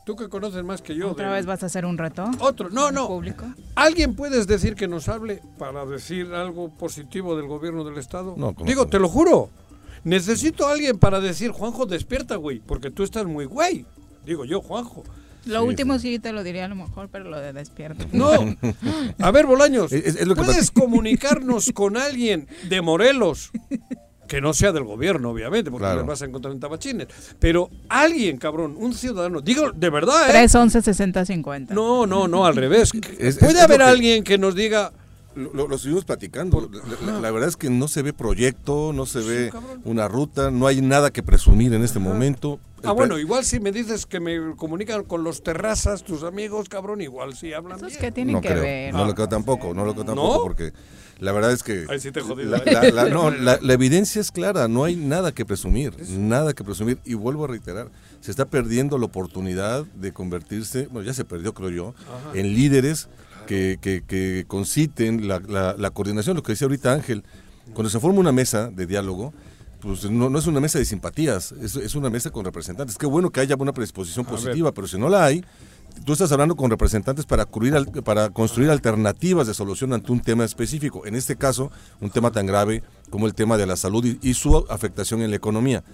Tú 0.04 0.16
que 0.16 0.28
conoces 0.28 0.62
más 0.62 0.82
que 0.82 0.94
yo. 0.94 1.12
¿Otra 1.12 1.28
de- 1.30 1.36
vez 1.36 1.46
vas 1.46 1.62
a 1.62 1.66
hacer 1.66 1.86
un 1.86 1.96
reto? 1.96 2.30
Otro, 2.40 2.68
no, 2.68 2.90
no. 2.92 3.08
¿Público? 3.08 3.46
¿Alguien 3.74 4.14
puedes 4.14 4.46
decir 4.46 4.74
que 4.74 4.86
nos 4.86 5.08
hable 5.08 5.40
para 5.58 5.86
decir 5.86 6.34
algo 6.34 6.68
positivo 6.68 7.36
del 7.36 7.46
gobierno 7.46 7.84
del 7.84 7.96
Estado? 7.96 8.34
No, 8.36 8.54
¿cómo 8.54 8.66
Digo, 8.68 8.86
te 8.86 8.98
lo 8.98 9.08
juro. 9.08 9.48
Necesito 10.04 10.68
a 10.68 10.72
alguien 10.72 10.98
para 10.98 11.20
decir, 11.20 11.52
Juanjo, 11.52 11.86
despierta, 11.86 12.36
güey, 12.36 12.60
porque 12.60 12.90
tú 12.90 13.02
estás 13.02 13.24
muy 13.24 13.46
güey. 13.46 13.86
Digo 14.26 14.44
yo, 14.44 14.60
Juanjo. 14.60 15.04
Lo 15.46 15.64
último 15.64 15.98
sí 15.98 16.18
te 16.18 16.32
lo 16.32 16.42
diría 16.42 16.64
a 16.64 16.68
lo 16.68 16.76
mejor, 16.76 17.08
pero 17.10 17.24
lo 17.30 17.38
de 17.40 17.52
despierto. 17.52 18.06
No. 18.12 18.32
A 19.20 19.30
ver, 19.30 19.46
Bolaños, 19.46 19.92
Es- 19.92 20.16
es 20.16 20.26
lo 20.26 20.34
que 20.34 20.42
¿puedes 20.42 20.70
comunicarnos 20.70 21.70
con 21.74 21.96
alguien 21.96 22.46
de 22.68 22.80
Morelos? 22.82 23.50
Que 24.26 24.40
no 24.40 24.54
sea 24.54 24.72
del 24.72 24.84
gobierno, 24.84 25.30
obviamente, 25.30 25.70
porque 25.70 25.84
Claro. 25.84 26.00
le 26.00 26.06
vas 26.06 26.22
a 26.22 26.24
encontrar 26.24 26.54
en 26.54 26.58
tabachines. 26.60 27.08
Pero 27.38 27.68
alguien, 27.90 28.38
cabrón, 28.38 28.74
un 28.78 28.94
ciudadano. 28.94 29.42
Digo, 29.42 29.70
de 29.72 29.90
verdad, 29.90 30.28
¿eh? 30.28 30.32
311 30.32 30.80
60 30.82 31.24
50. 31.26 31.74
No, 31.74 32.06
no, 32.06 32.26
no, 32.26 32.46
al 32.46 32.56
revés. 32.56 32.90
Es- 33.18 33.36
¿Puede 33.38 33.52
es- 33.52 33.56
es 33.56 33.60
haber 33.62 33.78
que- 33.78 33.84
alguien 33.84 34.24
que 34.24 34.38
nos 34.38 34.54
diga, 34.54 34.92
Lo, 35.34 35.52
lo- 35.68 35.74
estuvimos 35.74 36.04
platicando. 36.04 36.68
La, 37.04 37.12
la- 37.12 37.20
la 37.20 37.30
verdad 37.30 37.48
es 37.48 37.56
que 37.56 37.70
no 37.70 37.88
se 37.88 38.02
ve 38.02 38.12
proyecto, 38.12 38.92
no 38.92 39.06
se 39.06 39.20
ve 39.20 39.50
una 39.84 40.08
ruta, 40.08 40.50
no 40.50 40.66
hay 40.66 40.80
nada 40.80 41.10
que 41.12 41.22
presumir 41.22 41.74
en 41.74 41.82
este 41.82 41.98
momento. 41.98 42.58
El 42.82 42.90
Ah, 42.90 42.92
bueno, 42.92 43.18
igual 43.18 43.44
si 43.44 43.60
me 43.60 43.72
dices 43.72 44.04
que 44.04 44.20
me 44.20 44.54
comunican 44.56 45.04
con 45.04 45.24
los 45.24 45.42
terrazas, 45.42 46.04
tus 46.04 46.22
amigos, 46.22 46.68
cabrón, 46.68 47.00
igual 47.00 47.34
sí 47.34 47.52
hablan 47.54 47.78
Esos 47.78 47.88
bien. 47.88 48.00
que 48.00 48.12
tienen 48.12 48.34
no 48.34 48.40
que 48.42 48.48
creo, 48.48 48.62
ver. 48.62 48.92
no 48.94 49.06
lo 49.06 49.14
creo 49.14 49.28
tampoco, 49.28 49.72
no 49.72 49.84
lo 49.86 49.92
creo 49.94 50.04
tampoco, 50.04 50.34
¿No? 50.36 50.42
porque 50.42 50.72
la 51.18 51.32
verdad 51.32 51.52
es 51.52 51.62
que 51.62 51.86
Ahí 51.88 51.98
sí 51.98 52.12
te 52.12 52.20
jodido, 52.20 52.50
la, 52.50 52.62
la- 52.64 52.90
la- 52.90 53.04
no, 53.08 53.30
la- 53.30 53.58
la 53.62 53.72
evidencia 53.72 54.20
es 54.20 54.30
clara, 54.30 54.68
no 54.68 54.84
hay 54.84 54.96
nada 54.96 55.32
que 55.32 55.46
presumir, 55.46 55.94
nada 56.10 56.52
que 56.52 56.62
presumir. 56.62 56.98
Y 57.06 57.14
vuelvo 57.14 57.44
a 57.44 57.48
reiterar, 57.48 57.88
se 58.20 58.30
está 58.30 58.44
perdiendo 58.44 58.98
la 58.98 59.06
oportunidad 59.06 59.86
de 59.86 60.12
convertirse, 60.12 60.86
bueno, 60.90 61.06
ya 61.06 61.14
se 61.14 61.24
perdió 61.24 61.54
creo 61.54 61.70
yo, 61.70 61.94
Ajá. 62.06 62.38
en 62.38 62.52
líderes 62.54 63.08
que, 63.46 63.78
que, 63.80 64.02
que 64.06 64.44
conciten 64.46 65.28
la, 65.28 65.38
la- 65.40 65.74
la 65.78 65.90
coordinación, 65.90 66.36
lo 66.36 66.42
que 66.42 66.52
decía 66.52 66.66
ahorita 66.66 66.92
Ángel, 66.92 67.24
cuando 67.72 67.88
se 67.90 67.98
forma 68.00 68.20
una 68.20 68.32
mesa 68.32 68.70
de 68.70 68.86
diálogo, 68.86 69.32
pues 69.80 70.10
no, 70.10 70.30
no 70.30 70.38
es 70.38 70.46
una 70.46 70.60
mesa 70.60 70.78
de 70.78 70.84
simpatías, 70.86 71.52
es, 71.52 71.76
es 71.76 71.94
una 71.94 72.08
mesa 72.10 72.30
con 72.30 72.44
representantes. 72.44 72.96
Qué 72.96 73.06
bueno 73.06 73.30
que 73.30 73.40
haya 73.40 73.54
una 73.58 73.72
predisposición 73.72 74.24
positiva, 74.24 74.72
pero 74.72 74.86
si 74.88 74.98
no 74.98 75.08
la 75.08 75.24
hay, 75.24 75.44
tú 76.04 76.12
estás 76.12 76.30
hablando 76.32 76.56
con 76.56 76.70
representantes 76.70 77.24
para, 77.26 77.44
cubrir 77.44 77.74
al- 77.74 77.86
para 77.86 78.30
construir 78.30 78.70
alternativas 78.70 79.46
de 79.46 79.54
solución 79.54 79.92
ante 79.92 80.12
un 80.12 80.20
tema 80.20 80.44
específico. 80.44 81.06
En 81.06 81.14
este 81.14 81.36
caso, 81.36 81.70
un 82.00 82.10
tema 82.10 82.30
tan 82.30 82.46
grave 82.46 82.82
como 83.10 83.26
el 83.26 83.34
tema 83.34 83.56
de 83.56 83.66
la 83.66 83.76
salud 83.76 84.04
y, 84.04 84.18
y 84.28 84.34
su 84.34 84.56
afectación 84.68 85.22
en 85.22 85.30
la 85.30 85.36
economía. 85.36 85.84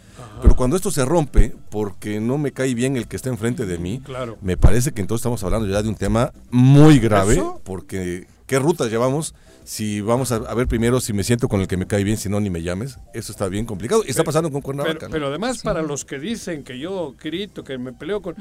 Pero 0.43 0.57
cuando 0.57 0.77
esto 0.77 0.91
se 0.91 1.05
rompe, 1.05 1.55
porque 1.71 2.21
no 2.21 2.39
me 2.39 2.53
cae 2.53 2.75
bien 2.75 2.97
el 2.97 3.07
que 3.09 3.17
está 3.17 3.29
enfrente 3.29 3.67
de 3.67 3.79
mí, 3.79 4.01
Claro. 4.05 4.39
me 4.41 4.57
parece 4.57 4.93
que 4.93 5.01
entonces 5.01 5.21
estamos 5.23 5.43
hablando 5.45 5.67
ya 5.69 5.83
de 5.83 5.89
un 5.89 5.95
tema 5.97 6.33
muy 6.51 6.99
grave, 6.99 7.35
¿Eso? 7.35 7.61
porque 7.65 8.27
¿qué 8.47 8.59
rutas 8.59 8.91
llevamos? 8.91 9.35
Si 9.65 10.01
vamos 10.01 10.33
a, 10.33 10.37
a 10.37 10.55
ver 10.55 10.67
primero 10.67 11.01
si 11.01 11.13
me 11.13 11.23
siento 11.23 11.47
con 11.49 11.61
el 11.61 11.69
que 11.69 11.77
me 11.77 11.87
cae 11.87 12.03
bien, 12.03 12.17
si 12.17 12.29
no, 12.29 12.41
ni 12.41 12.51
me 12.51 12.63
llames. 12.63 12.99
Eso 13.15 13.31
está 13.31 13.47
bien 13.49 13.67
complicado. 13.67 14.03
Y 14.05 14.11
está 14.11 14.25
pasando 14.25 14.51
con 14.51 14.63
Cuernavaca. 14.63 14.95
Pero, 14.95 15.09
¿no? 15.09 15.13
pero 15.13 15.27
además, 15.29 15.61
para 15.63 15.83
los 15.83 16.05
que 16.05 16.19
dicen 16.19 16.65
que 16.65 16.79
yo 16.79 17.15
grito, 17.23 17.63
que 17.63 17.79
me 17.79 17.93
peleo 17.93 18.21
con. 18.23 18.35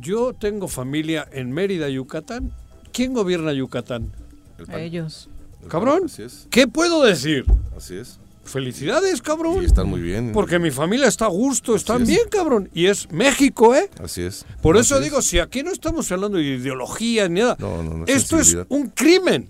Yo 0.00 0.32
tengo 0.34 0.68
familia 0.68 1.28
en 1.32 1.52
Mérida, 1.52 1.88
Yucatán. 1.88 2.52
¿Quién 2.92 3.12
gobierna 3.14 3.52
Yucatán? 3.52 4.12
El 4.58 4.66
PAN. 4.66 4.80
Ellos. 4.80 5.28
El 5.28 5.58
PAN, 5.60 5.68
Cabrón. 5.68 6.02
Así 6.06 6.22
es. 6.22 6.46
¿Qué 6.50 6.66
puedo 6.68 7.02
decir? 7.04 7.44
Así 7.76 7.96
es. 7.96 8.18
Felicidades, 8.44 9.22
cabrón. 9.22 9.62
Y 9.62 9.64
están 9.64 9.88
muy 9.88 10.02
bien. 10.02 10.32
Porque 10.34 10.58
mi 10.58 10.70
familia 10.70 11.08
está 11.08 11.24
a 11.24 11.28
gusto, 11.28 11.74
están 11.74 12.04
bien, 12.06 12.28
cabrón. 12.30 12.68
Y 12.74 12.86
es 12.86 13.10
México, 13.10 13.74
¿eh? 13.74 13.88
Así 14.02 14.20
es. 14.20 14.44
Por 14.60 14.76
Así 14.76 14.82
eso 14.86 14.98
es. 14.98 15.04
digo, 15.04 15.22
si 15.22 15.38
aquí 15.38 15.62
no 15.62 15.70
estamos 15.72 16.12
hablando 16.12 16.36
de 16.36 16.44
ideología 16.44 17.26
ni 17.28 17.40
nada, 17.40 17.56
No, 17.58 17.82
no, 17.82 17.94
no, 17.98 18.04
esto 18.06 18.38
es 18.38 18.54
un 18.68 18.88
crimen. 18.90 19.48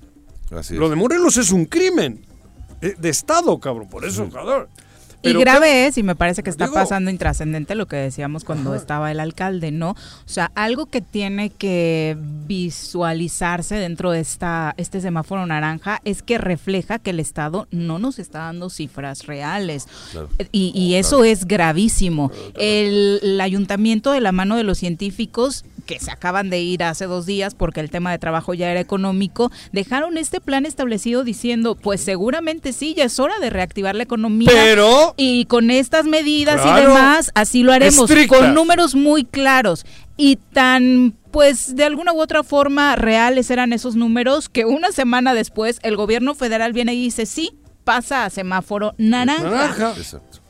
Así 0.52 0.74
Lo 0.76 0.84
es. 0.84 0.90
de 0.90 0.96
Morelos 0.96 1.36
es 1.38 1.50
un 1.50 1.64
crimen 1.64 2.24
eh, 2.80 2.94
de 2.96 3.08
Estado, 3.08 3.58
cabrón. 3.58 3.88
Por 3.88 4.04
eso, 4.04 4.30
cabrón. 4.30 4.68
Y 5.30 5.34
grave 5.34 5.86
es, 5.86 5.98
y 5.98 6.02
me 6.02 6.14
parece 6.14 6.42
que 6.42 6.50
está 6.50 6.64
digo- 6.66 6.74
pasando 6.74 7.10
intrascendente 7.10 7.74
lo 7.74 7.86
que 7.86 7.96
decíamos 7.96 8.44
cuando 8.44 8.74
estaba 8.74 9.10
el 9.10 9.20
alcalde, 9.20 9.70
¿no? 9.70 9.90
O 9.90 9.96
sea, 10.28 10.50
algo 10.54 10.86
que 10.86 11.00
tiene 11.00 11.50
que 11.50 12.16
visualizarse 12.46 13.76
dentro 13.76 14.10
de 14.10 14.20
esta 14.20 14.74
este 14.76 15.00
semáforo 15.00 15.46
naranja 15.46 16.00
es 16.04 16.22
que 16.22 16.38
refleja 16.38 16.98
que 16.98 17.10
el 17.10 17.20
Estado 17.20 17.66
no 17.70 17.98
nos 17.98 18.18
está 18.18 18.40
dando 18.40 18.70
cifras 18.70 19.26
reales. 19.26 19.86
Claro. 20.12 20.28
Y, 20.52 20.72
y 20.74 20.94
eso 20.96 21.24
es 21.24 21.46
gravísimo. 21.46 22.30
El, 22.56 23.20
el 23.22 23.40
ayuntamiento 23.40 24.12
de 24.12 24.20
la 24.20 24.32
mano 24.32 24.56
de 24.56 24.64
los 24.64 24.78
científicos 24.78 25.64
que 25.86 26.00
se 26.00 26.10
acaban 26.10 26.48
de 26.48 26.60
ir 26.60 26.82
hace 26.82 27.04
dos 27.04 27.26
días 27.26 27.54
porque 27.54 27.80
el 27.80 27.90
tema 27.90 28.10
de 28.10 28.18
trabajo 28.18 28.54
ya 28.54 28.70
era 28.70 28.80
económico, 28.80 29.52
dejaron 29.72 30.16
este 30.16 30.40
plan 30.40 30.64
establecido 30.64 31.24
diciendo, 31.24 31.74
pues 31.74 32.00
seguramente 32.00 32.72
sí, 32.72 32.94
ya 32.96 33.04
es 33.04 33.18
hora 33.20 33.38
de 33.38 33.50
reactivar 33.50 33.94
la 33.94 34.04
economía. 34.04 34.48
Pero- 34.50 35.13
Y 35.16 35.44
con 35.46 35.70
estas 35.70 36.06
medidas 36.06 36.60
y 36.64 36.80
demás, 36.80 37.30
así 37.34 37.62
lo 37.62 37.72
haremos, 37.72 38.10
Estrictas. 38.10 38.38
con 38.38 38.54
números 38.54 38.94
muy 38.94 39.24
claros. 39.24 39.86
Y 40.16 40.36
tan, 40.52 41.14
pues 41.30 41.76
de 41.76 41.84
alguna 41.84 42.12
u 42.12 42.20
otra 42.20 42.42
forma 42.42 42.96
reales 42.96 43.50
eran 43.50 43.72
esos 43.72 43.96
números 43.96 44.48
que 44.48 44.64
una 44.64 44.92
semana 44.92 45.34
después 45.34 45.78
el 45.82 45.96
gobierno 45.96 46.34
federal 46.34 46.72
viene 46.72 46.94
y 46.94 47.02
dice, 47.04 47.26
sí, 47.26 47.52
pasa 47.84 48.24
a 48.24 48.30
semáforo 48.30 48.94
naranja. 48.98 49.42
Naranja. 49.50 49.94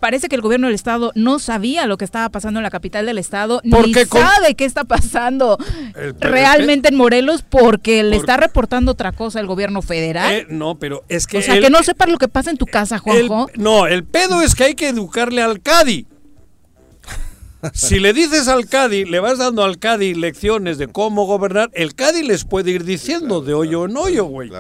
Parece 0.01 0.29
que 0.29 0.37
el 0.37 0.43
gobierno 0.43 0.67
del 0.69 0.75
estado 0.75 1.13
no 1.15 1.39
sabía 1.39 1.87
lo 1.87 1.97
que 1.97 2.05
estaba 2.05 2.29
pasando 2.29 2.61
en 2.61 2.65
la 2.65 2.71
capital 2.71 3.07
del 3.07 3.19
estado, 3.19 3.61
ni 3.65 3.71
Porque 3.71 4.07
con- 4.07 4.21
sabe 4.21 4.55
qué 4.55 4.65
está 4.65 4.85
pasando 4.85 5.59
El- 5.97 6.15
realmente 6.21 6.89
en 6.89 6.95
Morelos 6.97 7.43
porque 7.43 8.03
le 8.05 8.17
está 8.17 8.37
reportando 8.37 8.93
otra 8.93 9.13
cosa 9.13 9.41
el 9.41 9.47
gobierno 9.47 9.83
federal. 9.83 10.33
Eh, 10.33 10.47
no, 10.51 10.79
pero 10.79 11.05
es 11.09 11.27
que. 11.27 11.39
o 11.39 11.43
sea, 11.43 11.57
el- 11.57 11.63
que 11.63 11.71
no 11.71 11.83
sepas 11.83 12.09
lo 12.09 12.19
que 12.19 12.29
pasa 12.29 12.51
en 12.51 12.57
tu 12.59 12.67
casa, 12.67 12.97
el- 13.07 13.29
Juanjo. 13.29 13.51
no, 13.57 13.87
el 13.87 14.05
pedo 14.05 14.43
es 14.43 14.55
que 14.55 14.65
hay 14.65 14.75
que 14.75 14.89
educarle 14.89 15.43
al 15.43 15.61
Cadi. 15.61 16.07
Si 17.73 17.99
le 17.99 18.13
dices 18.13 18.47
al 18.49 18.67
Cadi, 18.69 19.07
le 19.07 19.21
vas 19.21 19.39
dando 19.39 19.65
al 19.65 19.79
Cadi 19.79 20.13
lecciones 20.15 20.77
de 20.77 20.87
cómo 20.89 21.25
gobernar, 21.25 21.71
el 21.73 21.95
Cadi 21.95 22.23
les 22.23 22.45
puede 22.45 22.71
ir 22.73 22.85
diciendo 22.85 23.41
de 23.41 23.55
hoyo 23.55 23.87
en 23.87 23.97
hoyo, 23.97 24.27
güey. 24.27 24.51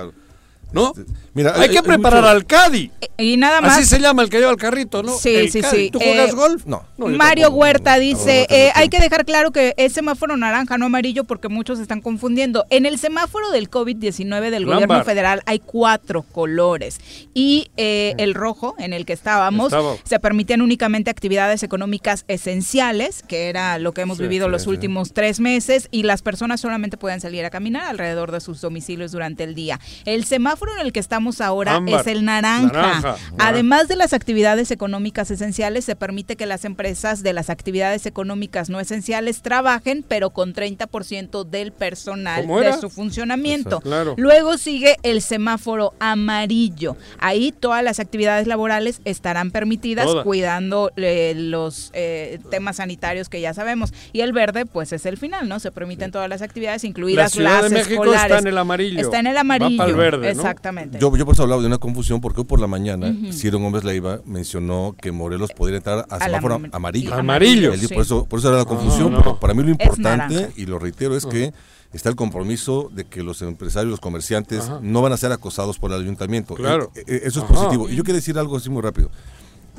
¿No? 0.74 0.92
Mira, 1.34 1.52
hay 1.54 1.62
hay- 1.62 1.68
que 1.70 1.82
preparar 1.82 2.20
mucho- 2.22 2.30
al 2.30 2.46
Cadi. 2.46 2.90
Y 3.16 3.36
nada 3.36 3.60
más. 3.60 3.78
Así 3.78 3.86
se 3.86 4.00
llama 4.00 4.22
el 4.22 4.28
que 4.30 4.38
lleva 4.38 4.50
el 4.50 4.56
carrito, 4.56 5.02
¿no? 5.02 5.16
Sí, 5.16 5.34
El 5.34 5.50
sí, 5.50 5.60
Cadi. 5.60 5.76
sí. 5.84 5.90
¿Tú 5.90 5.98
juegas 6.00 6.30
Eh, 6.30 6.34
golf? 6.34 6.66
No. 6.66 6.84
Mario 6.98 7.44
tampoco. 7.44 7.60
Huerta 7.62 7.98
dice, 7.98 8.46
no 8.50 8.56
eh, 8.56 8.70
hay 8.74 8.88
que 8.88 8.98
dejar 9.00 9.24
claro 9.24 9.50
que 9.52 9.74
es 9.76 9.92
semáforo 9.92 10.36
naranja, 10.36 10.76
no 10.78 10.86
amarillo, 10.86 11.24
porque 11.24 11.48
muchos 11.48 11.78
se 11.78 11.82
están 11.82 12.00
confundiendo. 12.00 12.64
En 12.70 12.86
el 12.86 12.98
semáforo 12.98 13.50
del 13.50 13.70
COVID-19 13.70 14.50
del 14.50 14.66
gobierno 14.66 15.04
federal 15.04 15.42
hay 15.46 15.60
cuatro 15.60 16.22
colores 16.22 17.00
y 17.34 17.70
eh, 17.76 18.14
el 18.18 18.34
rojo, 18.34 18.74
en 18.78 18.92
el 18.92 19.06
que 19.06 19.12
estábamos, 19.12 19.66
Estaba. 19.66 19.94
se 20.04 20.18
permitían 20.20 20.60
únicamente 20.60 21.10
actividades 21.10 21.62
económicas 21.62 22.24
esenciales, 22.28 23.22
que 23.26 23.48
era 23.48 23.78
lo 23.78 23.92
que 23.92 24.00
hemos 24.02 24.16
Sí, 24.18 24.22
vivido 24.24 24.46
sí, 24.46 24.52
los 24.52 24.62
sí. 24.62 24.68
últimos 24.70 25.12
tres 25.12 25.40
meses, 25.40 25.88
y 25.90 26.02
las 26.04 26.22
personas 26.22 26.60
solamente 26.60 26.96
pueden 26.96 27.20
salir 27.20 27.44
a 27.44 27.50
caminar 27.50 27.84
alrededor 27.86 28.32
de 28.32 28.40
sus 28.40 28.60
domicilios 28.60 29.12
durante 29.12 29.44
el 29.44 29.54
día. 29.54 29.80
El 30.04 30.24
semáforo 30.24 30.63
en 30.70 30.80
el 30.86 30.92
que 30.92 31.00
estamos 31.00 31.40
ahora 31.40 31.76
Ámbar. 31.76 32.00
es 32.00 32.06
el 32.06 32.24
naranja. 32.24 32.72
Naranja. 32.72 33.16
Además 33.38 33.88
de 33.88 33.96
las 33.96 34.12
actividades 34.12 34.70
económicas 34.70 35.30
esenciales, 35.30 35.84
se 35.84 35.96
permite 35.96 36.36
que 36.36 36.46
las 36.46 36.64
empresas 36.64 37.22
de 37.22 37.32
las 37.32 37.50
actividades 37.50 38.06
económicas 38.06 38.70
no 38.70 38.80
esenciales 38.80 39.42
trabajen, 39.42 40.04
pero 40.06 40.30
con 40.30 40.54
30% 40.54 41.44
del 41.44 41.72
personal 41.72 42.42
¿Cómo 42.42 42.60
de 42.60 42.72
su 42.74 42.90
funcionamiento. 42.90 43.80
Claro. 43.80 44.14
Luego 44.16 44.58
sigue 44.58 44.96
el 45.02 45.22
semáforo 45.22 45.94
amarillo. 46.00 46.96
Ahí 47.18 47.52
todas 47.52 47.82
las 47.82 48.00
actividades 48.00 48.46
laborales 48.46 49.00
estarán 49.04 49.50
permitidas 49.50 50.08
cuidando 50.24 50.90
eh, 50.96 51.34
los 51.36 51.90
eh, 51.94 52.38
temas 52.50 52.76
sanitarios 52.76 53.28
que 53.28 53.40
ya 53.40 53.54
sabemos. 53.54 53.92
Y 54.12 54.20
el 54.20 54.32
verde, 54.32 54.66
pues 54.66 54.92
es 54.92 55.06
el 55.06 55.16
final, 55.16 55.48
¿no? 55.48 55.60
Se 55.60 55.70
permiten 55.72 56.10
todas 56.10 56.28
las 56.28 56.42
actividades, 56.42 56.84
incluidas 56.84 57.36
La 57.36 57.50
las 57.60 57.62
de 57.64 57.70
México 57.70 58.04
escolares. 58.04 58.22
está 58.24 58.38
en 58.38 58.46
el 58.46 58.58
amarillo. 58.58 59.00
Está 59.00 59.20
en 59.20 59.26
el 59.28 59.36
Va 59.36 59.40
amarillo. 59.40 59.76
pa'l 59.84 59.94
verde, 59.94 60.34
¿no? 60.34 60.42
Exactamente. 60.54 60.98
Yo, 60.98 61.14
yo 61.16 61.24
por 61.24 61.34
eso 61.34 61.42
hablaba 61.42 61.60
de 61.60 61.66
una 61.68 61.78
confusión, 61.78 62.20
porque 62.20 62.40
hoy 62.40 62.46
por 62.46 62.60
la 62.60 62.66
mañana 62.66 63.08
Ujú. 63.10 63.32
Ciro 63.32 63.58
Gómez 63.58 63.84
Leiva 63.84 64.20
mencionó 64.24 64.94
que 65.00 65.12
Morelos 65.12 65.50
podría 65.52 65.78
entrar 65.78 66.06
a 66.08 66.14
Al 66.16 66.22
semáforo 66.22 66.54
am- 66.54 66.70
amarillo. 66.72 67.14
Amarillo. 67.14 67.76
Sí. 67.76 67.88
Por, 67.88 68.02
eso, 68.02 68.24
por 68.26 68.38
eso 68.38 68.48
era 68.48 68.58
la 68.58 68.64
confusión, 68.64 69.12
no. 69.12 69.18
pero 69.18 69.38
para 69.40 69.54
mí 69.54 69.62
lo 69.62 69.70
importante, 69.70 70.50
y 70.56 70.66
lo 70.66 70.78
reitero, 70.78 71.16
es 71.16 71.26
que 71.26 71.52
está 71.92 72.08
el 72.08 72.16
compromiso 72.16 72.90
de 72.92 73.04
que 73.04 73.22
los 73.22 73.40
empresarios, 73.42 73.90
los 73.90 74.00
comerciantes, 74.00 74.60
Ajá. 74.64 74.80
no 74.82 75.02
van 75.02 75.12
a 75.12 75.16
ser 75.16 75.30
acosados 75.32 75.78
por 75.78 75.92
el 75.92 76.00
ayuntamiento. 76.00 76.54
Claro. 76.54 76.90
Eh, 76.96 77.04
eh, 77.06 77.20
eso 77.24 77.40
es 77.40 77.44
Ajá. 77.44 77.54
positivo. 77.54 77.88
Y 77.88 77.96
yo 77.96 78.02
quiero 78.04 78.16
decir 78.16 78.38
algo 78.38 78.56
así 78.56 78.68
muy 78.70 78.82
rápido. 78.82 79.10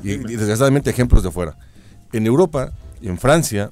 Y, 0.02 0.12
y 0.12 0.18
desgraciadamente 0.18 0.90
ejemplos 0.90 1.22
de 1.22 1.28
afuera. 1.30 1.56
En 2.12 2.26
Europa 2.26 2.72
y 3.02 3.08
en 3.08 3.18
Francia, 3.18 3.70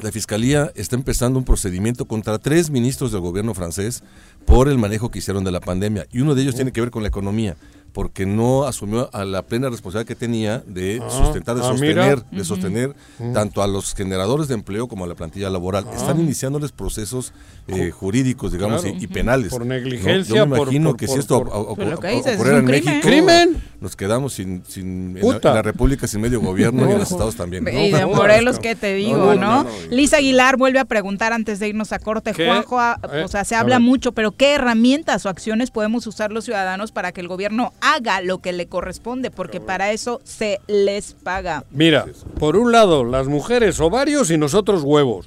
la 0.00 0.12
Fiscalía 0.12 0.70
está 0.76 0.94
empezando 0.94 1.38
un 1.38 1.44
procedimiento 1.44 2.04
contra 2.04 2.38
tres 2.38 2.70
ministros 2.70 3.10
del 3.10 3.20
gobierno 3.20 3.54
francés 3.54 4.04
por 4.48 4.68
el 4.68 4.78
manejo 4.78 5.10
que 5.10 5.18
hicieron 5.18 5.44
de 5.44 5.52
la 5.52 5.60
pandemia. 5.60 6.06
Y 6.10 6.20
uno 6.20 6.34
de 6.34 6.40
ellos 6.40 6.54
tiene 6.54 6.72
que 6.72 6.80
ver 6.80 6.90
con 6.90 7.02
la 7.02 7.08
economía, 7.08 7.54
porque 7.92 8.26
no 8.26 8.64
asumió 8.64 9.10
a 9.12 9.24
la 9.24 9.42
plena 9.42 9.68
responsabilidad 9.70 10.06
que 10.06 10.14
tenía 10.14 10.62
de 10.66 11.00
Ah, 11.02 11.10
sustentar, 11.10 11.56
de 11.56 11.62
ah, 11.62 11.64
sostener, 11.68 11.94
mira. 11.96 12.24
de 12.30 12.44
sostener 12.44 12.94
tanto 13.34 13.62
a 13.62 13.66
los 13.66 13.94
generadores 13.94 14.46
de 14.48 14.54
empleo 14.54 14.86
como 14.88 15.04
a 15.04 15.08
la 15.08 15.14
plantilla 15.14 15.50
laboral. 15.50 15.84
Ah. 15.88 15.94
Están 15.96 16.20
iniciándoles 16.20 16.70
procesos 16.72 17.32
eh, 17.66 17.90
jurídicos, 17.90 18.52
digamos, 18.52 18.82
Claro. 18.82 18.96
y, 18.98 19.04
y 19.04 19.06
penales. 19.08 19.50
Por 19.50 19.60
¿no? 19.66 19.74
negligencia, 19.74 20.34
Yo 20.36 20.46
me 20.46 20.56
imagino 20.58 20.90
por- 20.90 20.96
que 20.98 21.06
por- 21.06 21.14
si 21.14 21.20
esto 21.20 21.44
Pues 21.44 21.54
ocurriera 21.54 22.58
en 22.58 22.64
crimen. 22.64 22.64
México, 22.66 22.92
¡Crimen! 23.06 23.62
nos 23.80 23.94
quedamos 23.96 24.32
sin, 24.32 24.62
sin 24.66 24.86
en, 25.10 25.14
la, 25.16 25.20
Puta. 25.20 25.48
en 25.50 25.54
la 25.56 25.62
República 25.62 26.06
sin 26.06 26.20
medio 26.20 26.40
gobierno 26.40 26.88
y 26.88 26.92
en 26.92 26.98
los 26.98 27.10
No. 27.10 27.16
estados 27.16 27.36
también. 27.36 27.64
¿no? 27.64 27.70
Y 27.70 27.90
de 27.90 28.00
No, 28.00 28.08
Morelos, 28.08 28.56
no, 28.56 28.62
¿qué 28.62 28.74
te 28.74 28.92
no, 28.92 28.96
digo, 28.96 29.16
no, 29.18 29.34
no? 29.34 29.36
no, 29.36 29.64
no. 29.64 29.68
Lisa 29.90 30.16
Aguilar 30.18 30.56
vuelve 30.56 30.78
a 30.78 30.84
preguntar 30.86 31.32
antes 31.32 31.58
de 31.58 31.68
irnos 31.68 31.92
a 31.92 31.98
corte. 31.98 32.32
¿Qué? 32.32 32.46
Juanjo, 32.46 32.78
ah, 32.80 32.98
Eh, 33.12 33.22
o 33.24 33.28
sea, 33.28 33.44
se 33.44 33.54
habla 33.54 33.78
mucho, 33.80 34.12
pero 34.12 34.32
¿qué 34.32 34.54
herramientas 34.54 35.26
o 35.26 35.28
acciones 35.28 35.70
podemos 35.70 36.06
usar 36.06 36.32
los 36.32 36.44
ciudadanos 36.44 36.90
para 36.92 37.12
que 37.12 37.20
el 37.20 37.28
gobierno 37.28 37.72
haga 37.80 38.20
lo 38.20 38.38
que 38.38 38.52
le 38.52 38.66
corresponde? 38.66 39.30
Porque 39.30 39.60
para 39.60 39.92
eso 39.92 40.20
se 40.24 40.60
les 40.66 41.12
paga. 41.14 41.64
Mira, 41.70 42.06
por 42.38 42.56
un 42.56 42.72
lado, 42.72 43.04
las 43.04 43.26
mujeres 43.26 43.78
ovarios 43.80 44.30
y 44.30 44.38
nosotros 44.38 44.82
huevos. 44.84 45.26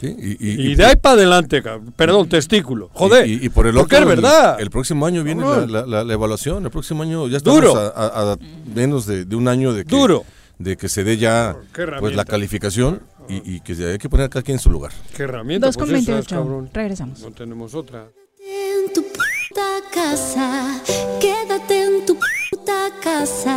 Sí, 0.00 0.14
y, 0.18 0.32
Y, 0.46 0.72
y- 0.72 0.74
de 0.74 0.84
ahí 0.84 0.96
para 0.96 1.14
adelante, 1.14 1.62
perdón, 1.96 2.28
testículo. 2.28 2.90
Joder. 2.92 3.26
Y, 3.26 3.46
y 3.46 3.48
por 3.48 3.66
el 3.66 3.74
porque 3.74 3.96
otro, 3.96 4.10
es 4.10 4.16
verdad. 4.16 4.56
El, 4.58 4.64
el 4.64 4.70
próximo 4.70 5.06
año 5.06 5.24
viene 5.24 5.40
la, 5.42 5.48
Cabrón. 5.48 5.72
la- 5.72 5.86
la- 5.86 6.04
la 6.04 6.12
evaluación. 6.12 6.64
El 6.64 6.70
próximo 6.70 7.02
año 7.02 7.26
ya 7.28 7.38
estamos 7.38 7.60
Duro. 7.62 7.76
A, 7.78 7.86
a- 7.88 8.32
a 8.32 8.36
menos 8.74 9.06
de, 9.06 9.24
de 9.24 9.36
un 9.36 9.48
año 9.48 9.72
de 9.72 9.84
que, 9.84 9.96
Duro. 9.96 10.24
de 10.58 10.76
que 10.76 10.90
se 10.90 11.02
dé 11.02 11.16
ya 11.16 11.56
pues 11.98 12.14
la 12.14 12.26
calificación 12.26 13.00
y, 13.26 13.54
y 13.56 13.60
que 13.60 13.74
se- 13.74 13.92
hay 13.92 13.98
que 13.98 14.10
poner 14.10 14.26
a 14.26 14.28
cada 14.28 14.42
quien 14.42 14.56
en 14.56 14.60
su 14.60 14.68
lugar. 14.70 14.92
Qué 15.16 15.22
herramienta. 15.22 15.66
2 15.66 15.76
con 15.78 15.88
pues 15.88 16.02
esa 16.02 16.10
es, 16.12 16.16
28. 16.28 16.36
cabrón. 16.36 16.70
Regresamos. 16.74 17.20
No 17.22 17.30
tenemos 17.30 17.74
otra. 17.74 18.08
Casa, 19.96 20.78
quédate 21.20 21.84
en 21.84 22.04
tu 22.04 22.16
puta 22.16 22.90
casa. 23.02 23.56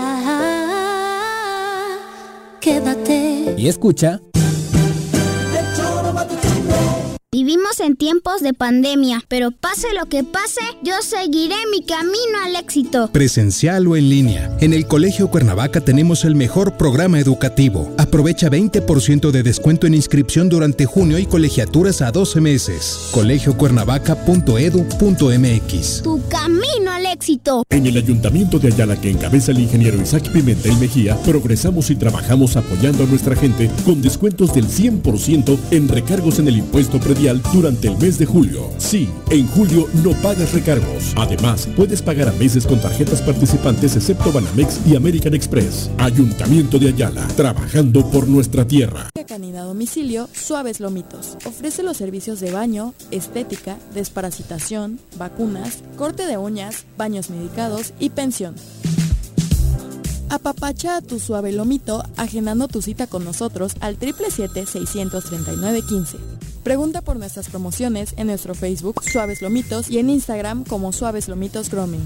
Quédate. 2.61 3.55
Y 3.57 3.67
escucha 3.67 4.21
Vivimos 7.31 7.79
en 7.79 7.95
tiempos 7.95 8.41
de 8.41 8.55
pandemia, 8.55 9.23
pero 9.27 9.51
pase 9.51 9.93
lo 9.93 10.07
que 10.07 10.23
pase, 10.23 10.61
yo 10.81 10.95
seguiré 11.03 11.57
mi 11.69 11.85
camino 11.85 12.39
al 12.43 12.55
éxito. 12.55 13.11
Presencial 13.11 13.87
o 13.87 13.95
en 13.95 14.09
línea. 14.09 14.49
En 14.61 14.73
el 14.73 14.87
Colegio 14.87 15.29
Cuernavaca 15.29 15.79
tenemos 15.79 16.25
el 16.25 16.33
mejor 16.33 16.75
programa 16.75 17.19
educativo. 17.19 17.93
Aprovecha 17.99 18.49
20% 18.49 19.29
de 19.29 19.43
descuento 19.43 19.85
en 19.85 19.93
inscripción 19.93 20.49
durante 20.49 20.87
junio 20.87 21.19
y 21.19 21.27
colegiaturas 21.27 22.01
a 22.01 22.09
12 22.09 22.41
meses. 22.41 23.11
colegiocuernavaca.edu.mx. 23.11 26.01
Tu 26.01 26.27
camino 26.29 26.91
al 26.91 26.98
éxito. 27.11 27.63
En 27.69 27.85
el 27.85 27.97
Ayuntamiento 27.97 28.59
de 28.59 28.67
Ayala 28.67 28.99
que 28.99 29.09
encabeza 29.09 29.51
el 29.51 29.59
ingeniero 29.59 30.01
Isaac 30.01 30.29
Pimentel 30.31 30.77
Mejía, 30.77 31.15
progresamos 31.23 31.89
y 31.89 31.95
trabajamos 31.95 32.55
apoyando 32.55 33.03
a 33.03 33.07
nuestra 33.07 33.35
gente 33.35 33.69
con 33.85 34.01
descuentos 34.01 34.53
del 34.53 34.67
100% 34.67 35.57
en 35.71 35.87
recargos 35.87 36.39
en 36.39 36.47
el 36.47 36.57
impuesto 36.57 36.99
predial 36.99 37.41
durante 37.53 37.87
el 37.87 37.97
mes 37.97 38.17
de 38.17 38.25
julio. 38.25 38.69
Sí, 38.77 39.09
en 39.29 39.47
julio 39.47 39.87
no 40.03 40.11
pagas 40.21 40.53
recargos. 40.53 41.13
Además, 41.15 41.67
puedes 41.75 42.01
pagar 42.01 42.29
a 42.29 42.33
meses 42.33 42.65
con 42.65 42.79
tarjetas 42.79 43.21
participantes 43.21 43.95
excepto 43.95 44.31
Banamex 44.31 44.79
y 44.87 44.95
American 44.95 45.33
Express. 45.33 45.89
Ayuntamiento 45.97 46.79
de 46.79 46.89
Ayala, 46.89 47.27
trabajando 47.35 48.09
por 48.09 48.27
nuestra 48.27 48.65
tierra. 48.65 49.09
Canina 49.27 49.61
a 49.61 49.65
domicilio 49.65 50.27
Suaves 50.33 50.79
Lomitos. 50.79 51.37
Ofrece 51.45 51.83
los 51.83 51.97
servicios 51.97 52.39
de 52.39 52.51
baño, 52.51 52.95
estética, 53.11 53.77
desparasitación, 53.93 54.99
vacunas, 55.17 55.83
corte 55.97 56.25
de 56.25 56.37
uñas, 56.37 56.85
baños 56.99 57.31
medicados 57.31 57.95
y 57.97 58.11
pensión. 58.11 58.53
Apapacha 60.29 60.97
a 60.97 61.01
tu 61.01 61.19
suave 61.19 61.51
lomito 61.51 62.03
agendando 62.15 62.67
tu 62.67 62.83
cita 62.83 63.07
con 63.07 63.25
nosotros 63.25 63.73
al 63.79 63.97
777-639-15. 63.97 66.17
Pregunta 66.61 67.01
por 67.01 67.17
nuestras 67.17 67.49
promociones 67.49 68.13
en 68.17 68.27
nuestro 68.27 68.53
Facebook 68.53 69.01
Suaves 69.03 69.41
Lomitos 69.41 69.89
y 69.89 69.97
en 69.97 70.11
Instagram 70.11 70.65
como 70.65 70.93
Suaves 70.93 71.27
Lomitos 71.27 71.71
Grooming. 71.71 72.03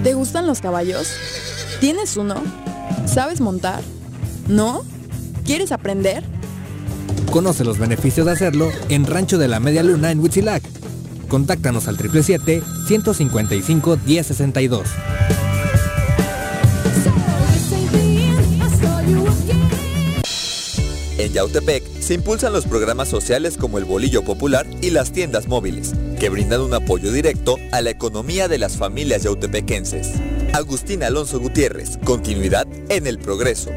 ¿Te 0.03 0.13
gustan 0.13 0.45
los 0.47 0.59
caballos? 0.59 1.07
¿Tienes 1.79 2.17
uno? 2.17 2.35
¿Sabes 3.05 3.39
montar? 3.39 3.81
¿No? 4.49 4.83
¿Quieres 5.45 5.71
aprender? 5.71 6.25
Conoce 7.31 7.63
los 7.63 7.79
beneficios 7.79 8.25
de 8.25 8.33
hacerlo 8.33 8.69
en 8.89 9.05
Rancho 9.05 9.37
de 9.37 9.47
la 9.47 9.61
Media 9.61 9.81
Luna 9.81 10.11
en 10.11 10.19
Huitzilac. 10.19 10.61
Contáctanos 11.29 11.87
al 11.87 11.97
777-155-1062. 11.97 14.83
En 21.23 21.31
Yautepec 21.31 21.85
se 22.01 22.15
impulsan 22.15 22.51
los 22.51 22.65
programas 22.65 23.07
sociales 23.07 23.55
como 23.57 23.77
el 23.77 23.85
Bolillo 23.85 24.25
Popular 24.25 24.67
y 24.81 24.89
las 24.89 25.13
tiendas 25.13 25.47
móviles, 25.47 25.93
que 26.19 26.27
brindan 26.27 26.59
un 26.59 26.73
apoyo 26.73 27.13
directo 27.13 27.55
a 27.71 27.79
la 27.79 27.91
economía 27.91 28.49
de 28.49 28.57
las 28.57 28.75
familias 28.75 29.23
yautepequenses. 29.23 30.11
Agustín 30.51 31.01
Alonso 31.01 31.39
Gutiérrez, 31.39 31.97
continuidad 32.03 32.67
en 32.89 33.07
el 33.07 33.19
progreso. 33.19 33.71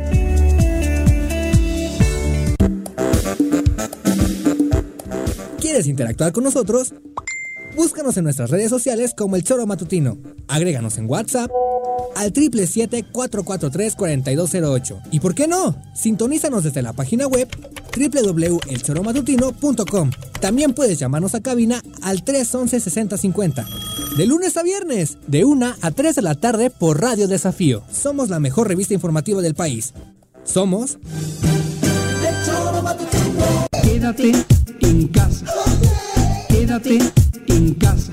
¿Quieres 5.60 5.86
interactuar 5.86 6.32
con 6.32 6.42
nosotros? 6.42 6.94
Búscanos 7.76 8.16
en 8.16 8.24
nuestras 8.24 8.50
redes 8.50 8.70
sociales 8.70 9.14
como 9.16 9.36
El 9.36 9.44
Choro 9.44 9.68
Matutino. 9.68 10.18
Agréganos 10.48 10.98
en 10.98 11.08
WhatsApp 11.08 11.48
al 12.16 12.32
777-443-4208. 12.32 15.02
¿Y 15.10 15.20
por 15.20 15.34
qué 15.34 15.46
no? 15.46 15.76
Sintonízanos 15.94 16.64
desde 16.64 16.82
la 16.82 16.92
página 16.92 17.26
web 17.26 17.48
www.elchoromatutino.com. 17.96 20.10
También 20.40 20.74
puedes 20.74 20.98
llamarnos 20.98 21.34
a 21.34 21.40
cabina 21.40 21.82
al 22.02 22.22
311-6050. 22.24 23.64
De 24.16 24.26
lunes 24.26 24.56
a 24.56 24.62
viernes, 24.62 25.18
de 25.26 25.44
1 25.44 25.74
a 25.80 25.90
3 25.90 26.14
de 26.16 26.22
la 26.22 26.34
tarde 26.34 26.70
por 26.70 26.98
Radio 27.00 27.28
Desafío. 27.28 27.82
Somos 27.92 28.30
la 28.30 28.40
mejor 28.40 28.68
revista 28.68 28.94
informativa 28.94 29.42
del 29.42 29.54
país. 29.54 29.92
Somos... 30.44 30.98
Quédate 33.82 34.32
en 34.80 35.08
casa. 35.08 35.44
Quédate 36.48 36.98
en 37.48 37.74
casa. 37.74 38.12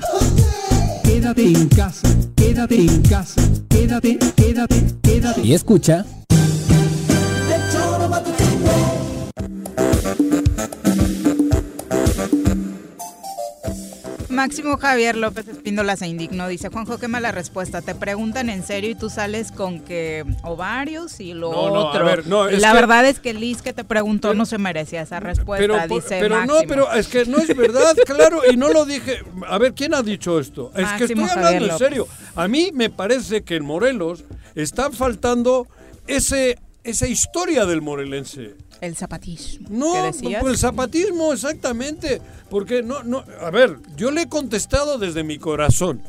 Quédate 1.02 1.46
en 1.46 1.68
casa. 1.68 2.08
Quédate 2.36 2.76
en 2.76 3.00
casa. 3.02 3.40
Quédate, 3.84 4.18
quédate, 4.34 4.74
quédate. 5.02 5.42
Y 5.42 5.52
escucha... 5.52 6.06
Máximo 14.34 14.76
Javier 14.76 15.16
López 15.16 15.48
Espíndola 15.48 15.96
se 15.96 16.06
indignó. 16.06 16.48
Dice, 16.48 16.68
Juanjo, 16.68 16.98
qué 16.98 17.08
mala 17.08 17.32
respuesta. 17.32 17.80
Te 17.82 17.94
preguntan 17.94 18.50
en 18.50 18.62
serio 18.64 18.90
y 18.90 18.94
tú 18.94 19.08
sales 19.10 19.52
con 19.52 19.80
que 19.80 20.24
ovarios 20.42 21.20
y 21.20 21.32
lo 21.34 21.50
No, 21.52 21.68
no, 21.70 21.86
otro. 21.88 22.04
ver, 22.04 22.26
no, 22.26 22.44
La 22.50 22.68
que- 22.68 22.74
verdad 22.74 23.06
es 23.06 23.20
que 23.20 23.32
Liz 23.34 23.62
que 23.62 23.72
te 23.72 23.84
preguntó 23.84 24.34
no 24.34 24.44
se 24.46 24.58
merecía 24.58 25.02
esa 25.02 25.20
respuesta, 25.20 25.62
Pero, 25.66 25.94
dice 25.94 26.18
pero 26.20 26.44
no, 26.46 26.54
pero 26.68 26.92
es 26.92 27.08
que 27.08 27.24
no 27.26 27.38
es 27.38 27.56
verdad, 27.56 27.94
claro, 28.06 28.42
y 28.50 28.56
no 28.56 28.68
lo 28.68 28.84
dije. 28.84 29.18
A 29.48 29.58
ver, 29.58 29.74
¿quién 29.74 29.94
ha 29.94 30.02
dicho 30.02 30.38
esto? 30.38 30.70
Es 30.74 30.88
que 30.92 31.04
estoy 31.04 31.24
hablando 31.24 31.66
en 31.66 31.78
serio. 31.78 32.06
A 32.34 32.48
mí 32.48 32.70
me 32.74 32.90
parece 32.90 33.42
que 33.44 33.56
en 33.56 33.64
Morelos 33.64 34.24
están 34.54 34.92
faltando 34.92 35.66
ese, 36.06 36.58
esa 36.82 37.06
historia 37.06 37.64
del 37.66 37.80
morelense. 37.82 38.54
El 38.84 38.96
zapatismo. 38.96 39.68
No, 39.70 39.92
¿Qué 39.92 40.02
decías? 40.02 40.42
pues 40.42 40.52
el 40.54 40.58
zapatismo, 40.58 41.32
exactamente. 41.32 42.20
Porque 42.50 42.82
no, 42.82 43.02
no, 43.02 43.24
a 43.40 43.50
ver, 43.50 43.78
yo 43.96 44.10
le 44.10 44.22
he 44.22 44.28
contestado 44.28 44.98
desde 44.98 45.24
mi 45.24 45.38
corazón. 45.38 46.02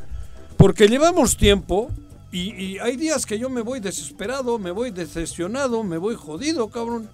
Porque 0.57 0.88
llevamos 0.88 1.38
tiempo 1.38 1.89
y, 2.31 2.53
y 2.53 2.80
hay 2.80 2.97
días 2.97 3.26
que 3.26 3.39
yo 3.39 3.49
me 3.49 3.61
voy 3.61 3.80
desesperado, 3.80 4.60
me 4.60 4.72
voy 4.72 4.91
decepcionado, 4.91 5.84
me 5.84 5.97
voy 5.97 6.15
jodido, 6.15 6.69
cabrón. 6.69 7.10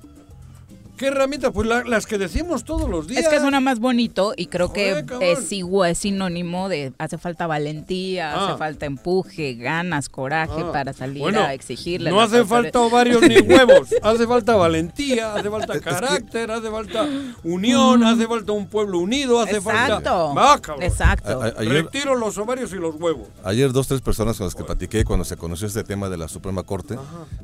¿Qué 1.02 1.07
herramientas? 1.07 1.49
Pues 1.52 1.68
la- 1.68 1.84
las 1.84 2.06
que 2.06 2.19
decimos 2.19 2.64
todos 2.64 2.88
los 2.88 3.07
días. 3.07 3.23
Es 3.23 3.28
que 3.28 3.40
suena 3.40 3.60
más 3.60 3.80
bonito 3.80 4.34
y 4.38 4.45
creo 4.45 4.68
Joder, 4.68 5.03
que 5.03 5.32
es, 5.32 5.52
igual, 5.52 5.90
es 5.90 5.98
sinónimo 5.98 6.69
de 6.69 6.94
hace 6.99 7.18
falta 7.18 7.48
valentía, 7.48 8.32
Ah. 8.36 8.45
hace 8.49 8.57
falta 8.60 8.86
empuje, 8.86 9.56
ganas, 9.56 10.10
coraje 10.10 10.61
Ah, 10.64 10.72
para 10.72 10.94
salir 10.94 11.23
bueno, 11.23 11.41
a 11.41 11.56
exigirle. 11.56 12.11
No 12.11 12.22
hace 12.22 12.45
falta 12.45 12.80
ovarios 12.82 13.19
ni 13.23 13.40
huevos, 13.40 13.90
hace 14.03 14.28
falta 14.28 14.56
valentía, 14.56 15.34
hace 15.34 15.49
falta 15.49 15.80
carácter, 16.30 16.52
hace 16.52 16.69
falta 16.69 17.07
unión, 17.44 18.03
hace 18.03 18.28
falta 18.28 18.52
un 18.52 18.68
pueblo 18.68 18.99
unido, 18.99 19.40
hace 19.41 19.60
falta. 19.60 19.98
Exacto. 19.98 20.34
Cabrón. 20.61 20.84
Exacto. 20.84 21.41
A- 21.41 21.45
a- 21.48 21.53
ayer- 21.61 21.72
Retiro 21.86 22.14
los 22.14 22.38
ovarios 22.38 22.73
y 22.73 22.76
los 22.76 22.94
huevos. 23.02 23.28
Ayer 23.44 23.72
dos, 23.72 23.88
tres 23.88 24.02
personas 24.02 24.38
con 24.38 24.45
las 24.45 24.53
que 24.53 24.64
platiqué 24.64 25.03
cuando 25.03 25.26
se 25.26 25.36
conoció 25.36 25.65
este 25.65 25.84
tema 25.84 26.10
de 26.10 26.18
la 26.18 26.28
Suprema 26.28 26.61
Corte, 26.61 26.95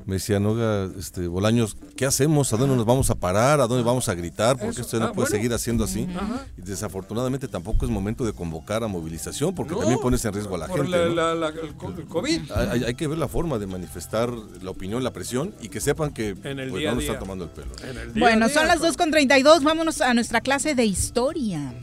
me 0.05 0.13
decían, 0.17 0.45
oiga, 0.45 0.87
este, 0.99 1.27
Bolaños, 1.27 1.75
¿qué 1.95 2.05
hacemos? 2.05 2.53
¿A 2.53 2.57
dónde 2.57 2.75
nos 2.75 2.85
vamos 2.85 3.09
a 3.09 3.15
parar? 3.15 3.46
¿A 3.53 3.67
dónde 3.67 3.83
vamos 3.83 4.07
a 4.09 4.13
gritar? 4.15 4.55
Porque 4.57 4.71
Eso. 4.71 4.81
esto 4.81 4.99
no 4.99 5.05
Ah, 5.05 5.13
puede 5.13 5.27
bueno. 5.29 5.35
seguir 5.37 5.53
haciendo 5.53 5.83
así. 5.83 6.07
Ajá. 6.15 6.45
Y 6.57 6.61
desafortunadamente 6.61 7.47
tampoco 7.47 7.85
es 7.85 7.91
momento 7.91 8.25
de 8.25 8.33
convocar 8.33 8.83
a 8.83 8.87
movilización 8.87 9.53
porque 9.55 9.73
No, 9.73 9.79
también 9.79 9.99
pones 9.99 10.23
en 10.25 10.33
riesgo 10.33 10.55
a 10.55 10.57
la 10.59 10.67
por 10.67 10.81
gente. 10.83 10.97
la- 10.97 11.05
¿no? 11.07 11.13
la- 11.15 11.35
la- 11.35 11.47
el 11.49 11.73
co- 11.75 11.93
el 11.97 12.05
COVID. 12.05 12.51
Hay, 12.51 12.95
que 12.95 13.07
ver 13.07 13.17
la 13.17 13.27
forma 13.27 13.57
de 13.59 13.67
manifestar 13.67 14.31
la 14.61 14.69
opinión, 14.71 15.03
la 15.03 15.11
presión 15.13 15.53
y 15.61 15.69
que 15.69 15.79
sepan 15.81 16.11
que 16.13 16.35
En 16.43 16.59
el 16.59 16.69
pues, 16.69 16.79
día 16.81 16.89
no 16.89 16.91
a 16.91 16.95
nos 16.95 17.03
están 17.03 17.19
tomando 17.19 17.45
el 17.45 17.51
pelo. 17.51 17.71
En 17.83 17.97
el 17.97 18.13
día 18.13 18.21
Bueno, 18.23 18.47
día, 18.47 18.53
son 18.55 18.67
las 18.67 18.77
cabrón. 18.79 19.11
2.32, 19.11 19.63
vámonos 19.63 20.01
a 20.01 20.13
nuestra 20.13 20.41
clase 20.41 20.75
de 20.75 20.85
historia. 20.85 21.73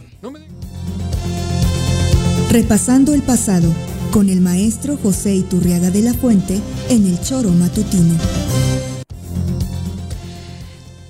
Repasando 2.50 3.14
el 3.14 3.22
pasado 3.22 3.68
con 4.12 4.28
el 4.28 4.40
maestro 4.40 4.96
José 4.96 5.34
Iturriaga 5.34 5.90
de 5.90 6.02
la 6.02 6.14
Fuente 6.14 6.60
en 6.88 7.06
el 7.06 7.20
Choro 7.20 7.50
Matutino. 7.50 8.14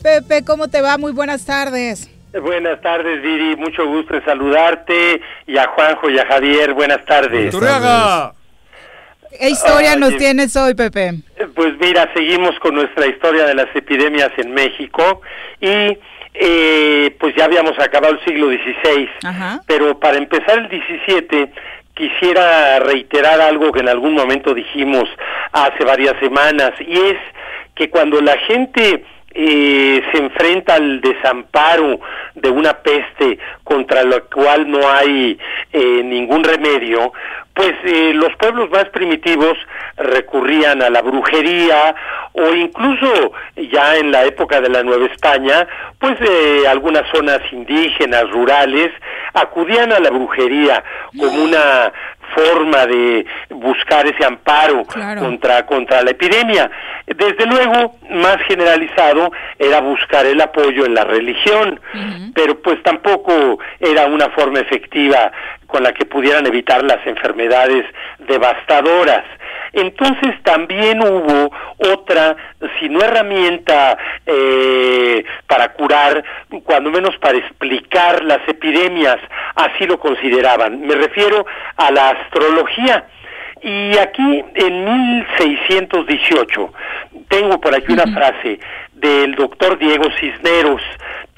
Pepe, 0.05 0.45
¿cómo 0.45 0.69
te 0.69 0.83
va? 0.83 0.99
Muy 0.99 1.13
buenas 1.13 1.47
tardes. 1.47 2.11
Buenas 2.39 2.79
tardes, 2.83 3.23
Viri. 3.23 3.57
Mucho 3.57 3.87
gusto 3.87 4.15
en 4.15 4.25
saludarte. 4.27 5.23
Y 5.47 5.57
a 5.57 5.67
Juanjo 5.69 6.11
y 6.11 6.19
a 6.19 6.27
Javier, 6.27 6.75
buenas 6.75 7.03
tardes. 7.07 7.47
Iturriaga. 7.47 8.35
¿Qué 9.31 9.49
historia 9.49 9.93
Ay, 9.93 9.99
nos 9.99 10.15
tienes 10.19 10.55
hoy, 10.57 10.75
Pepe? 10.75 11.23
Pues 11.55 11.79
mira, 11.81 12.13
seguimos 12.13 12.55
con 12.61 12.75
nuestra 12.75 13.07
historia 13.07 13.47
de 13.47 13.55
las 13.55 13.75
epidemias 13.75 14.31
en 14.37 14.53
México. 14.53 15.23
Y 15.59 15.97
eh, 16.35 17.17
pues 17.19 17.35
ya 17.35 17.47
habíamos 17.47 17.79
acabado 17.79 18.13
el 18.13 18.25
siglo 18.27 18.49
XVI. 18.49 19.09
Ajá. 19.25 19.63
Pero 19.67 19.99
para 19.99 20.19
empezar 20.19 20.59
el 20.59 20.69
17 20.69 21.51
quisiera 21.95 22.79
reiterar 22.81 23.41
algo 23.41 23.73
que 23.73 23.81
en 23.81 23.89
algún 23.89 24.13
momento 24.13 24.53
dijimos 24.53 25.09
hace 25.53 25.83
varias 25.83 26.15
semanas 26.21 26.73
y 26.79 26.93
es 26.93 27.17
que 27.75 27.89
cuando 27.89 28.21
la 28.21 28.37
gente 28.39 29.05
eh, 29.35 30.03
se 30.13 30.19
enfrenta 30.19 30.75
al 30.77 31.01
desamparo 31.01 32.01
de 32.35 32.51
una 32.51 32.75
peste 32.75 33.39
contra 33.65 34.05
la 34.05 34.21
cual 34.21 34.71
no 34.71 34.89
hay 34.89 35.39
eh, 35.73 36.03
ningún 36.05 36.45
remedio, 36.45 37.13
pues 37.55 37.73
eh, 37.85 38.13
los 38.15 38.35
pueblos 38.37 38.69
más 38.71 38.87
primitivos 38.87 39.57
recurrían 39.97 40.83
a 40.83 40.91
la 40.91 41.03
brujería 41.03 41.95
o 42.33 42.53
incluso 42.53 43.33
ya 43.57 43.97
en 43.97 44.11
la 44.11 44.25
época 44.25 44.61
de 44.61 44.69
la 44.69 44.83
Nueva 44.83 45.07
España, 45.07 45.67
pues 46.01 46.17
eh, 46.21 46.67
algunas 46.69 47.09
zonas 47.13 47.41
indígenas, 47.53 48.29
rurales, 48.31 48.91
acudían 49.35 49.93
a 49.93 50.01
la 50.01 50.11
brujería 50.11 50.83
como 51.17 51.45
una 51.45 51.93
forma 52.35 52.87
de 52.87 53.25
buscar 53.51 54.07
ese 54.07 54.25
amparo 54.25 54.85
Claro. 54.85 55.23
contra 55.23 55.65
contra 55.67 56.03
la 56.03 56.11
epidemia. 56.11 56.71
Desde 57.07 57.47
luego, 57.47 57.97
más 58.11 58.39
generalizado 58.49 59.31
era 59.59 59.81
buscar 59.81 60.27
el 60.27 60.41
apoyo 60.41 60.87
en 60.87 60.95
la 60.95 61.05
religión, 61.05 61.81
pero 62.35 62.61
pues 62.63 62.83
tampoco 62.83 63.59
era 63.81 64.07
una 64.07 64.29
forma 64.31 64.61
efectiva 64.61 65.31
con 65.67 65.83
la 65.83 65.93
que 65.93 66.05
pudieran 66.07 66.47
evitar 66.47 66.83
las 66.85 67.05
enfermedades 67.07 67.85
devastadoras. 68.21 69.25
Entonces 69.75 70.41
también 70.45 71.03
hubo 71.03 71.51
otra, 71.79 72.37
si 72.79 72.89
no 72.89 73.01
herramienta 73.01 73.99
eh, 74.25 75.25
para 75.49 75.73
curar, 75.73 76.25
cuando 76.63 76.91
menos 76.91 77.17
para 77.19 77.39
explicar 77.39 78.23
las 78.23 78.47
epidemias, 78.49 79.19
así 79.57 79.87
lo 79.87 79.99
consideraban. 79.99 80.81
Me 80.81 80.95
refiero 80.95 81.45
a 81.77 81.91
la 81.91 82.11
astrología. 82.11 83.07
Y 83.63 83.97
aquí 83.97 84.45
en 84.55 84.85
1618 84.85 86.73
tengo 87.29 87.61
por 87.61 87.75
aquí 87.75 87.93
una 87.93 88.07
frase 88.13 88.61
del 88.93 89.35
doctor 89.35 89.79
Diego 89.79 90.05
Cisneros, 90.21 90.83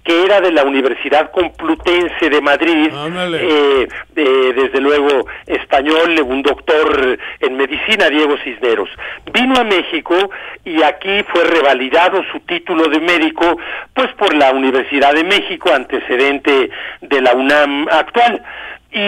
que 0.06 0.24
era 0.24 0.40
de 0.40 0.52
la 0.52 0.62
Universidad 0.62 1.32
Complutense 1.32 2.30
de 2.30 2.40
Madrid, 2.40 2.92
eh, 3.34 3.88
desde 4.14 4.80
luego 4.80 5.26
español, 5.46 6.20
un 6.24 6.42
doctor 6.42 7.18
en 7.40 7.56
medicina, 7.56 8.08
Diego 8.08 8.36
Cisneros. 8.44 8.88
Vino 9.32 9.58
a 9.58 9.64
México 9.64 10.30
y 10.64 10.80
aquí 10.84 11.24
fue 11.32 11.42
revalidado 11.42 12.22
su 12.30 12.38
título 12.40 12.88
de 12.88 13.00
médico, 13.00 13.58
pues 13.92 14.12
por 14.12 14.32
la 14.32 14.52
Universidad 14.52 15.12
de 15.12 15.24
México, 15.24 15.72
antecedente 15.74 16.70
de 17.00 17.20
la 17.20 17.34
UNAM 17.34 17.88
actual. 17.90 18.40
Y 18.92 19.00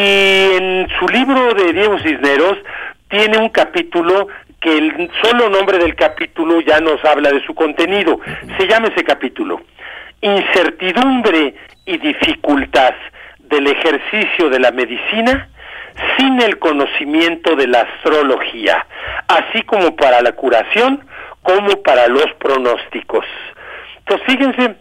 en 0.57 0.89
su 0.99 1.07
libro 1.07 1.55
de 1.55 1.75
Diego 1.75 1.97
Cisneros 2.01 2.59
tiene 3.09 3.39
un 3.39 3.51
capítulo 3.51 4.27
que 4.61 4.77
el 4.77 5.11
solo 5.23 5.49
nombre 5.49 5.79
del 5.79 5.95
capítulo 5.95 6.61
ya 6.61 6.81
nos 6.81 7.05
habla 7.05 7.31
de 7.31 7.45
su 7.47 7.55
contenido. 7.55 8.19
Se 8.59 8.66
llama 8.66 8.89
ese 8.89 9.05
capítulo 9.05 9.61
incertidumbre 10.20 11.55
y 11.86 11.99
dificultad 11.99 12.95
del 13.39 13.66
ejercicio 13.66 14.51
de 14.51 14.61
la 14.61 14.70
medicina 14.70 15.49
sin 16.16 16.40
el 16.40 16.59
conocimiento 16.59 17.57
de 17.57 17.66
la 17.66 17.81
astrología, 17.81 18.86
así 19.27 19.62
como 19.62 19.97
para 19.97 20.20
la 20.20 20.32
curación 20.32 21.05
como 21.43 21.82
para 21.82 22.09
los 22.09 22.27
pronósticos. 22.35 23.24
Entonces, 23.99 24.27
fíjense, 24.27 24.77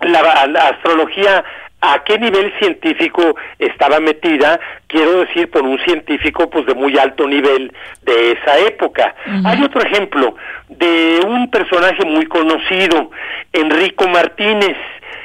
la, 0.00 0.20
astrología 0.68 1.44
a 1.82 2.04
qué 2.04 2.16
nivel 2.16 2.52
científico 2.60 3.34
estaba 3.58 3.98
metida, 3.98 4.58
quiero 4.86 5.24
decir 5.24 5.50
por 5.50 5.62
un 5.62 5.78
científico 5.80 6.48
pues 6.48 6.64
de 6.64 6.74
muy 6.74 6.96
alto 6.96 7.26
nivel 7.26 7.72
de 8.02 8.32
esa 8.32 8.56
época. 8.60 9.14
Hay 9.44 9.62
otro 9.64 9.82
ejemplo 9.82 10.36
de 10.68 11.20
un 11.26 11.50
personaje 11.50 12.04
muy 12.04 12.26
conocido, 12.26 13.10
Enrico 13.52 14.08
Martínez. 14.08 14.76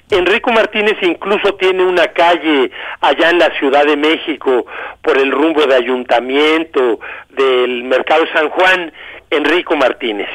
Enrico 0.10 0.52
Martínez 0.52 0.96
incluso 1.02 1.54
tiene 1.56 1.84
una 1.84 2.08
calle 2.08 2.72
allá 3.02 3.30
en 3.30 3.40
la 3.40 3.52
Ciudad 3.60 3.86
de 3.86 3.98
México 3.98 4.66
por 5.04 5.18
el 5.18 5.32
rumbo 5.32 5.62
de 5.68 5.76
ayuntamiento 5.76 7.00
del 7.30 7.84
Mercado 7.84 8.26
San 8.34 8.50
Juan, 8.50 8.92
Enrico 9.30 9.76
Martínez. 9.76 10.30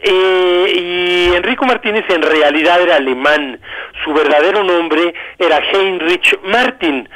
Eh, 0.00 0.72
y 0.74 1.34
Enrico 1.34 1.66
Martínez 1.66 2.04
en 2.08 2.22
realidad 2.22 2.80
era 2.80 2.96
alemán, 2.96 3.60
su 4.04 4.12
verdadero 4.12 4.62
nombre 4.62 5.14
era 5.38 5.60
Heinrich 5.72 6.38
Martin. 6.44 7.08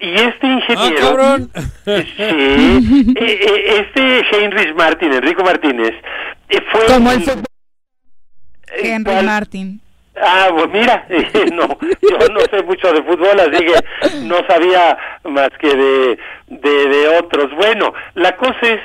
Y 0.00 0.14
este 0.14 0.46
ingeniero, 0.46 1.16
ah, 1.18 1.38
sí, 1.84 2.22
eh, 2.22 3.14
eh, 3.16 3.84
este 3.84 4.20
Heinrich 4.30 4.72
Martin, 4.76 5.12
Enrico 5.12 5.42
Martínez, 5.42 5.92
fue 6.70 6.86
como 6.86 7.10
el 7.10 7.24
Henry 8.80 9.24
Martin. 9.24 9.80
Ah, 10.20 10.48
pues 10.50 10.68
mira, 10.70 11.06
no, 11.52 11.78
yo 12.10 12.28
no 12.32 12.40
sé 12.50 12.62
mucho 12.62 12.92
de 12.92 13.02
fútbol, 13.02 13.38
así 13.40 13.64
que 13.64 14.20
no 14.24 14.36
sabía 14.48 14.96
más 15.24 15.50
que 15.60 15.74
de, 15.74 16.18
de, 16.48 16.88
de 16.88 17.08
otros. 17.18 17.54
Bueno, 17.56 17.92
la 18.14 18.36
cosa 18.36 18.58
es 18.62 18.80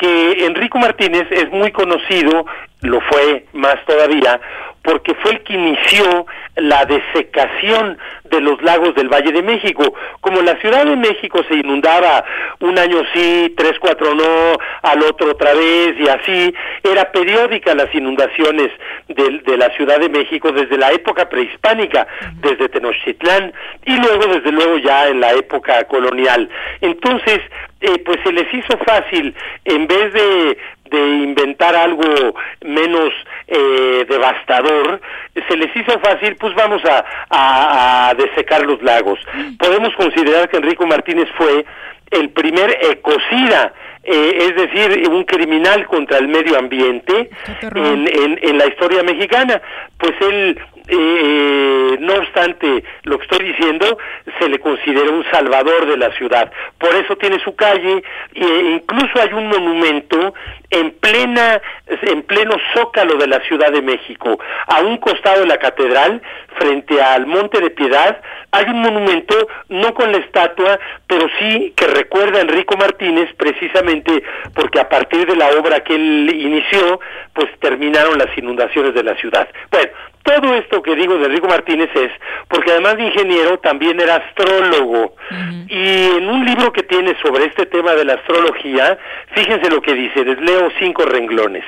que 0.00 0.46
Enrico 0.46 0.78
Martínez 0.78 1.26
es 1.30 1.50
muy 1.50 1.70
conocido, 1.72 2.46
lo 2.80 3.00
fue 3.02 3.44
más 3.52 3.76
todavía, 3.84 4.40
porque 4.82 5.14
fue 5.16 5.32
el 5.32 5.40
que 5.42 5.52
inició 5.52 6.26
la 6.56 6.86
desecación 6.86 7.98
de 8.24 8.40
los 8.40 8.62
lagos 8.62 8.94
del 8.94 9.08
Valle 9.08 9.30
de 9.30 9.42
México. 9.42 9.92
Como 10.22 10.40
la 10.40 10.56
Ciudad 10.60 10.86
de 10.86 10.96
México 10.96 11.42
se 11.48 11.56
inundaba 11.56 12.24
un 12.60 12.78
año 12.78 13.02
sí, 13.12 13.52
tres, 13.58 13.78
cuatro 13.78 14.14
no, 14.14 14.58
al 14.82 15.02
otro 15.02 15.32
otra 15.32 15.52
vez 15.52 15.94
y 15.98 16.08
así, 16.08 16.54
era 16.82 17.12
periódica 17.12 17.74
las 17.74 17.94
inundaciones 17.94 18.70
de, 19.08 19.40
de 19.40 19.56
la 19.58 19.68
Ciudad 19.76 19.98
de 19.98 20.08
México 20.08 20.50
desde 20.50 20.78
la 20.78 20.92
época 20.92 21.28
prehispánica, 21.28 22.06
desde 22.36 22.70
Tenochtitlán 22.70 23.52
y 23.84 23.96
luego 23.96 24.32
desde 24.32 24.50
luego 24.52 24.78
ya 24.78 25.08
en 25.08 25.20
la 25.20 25.32
época 25.32 25.84
colonial. 25.84 26.48
Entonces, 26.80 27.40
eh, 27.80 27.98
pues 28.04 28.18
se 28.24 28.32
les 28.32 28.52
hizo 28.52 28.76
fácil, 28.78 29.34
en 29.64 29.86
vez 29.86 30.12
de 30.12 30.58
de 30.90 30.98
inventar 30.98 31.74
algo 31.74 32.34
menos 32.62 33.10
eh, 33.46 34.04
devastador, 34.08 35.00
se 35.48 35.56
les 35.56 35.74
hizo 35.74 35.98
fácil, 36.00 36.36
pues 36.36 36.54
vamos 36.54 36.82
a, 36.84 37.04
a, 37.30 38.14
desecar 38.14 38.66
los 38.66 38.82
lagos. 38.82 39.20
Podemos 39.58 39.94
considerar 39.94 40.48
que 40.48 40.56
Enrico 40.56 40.86
Martínez 40.86 41.28
fue 41.36 41.64
el 42.10 42.30
primer 42.30 42.76
ecocida 42.82 43.72
eh, 44.02 44.48
es 44.48 44.56
decir, 44.56 45.08
un 45.08 45.24
criminal 45.24 45.86
contra 45.86 46.18
el 46.18 46.28
medio 46.28 46.58
ambiente 46.58 47.30
en, 47.74 48.08
en, 48.08 48.38
en, 48.42 48.58
la 48.58 48.66
historia 48.66 49.02
mexicana. 49.02 49.60
Pues 49.98 50.14
él 50.20 50.58
eh, 50.88 51.96
no 52.00 52.14
obstante 52.14 52.82
lo 53.04 53.18
que 53.18 53.24
estoy 53.24 53.46
diciendo, 53.46 53.98
se 54.38 54.48
le 54.48 54.58
considera 54.58 55.10
un 55.10 55.24
salvador 55.30 55.86
de 55.86 55.96
la 55.96 56.10
ciudad. 56.16 56.50
Por 56.78 56.94
eso 56.96 57.16
tiene 57.16 57.38
su 57.44 57.54
calle 57.54 58.02
e 58.34 58.44
incluso 58.74 59.20
hay 59.20 59.32
un 59.32 59.48
monumento 59.48 60.34
en 60.70 60.90
plena 60.92 61.60
en 62.02 62.22
pleno 62.22 62.56
zócalo 62.74 63.16
de 63.16 63.26
la 63.26 63.40
Ciudad 63.40 63.72
de 63.72 63.82
México, 63.82 64.38
a 64.66 64.80
un 64.80 64.96
costado 64.98 65.40
de 65.40 65.46
la 65.46 65.58
catedral, 65.58 66.22
frente 66.56 67.02
al 67.02 67.26
Monte 67.26 67.60
de 67.60 67.70
Piedad, 67.70 68.20
hay 68.52 68.66
un 68.66 68.80
monumento 68.80 69.34
no 69.68 69.92
con 69.94 70.12
la 70.12 70.18
estatua, 70.18 70.78
pero 71.06 71.28
sí 71.38 71.72
que 71.76 71.86
recuerda 71.88 72.38
a 72.38 72.42
Enrico 72.42 72.76
Martínez 72.76 73.28
precisamente 73.36 73.89
porque 74.54 74.80
a 74.80 74.88
partir 74.88 75.26
de 75.26 75.36
la 75.36 75.48
obra 75.58 75.80
que 75.80 75.94
él 75.94 76.30
inició, 76.32 77.00
pues 77.32 77.48
terminaron 77.60 78.18
las 78.18 78.36
inundaciones 78.36 78.94
de 78.94 79.02
la 79.02 79.14
ciudad. 79.16 79.48
Bueno, 79.70 79.90
todo 80.22 80.54
esto 80.54 80.82
que 80.82 80.94
digo 80.94 81.16
de 81.18 81.26
Enrico 81.26 81.48
Martínez 81.48 81.90
es 81.94 82.10
porque 82.48 82.72
además 82.72 82.96
de 82.96 83.04
ingeniero 83.04 83.58
también 83.58 84.00
era 84.00 84.16
astrólogo 84.16 85.14
y 85.68 86.10
en 86.16 86.28
un 86.28 86.44
libro 86.44 86.72
que 86.72 86.82
tiene 86.82 87.16
sobre 87.22 87.46
este 87.46 87.66
tema 87.66 87.92
de 87.94 88.04
la 88.04 88.14
astrología, 88.14 88.98
fíjense 89.34 89.70
lo 89.70 89.80
que 89.80 89.94
dice, 89.94 90.24
les 90.24 90.40
leo 90.40 90.70
cinco 90.78 91.04
renglones. 91.04 91.64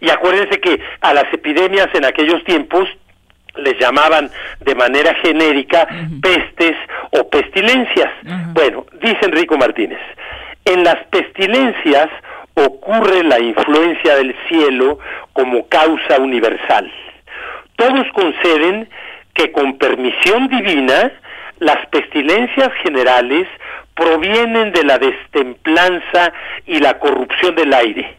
Y 0.00 0.10
acuérdense 0.10 0.60
que 0.60 0.80
a 1.00 1.12
las 1.12 1.32
epidemias 1.32 1.88
en 1.94 2.04
aquellos 2.04 2.42
tiempos 2.44 2.88
les 3.56 3.78
llamaban 3.78 4.30
de 4.60 4.74
manera 4.74 5.14
genérica 5.16 5.88
pestes 6.22 6.76
o 7.10 7.28
pestilencias. 7.28 8.10
Bueno, 8.52 8.86
dice 9.00 9.18
Enrico 9.22 9.56
Martínez, 9.56 10.00
en 10.64 10.84
las 10.84 10.96
pestilencias 11.10 12.08
ocurre 12.54 13.22
la 13.24 13.40
influencia 13.40 14.16
del 14.16 14.34
cielo 14.48 14.98
como 15.32 15.66
causa 15.68 16.18
universal 16.18 16.90
todos 17.78 18.08
conceden 18.12 18.88
que 19.34 19.52
con 19.52 19.78
permisión 19.78 20.48
divina 20.48 21.12
las 21.60 21.86
pestilencias 21.86 22.72
generales 22.82 23.46
provienen 23.94 24.72
de 24.72 24.82
la 24.82 24.98
destemplanza 24.98 26.32
y 26.66 26.80
la 26.80 26.98
corrupción 26.98 27.54
del 27.54 27.72
aire. 27.72 28.16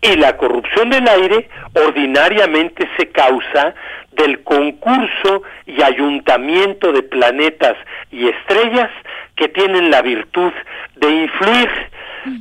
Y 0.00 0.16
la 0.16 0.38
corrupción 0.38 0.88
del 0.88 1.06
aire 1.06 1.50
ordinariamente 1.74 2.88
se 2.96 3.10
causa 3.10 3.74
del 4.12 4.42
concurso 4.42 5.42
y 5.66 5.82
ayuntamiento 5.82 6.92
de 6.92 7.02
planetas 7.02 7.76
y 8.10 8.28
estrellas 8.28 8.90
que 9.36 9.48
tienen 9.48 9.90
la 9.90 10.02
virtud 10.02 10.52
de 10.96 11.10
influir. 11.10 11.70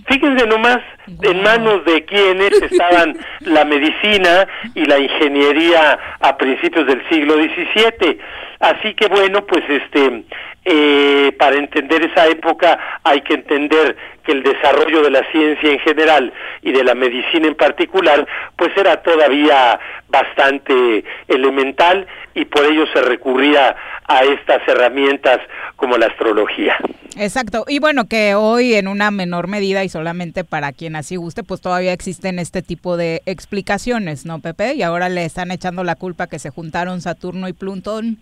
Fíjense 0.07 0.47
nomás 0.47 0.79
en 1.23 1.43
manos 1.43 1.83
de 1.85 2.05
quienes 2.05 2.51
estaban 2.61 3.17
la 3.41 3.65
medicina 3.65 4.47
y 4.75 4.85
la 4.85 4.99
ingeniería 4.99 5.99
a 6.21 6.37
principios 6.37 6.87
del 6.87 7.01
siglo 7.09 7.35
XVII. 7.35 8.19
Así 8.59 8.93
que 8.93 9.07
bueno, 9.07 9.45
pues 9.45 9.63
este, 9.67 10.23
eh, 10.65 11.35
para 11.37 11.57
entender 11.57 12.05
esa 12.05 12.27
época 12.27 12.99
hay 13.03 13.21
que 13.21 13.33
entender 13.33 13.97
que 14.25 14.31
el 14.31 14.43
desarrollo 14.43 15.01
de 15.01 15.11
la 15.11 15.29
ciencia 15.31 15.69
en 15.69 15.79
general 15.79 16.33
y 16.61 16.71
de 16.71 16.83
la 16.83 16.95
medicina 16.95 17.47
en 17.47 17.55
particular, 17.55 18.25
pues 18.55 18.71
era 18.77 19.01
todavía 19.01 19.77
bastante 20.07 21.03
elemental 21.27 22.07
y 22.33 22.45
por 22.45 22.65
ello 22.65 22.85
se 22.93 23.01
recurría 23.01 23.75
a 24.05 24.23
estas 24.23 24.65
herramientas 24.67 25.39
como 25.75 25.97
la 25.97 26.07
astrología. 26.07 26.77
Exacto. 27.17 27.65
Y 27.67 27.79
bueno, 27.79 28.05
que 28.07 28.35
hoy 28.35 28.73
en 28.73 28.87
una 28.87 29.11
menor 29.11 29.47
medida 29.47 29.83
y 29.83 29.89
solamente 29.89 30.43
para 30.43 30.71
quien 30.71 30.95
así 30.95 31.15
guste, 31.17 31.43
pues 31.43 31.61
todavía 31.61 31.93
existen 31.93 32.39
este 32.39 32.61
tipo 32.61 32.95
de 32.95 33.21
explicaciones, 33.25 34.25
¿no, 34.25 34.39
Pepe? 34.39 34.75
Y 34.75 34.81
ahora 34.83 35.09
le 35.09 35.25
están 35.25 35.51
echando 35.51 35.83
la 35.83 35.95
culpa 35.95 36.27
que 36.27 36.39
se 36.39 36.49
juntaron 36.49 37.01
Saturno 37.01 37.47
y 37.49 37.53
Plutón 37.53 38.19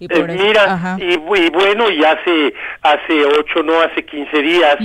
Y 0.00 0.04
Eh, 0.04 0.08
por 0.08 0.28
mira, 0.28 0.96
y, 0.98 1.14
y 1.14 1.50
bueno, 1.50 1.90
y 1.90 2.04
hace, 2.04 2.54
hace 2.82 3.24
ocho, 3.24 3.62
no, 3.62 3.80
hace 3.80 4.04
15 4.04 4.42
días, 4.42 4.76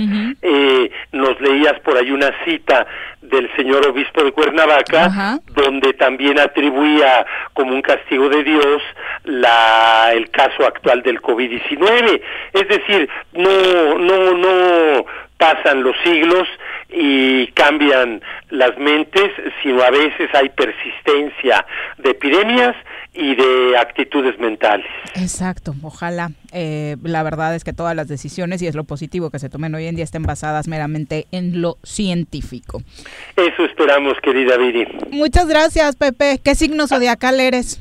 eh, 0.42 0.90
nos 1.12 1.40
leías 1.40 1.78
por 1.80 1.96
ahí 1.96 2.10
una 2.10 2.32
cita 2.44 2.86
del 3.22 3.48
señor 3.56 3.86
obispo 3.88 4.22
de 4.22 4.32
Cuernavaca, 4.32 5.04
Ajá. 5.06 5.38
donde 5.54 5.92
también 5.94 6.38
atribuía 6.38 7.24
como 7.52 7.74
un 7.74 7.82
castigo 7.82 8.28
de 8.28 8.42
Dios 8.44 8.82
la, 9.24 10.10
el 10.12 10.30
caso 10.30 10.66
actual 10.66 11.02
del 11.02 11.22
COVID-19. 11.22 12.20
Es 12.52 12.68
decir, 12.68 13.08
no, 13.32 13.98
no, 13.98 14.34
no 14.36 15.06
pasan 15.38 15.82
los 15.82 15.96
siglos 16.04 16.46
y 16.94 17.48
cambian 17.48 18.22
las 18.50 18.76
mentes, 18.78 19.30
sino 19.62 19.82
a 19.82 19.90
veces 19.90 20.30
hay 20.32 20.48
persistencia 20.50 21.66
de 21.98 22.10
epidemias 22.10 22.76
y 23.12 23.34
de 23.34 23.76
actitudes 23.78 24.38
mentales. 24.38 24.86
Exacto, 25.14 25.74
ojalá. 25.82 26.30
eh, 26.52 26.96
la 27.02 27.22
verdad 27.22 27.54
es 27.54 27.64
que 27.64 27.72
todas 27.72 27.94
las 27.94 28.08
decisiones 28.08 28.62
y 28.62 28.66
es 28.66 28.74
lo 28.74 28.84
positivo 28.84 29.30
que 29.30 29.38
se 29.38 29.48
tomen 29.48 29.74
hoy 29.74 29.86
en 29.86 29.96
día 29.96 30.04
estén 30.04 30.22
basadas 30.22 30.68
meramente 30.68 31.26
en 31.32 31.60
lo 31.60 31.78
científico. 31.82 32.82
Eso 33.36 33.64
esperamos, 33.64 34.14
querida 34.22 34.56
Viri. 34.56 34.86
Muchas 35.10 35.46
gracias, 35.48 35.96
Pepe. 35.96 36.40
¿Qué 36.42 36.54
signo 36.54 36.86
zodiacal 36.86 37.40
eres? 37.40 37.80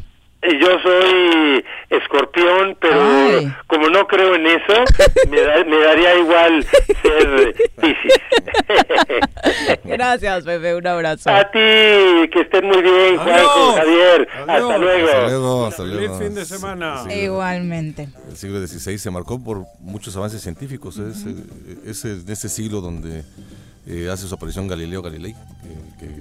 Yo 0.62 0.80
soy 0.84 1.64
escorpión, 1.90 2.76
pero 2.82 3.02
Ay. 3.02 3.54
como 3.68 3.88
no 3.90 4.06
creo 4.08 4.36
en 4.36 4.46
eso, 4.48 4.84
me, 5.30 5.42
da- 5.42 5.64
me 5.64 5.78
daría 5.80 6.16
igual 6.20 6.66
ser 7.02 7.54
Piscis. 7.80 8.14
Gracias, 9.86 10.44
Pepe. 10.44 10.76
Un 10.76 10.88
abrazo. 10.88 11.30
A 11.30 11.44
ti, 11.52 11.60
que 11.60 12.42
estén 12.42 12.66
muy 12.66 12.82
bien, 12.82 13.18
Juanjo, 13.18 13.74
Javier. 13.74 14.28
Hasta 14.48 14.78
luego. 14.78 15.08
Hasta 15.08 15.28
luego, 15.28 15.66
hasta 15.68 15.84
Feliz 15.84 15.96
luego. 15.98 16.20
fin 16.20 16.36
de 16.36 16.46
semana. 16.46 17.04
Igualmente. 17.14 18.10
El 18.30 18.36
siglo 18.38 18.66
XVI 18.66 18.98
se 18.98 19.12
marcó 19.12 19.42
por 19.44 19.64
muchos 19.80 20.16
avances 20.18 20.42
científicos. 20.42 20.98
Es, 20.98 21.26
eh, 21.26 21.36
es 21.86 22.06
en 22.06 22.24
ese 22.28 22.50
siglo 22.50 22.82
donde 22.82 23.24
eh, 23.88 24.10
hace 24.12 24.28
su 24.28 24.36
aparición 24.36 24.68
Galileo 24.68 25.02
Galilei, 25.02 25.34
que, 26.00 26.06
que 26.06 26.12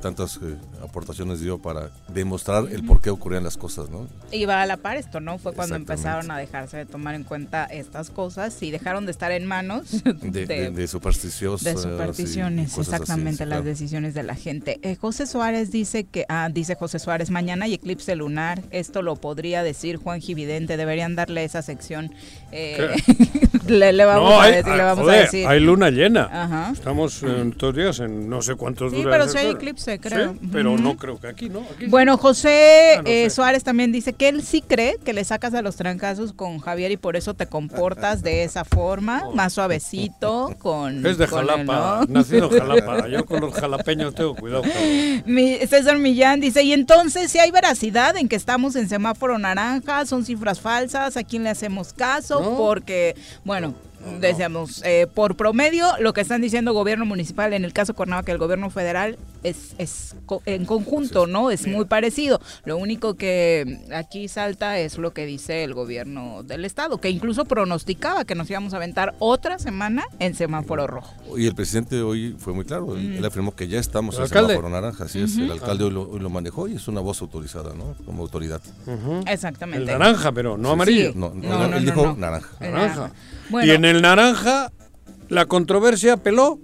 tantas 0.00 0.38
eh, 0.42 0.56
aportaciones 0.82 1.40
dio 1.40 1.58
para 1.58 1.90
demostrar 2.08 2.64
el 2.70 2.84
por 2.84 3.00
qué 3.00 3.10
ocurrían 3.10 3.44
las 3.44 3.56
cosas, 3.56 3.90
¿no? 3.90 4.08
Y 4.30 4.44
a 4.44 4.66
la 4.66 4.76
par 4.76 4.96
esto, 4.96 5.20
¿no? 5.20 5.38
Fue 5.38 5.52
cuando 5.52 5.76
empezaron 5.76 6.30
a 6.30 6.38
dejarse 6.38 6.76
de 6.76 6.86
tomar 6.86 7.14
en 7.14 7.24
cuenta 7.24 7.64
estas 7.64 8.10
cosas 8.10 8.62
y 8.62 8.70
dejaron 8.70 9.06
de 9.06 9.12
estar 9.12 9.32
en 9.32 9.46
manos 9.46 10.02
de, 10.04 10.86
supersticiosos. 10.88 11.64
De 11.64 11.72
eh, 11.72 11.76
supersticiones, 11.76 12.76
exactamente, 12.76 13.46
las 13.46 13.64
decisiones 13.64 14.14
de 14.14 14.22
la 14.22 14.34
gente. 14.34 14.78
Eh, 14.82 14.96
José 14.96 15.26
Suárez 15.26 15.70
dice 15.70 16.04
que, 16.04 16.24
ah, 16.28 16.48
dice 16.52 16.74
José 16.74 16.98
Suárez, 16.98 17.30
mañana 17.30 17.66
hay 17.66 17.74
eclipse 17.74 18.14
lunar, 18.16 18.62
esto 18.70 19.02
lo 19.02 19.16
podría 19.16 19.62
decir 19.62 19.96
Juan 19.96 20.20
Gividente, 20.20 20.76
deberían 20.76 21.16
darle 21.16 21.44
esa 21.44 21.62
sección. 21.62 22.12
Le, 23.68 24.04
vamos, 24.06 24.30
no, 24.30 24.40
hay, 24.40 24.62
ah, 24.64 24.92
a, 24.92 25.04
decir, 25.12 25.46
Hay 25.46 25.60
luna 25.60 25.90
llena. 25.90 26.70
Estamos 26.72 27.22
en 27.22 27.50
estos 27.50 27.76
días 27.76 28.00
en 28.00 28.28
no 28.28 28.40
sé 28.40 28.54
cuántos 28.54 28.92
sí, 28.92 29.02
pero 29.04 29.28
si 29.28 29.38
hay 29.38 29.48
eclipse 29.48 29.87
creo. 29.96 30.36
Pero 30.52 30.76
no 30.76 30.96
creo 30.98 31.18
que 31.18 31.28
aquí, 31.28 31.48
¿no? 31.48 31.62
Bueno, 31.88 32.18
José 32.18 32.96
ah, 32.98 33.02
eh, 33.06 33.30
Suárez 33.30 33.64
también 33.64 33.92
dice 33.92 34.12
que 34.12 34.28
él 34.28 34.42
sí 34.42 34.60
cree 34.60 34.98
que 35.02 35.14
le 35.14 35.24
sacas 35.24 35.54
a 35.54 35.62
los 35.62 35.76
trancazos 35.76 36.34
con 36.34 36.58
Javier 36.58 36.90
y 36.90 36.98
por 36.98 37.16
eso 37.16 37.32
te 37.32 37.46
comportas 37.46 38.22
de 38.22 38.44
esa 38.44 38.64
forma, 38.64 39.22
más 39.32 39.54
suavecito, 39.54 40.54
con... 40.58 41.06
Es 41.06 41.16
de 41.16 41.26
Jalapa, 41.26 42.04
nacido 42.08 42.50
Jalapa. 42.50 43.08
Yo 43.08 43.24
con 43.24 43.40
los 43.40 43.54
jalapeños 43.54 44.14
tengo 44.14 44.34
cuidado. 44.34 44.64
Mi, 45.24 45.56
César 45.66 45.98
Millán 45.98 46.40
dice, 46.40 46.62
y 46.62 46.72
entonces 46.72 47.30
si 47.30 47.38
hay 47.38 47.50
veracidad 47.50 48.16
en 48.16 48.28
que 48.28 48.36
estamos 48.36 48.76
en 48.76 48.88
semáforo 48.88 49.38
naranja, 49.38 50.04
son 50.04 50.24
cifras 50.24 50.60
falsas, 50.60 51.16
¿a 51.16 51.24
quién 51.24 51.44
le 51.44 51.50
hacemos 51.50 51.92
caso? 51.92 52.56
Porque, 52.58 53.14
bueno 53.44 53.74
decíamos, 54.20 54.82
eh, 54.84 55.06
por 55.12 55.36
promedio, 55.36 55.86
lo 56.00 56.12
que 56.12 56.20
están 56.20 56.40
diciendo 56.40 56.72
gobierno 56.72 57.04
municipal, 57.04 57.52
en 57.52 57.64
el 57.64 57.72
caso 57.72 57.92
de 57.92 57.96
Cuernavaca, 57.96 58.32
el 58.32 58.38
gobierno 58.38 58.70
federal, 58.70 59.18
es, 59.42 59.74
es 59.78 60.16
co- 60.26 60.42
en 60.46 60.64
conjunto, 60.64 61.26
¿no? 61.26 61.50
Es 61.50 61.66
muy 61.66 61.84
parecido. 61.84 62.40
Lo 62.64 62.76
único 62.76 63.14
que 63.14 63.80
aquí 63.94 64.28
salta 64.28 64.78
es 64.78 64.98
lo 64.98 65.12
que 65.12 65.26
dice 65.26 65.64
el 65.64 65.74
gobierno 65.74 66.42
del 66.42 66.64
estado, 66.64 66.98
que 67.00 67.10
incluso 67.10 67.44
pronosticaba 67.44 68.24
que 68.24 68.34
nos 68.34 68.50
íbamos 68.50 68.74
a 68.74 68.76
aventar 68.78 69.14
otra 69.18 69.58
semana 69.58 70.04
en 70.18 70.34
semáforo 70.34 70.86
rojo. 70.86 71.14
Y 71.36 71.46
el 71.46 71.54
presidente 71.54 72.02
hoy 72.02 72.34
fue 72.38 72.52
muy 72.52 72.64
claro, 72.64 72.96
él, 72.96 73.08
Mm. 73.10 73.16
él 73.18 73.24
afirmó 73.24 73.54
que 73.54 73.68
ya 73.68 73.78
estamos 73.78 74.14
¿El 74.16 74.20
en 74.20 74.24
alcalde? 74.24 74.54
semáforo 74.54 74.68
naranja, 74.74 75.04
así 75.04 75.20
es, 75.20 75.36
el 75.38 75.50
alcalde 75.52 75.84
hoy 75.84 75.90
lo, 75.92 76.10
hoy 76.10 76.20
lo 76.20 76.30
manejó 76.30 76.68
y 76.68 76.74
es 76.74 76.88
una 76.88 77.00
voz 77.00 77.20
autorizada, 77.22 77.74
¿no? 77.74 77.94
Como 78.04 78.22
autoridad. 78.22 78.60
Exactamente. 79.26 79.92
El 79.92 79.98
naranja, 79.98 80.32
pero 80.32 80.56
no 80.56 80.68
Sí, 80.68 80.72
amarillo. 80.72 81.12
sí. 81.12 81.18
No, 81.18 81.32
no, 81.34 81.48
No, 81.48 81.58
no, 81.58 81.64
él 81.64 81.70
no, 81.70 81.78
dijo 81.80 82.06
no. 82.06 82.16
naranja. 82.16 82.48
Naranja. 82.60 83.10
Naranja. 83.50 83.64
Y 83.64 83.68
Bueno. 83.68 83.72
en 83.72 83.84
el 83.84 84.02
naranja, 84.02 84.72
la 85.28 85.46
controversia 85.46 86.16
peló. 86.16 86.58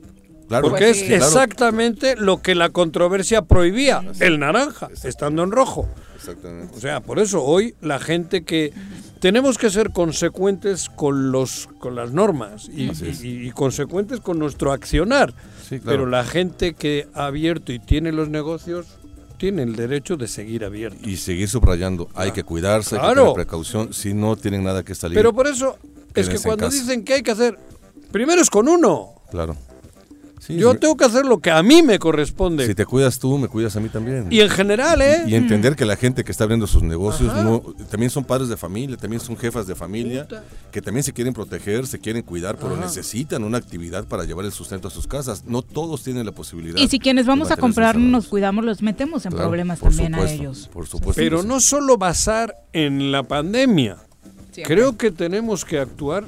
Claro. 0.46 0.68
porque 0.68 0.84
Pues 0.84 1.00
es 1.00 1.06
sí. 1.06 1.14
Exactamente 1.14 2.16
lo 2.16 2.42
que 2.42 2.54
la 2.54 2.68
controversia 2.68 3.40
prohibía, 3.42 4.04
el 4.20 4.38
naranja, 4.38 4.90
estando 5.02 5.42
en 5.42 5.50
rojo. 5.50 5.88
Exactamente. 6.16 6.76
O 6.76 6.80
sea, 6.80 7.00
por 7.00 7.18
eso 7.18 7.42
hoy 7.42 7.74
la 7.80 7.98
gente 7.98 8.44
que 8.44 8.70
tenemos 9.20 9.56
que 9.56 9.70
ser 9.70 9.90
consecuentes 9.90 10.90
con 10.90 11.32
los 11.32 11.66
con 11.78 11.94
las 11.94 12.12
normas 12.12 12.68
y, 12.68 12.90
y- 13.24 13.46
y 13.48 13.50
consecuentes 13.52 14.20
con 14.20 14.38
nuestro 14.38 14.70
accionar. 14.72 15.32
Sí, 15.66 15.80
claro. 15.80 15.84
Pero 16.00 16.06
la 16.10 16.24
gente 16.24 16.74
que 16.74 17.08
ha 17.14 17.24
abierto 17.24 17.72
y 17.72 17.78
tiene 17.78 18.12
los 18.12 18.28
negocios 18.28 18.86
tiene 19.38 19.62
el 19.62 19.76
derecho 19.76 20.18
de 20.18 20.28
seguir 20.28 20.64
abierto. 20.66 21.08
Y 21.08 21.16
seguir 21.16 21.48
subrayando, 21.48 22.10
hay 22.14 22.32
que 22.32 22.44
cuidarse, 22.44 22.96
hay 22.96 23.00
que 23.00 23.06
Claro. 23.06 23.22
tener 23.22 23.34
precaución, 23.46 23.94
si 23.94 24.12
no 24.12 24.36
tienen 24.36 24.62
nada 24.62 24.82
que 24.82 24.94
salir. 24.94 25.16
Pero 25.16 25.32
por 25.32 25.46
eso 25.46 25.78
es 26.14 26.28
que 26.28 26.38
cuando 26.38 26.66
casa. 26.66 26.76
dicen 26.78 27.04
que 27.04 27.14
hay 27.14 27.22
que 27.22 27.30
hacer, 27.30 27.58
primero 28.12 28.40
es 28.40 28.50
con 28.50 28.68
uno. 28.68 29.14
Claro. 29.30 29.56
Sí, 30.40 30.56
Yo 30.56 30.72
sí. 30.72 30.78
tengo 30.78 30.94
que 30.94 31.06
hacer 31.06 31.24
lo 31.24 31.38
que 31.38 31.50
a 31.50 31.62
mí 31.62 31.82
me 31.82 31.98
corresponde. 31.98 32.66
Si 32.66 32.74
te 32.74 32.84
cuidas 32.84 33.18
tú, 33.18 33.38
me 33.38 33.48
cuidas 33.48 33.76
a 33.76 33.80
mí 33.80 33.88
también. 33.88 34.26
Y 34.30 34.40
en 34.40 34.50
general, 34.50 35.00
¿eh? 35.00 35.22
Y 35.26 35.36
entender 35.36 35.74
que 35.74 35.86
la 35.86 35.96
gente 35.96 36.22
que 36.22 36.30
está 36.30 36.44
abriendo 36.44 36.66
sus 36.66 36.82
negocios 36.82 37.34
no, 37.34 37.60
también 37.90 38.10
son 38.10 38.24
padres 38.24 38.50
de 38.50 38.58
familia, 38.58 38.98
también 38.98 39.20
son 39.20 39.38
jefas 39.38 39.66
de 39.66 39.74
familia, 39.74 40.28
que 40.70 40.82
también 40.82 41.02
se 41.02 41.14
quieren 41.14 41.32
proteger, 41.32 41.86
se 41.86 41.98
quieren 41.98 42.20
cuidar, 42.20 42.56
pero 42.58 42.74
Ajá. 42.74 42.84
necesitan 42.84 43.42
una 43.42 43.56
actividad 43.56 44.04
para 44.06 44.24
llevar 44.24 44.44
el 44.44 44.52
sustento 44.52 44.88
a 44.88 44.90
sus 44.90 45.06
casas. 45.06 45.44
No 45.46 45.62
todos 45.62 46.02
tienen 46.02 46.26
la 46.26 46.32
posibilidad. 46.32 46.76
Y 46.78 46.88
si 46.88 46.98
quienes 46.98 47.24
vamos 47.24 47.50
a 47.50 47.56
comprar 47.56 47.96
nos 47.96 48.26
cuidamos, 48.26 48.66
los 48.66 48.82
metemos 48.82 49.24
en 49.24 49.32
Claro, 49.32 49.46
problemas 49.48 49.80
también 49.80 50.14
a 50.14 50.30
ellos. 50.30 50.68
Por 50.70 50.86
supuesto. 50.86 51.22
Pero 51.22 51.42
no 51.42 51.58
solo 51.58 51.96
basar 51.96 52.54
en 52.74 53.10
la 53.12 53.22
pandemia. 53.22 53.96
Siempre. 54.54 54.72
Creo 54.72 54.96
que 54.96 55.10
tenemos 55.10 55.64
que 55.64 55.80
actuar, 55.80 56.26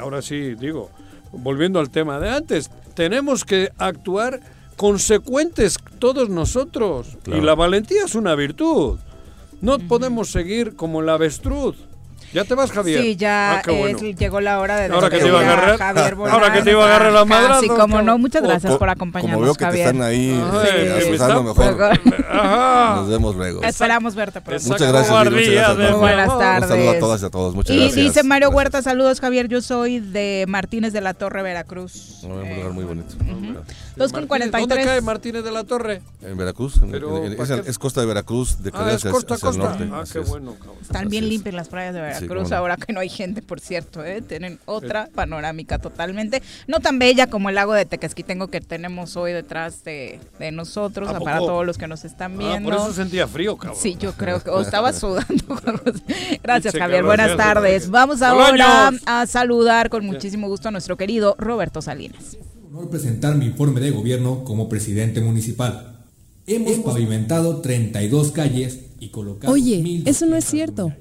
ahora 0.00 0.22
sí 0.22 0.54
digo, 0.54 0.90
volviendo 1.32 1.78
al 1.80 1.90
tema 1.90 2.18
de 2.18 2.30
antes, 2.30 2.70
tenemos 2.94 3.44
que 3.44 3.70
actuar 3.76 4.40
consecuentes 4.78 5.76
todos 5.98 6.30
nosotros. 6.30 7.18
Claro. 7.24 7.42
Y 7.42 7.44
la 7.44 7.54
valentía 7.54 8.06
es 8.06 8.14
una 8.14 8.34
virtud. 8.34 8.98
No 9.60 9.78
podemos 9.80 10.30
seguir 10.30 10.76
como 10.76 11.02
el 11.02 11.10
avestruz. 11.10 11.76
¿Ya 12.32 12.44
te 12.44 12.54
vas, 12.54 12.70
Javier? 12.70 13.00
Sí, 13.02 13.16
ya 13.16 13.58
Ah, 13.58 13.62
bueno. 13.66 13.98
es- 14.02 14.16
llegó 14.16 14.40
la 14.40 14.60
hora 14.60 14.76
de 14.76 14.92
Ahora 14.92 15.08
que 15.08 15.18
te 15.18 15.26
iba 15.28 15.38
a 15.40 15.42
agarrar- 15.42 15.78
Javier 15.78 16.14
ahora 16.30 16.52
que 16.52 16.62
te 16.62 16.70
iba 16.72 16.82
a 16.84 16.86
agarrar 16.86 17.12
la 17.12 17.24
madrazo, 17.24 17.60
Sí, 17.62 17.68
como 17.68 18.02
no, 18.02 18.18
muchas 18.18 18.42
gracias 18.42 18.72
Co- 18.72 18.78
por 18.78 18.90
acompañarnos, 18.90 19.34
Como 19.34 19.44
veo 19.46 19.54
que 19.54 19.64
Javier. 19.64 19.84
te 19.86 19.90
están 19.92 20.06
ahí 20.06 20.30
Ay, 20.52 20.68
eh, 20.68 21.04
asusando 21.08 21.50
está- 21.50 21.64
mejor. 21.72 22.00
Ajá. 22.30 22.94
Nos 22.96 23.08
vemos 23.08 23.34
luego. 23.36 23.62
Esperamos 23.62 24.14
verte 24.14 24.40
pronto. 24.40 24.56
Esa 24.62 24.68
Muchas 24.68 24.88
gracias, 24.92 25.10
muchas 25.18 25.32
gracias, 25.32 25.76
de. 25.78 25.92
Buenas 25.92 26.38
tardes. 26.38 26.62
Un 26.62 26.68
saludo 26.76 26.90
a 26.90 26.98
todas 26.98 27.22
y 27.22 27.24
a 27.24 27.30
todos. 27.30 27.54
Muchas 27.54 27.76
y 27.76 27.78
gracias. 27.80 27.96
dice 28.06 28.22
Mario 28.22 28.50
Huerta, 28.50 28.82
saludos 28.82 29.20
Javier, 29.20 29.48
yo 29.48 29.60
soy 29.62 30.00
de 30.00 30.44
Martínez 30.48 30.92
de 30.92 31.00
la 31.00 31.14
Torre, 31.14 31.42
Veracruz. 31.42 32.20
Un 32.24 32.40
lugar 32.40 32.72
muy 32.72 32.84
bonito. 32.84 33.14
Dos 33.96 34.12
con 34.12 34.28
Martínez, 34.28 34.28
¿Dónde 34.28 34.28
43. 34.28 34.86
cae 34.86 35.00
Martínez 35.00 35.44
de 35.44 35.50
la 35.50 35.64
Torre? 35.64 36.02
En 36.22 36.36
Veracruz, 36.36 36.76
en- 36.82 36.90
Pero, 36.90 37.24
en- 37.24 37.36
¿para 37.36 37.56
es, 37.56 37.78
costa 37.78 38.00
de 38.00 38.06
Veracruz, 38.06 38.62
de 38.62 38.70
Ah, 38.74 38.86
es 38.90 38.96
hacia, 38.96 39.08
el 39.08 39.14
costa. 39.14 39.36
norte. 39.52 39.88
Ah, 39.92 40.04
qué 40.12 40.18
bueno. 40.20 40.54
cabrón. 40.58 40.76
Están 40.82 41.08
bien 41.08 41.28
limpias 41.28 41.54
las 41.54 41.68
playas 41.68 41.94
de 41.94 42.00
Sí, 42.17 42.17
Veracruz, 42.20 42.50
no. 42.50 42.56
ahora 42.56 42.76
que 42.76 42.92
no 42.92 43.00
hay 43.00 43.08
gente, 43.08 43.42
por 43.42 43.60
cierto, 43.60 44.04
¿eh? 44.04 44.22
tienen 44.22 44.58
otra 44.66 45.08
panorámica 45.14 45.78
totalmente, 45.78 46.42
no 46.66 46.80
tan 46.80 46.98
bella 46.98 47.28
como 47.28 47.48
el 47.48 47.54
lago 47.54 47.72
de 47.74 47.84
Tequesquitengo 47.84 48.48
que 48.48 48.60
tenemos 48.60 49.16
hoy 49.16 49.32
detrás 49.32 49.84
de, 49.84 50.20
de 50.38 50.52
nosotros, 50.52 51.08
¿A 51.08 51.18
para 51.20 51.38
poco? 51.38 51.50
todos 51.52 51.66
los 51.66 51.78
que 51.78 51.88
nos 51.88 52.04
están 52.04 52.34
Ah, 52.34 52.36
viendo. 52.38 52.70
por 52.70 52.78
eso 52.78 52.92
sentía 52.92 53.26
frío, 53.26 53.56
cabrón. 53.56 53.78
Sí, 53.80 53.96
yo 53.98 54.12
creo 54.12 54.42
que 54.42 54.50
o 54.50 54.60
estaba 54.60 54.92
sudando. 54.92 55.44
Gracias, 56.42 56.74
Javier. 56.74 57.04
Buenas 57.04 57.36
tardes. 57.36 57.90
Vamos 57.90 58.22
ahora 58.22 58.90
a 59.06 59.26
saludar 59.26 59.88
con 59.90 60.04
muchísimo 60.06 60.48
gusto 60.48 60.68
a 60.68 60.70
nuestro 60.70 60.96
querido 60.96 61.34
Roberto 61.38 61.82
Salinas. 61.82 62.36
honor 62.70 62.90
presentar 62.90 63.34
mi 63.36 63.46
informe 63.46 63.80
de 63.80 63.90
gobierno 63.90 64.44
como 64.44 64.68
presidente 64.68 65.20
municipal. 65.20 65.94
Hemos 66.46 66.78
pavimentado 66.78 67.60
32 67.60 68.32
calles 68.32 68.80
y 69.00 69.08
colocado 69.10 69.52
Oye, 69.52 70.02
eso 70.06 70.26
no 70.26 70.36
es 70.36 70.44
cierto. 70.44 70.92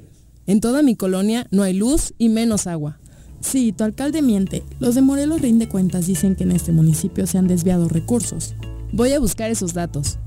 En 0.47 0.61
toda 0.61 0.81
mi 0.81 0.95
colonia 0.95 1.45
no 1.51 1.63
hay 1.63 1.73
luz 1.73 2.13
y 2.17 2.29
menos 2.29 2.67
agua. 2.67 2.99
Sí, 3.41 3.73
tu 3.73 3.83
alcalde 3.83 4.21
miente. 4.21 4.63
Los 4.79 4.95
de 4.95 5.01
Morelos 5.01 5.41
Rinde 5.41 5.67
Cuentas 5.67 6.07
dicen 6.07 6.37
que 6.37 6.45
en 6.45 6.53
este 6.53 6.71
municipio 6.71 7.27
se 7.27 7.37
han 7.37 7.47
desviado 7.47 7.89
recursos. 7.89 8.55
Voy 8.93 9.11
a 9.11 9.19
buscar 9.19 9.51
esos 9.51 9.73
datos. 9.73 10.19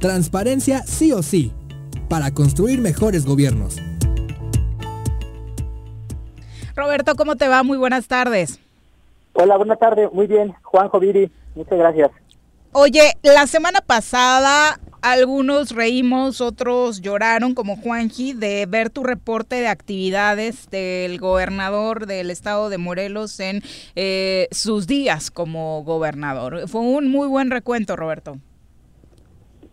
Transparencia 0.00 0.82
sí 0.86 1.12
o 1.12 1.22
sí, 1.22 1.52
para 2.08 2.30
construir 2.30 2.80
mejores 2.80 3.26
gobiernos. 3.26 3.76
Roberto, 6.74 7.14
¿cómo 7.14 7.36
te 7.36 7.46
va? 7.46 7.62
Muy 7.62 7.76
buenas 7.76 8.06
tardes. 8.08 8.58
Hola, 9.34 9.58
buenas 9.58 9.78
tardes. 9.78 10.10
Muy 10.10 10.26
bien. 10.26 10.54
Juan 10.62 10.88
Joviri, 10.88 11.30
muchas 11.54 11.78
gracias. 11.78 12.10
Oye, 12.72 13.12
la 13.22 13.46
semana 13.46 13.80
pasada 13.82 14.80
algunos 15.12 15.70
reímos, 15.70 16.40
otros 16.40 17.00
lloraron, 17.00 17.54
como 17.54 17.76
Juanji, 17.76 18.32
de 18.32 18.66
ver 18.66 18.90
tu 18.90 19.04
reporte 19.04 19.56
de 19.56 19.68
actividades 19.68 20.68
del 20.70 21.18
gobernador 21.20 22.06
del 22.06 22.30
estado 22.30 22.70
de 22.70 22.78
Morelos 22.78 23.38
en 23.38 23.62
eh, 23.94 24.48
sus 24.50 24.88
días 24.88 25.30
como 25.30 25.84
gobernador. 25.84 26.68
Fue 26.68 26.80
un 26.80 27.08
muy 27.08 27.28
buen 27.28 27.50
recuento, 27.50 27.94
Roberto. 27.94 28.38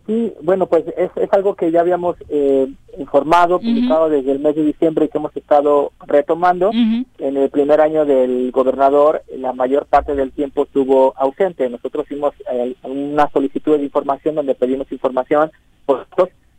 Sí, 0.06 0.34
bueno, 0.42 0.66
pues 0.66 0.84
es, 0.98 1.10
es 1.16 1.32
algo 1.32 1.54
que 1.54 1.70
ya 1.70 1.80
habíamos 1.80 2.16
eh, 2.28 2.68
informado, 2.98 3.58
publicado 3.58 4.10
desde 4.10 4.32
el 4.32 4.38
mes 4.38 4.54
de 4.54 4.62
diciembre 4.62 5.06
y 5.06 5.08
que 5.08 5.16
hemos 5.16 5.34
estado 5.34 5.92
retomando. 6.06 6.72
En 6.72 7.36
el 7.36 7.48
primer 7.48 7.80
año 7.80 8.04
del 8.04 8.50
gobernador, 8.52 9.22
la 9.34 9.54
mayor 9.54 9.86
parte 9.86 10.14
del 10.14 10.32
tiempo 10.32 10.64
estuvo 10.64 11.14
ausente. 11.16 11.70
Nosotros 11.70 12.04
hicimos 12.04 12.34
eh, 12.52 12.74
una 12.82 13.30
solicitud 13.30 13.78
de 13.78 13.84
información 13.84 14.34
donde 14.34 14.54
pedimos 14.54 14.92
información 14.92 15.50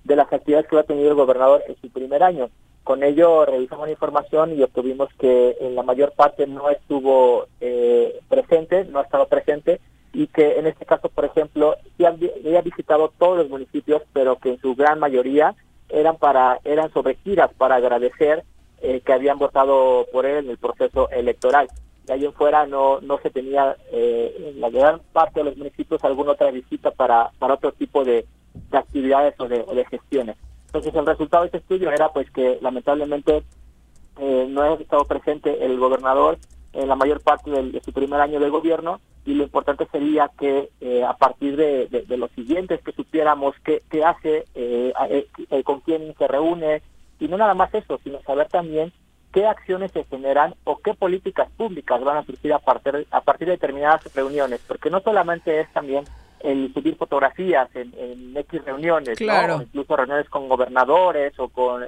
de 0.04 0.16
las 0.16 0.32
actividades 0.34 0.68
que 0.68 0.80
ha 0.80 0.84
tenido 0.84 1.10
el 1.10 1.16
gobernador 1.16 1.64
en 1.68 1.76
su 1.80 1.90
primer 1.90 2.24
año. 2.24 2.50
Con 2.84 3.04
ello 3.04 3.46
revisamos 3.46 3.86
la 3.86 3.92
información 3.92 4.58
y 4.58 4.64
obtuvimos 4.64 5.10
que 5.20 5.56
en 5.62 5.76
la 5.76 5.84
mayor 5.84 6.14
parte 6.14 6.48
no 6.48 6.70
estuvo 6.72 7.46
eh, 7.62 8.20
presente, 8.28 8.86
no 8.86 9.00
ha 9.00 9.04
estado 9.04 9.28
presente 9.28 9.80
y 10.16 10.28
que 10.28 10.58
en 10.58 10.66
este 10.66 10.86
caso, 10.86 11.10
por 11.10 11.26
ejemplo, 11.26 11.76
sí 11.98 12.06
había 12.06 12.62
visitado 12.62 13.12
todos 13.20 13.38
los 13.38 13.50
municipios, 13.50 14.02
pero 14.14 14.38
que 14.38 14.52
en 14.52 14.62
su 14.62 14.74
gran 14.74 14.98
mayoría 14.98 15.56
eran 15.90 16.18
para 16.18 16.60
eran 16.64 16.92
sobre 16.94 17.16
giras 17.16 17.52
para 17.58 17.76
agradecer 17.76 18.44
eh, 18.82 19.02
que 19.02 19.14
habían 19.14 19.38
votado 19.38 20.08
por 20.12 20.26
él 20.26 20.46
en 20.46 20.50
el 20.50 20.58
proceso 20.58 21.10
electoral. 21.10 21.68
De 22.06 22.14
ahí 22.14 22.26
en 22.26 22.34
fuera 22.34 22.66
no 22.66 23.02
no 23.02 23.20
se 23.20 23.30
tenía 23.30 23.76
eh, 23.92 24.52
en 24.54 24.62
la 24.62 24.70
gran 24.70 25.02
parte 25.12 25.42
de 25.42 25.46
los 25.46 25.58
municipios 25.58 26.04
alguna 26.04 26.32
otra 26.32 26.50
visita 26.50 26.92
para 26.92 27.32
para 27.38 27.56
otro 27.56 27.74
tipo 27.74 28.06
de, 28.06 28.26
actividades 28.72 29.36
o 29.40 29.48
de, 29.50 29.66
o 29.68 29.76
de 29.76 29.86
gestiones. 29.86 30.38
Entonces 30.68 30.96
el 30.96 31.06
resultado 31.06 31.44
de 31.44 31.48
este 31.48 31.58
estudio 31.58 31.92
era 31.92 32.14
pues 32.14 32.32
que 32.32 32.58
lamentablemente 32.62 33.44
eh, 34.18 34.48
no 34.50 34.62
ha 34.62 34.74
estado 34.76 35.04
presente 35.06 35.66
el 35.66 35.78
gobernador 35.78 36.38
en 36.76 36.88
la 36.88 36.96
mayor 36.96 37.22
parte 37.22 37.50
de 37.50 37.82
su 37.82 37.92
primer 37.94 38.20
año 38.22 38.40
de 38.40 38.50
gobierno 38.50 39.00
y 39.26 39.34
lo 39.34 39.44
importante 39.44 39.88
sería 39.92 40.30
que 40.40 40.70
eh, 40.82 41.04
a 41.04 41.14
partir 41.14 41.56
de, 41.56 41.88
de, 41.88 42.18
los 42.18 42.30
siguientes 42.32 42.82
que 42.82 42.92
supiéramos 42.92 43.56
qué, 43.64 43.82
qué 43.90 44.04
hace, 44.04 44.46
eh, 44.54 44.94
eh, 45.50 45.64
con 45.64 45.80
quién 45.80 46.14
se 46.18 46.28
reúne 46.28 46.84
y 47.20 47.28
no 47.28 47.38
nada 47.38 47.56
más 47.56 47.74
eso, 47.74 48.00
sino 48.04 48.22
saber 48.22 48.48
también 48.50 48.92
qué 49.34 49.48
acciones 49.48 49.92
se 49.92 50.04
generan 50.06 50.54
o 50.64 50.78
qué 50.78 50.94
políticas 50.94 51.50
públicas 51.58 52.04
van 52.04 52.18
a 52.18 52.26
surgir 52.26 52.54
a 52.54 52.60
partir, 52.60 53.08
a 53.10 53.22
partir 53.22 53.48
de 53.48 53.54
determinadas 53.54 54.14
reuniones, 54.14 54.62
porque 54.68 54.92
no 54.92 55.00
solamente 55.00 55.60
es 55.60 55.74
también 55.74 56.06
el 56.42 56.72
subir 56.74 56.96
fotografías 56.96 57.68
en, 57.76 57.94
en 57.98 58.38
X 58.38 58.64
reuniones, 58.64 59.20
incluso 59.20 59.96
reuniones 59.96 60.30
con 60.30 60.48
gobernadores 60.48 61.34
o 61.40 61.50
con 61.50 61.84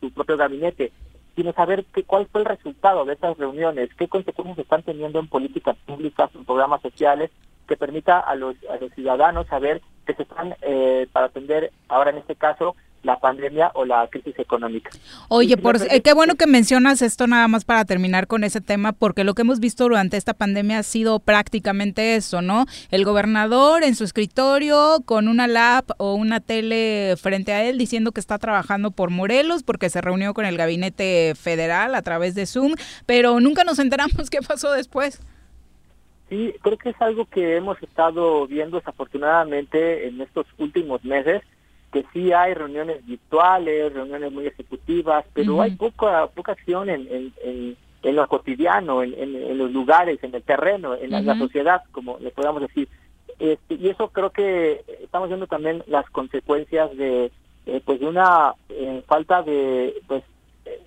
su 0.00 0.12
propio 0.12 0.36
gabinete, 0.36 0.92
sino 1.34 1.52
saber 1.52 1.84
qué, 1.92 2.04
cuál 2.04 2.26
fue 2.26 2.42
el 2.42 2.46
resultado 2.46 3.04
de 3.04 3.14
esas 3.14 3.36
reuniones, 3.36 3.90
qué 3.94 4.08
consecuencias 4.08 4.58
están 4.58 4.82
teniendo 4.82 5.18
en 5.18 5.28
políticas 5.28 5.76
públicas, 5.86 6.30
en 6.34 6.44
programas 6.44 6.82
sociales, 6.82 7.30
que 7.66 7.76
permita 7.76 8.20
a 8.20 8.34
los, 8.34 8.56
a 8.70 8.76
los 8.76 8.92
ciudadanos 8.92 9.46
saber 9.46 9.80
que 10.06 10.14
se 10.14 10.22
están, 10.22 10.54
eh, 10.62 11.06
para 11.12 11.26
atender 11.26 11.72
ahora 11.88 12.10
en 12.10 12.18
este 12.18 12.36
caso, 12.36 12.76
la 13.04 13.18
pandemia 13.18 13.70
o 13.74 13.84
la 13.84 14.06
crisis 14.08 14.38
económica. 14.38 14.90
Oye, 15.28 15.56
por, 15.56 15.76
eh, 15.76 16.00
qué 16.02 16.12
bueno 16.12 16.34
que 16.34 16.46
mencionas 16.46 17.02
esto 17.02 17.26
nada 17.26 17.46
más 17.48 17.64
para 17.64 17.84
terminar 17.84 18.26
con 18.26 18.44
ese 18.44 18.60
tema, 18.60 18.92
porque 18.92 19.24
lo 19.24 19.34
que 19.34 19.42
hemos 19.42 19.60
visto 19.60 19.84
durante 19.84 20.16
esta 20.16 20.34
pandemia 20.34 20.78
ha 20.78 20.82
sido 20.82 21.20
prácticamente 21.20 22.16
eso, 22.16 22.42
¿no? 22.42 22.66
El 22.90 23.04
gobernador 23.04 23.84
en 23.84 23.94
su 23.94 24.04
escritorio 24.04 25.02
con 25.04 25.28
una 25.28 25.46
lap 25.46 25.90
o 25.98 26.14
una 26.14 26.40
tele 26.40 27.14
frente 27.20 27.52
a 27.52 27.64
él 27.64 27.78
diciendo 27.78 28.12
que 28.12 28.20
está 28.20 28.38
trabajando 28.38 28.90
por 28.90 29.10
Morelos 29.10 29.62
porque 29.62 29.90
se 29.90 30.00
reunió 30.00 30.34
con 30.34 30.46
el 30.46 30.56
gabinete 30.56 31.34
federal 31.34 31.94
a 31.94 32.02
través 32.02 32.34
de 32.34 32.46
Zoom, 32.46 32.74
pero 33.06 33.40
nunca 33.40 33.64
nos 33.64 33.78
enteramos 33.78 34.14
qué 34.30 34.40
pasó 34.40 34.72
después. 34.72 35.20
Sí, 36.28 36.54
creo 36.62 36.78
que 36.78 36.90
es 36.90 37.00
algo 37.00 37.26
que 37.26 37.56
hemos 37.56 37.80
estado 37.82 38.46
viendo 38.46 38.78
desafortunadamente 38.78 40.08
en 40.08 40.20
estos 40.22 40.46
últimos 40.58 41.04
meses 41.04 41.42
que 41.94 42.04
sí 42.12 42.32
hay 42.32 42.54
reuniones 42.54 43.06
virtuales, 43.06 43.92
reuniones 43.92 44.32
muy 44.32 44.48
ejecutivas, 44.48 45.24
pero 45.32 45.62
hay 45.62 45.70
poca 45.76 46.26
poca 46.26 46.50
acción 46.50 46.90
en, 46.90 47.06
en, 47.08 47.76
en, 48.02 48.16
lo 48.16 48.26
cotidiano, 48.26 49.04
en, 49.04 49.14
en, 49.14 49.56
los 49.56 49.70
lugares, 49.70 50.18
en 50.24 50.34
el 50.34 50.42
terreno, 50.42 50.96
en 50.96 51.10
la, 51.12 51.38
sociedad, 51.38 51.82
como 51.92 52.18
le 52.18 52.32
podamos 52.32 52.62
decir. 52.62 52.88
Este, 53.38 53.74
y 53.74 53.88
eso 53.90 54.08
creo 54.08 54.30
que 54.30 54.84
estamos 55.04 55.28
viendo 55.28 55.46
también 55.46 55.84
las 55.86 56.10
consecuencias 56.10 56.96
de 56.96 57.30
eh, 57.66 57.80
pues 57.84 58.00
de 58.00 58.06
una 58.06 58.54
eh, 58.70 59.04
falta 59.06 59.42
de 59.42 59.94
pues 60.08 60.24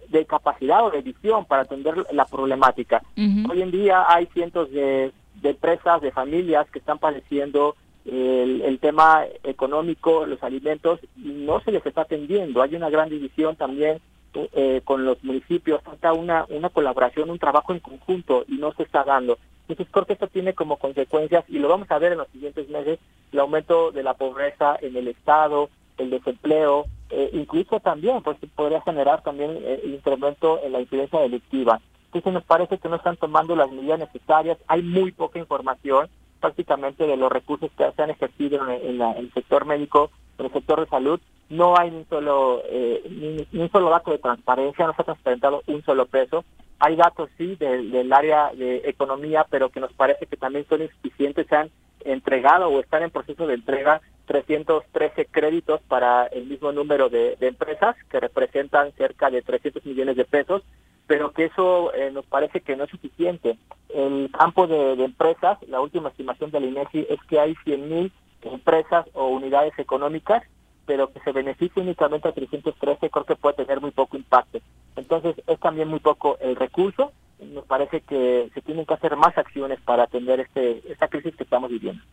de 0.09 0.25
capacidad 0.25 0.85
o 0.85 0.91
de 0.91 1.01
visión 1.01 1.45
para 1.45 1.61
atender 1.61 1.95
la 2.11 2.25
problemática. 2.25 3.01
Hoy 3.49 3.61
en 3.61 3.71
día 3.71 4.03
hay 4.09 4.25
cientos 4.27 4.69
de, 4.71 5.13
de 5.41 5.49
empresas, 5.51 6.01
de 6.01 6.11
familias 6.11 6.69
que 6.69 6.79
están 6.79 6.99
padeciendo 6.99 7.77
el, 8.07 8.79
tema 8.79 9.25
económico, 9.43 10.25
los 10.25 10.41
alimentos, 10.43 10.99
no 11.15 11.59
se 11.61 11.71
les 11.71 11.85
está 11.85 12.01
atendiendo. 12.01 12.61
Hay 12.61 12.75
una 12.75 12.89
gran 12.89 13.09
división 13.09 13.55
también 13.55 13.99
eh, 14.33 14.81
con 14.83 15.03
los 15.03 15.23
municipios, 15.23 15.81
falta 15.81 16.13
una, 16.13 16.45
una 16.49 16.69
colaboración, 16.69 17.29
un 17.29 17.39
trabajo 17.39 17.73
en 17.73 17.79
conjunto 17.79 18.45
y 18.47 18.57
no 18.57 18.71
se 18.73 18.83
está 18.83 19.03
dando. 19.03 19.37
Entonces 19.67 19.87
creo 19.91 20.05
que 20.05 20.13
esto 20.13 20.27
tiene 20.27 20.53
como 20.53 20.77
consecuencias, 20.77 21.43
y 21.49 21.59
lo 21.59 21.67
vamos 21.67 21.91
a 21.91 21.99
ver 21.99 22.13
en 22.13 22.19
los 22.19 22.27
siguientes 22.29 22.69
meses, 22.69 22.99
el 23.31 23.39
aumento 23.39 23.91
de 23.91 24.03
la 24.03 24.13
pobreza 24.13 24.77
en 24.81 24.95
el 24.95 25.09
Estado, 25.09 25.69
el 25.97 26.09
desempleo, 26.09 26.85
eh, 27.09 27.29
incluso 27.33 27.79
también 27.79 28.21
pues 28.21 28.37
podría 28.55 28.81
generar 28.81 29.23
también 29.23 29.51
eh, 29.61 29.81
el 29.83 29.95
incremento 29.95 30.61
en 30.63 30.71
la 30.71 30.81
incidencia 30.81 31.19
delictiva. 31.19 31.81
Entonces 32.05 32.33
nos 32.33 32.43
parece 32.43 32.77
que 32.77 32.87
no 32.87 32.95
están 32.95 33.17
tomando 33.17 33.55
las 33.55 33.71
medidas 33.71 33.99
necesarias, 33.99 34.57
hay 34.67 34.81
muy 34.81 35.11
poca 35.11 35.39
información, 35.39 36.07
prácticamente 36.37 37.05
de 37.05 37.17
los 37.17 37.31
recursos 37.31 37.69
que 37.77 37.91
se 37.91 38.01
han 38.01 38.09
ejercido 38.09 38.67
en, 38.69 39.01
el 39.01 39.31
sector 39.33 39.65
médico, 39.65 40.11
en 40.37 40.45
el 40.45 40.53
sector 40.53 40.79
de 40.79 40.87
salud, 40.87 41.19
no 41.49 41.77
hay 41.77 41.91
ni 41.91 41.97
un 41.97 42.05
solo 42.09 42.61
eh, 42.65 43.01
ni, 43.09 43.59
un 43.59 43.71
solo 43.71 43.89
dato 43.89 44.11
de 44.11 44.17
transparencia, 44.17 44.85
no 44.85 44.93
se 44.93 45.01
ha 45.01 45.05
transparentado 45.05 45.63
un 45.67 45.83
solo 45.83 46.05
peso. 46.05 46.43
Hay 46.79 46.95
datos 46.95 47.29
sí 47.37 47.55
del 47.55 48.13
área 48.13 48.51
de 48.53 48.83
economía, 48.85 49.45
pero 49.49 49.69
que 49.69 49.79
nos 49.79 49.91
parece 49.93 50.27
que 50.27 50.37
también 50.37 50.65
son 50.69 50.83
insuficientes. 50.83 51.47
Se 51.47 51.55
han 51.55 51.71
entregado 52.05 52.67
o 52.67 52.79
están 52.79 53.01
en 53.01 53.09
proceso 53.09 53.47
de 53.47 53.55
entrega 53.55 54.01
313 54.27 55.25
créditos 55.31 55.81
para 55.87 56.27
el 56.27 56.45
mismo 56.45 56.71
número 56.71 57.09
de 57.09 57.35
empresas 57.41 57.95
que 58.09 58.19
representan 58.19 58.91
cerca 58.91 59.31
de 59.31 59.41
300 59.41 59.85
millones 59.85 60.17
de 60.17 60.25
pesos 60.25 60.63
pero 61.07 61.31
que 61.31 61.45
eso 61.45 61.93
eh, 61.93 62.11
nos 62.11 62.25
parece 62.25 62.61
que 62.61 62.75
no 62.75 62.83
es 62.83 62.89
suficiente. 62.89 63.57
El 63.89 64.29
campo 64.37 64.67
de, 64.67 64.93
empresas, 65.03 65.57
la 65.67 65.79
última 65.79 66.09
estimación 66.09 66.51
de 66.51 66.59
la 66.59 66.67
INEGI 66.67 67.07
es 67.09 67.19
que 67.29 67.39
hay 67.39 67.55
100.000 67.65 68.11
empresas 68.43 69.05
o 69.13 69.27
unidades 69.29 69.73
económicas, 69.79 70.43
pero 70.85 71.11
que 71.11 71.19
se 71.21 71.31
beneficie 71.31 71.81
únicamente 71.81 72.27
a 72.27 72.33
313, 72.33 73.09
creo 73.09 73.25
que 73.25 73.35
puede 73.35 73.55
tener 73.55 73.81
muy 73.81 73.91
poco 73.91 74.17
impacto. 74.17 74.59
Entonces, 74.95 75.35
es 75.47 75.59
también 75.59 75.87
muy 75.87 75.99
poco 75.99 76.37
el 76.39 76.55
recurso. 76.55 77.11
Nos 77.39 77.65
parece 77.65 78.01
que 78.01 78.49
se 78.53 78.61
tienen 78.61 78.85
que 78.85 78.93
hacer 78.93 79.15
más 79.15 79.37
acciones 79.37 79.79
para 79.81 80.03
atender 80.03 80.39
este, 80.41 80.81
esta 80.91 81.07
crisis 81.07 81.35
que 81.35 81.43
estamos 81.43 81.69
viviendo. 81.69 82.03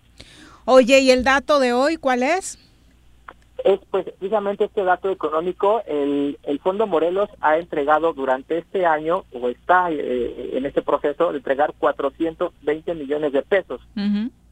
Oye, 0.67 1.01
¿y 1.01 1.11
el 1.11 1.25
dato 1.25 1.59
de 1.59 1.73
hoy 1.73 1.97
cuál 1.97 2.23
es? 2.23 2.59
Es 3.63 3.81
pues 3.91 4.05
precisamente 4.05 4.65
este 4.65 4.85
dato 4.85 5.11
económico. 5.11 5.83
El, 5.87 6.39
el 6.43 6.59
Fondo 6.59 6.87
Morelos 6.87 7.29
ha 7.41 7.59
entregado 7.59 8.13
durante 8.13 8.59
este 8.59 8.87
año, 8.87 9.25
o 9.33 9.49
está 9.49 9.91
eh, 9.91 10.51
en 10.55 10.67
este 10.67 10.83
proceso, 10.83 11.31
de 11.31 11.39
entregar 11.39 11.75
420 11.79 12.95
millones 12.95 13.33
de 13.33 13.43
pesos. 13.43 13.81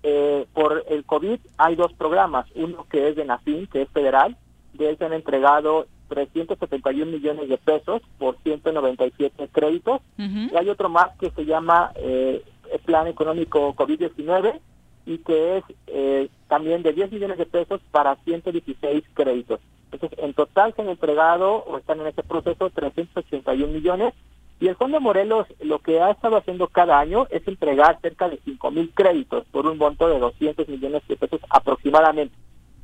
Eh, 0.04 0.46
por 0.52 0.84
el 0.88 1.04
COVID 1.04 1.38
hay 1.58 1.76
dos 1.76 1.92
programas, 1.92 2.46
uno 2.54 2.86
que 2.90 3.08
es 3.08 3.16
de 3.16 3.24
NAFIN, 3.24 3.66
que 3.66 3.82
es 3.82 3.88
federal, 3.90 4.36
de 4.72 4.90
él 4.90 4.98
se 4.98 5.04
han 5.04 5.12
entregado 5.12 5.86
371 6.08 7.10
millones 7.10 7.48
de 7.48 7.56
pesos 7.56 8.02
por 8.18 8.36
197 8.42 9.48
créditos, 9.52 10.00
y 10.18 10.56
hay 10.56 10.68
otro 10.68 10.88
más 10.88 11.16
que 11.18 11.30
se 11.30 11.44
llama 11.44 11.92
eh, 11.96 12.42
Plan 12.84 13.06
Económico 13.06 13.74
COVID-19, 13.74 14.60
y 15.06 15.18
que 15.18 15.58
es 15.58 15.64
eh, 15.86 16.28
también 16.48 16.82
de 16.82 16.92
10 16.92 17.12
millones 17.12 17.38
de 17.38 17.46
pesos 17.46 17.80
para 17.90 18.16
116 18.16 19.04
créditos. 19.14 19.60
Entonces, 19.90 20.18
en 20.18 20.32
total 20.34 20.74
se 20.74 20.82
han 20.82 20.88
entregado 20.88 21.64
o 21.64 21.78
están 21.78 22.00
en 22.00 22.06
este 22.06 22.22
proceso 22.22 22.70
381 22.70 23.72
millones 23.72 24.14
y 24.62 24.68
el 24.68 24.76
Fondo 24.76 25.00
Morelos 25.00 25.46
lo 25.60 25.80
que 25.80 26.00
ha 26.00 26.10
estado 26.10 26.36
haciendo 26.36 26.68
cada 26.68 26.98
año 27.00 27.26
es 27.30 27.46
entregar 27.48 28.00
cerca 28.00 28.28
de 28.28 28.38
5 28.44 28.70
mil 28.70 28.92
créditos 28.94 29.44
por 29.50 29.66
un 29.66 29.76
monto 29.76 30.08
de 30.08 30.20
200 30.20 30.68
millones 30.68 31.02
de 31.08 31.16
pesos 31.16 31.40
aproximadamente. 31.50 32.34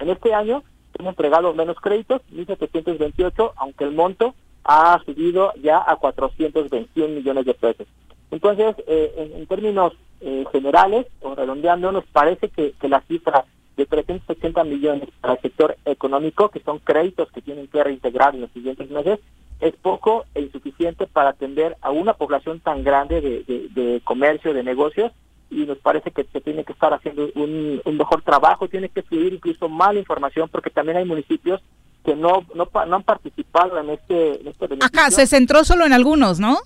En 0.01 0.11
este 0.11 0.35
año 0.35 0.65
hemos 0.99 1.13
entregado 1.13 1.55
menos 1.55 1.77
créditos, 1.81 2.21
1.728, 2.33 3.53
aunque 3.57 3.85
el 3.85 3.93
monto 3.93 4.35
ha 4.65 5.01
subido 5.05 5.53
ya 5.63 5.83
a 5.87 5.97
421 5.97 7.15
millones 7.15 7.47
de 7.47 7.55
pesos. 7.55 7.87
Entonces, 8.31 8.75
eh, 8.87 9.33
en, 9.37 9.47
términos 9.47 9.93
eh, 10.21 10.45
generales, 10.53 11.07
o 11.21 11.35
redondeando, 11.35 11.93
nos 11.93 12.05
parece 12.07 12.49
que, 12.49 12.73
que 12.73 12.89
la 12.89 13.01
cifra 13.03 13.45
de 13.77 13.87
380 13.87 14.65
millones 14.65 15.09
para 15.21 15.35
el 15.35 15.41
sector 15.41 15.77
económico, 15.85 16.49
que 16.51 16.61
son 16.61 16.81
créditos 16.81 17.31
que 17.31 17.41
tienen 17.41 17.69
que 17.69 17.83
reintegrar 17.83 18.35
en 18.35 18.43
los 18.43 18.51
siguientes 18.51 18.91
meses, 18.91 19.21
es 19.61 19.75
poco 19.77 20.25
e 20.35 20.43
insuficiente 20.43 21.07
para 21.07 21.31
atender 21.31 21.77
a 21.81 21.91
una 21.91 22.15
población 22.15 22.61
tan 22.61 22.85
grande 22.85 23.21
de, 23.21 23.69
de, 23.71 24.01
comercio, 24.05 24.53
de 24.53 24.63
negocios, 24.63 25.13
y 25.51 25.65
nos 25.65 25.79
parece 25.79 26.11
que 26.11 26.25
se 26.25 26.41
tiene 26.41 26.65
que 26.65 26.73
estar 26.73 26.93
haciendo 26.93 27.29
un, 27.35 27.81
mejor 27.97 28.23
trabajo, 28.23 28.69
tiene 28.69 28.89
que 28.89 29.03
fluir 29.03 29.35
incluso 29.35 29.69
más 29.69 29.95
información, 29.95 30.49
porque 30.51 30.71
también 30.71 30.99
hay 30.99 31.05
municipios 31.05 31.61
que 32.05 32.15
no, 32.15 32.45
no, 32.55 32.69
no 32.87 32.97
han 32.97 33.03
participado 33.03 33.79
en 33.79 33.91
este, 33.91 34.41
en 34.41 34.49
este 34.49 34.67
Acá 34.81 35.11
se 35.11 35.27
centró 35.27 35.65
solo 35.65 35.87
en 35.87 35.93
algunos, 35.93 36.39
¿no? 36.39 36.59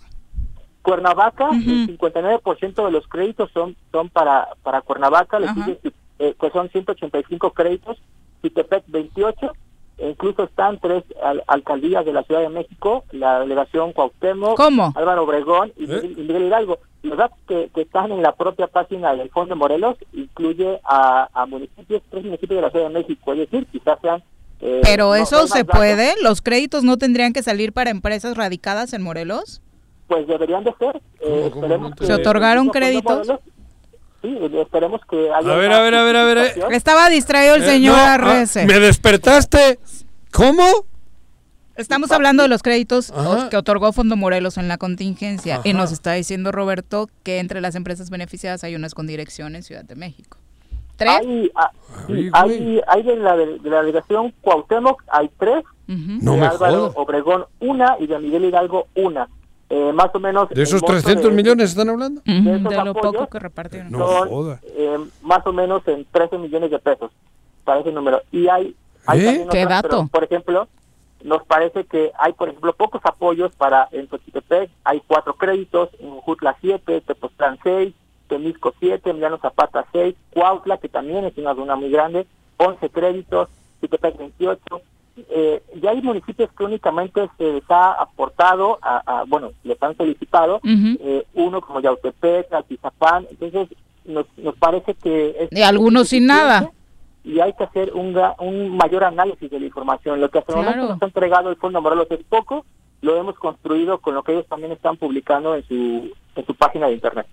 Cuernavaca, 0.83 1.51
el 1.51 1.99
59% 1.99 2.85
de 2.85 2.91
los 2.91 3.07
créditos 3.07 3.51
son 3.53 3.77
son 3.93 4.09
para 4.09 4.49
para 4.63 4.83
Cuernavaca, 4.83 5.39
le 5.39 5.49
sigue, 5.55 5.79
eh, 6.19 6.35
que 6.39 6.51
son 6.51 6.69
185 6.69 7.53
créditos, 7.53 7.99
Citepec 8.43 8.85
28, 8.89 9.53
e 9.99 10.11
incluso 10.11 10.43
están 10.45 10.81
tres 10.81 11.05
alcaldías 11.47 12.05
de 12.05 12.13
la 12.13 12.25
Ciudad 12.25 12.41
de 12.41 12.49
México, 12.49 13.05
la 13.13 13.41
delegación 13.41 13.93
Cuauhtémoc, 13.93 14.59
Álvaro 14.97 15.23
Obregón 15.23 15.73
y, 15.77 15.91
¿Eh? 15.91 16.15
Miguel 16.17 16.45
Hidalgo. 16.45 16.79
Los 17.03 17.19
datos 17.19 17.39
que, 17.49 17.69
están 17.75 18.13
en 18.13 18.23
la 18.23 18.35
propia 18.35 18.69
página 18.69 19.15
del 19.15 19.31
Fondo 19.31 19.57
Morelos 19.57 19.97
incluye 20.13 20.81
a, 20.85 21.47
municipios, 21.49 22.03
tres 22.11 22.25
municipios 22.25 22.59
de 22.59 22.63
la 22.63 22.71
Ciudad 22.71 22.89
de 22.89 22.95
México, 22.95 23.33
es 23.33 23.39
decir, 23.41 23.67
quizás 23.67 23.99
sean 24.01 24.23
eh, 24.61 24.81
Pero 24.85 25.17
eso 25.17 25.49
se 25.49 25.65
puede, 25.65 26.15
los 26.23 26.41
créditos 26.41 26.85
no 26.85 26.97
tendrían 26.97 27.33
que 27.33 27.43
salir 27.43 27.73
para 27.73 27.91
empresas 27.91 28.37
radicadas 28.37 28.93
en 28.93 29.03
Morelos 29.03 29.61
pues 30.07 30.27
deberían 30.27 30.65
de 30.65 30.75
ser. 30.79 31.01
Eh, 31.21 31.51
¿Se 32.01 32.13
otorgaron 32.13 32.69
créditos? 32.69 33.29
sí, 34.23 34.39
esperemos 34.53 35.01
que 35.11 35.31
haya... 35.33 35.53
A 35.53 35.57
ver, 35.57 35.73
a 35.73 35.81
ver, 35.81 35.95
a 35.95 36.05
ver, 36.05 36.17
a 36.17 36.25
ver. 36.25 36.39
Eh. 36.39 36.55
Estaba 36.71 37.09
distraído 37.09 37.57
el 37.57 37.63
eh, 37.63 37.67
señor 37.67 37.97
ah, 37.99 38.45
¿Me 38.67 38.79
despertaste? 38.79 39.79
¿Cómo? 40.31 40.65
Estamos 41.77 42.13
hablando 42.13 42.43
de 42.43 42.49
los 42.49 42.63
créditos 42.63 43.13
que 43.51 43.57
otorgó 43.57 43.93
Fondo 43.93 44.17
Morelos 44.17 44.59
en 44.59 44.69
la 44.69 44.77
contingencia 44.77 45.61
y 45.65 45.73
nos 45.73 45.91
está 45.91 46.13
diciendo 46.13 46.53
Roberto 46.53 47.09
que 47.23 47.39
entre 47.39 47.61
las 47.61 47.75
empresas 47.75 48.11
beneficiadas 48.11 48.63
hay 48.63 48.75
unas 48.75 48.95
con 48.95 49.07
dirección 49.07 49.57
en 49.57 49.63
Ciudad 49.63 49.83
de 49.83 49.97
México. 49.97 50.37
¿Tres? 50.97 51.21
Hay, 51.21 51.51
ah, 51.55 51.71
hay, 52.35 53.03
de, 53.03 53.17
la, 53.17 53.37
de 53.37 53.59
la 53.65 53.81
delegación 53.81 54.35
Cuauhtémoc 54.43 55.03
hay 55.09 55.31
tres, 55.39 55.65
no 55.87 56.35
de 56.37 56.43
Álvaro 56.43 56.93
Obregón 56.95 57.47
una 57.61 57.97
y 57.99 58.07
de 58.07 58.19
Miguel 58.19 58.45
Hidalgo 58.45 58.87
una. 58.95 59.29
Eh, 59.75 59.91
más 59.91 60.15
o 60.15 60.21
menos... 60.21 60.51
¿De 60.51 60.63
esos 60.63 60.83
300 60.83 61.33
millones 61.33 61.71
están 61.71 61.89
hablando? 61.89 62.21
De, 62.27 62.85
lo 62.85 62.93
poco 62.93 63.27
que 63.27 63.39
repartieron. 63.39 63.91
No 63.91 64.59
eh, 64.65 64.99
más 65.23 65.47
o 65.47 65.53
menos 65.55 65.83
en 65.89 66.05
13 66.05 66.37
millones 66.37 66.71
de 66.71 66.79
pesos 66.79 67.11
para 67.65 67.81
ese 67.81 67.91
número. 67.91 68.21
Y 68.31 68.49
hay... 68.49 68.77
¿Eh? 69.15 69.47
¿Qué 69.51 69.65
dato? 69.65 70.07
por 70.13 70.25
ejemplo, 70.25 70.69
nos 71.25 71.43
parece 71.47 71.85
que 71.85 72.13
hay, 72.19 72.35
por 72.35 72.51
ejemplo, 72.51 72.75
pocos 72.75 73.01
apoyos 73.03 73.57
para 73.57 73.89
en 73.93 74.11
Xochitepec. 74.11 74.69
Hay 74.85 75.01
cuatro 75.07 75.37
créditos, 75.37 75.89
en 76.01 76.21
Jutla 76.21 76.55
7, 76.61 77.01
Tepoztlán 77.01 77.59
6, 77.63 77.95
Temisco 78.29 78.75
7, 78.79 79.09
Emiliano 79.09 79.39
Zapata 79.39 79.87
6, 79.91 80.15
Cuautla, 80.35 80.77
que 80.77 80.91
también 80.91 81.25
es 81.25 81.39
una 81.39 81.55
zona 81.55 81.77
muy 81.77 81.91
grande, 81.91 82.27
11 82.59 82.91
créditos, 82.91 83.49
Xochitepec 83.81 84.19
28, 84.19 84.83
eh, 85.17 85.63
ya 85.81 85.91
hay 85.91 86.01
municipios 86.03 86.51
que 86.57 86.65
únicamente 86.65 87.29
se 87.37 87.53
les 87.53 87.71
ha 87.71 87.93
aportado, 87.93 88.79
a, 88.83 89.25
bueno, 89.27 89.53
les 89.65 89.83
han 89.83 89.97
solicitado, 89.97 90.61
eh, 90.65 91.25
uno 91.35 91.61
como 91.61 91.81
Yautepec, 91.81 92.53
Altizapán, 92.53 93.27
entonces 93.31 93.69
nos, 94.05 94.27
nos 94.39 94.55
parece 94.57 94.95
que... 94.95 95.37
Es 95.41 95.49
y 95.53 95.63
algunos 95.63 96.09
sin 96.09 96.27
nada. 96.27 96.71
Y 97.25 97.41
hay 97.41 97.53
que 97.53 97.65
hacer 97.65 97.93
un, 97.95 98.19
un 98.41 98.77
mayor 98.77 99.05
análisis 99.05 99.49
de 99.51 99.61
la 99.61 99.67
información. 99.67 100.21
Lo 100.21 100.29
que 100.29 100.39
hasta 100.39 100.53
el 100.53 100.59
momento 100.59 100.89
nos 100.89 101.03
ha 101.03 101.05
entregado 101.05 101.51
el 101.51 101.57
Fondo 101.57 101.81
Morelos 101.81 102.09
es 102.11 102.25
poco, 102.29 102.65
lo 103.01 103.17
hemos 103.17 103.37
construido 103.37 103.99
con 103.99 104.15
lo 104.15 104.23
que 104.23 104.33
ellos 104.33 104.47
también 104.49 104.73
están 104.73 104.97
publicando 104.97 105.55
en 105.55 105.67
su, 105.67 106.11
en 106.35 106.47
su 106.47 106.55
página 106.55 106.87
de 106.87 106.95
internet. 106.95 107.27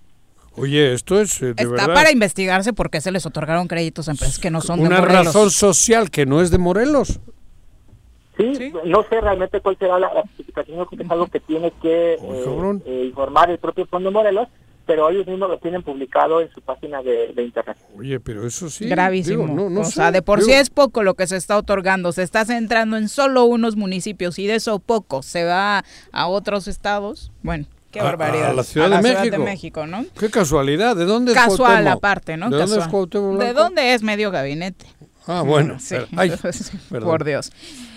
Oye, 0.55 0.93
esto 0.93 1.21
es 1.21 1.41
eh, 1.41 1.53
de 1.53 1.63
Está 1.63 1.93
para 1.93 2.11
investigarse 2.11 2.73
por 2.73 2.89
qué 2.89 3.01
se 3.01 3.11
les 3.11 3.25
otorgaron 3.25 3.67
créditos 3.67 4.09
a 4.09 4.11
empresas 4.11 4.39
que 4.39 4.51
no 4.51 4.61
son 4.61 4.79
de 4.79 4.89
Morelos. 4.89 5.09
Una 5.09 5.23
razón 5.23 5.51
social 5.51 6.09
que 6.11 6.25
no 6.25 6.41
es 6.41 6.51
de 6.51 6.57
Morelos. 6.57 7.19
Sí, 8.39 8.71
no 8.85 9.03
sé 9.03 9.19
realmente 9.19 9.59
cuál 9.59 9.77
será 9.77 9.99
la 9.99 10.09
justificación, 10.09 10.87
que 10.87 11.03
es 11.03 11.11
algo 11.11 11.27
que 11.27 11.41
tiene 11.41 11.71
que 11.81 12.13
eh, 12.13 12.79
eh, 12.85 13.03
informar 13.07 13.49
el 13.49 13.57
propio 13.57 13.85
Fondo 13.85 14.11
Morelos, 14.11 14.47
pero 14.85 15.09
ellos 15.09 15.27
mismos 15.27 15.49
lo 15.49 15.57
tienen 15.57 15.83
publicado 15.83 16.39
en 16.39 16.49
su 16.51 16.61
página 16.61 17.03
de, 17.03 17.33
internet. 17.37 17.77
Oye, 17.97 18.19
pero 18.21 18.47
eso 18.47 18.69
sí. 18.69 18.87
Gravísimo. 18.87 19.81
o 19.81 19.83
sea, 19.83 20.11
de 20.11 20.21
por 20.21 20.41
sí 20.41 20.53
es 20.53 20.69
poco 20.69 21.03
lo 21.03 21.15
que 21.15 21.27
se 21.27 21.35
está 21.35 21.57
otorgando. 21.57 22.13
Se 22.13 22.23
está 22.23 22.45
centrando 22.45 22.95
en 22.95 23.09
solo 23.09 23.43
unos 23.43 23.75
municipios 23.75 24.39
y 24.39 24.47
de 24.47 24.55
eso 24.55 24.79
poco 24.79 25.21
se 25.21 25.43
va 25.43 25.83
a 26.11 26.27
otros 26.27 26.67
estados. 26.67 27.31
Bueno. 27.43 27.65
Qué 27.91 28.01
barbaridad. 28.01 28.51
A, 28.51 28.53
la, 28.53 28.63
Ciudad, 28.63 29.01
de, 29.01 29.39
México. 29.39 29.87
¿no? 29.87 30.05
Qué 30.19 30.29
casualidad. 30.29 30.95
¿De 30.95 31.05
dónde 31.05 31.31
es 31.31 31.37
Casual 31.37 31.87
aparte, 31.87 32.37
¿no? 32.37 32.51
¿De 32.51 32.57
dónde 32.57 32.77
es 32.77 33.47
¿De 33.47 33.53
dónde 33.53 33.93
es 33.95 34.03
medio 34.03 34.29
gabinete? 34.29 34.85
Ah, 35.27 35.41
bueno. 35.41 35.77
Sí. 35.79 35.95
por 36.89 37.23
Dios. 37.23 37.51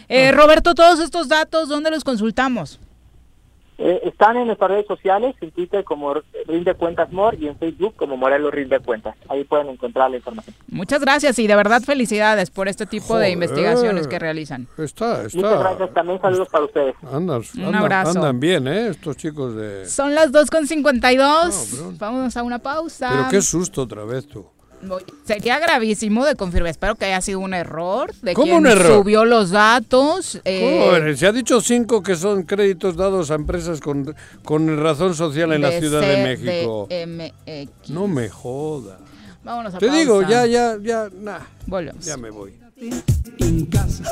Eh, 0.08 0.32
Roberto, 0.32 0.74
todos 0.74 1.00
estos 1.00 1.28
datos, 1.28 1.68
¿dónde 1.68 1.90
los 1.90 2.04
consultamos? 2.04 2.78
Eh, 3.84 4.00
están 4.04 4.36
en 4.36 4.46
nuestras 4.46 4.70
redes 4.70 4.86
sociales, 4.86 5.34
en 5.40 5.50
Twitter 5.50 5.82
como 5.82 6.14
Rinde 6.46 6.74
Cuentas 6.74 7.10
More 7.10 7.36
y 7.36 7.48
en 7.48 7.58
Facebook 7.58 7.96
como 7.96 8.16
Morelos 8.16 8.54
Rinde 8.54 8.78
Cuentas. 8.78 9.16
Ahí 9.28 9.42
pueden 9.42 9.70
encontrar 9.70 10.08
la 10.08 10.18
información. 10.18 10.54
Muchas 10.68 11.00
gracias 11.00 11.36
y 11.40 11.48
de 11.48 11.56
verdad 11.56 11.82
felicidades 11.82 12.50
por 12.50 12.68
este 12.68 12.86
tipo 12.86 13.18
de 13.18 13.30
investigaciones 13.30 14.06
que 14.06 14.20
realizan. 14.20 14.68
Está, 14.78 15.24
está. 15.24 15.36
Muchas 15.36 15.58
gracias, 15.58 15.94
también 15.94 16.20
saludos 16.20 16.48
para 16.48 16.64
ustedes. 16.64 16.94
Andan, 17.10 17.42
Un 17.56 17.74
abrazo. 17.74 18.10
Andan 18.10 18.38
bien, 18.38 18.68
¿eh? 18.68 18.88
Estos 18.88 19.16
chicos 19.16 19.56
de... 19.56 19.86
Son 19.86 20.14
las 20.14 20.30
2.52, 20.30 21.98
vamos 21.98 22.36
a 22.36 22.42
una 22.44 22.60
pausa. 22.60 23.08
Pero 23.10 23.28
qué 23.30 23.42
susto 23.42 23.82
otra 23.82 24.04
vez 24.04 24.28
tú. 24.28 24.46
Sería 25.24 25.58
gravísimo 25.58 26.24
de 26.24 26.34
confirmar. 26.34 26.70
Espero 26.70 26.94
que 26.96 27.06
haya 27.06 27.20
sido 27.20 27.40
un 27.40 27.54
error 27.54 28.12
de 28.22 28.34
quien 28.34 28.64
subió 28.64 29.24
los 29.24 29.50
datos. 29.50 30.40
Eh, 30.44 31.14
se 31.16 31.26
ha 31.26 31.32
dicho 31.32 31.60
cinco 31.60 32.02
que 32.02 32.16
son 32.16 32.42
créditos 32.44 32.96
dados 32.96 33.30
a 33.30 33.34
empresas 33.34 33.80
con, 33.80 34.14
con 34.44 34.76
razón 34.82 35.14
social 35.14 35.52
en 35.52 35.62
la 35.62 35.72
Ciudad 35.72 36.00
de 36.00 36.22
México. 36.22 36.88
No 37.88 38.08
me 38.08 38.28
joda. 38.28 38.98
Vámonos 39.44 39.74
a 39.74 39.78
Te 39.78 39.90
digo, 39.90 40.22
ya, 40.22 40.46
ya, 40.46 40.76
ya, 40.80 41.08
nah. 41.12 41.40
Volvemos. 41.66 42.04
Ya 42.04 42.16
me 42.16 42.30
voy. 42.30 42.54
En 43.38 43.66
casa. 43.66 44.04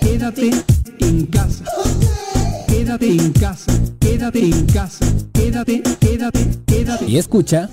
Quédate 0.00 0.50
en 1.00 1.26
casa. 1.26 1.64
Quédate 2.66 3.08
en 3.08 3.32
casa. 3.32 3.72
Quédate 3.98 4.40
en 4.40 4.66
casa. 4.66 5.06
Quédate, 5.32 5.82
quédate, 6.00 6.46
quédate. 6.66 7.04
Y 7.06 7.18
escucha. 7.18 7.70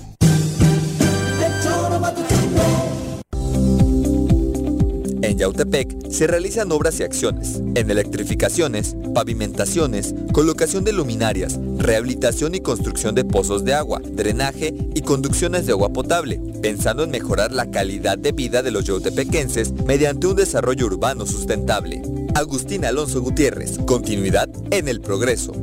En 5.34 5.39
Yautepec 5.39 6.11
se 6.11 6.27
realizan 6.27 6.72
obras 6.72 6.99
y 6.99 7.03
acciones 7.03 7.55
en 7.55 7.89
electrificaciones, 7.89 8.95
pavimentaciones, 9.15 10.14
colocación 10.31 10.84
de 10.84 10.93
luminarias, 10.93 11.60
rehabilitación 11.80 12.53
y 12.53 12.60
construcción 12.60 13.15
de 13.15 13.26
pozos 13.26 13.65
de 13.65 13.73
agua, 13.73 13.99
drenaje 14.05 14.76
y 14.93 15.01
conducciones 15.01 15.65
de 15.65 15.72
agua 15.72 15.89
potable, 15.89 16.39
pensando 16.61 17.03
en 17.03 17.10
mejorar 17.10 17.51
la 17.51 17.72
calidad 17.72 18.15
de 18.15 18.31
vida 18.31 18.61
de 18.61 18.69
los 18.69 18.85
yautepequenses 18.85 19.72
mediante 19.88 20.27
un 20.27 20.35
desarrollo 20.35 20.85
urbano 20.85 21.26
sustentable. 21.26 22.03
Agustín 22.35 22.85
Alonso 22.85 23.19
Gutiérrez, 23.19 23.80
continuidad 23.88 24.49
en 24.69 24.88
el 24.88 25.01
progreso. 25.01 25.53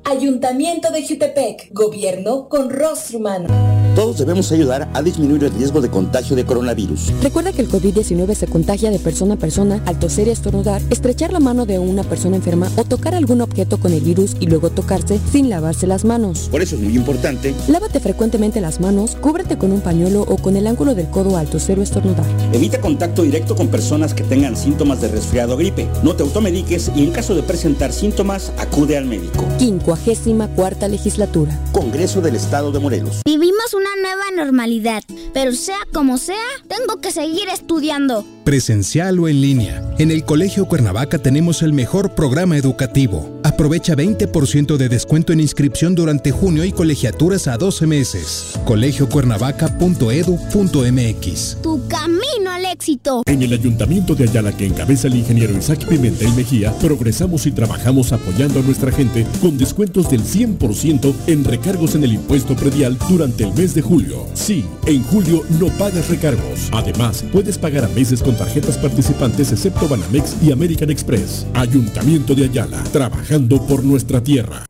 Ayuntamiento 0.05 0.90
de 0.90 1.06
Jutepec, 1.06 1.70
gobierno 1.74 2.48
con 2.48 2.70
rostro 2.70 3.18
humano. 3.18 3.77
Todos 3.98 4.16
debemos 4.16 4.52
ayudar 4.52 4.88
a 4.94 5.02
disminuir 5.02 5.42
el 5.42 5.50
riesgo 5.52 5.80
de 5.80 5.90
contagio 5.90 6.36
de 6.36 6.46
coronavirus. 6.46 7.12
Recuerda 7.20 7.52
que 7.52 7.62
el 7.62 7.68
COVID-19 7.68 8.32
se 8.36 8.46
contagia 8.46 8.92
de 8.92 9.00
persona 9.00 9.34
a 9.34 9.38
persona 9.38 9.82
al 9.86 9.98
toser 9.98 10.28
y 10.28 10.30
estornudar, 10.30 10.80
estrechar 10.88 11.32
la 11.32 11.40
mano 11.40 11.66
de 11.66 11.80
una 11.80 12.04
persona 12.04 12.36
enferma 12.36 12.70
o 12.76 12.84
tocar 12.84 13.16
algún 13.16 13.40
objeto 13.40 13.80
con 13.80 13.92
el 13.92 14.00
virus 14.00 14.36
y 14.38 14.46
luego 14.46 14.70
tocarse 14.70 15.18
sin 15.32 15.50
lavarse 15.50 15.88
las 15.88 16.04
manos. 16.04 16.48
Por 16.48 16.62
eso 16.62 16.76
es 16.76 16.82
muy 16.82 16.94
importante. 16.94 17.52
Lávate 17.66 17.98
frecuentemente 17.98 18.60
las 18.60 18.78
manos, 18.78 19.16
cúbrete 19.16 19.58
con 19.58 19.72
un 19.72 19.80
pañuelo 19.80 20.22
o 20.22 20.36
con 20.36 20.56
el 20.56 20.68
ángulo 20.68 20.94
del 20.94 21.10
codo 21.10 21.36
al 21.36 21.48
toser 21.48 21.80
o 21.80 21.82
estornudar. 21.82 22.24
Evita 22.52 22.80
contacto 22.80 23.22
directo 23.22 23.56
con 23.56 23.66
personas 23.66 24.14
que 24.14 24.22
tengan 24.22 24.56
síntomas 24.56 25.00
de 25.00 25.08
resfriado 25.08 25.54
o 25.54 25.56
gripe. 25.56 25.88
No 26.04 26.14
te 26.14 26.22
automediques 26.22 26.92
y 26.94 27.02
en 27.02 27.10
caso 27.10 27.34
de 27.34 27.42
presentar 27.42 27.92
síntomas, 27.92 28.52
acude 28.58 28.96
al 28.96 29.06
médico. 29.06 29.44
Quincuagésima 29.58 30.46
cuarta 30.46 30.86
legislatura. 30.86 31.58
Congreso 31.72 32.20
del 32.20 32.36
Estado 32.36 32.70
de 32.70 32.78
Morelos. 32.78 33.22
Vivimos 33.24 33.74
una 33.74 33.88
nueva 34.02 34.24
normalidad, 34.36 35.02
pero 35.32 35.52
sea 35.52 35.78
como 35.93 36.19
sea, 36.19 36.36
tengo 36.69 37.01
que 37.01 37.12
seguir 37.12 37.48
estudiando. 37.48 38.24
Presencial 38.44 39.19
o 39.19 39.28
en 39.28 39.40
línea. 39.40 39.82
En 39.98 40.10
el 40.10 40.24
Colegio 40.24 40.66
Cuernavaca 40.66 41.19
tenemos 41.19 41.62
el 41.62 41.73
mejor 41.73 42.15
programa 42.15 42.56
educativo. 42.56 43.40
Aprovecha 43.44 43.94
20% 43.94 44.77
de 44.77 44.89
descuento 44.89 45.32
en 45.32 45.40
inscripción 45.40 45.94
durante 45.94 46.31
junio 46.31 46.65
y 46.65 46.73
colegiaturas 46.73 47.48
a 47.48 47.56
12 47.56 47.86
meses. 47.86 48.52
colegiocuernavaca.edu.mx. 48.65 51.56
Tu 51.62 51.89
camino 51.89 52.57
éxito. 52.73 53.23
En 53.27 53.43
el 53.43 53.53
Ayuntamiento 53.53 54.15
de 54.15 54.24
Ayala 54.24 54.57
que 54.57 54.66
encabeza 54.66 55.09
el 55.09 55.16
ingeniero 55.16 55.57
Isaac 55.57 55.86
Pimentel 55.86 56.32
Mejía, 56.35 56.73
progresamos 56.78 57.47
y 57.47 57.53
trabajamos 57.53 58.12
apoyando 58.12 58.61
a 58.61 58.62
nuestra 58.62 58.93
gente 58.93 59.27
con 59.40 59.59
descuentos 59.59 60.11
del 60.11 60.23
100% 60.23 61.15
en 61.27 61.45
recargos 61.45 61.95
en 61.95 62.05
el 62.05 62.12
impuesto 62.12 62.57
predial 62.57 62.97
durante 63.09 63.45
el 63.45 63.53
mes 63.55 63.74
de 63.74 63.82
julio. 63.82 64.27
Sí, 64.35 64.65
en 64.86 65.03
julio 65.05 65.43
no 65.61 65.69
pagas 65.78 66.09
recargos. 66.09 66.69
Además, 66.73 67.24
puedes 67.32 67.59
pagar 67.59 67.85
a 67.85 67.89
meses 67.89 68.23
con 68.23 68.36
tarjetas 68.36 68.78
participantes 68.78 69.53
excepto 69.53 69.89
Banamex 69.89 70.36
y 70.43 70.53
American 70.53 70.90
Express. 70.90 71.47
Ayuntamiento 71.55 72.35
de 72.35 72.45
Ayala, 72.45 72.82
trabajando 72.93 73.65
por 73.66 73.85
nuestra 73.85 74.23
tierra. 74.23 74.65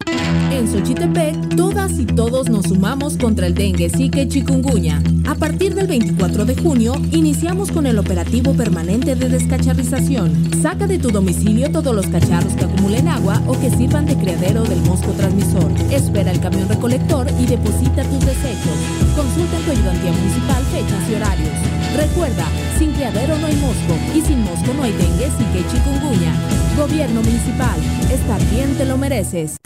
En 0.51 0.67
Xochitepec, 0.67 1.48
todas 1.69 1.99
y 1.99 2.07
todos 2.07 2.49
nos 2.49 2.65
sumamos 2.67 3.19
contra 3.19 3.47
el 3.47 3.55
dengue, 3.55 3.91
zika 3.91 4.23
y 4.23 4.29
chikungunya. 4.29 5.03
A 5.29 5.35
partir 5.35 5.75
del 5.75 5.87
24 5.87 6.47
de 6.47 6.57
junio, 6.57 6.95
iniciamos 7.13 7.71
con 7.71 7.87
el 7.87 7.99
operativo 7.99 8.55
permanente 8.55 9.15
de 9.15 9.29
descacharrización. 9.29 10.33
Saca 10.63 10.87
de 10.87 10.99
tu 10.99 11.11
domicilio 11.11 11.71
todos 11.71 11.95
los 11.95 12.07
cacharros 12.07 12.55
que 12.55 12.65
acumulen 12.65 13.09
agua 13.09 13.43
o 13.47 13.53
que 13.61 13.71
sirvan 13.71 14.07
de 14.07 14.17
criadero 14.17 14.63
del 14.63 14.81
mosco 14.83 15.11
transmisor. 15.13 15.71
Espera 15.91 16.31
el 16.31 16.41
camión 16.41 16.69
recolector 16.71 17.27
y 17.39 17.45
deposita 17.45 18.03
tus 18.05 18.25
desechos. 18.25 18.79
Consulta 19.15 19.59
en 19.59 19.65
tu 19.65 19.71
ayudantía 19.73 20.13
municipal 20.13 20.65
fechas 20.73 21.11
y 21.11 21.15
horarios. 21.17 21.55
Recuerda, 21.97 22.47
sin 22.79 22.93
criadero 22.93 23.39
no 23.39 23.47
hay 23.47 23.57
mosco 23.57 23.95
y 24.15 24.23
sin 24.23 24.41
mosco 24.43 24.73
no 24.75 24.85
hay 24.85 24.93
dengue, 24.93 25.29
zika 25.37 25.59
y 25.59 25.67
chikungunya. 25.71 26.33
Gobierno 26.79 27.21
municipal, 27.21 27.79
estar 28.11 28.41
bien 28.51 28.75
te 28.79 28.87
lo 28.87 28.97
mereces. 28.97 29.59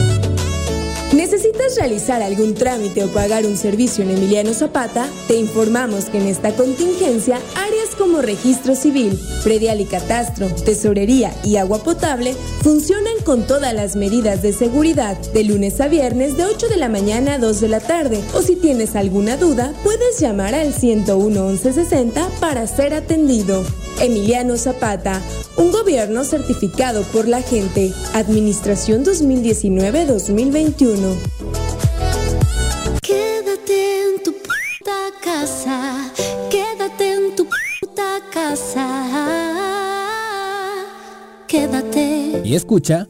¿Necesitas 1.12 1.76
realizar 1.76 2.22
algún 2.22 2.54
trámite 2.54 3.04
o 3.04 3.08
pagar 3.08 3.44
un 3.44 3.58
servicio 3.58 4.02
en 4.02 4.12
Emiliano 4.12 4.54
Zapata? 4.54 5.06
Te 5.28 5.36
informamos 5.36 6.06
que 6.06 6.16
en 6.16 6.26
esta 6.26 6.56
contingencia, 6.56 7.38
áreas 7.54 7.81
registro 8.20 8.74
civil, 8.74 9.18
predial 9.42 9.80
y 9.80 9.86
catastro, 9.86 10.48
tesorería 10.48 11.32
y 11.44 11.56
agua 11.56 11.82
potable 11.82 12.34
funcionan 12.62 13.14
con 13.24 13.46
todas 13.46 13.72
las 13.72 13.96
medidas 13.96 14.42
de 14.42 14.52
seguridad 14.52 15.16
de 15.32 15.44
lunes 15.44 15.80
a 15.80 15.88
viernes 15.88 16.36
de 16.36 16.44
8 16.44 16.68
de 16.68 16.76
la 16.76 16.88
mañana 16.88 17.34
a 17.34 17.38
2 17.38 17.60
de 17.60 17.68
la 17.68 17.80
tarde. 17.80 18.20
O 18.34 18.42
si 18.42 18.56
tienes 18.56 18.96
alguna 18.96 19.36
duda, 19.36 19.72
puedes 19.82 20.20
llamar 20.20 20.54
al 20.54 20.74
101 20.74 21.22
1160 21.22 22.28
para 22.40 22.66
ser 22.66 22.94
atendido. 22.94 23.62
Emiliano 24.00 24.56
Zapata, 24.56 25.20
un 25.56 25.70
gobierno 25.70 26.24
certificado 26.24 27.02
por 27.04 27.28
la 27.28 27.42
gente. 27.42 27.92
Administración 28.14 29.04
2019-2021. 29.04 31.81
Y 42.44 42.54
escucha. 42.54 43.06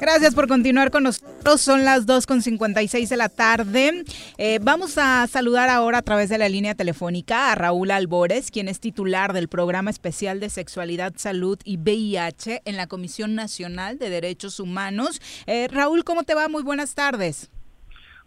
Gracias 0.00 0.34
por 0.34 0.46
continuar 0.46 0.90
con 0.90 1.02
nosotros. 1.02 1.60
Son 1.60 1.84
las 1.84 2.06
2.56 2.06 3.08
de 3.08 3.16
la 3.16 3.28
tarde. 3.28 4.04
Eh, 4.38 4.58
vamos 4.62 4.98
a 4.98 5.26
saludar 5.26 5.68
ahora 5.68 5.98
a 5.98 6.02
través 6.02 6.28
de 6.28 6.38
la 6.38 6.48
línea 6.48 6.74
telefónica 6.74 7.50
a 7.50 7.54
Raúl 7.54 7.90
Albores, 7.90 8.50
quien 8.50 8.68
es 8.68 8.78
titular 8.78 9.32
del 9.32 9.48
Programa 9.48 9.90
Especial 9.90 10.38
de 10.38 10.50
Sexualidad, 10.50 11.14
Salud 11.16 11.58
y 11.64 11.76
VIH 11.76 12.62
en 12.64 12.76
la 12.76 12.86
Comisión 12.86 13.34
Nacional 13.34 13.98
de 13.98 14.10
Derechos 14.10 14.60
Humanos. 14.60 15.20
Eh, 15.46 15.68
Raúl, 15.68 16.04
¿cómo 16.04 16.22
te 16.22 16.34
va? 16.34 16.48
Muy 16.48 16.62
buenas 16.62 16.94
tardes. 16.94 17.50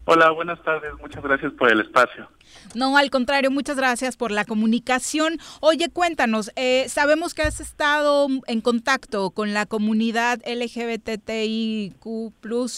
Hola, 0.06 0.32
buenas 0.32 0.62
tardes. 0.64 0.92
Muchas 1.00 1.22
gracias 1.24 1.54
por 1.54 1.72
el 1.72 1.82
espacio. 1.82 2.28
No, 2.74 2.98
al 2.98 3.10
contrario, 3.12 3.52
muchas 3.52 3.78
gracias 3.78 4.18
por 4.18 4.32
la 4.32 4.44
comunicación. 4.44 5.38
Oye, 5.60 5.90
cuéntanos, 5.90 6.52
eh, 6.56 6.86
sabemos 6.88 7.34
que 7.34 7.44
has 7.44 7.60
estado 7.60 8.28
en 8.48 8.62
contacto 8.62 9.30
con 9.32 9.54
la 9.54 9.66
comunidad 9.68 10.40
LGBTIQ 10.48 12.00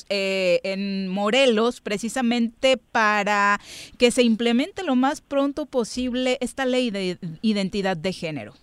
eh, 0.10 0.60
en 0.64 1.08
Morelos 1.08 1.80
precisamente 1.80 2.78
para 2.78 3.60
que 3.98 4.12
se 4.12 4.24
implemente 4.24 4.84
lo 4.84 4.96
más 4.96 5.22
pronto 5.22 5.66
posible 5.66 6.38
esta 6.42 6.66
ley 6.66 6.92
de 6.92 7.18
identidad 7.42 7.96
de 7.96 8.12
género. 8.12 8.54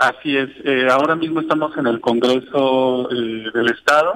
Así 0.00 0.34
es. 0.34 0.48
Eh, 0.64 0.88
ahora 0.90 1.14
mismo 1.14 1.40
estamos 1.40 1.76
en 1.76 1.86
el 1.86 2.00
Congreso 2.00 3.10
eh, 3.10 3.50
del 3.52 3.68
Estado. 3.68 4.14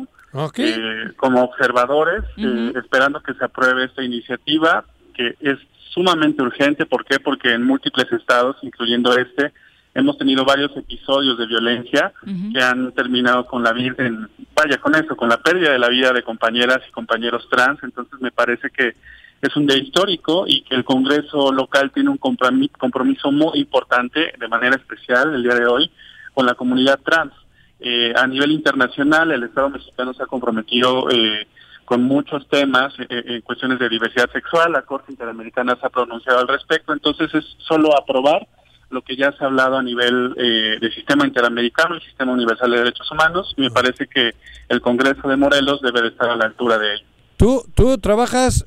Eh, 0.57 1.13
como 1.17 1.45
observadores, 1.45 2.25
eh, 2.37 2.73
esperando 2.75 3.21
que 3.21 3.35
se 3.35 3.45
apruebe 3.45 3.85
esta 3.85 4.03
iniciativa, 4.03 4.85
que 5.15 5.37
es 5.41 5.59
sumamente 5.91 6.43
urgente. 6.43 6.87
¿Por 6.87 7.05
qué? 7.05 7.21
Porque 7.21 7.53
en 7.53 7.63
múltiples 7.63 8.11
estados, 8.11 8.57
incluyendo 8.63 9.17
este, 9.17 9.53
hemos 9.95 10.19
tenido 10.19 10.45
varios 10.45 10.77
episodios 10.77 11.39
de 11.39 11.47
violencia 11.47 12.13
que 12.53 12.61
han 12.61 12.91
terminado 12.93 13.47
con 13.47 13.63
la 13.63 13.73
vida, 13.73 13.95
en, 13.99 14.29
vaya 14.57 14.79
con 14.79 14.97
eso, 14.97 15.17
con 15.17 15.29
la 15.29 15.37
pérdida 15.37 15.71
de 15.71 15.79
la 15.79 15.89
vida 15.89 16.13
de 16.13 16.25
compañeras 16.25 16.81
y 16.89 16.91
compañeros 16.91 17.49
trans. 17.49 17.81
Entonces 17.85 18.21
me 18.21 18.33
parece 18.33 18.71
que 18.71 18.95
es 19.41 19.57
un 19.57 19.67
día 19.67 19.77
histórico 19.77 20.47
y 20.49 20.63
que 20.63 20.75
el 20.75 20.85
Congreso 20.85 21.53
local 21.53 21.93
tiene 21.93 22.11
un 22.11 22.19
compromiso 22.19 23.31
muy 23.31 23.61
importante, 23.61 24.33
de 24.37 24.49
manera 24.49 24.75
especial 24.75 25.33
el 25.35 25.45
día 25.45 25.55
de 25.55 25.67
hoy, 25.67 25.91
con 26.33 26.45
la 26.45 26.55
comunidad 26.55 26.99
trans. 27.05 27.33
Eh, 27.81 28.13
a 28.17 28.27
nivel 28.27 28.53
internacional, 28.53 29.31
el 29.31 29.43
Estado 29.45 29.71
mexicano 29.71 30.15
se 30.15 30.23
ha 30.23 30.27
comprometido 30.27 31.11
eh, 31.11 31.47
con 31.85 32.03
muchos 32.03 32.49
temas 32.49 32.95
eh, 32.99 33.07
en 33.09 33.41
cuestiones 33.43 33.79
de 33.79 33.89
diversidad 33.89 34.31
sexual. 34.33 34.73
La 34.73 34.83
Corte 34.83 35.13
Interamericana 35.13 35.77
se 35.81 35.87
ha 35.87 35.91
pronunciado 35.91 36.41
al 36.41 36.49
respecto. 36.49 36.93
Entonces, 36.93 37.35
es 37.35 37.45
solo 37.59 37.97
aprobar 37.99 38.47
lo 38.91 39.03
que 39.03 39.17
ya 39.17 39.33
se 39.33 39.43
ha 39.43 39.49
hablado 39.49 39.77
a 39.77 39.83
nivel 39.83 40.35
del 40.35 40.95
sistema 40.95 41.27
interamericano, 41.27 41.97
el 41.97 42.03
sistema 42.03 42.33
universal 42.33 42.71
de 42.71 42.79
derechos 42.79 43.11
humanos. 43.11 43.53
Y 43.57 43.63
me 43.63 43.71
parece 43.71 44.07
que 44.07 44.35
el 44.69 44.81
Congreso 44.81 45.27
de 45.27 45.37
Morelos 45.37 45.81
debe 45.83 46.03
de 46.03 46.09
estar 46.09 46.31
a 46.31 46.37
la 46.37 46.45
altura 46.45 46.79
de 46.79 46.95
ello. 46.95 47.05
Tú, 47.37 47.65
tú 47.75 47.99
trabajas 47.99 48.65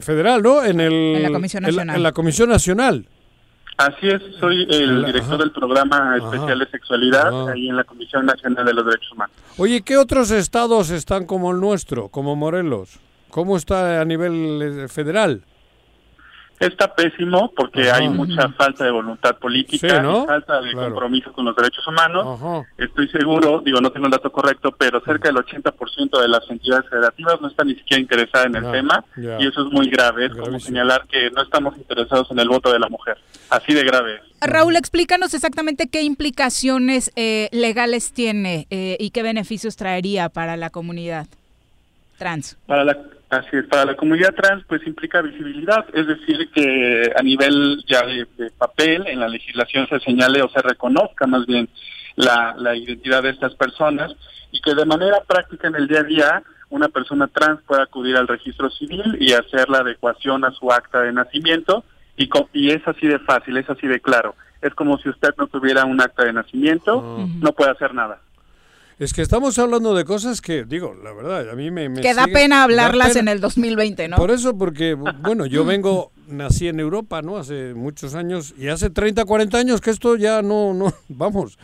federal, 0.00 0.42
¿no? 0.42 0.64
En, 0.64 0.80
el, 0.80 0.92
en 0.92 1.22
la 1.22 1.30
Comisión 1.30 1.62
Nacional. 1.62 1.96
En 1.96 2.02
la, 2.02 2.12
Comisión 2.12 2.48
Nacional. 2.48 3.06
Así 3.78 4.08
es, 4.08 4.20
soy 4.40 4.66
el 4.68 5.04
director 5.04 5.38
del 5.38 5.52
programa 5.52 6.16
especial 6.16 6.58
de 6.58 6.66
sexualidad 6.66 7.48
ahí 7.48 7.68
en 7.68 7.76
la 7.76 7.84
Comisión 7.84 8.26
Nacional 8.26 8.66
de 8.66 8.74
los 8.74 8.84
Derechos 8.84 9.12
Humanos. 9.12 9.36
Oye, 9.56 9.82
¿qué 9.82 9.96
otros 9.96 10.32
estados 10.32 10.90
están 10.90 11.26
como 11.26 11.52
el 11.52 11.60
nuestro, 11.60 12.08
como 12.08 12.34
Morelos? 12.34 12.98
¿Cómo 13.30 13.56
está 13.56 14.00
a 14.00 14.04
nivel 14.04 14.88
federal? 14.88 15.44
Está 16.60 16.94
pésimo 16.94 17.52
porque 17.54 17.90
hay 17.90 18.08
mucha 18.08 18.48
falta 18.50 18.84
de 18.84 18.90
voluntad 18.90 19.36
política, 19.36 20.02
y 20.02 20.26
falta 20.26 20.60
de 20.60 20.72
compromiso 20.72 21.32
con 21.32 21.44
los 21.44 21.54
derechos 21.54 21.86
humanos. 21.86 22.66
Estoy 22.76 23.08
seguro, 23.08 23.60
digo, 23.64 23.80
no 23.80 23.92
tengo 23.92 24.06
el 24.06 24.12
dato 24.12 24.32
correcto, 24.32 24.74
pero 24.76 25.00
cerca 25.00 25.28
del 25.28 25.36
80% 25.36 26.20
de 26.20 26.28
las 26.28 26.48
entidades 26.50 26.88
federativas 26.88 27.40
no 27.40 27.48
están 27.48 27.68
ni 27.68 27.74
siquiera 27.74 28.00
interesadas 28.00 28.46
en 28.46 28.56
el 28.56 28.72
tema 28.72 29.04
y 29.16 29.46
eso 29.46 29.66
es 29.66 29.72
muy 29.72 29.88
grave. 29.88 30.26
Es 30.26 30.34
como 30.34 30.58
señalar 30.58 31.06
que 31.06 31.30
no 31.30 31.42
estamos 31.42 31.76
interesados 31.76 32.30
en 32.30 32.38
el 32.40 32.48
voto 32.48 32.72
de 32.72 32.78
la 32.78 32.88
mujer. 32.88 33.18
Así 33.50 33.72
de 33.72 33.84
grave. 33.84 34.20
Raúl, 34.40 34.76
explícanos 34.76 35.34
exactamente 35.34 35.88
qué 35.88 36.02
implicaciones 36.02 37.12
eh, 37.16 37.48
legales 37.52 38.12
tiene 38.12 38.66
eh, 38.70 38.96
y 39.00 39.10
qué 39.10 39.22
beneficios 39.22 39.76
traería 39.76 40.28
para 40.28 40.56
la 40.56 40.70
comunidad 40.70 41.26
trans. 42.18 42.56
Para 42.66 42.84
la 42.84 42.98
Así 43.30 43.56
es, 43.56 43.66
para 43.66 43.84
la 43.84 43.94
comunidad 43.94 44.34
trans 44.34 44.64
pues 44.66 44.86
implica 44.86 45.20
visibilidad, 45.20 45.84
es 45.92 46.06
decir, 46.06 46.48
que 46.50 47.12
a 47.14 47.22
nivel 47.22 47.84
ya 47.86 48.06
de, 48.06 48.26
papel 48.56 49.06
en 49.06 49.20
la 49.20 49.28
legislación 49.28 49.86
se 49.86 50.00
señale 50.00 50.40
o 50.40 50.48
se 50.48 50.62
reconozca 50.62 51.26
más 51.26 51.44
bien 51.44 51.68
la, 52.16 52.54
la 52.56 52.74
identidad 52.74 53.22
de 53.22 53.30
estas 53.30 53.54
personas 53.54 54.12
y 54.50 54.62
que 54.62 54.74
de 54.74 54.86
manera 54.86 55.18
práctica 55.26 55.68
en 55.68 55.74
el 55.74 55.88
día 55.88 56.00
a 56.00 56.04
día 56.04 56.42
una 56.70 56.88
persona 56.88 57.28
trans 57.28 57.60
puede 57.66 57.82
acudir 57.82 58.16
al 58.16 58.28
registro 58.28 58.70
civil 58.70 59.18
y 59.20 59.32
hacer 59.32 59.68
la 59.68 59.78
adecuación 59.78 60.44
a 60.44 60.52
su 60.52 60.72
acta 60.72 61.02
de 61.02 61.12
nacimiento 61.12 61.84
y, 62.16 62.30
y 62.54 62.70
es 62.70 62.86
así 62.88 63.06
de 63.06 63.18
fácil, 63.18 63.58
es 63.58 63.68
así 63.68 63.86
de 63.86 64.00
claro. 64.00 64.34
Es 64.62 64.74
como 64.74 64.98
si 64.98 65.08
usted 65.08 65.30
no 65.36 65.46
tuviera 65.46 65.84
un 65.84 66.00
acta 66.00 66.24
de 66.24 66.32
nacimiento, 66.32 67.26
no 67.40 67.52
puede 67.52 67.70
hacer 67.70 67.94
nada. 67.94 68.20
Es 68.98 69.12
que 69.12 69.22
estamos 69.22 69.56
hablando 69.60 69.94
de 69.94 70.04
cosas 70.04 70.40
que, 70.40 70.64
digo, 70.64 70.96
la 71.04 71.12
verdad, 71.12 71.50
a 71.50 71.54
mí 71.54 71.70
me... 71.70 71.92
que 72.00 72.14
da 72.14 72.26
pena 72.26 72.64
hablarlas 72.64 73.14
en 73.14 73.28
el 73.28 73.40
2020, 73.40 74.08
¿no? 74.08 74.16
Por 74.16 74.32
eso, 74.32 74.58
porque, 74.58 74.94
bueno, 75.20 75.46
yo 75.46 75.64
vengo, 75.64 76.10
nací 76.26 76.66
en 76.66 76.80
Europa, 76.80 77.22
¿no? 77.22 77.36
Hace 77.36 77.74
muchos 77.74 78.16
años, 78.16 78.54
y 78.58 78.68
hace 78.68 78.90
30, 78.90 79.24
40 79.24 79.56
años 79.56 79.80
que 79.80 79.90
esto 79.90 80.16
ya 80.16 80.42
no, 80.42 80.74
no, 80.74 80.92
vamos... 81.08 81.58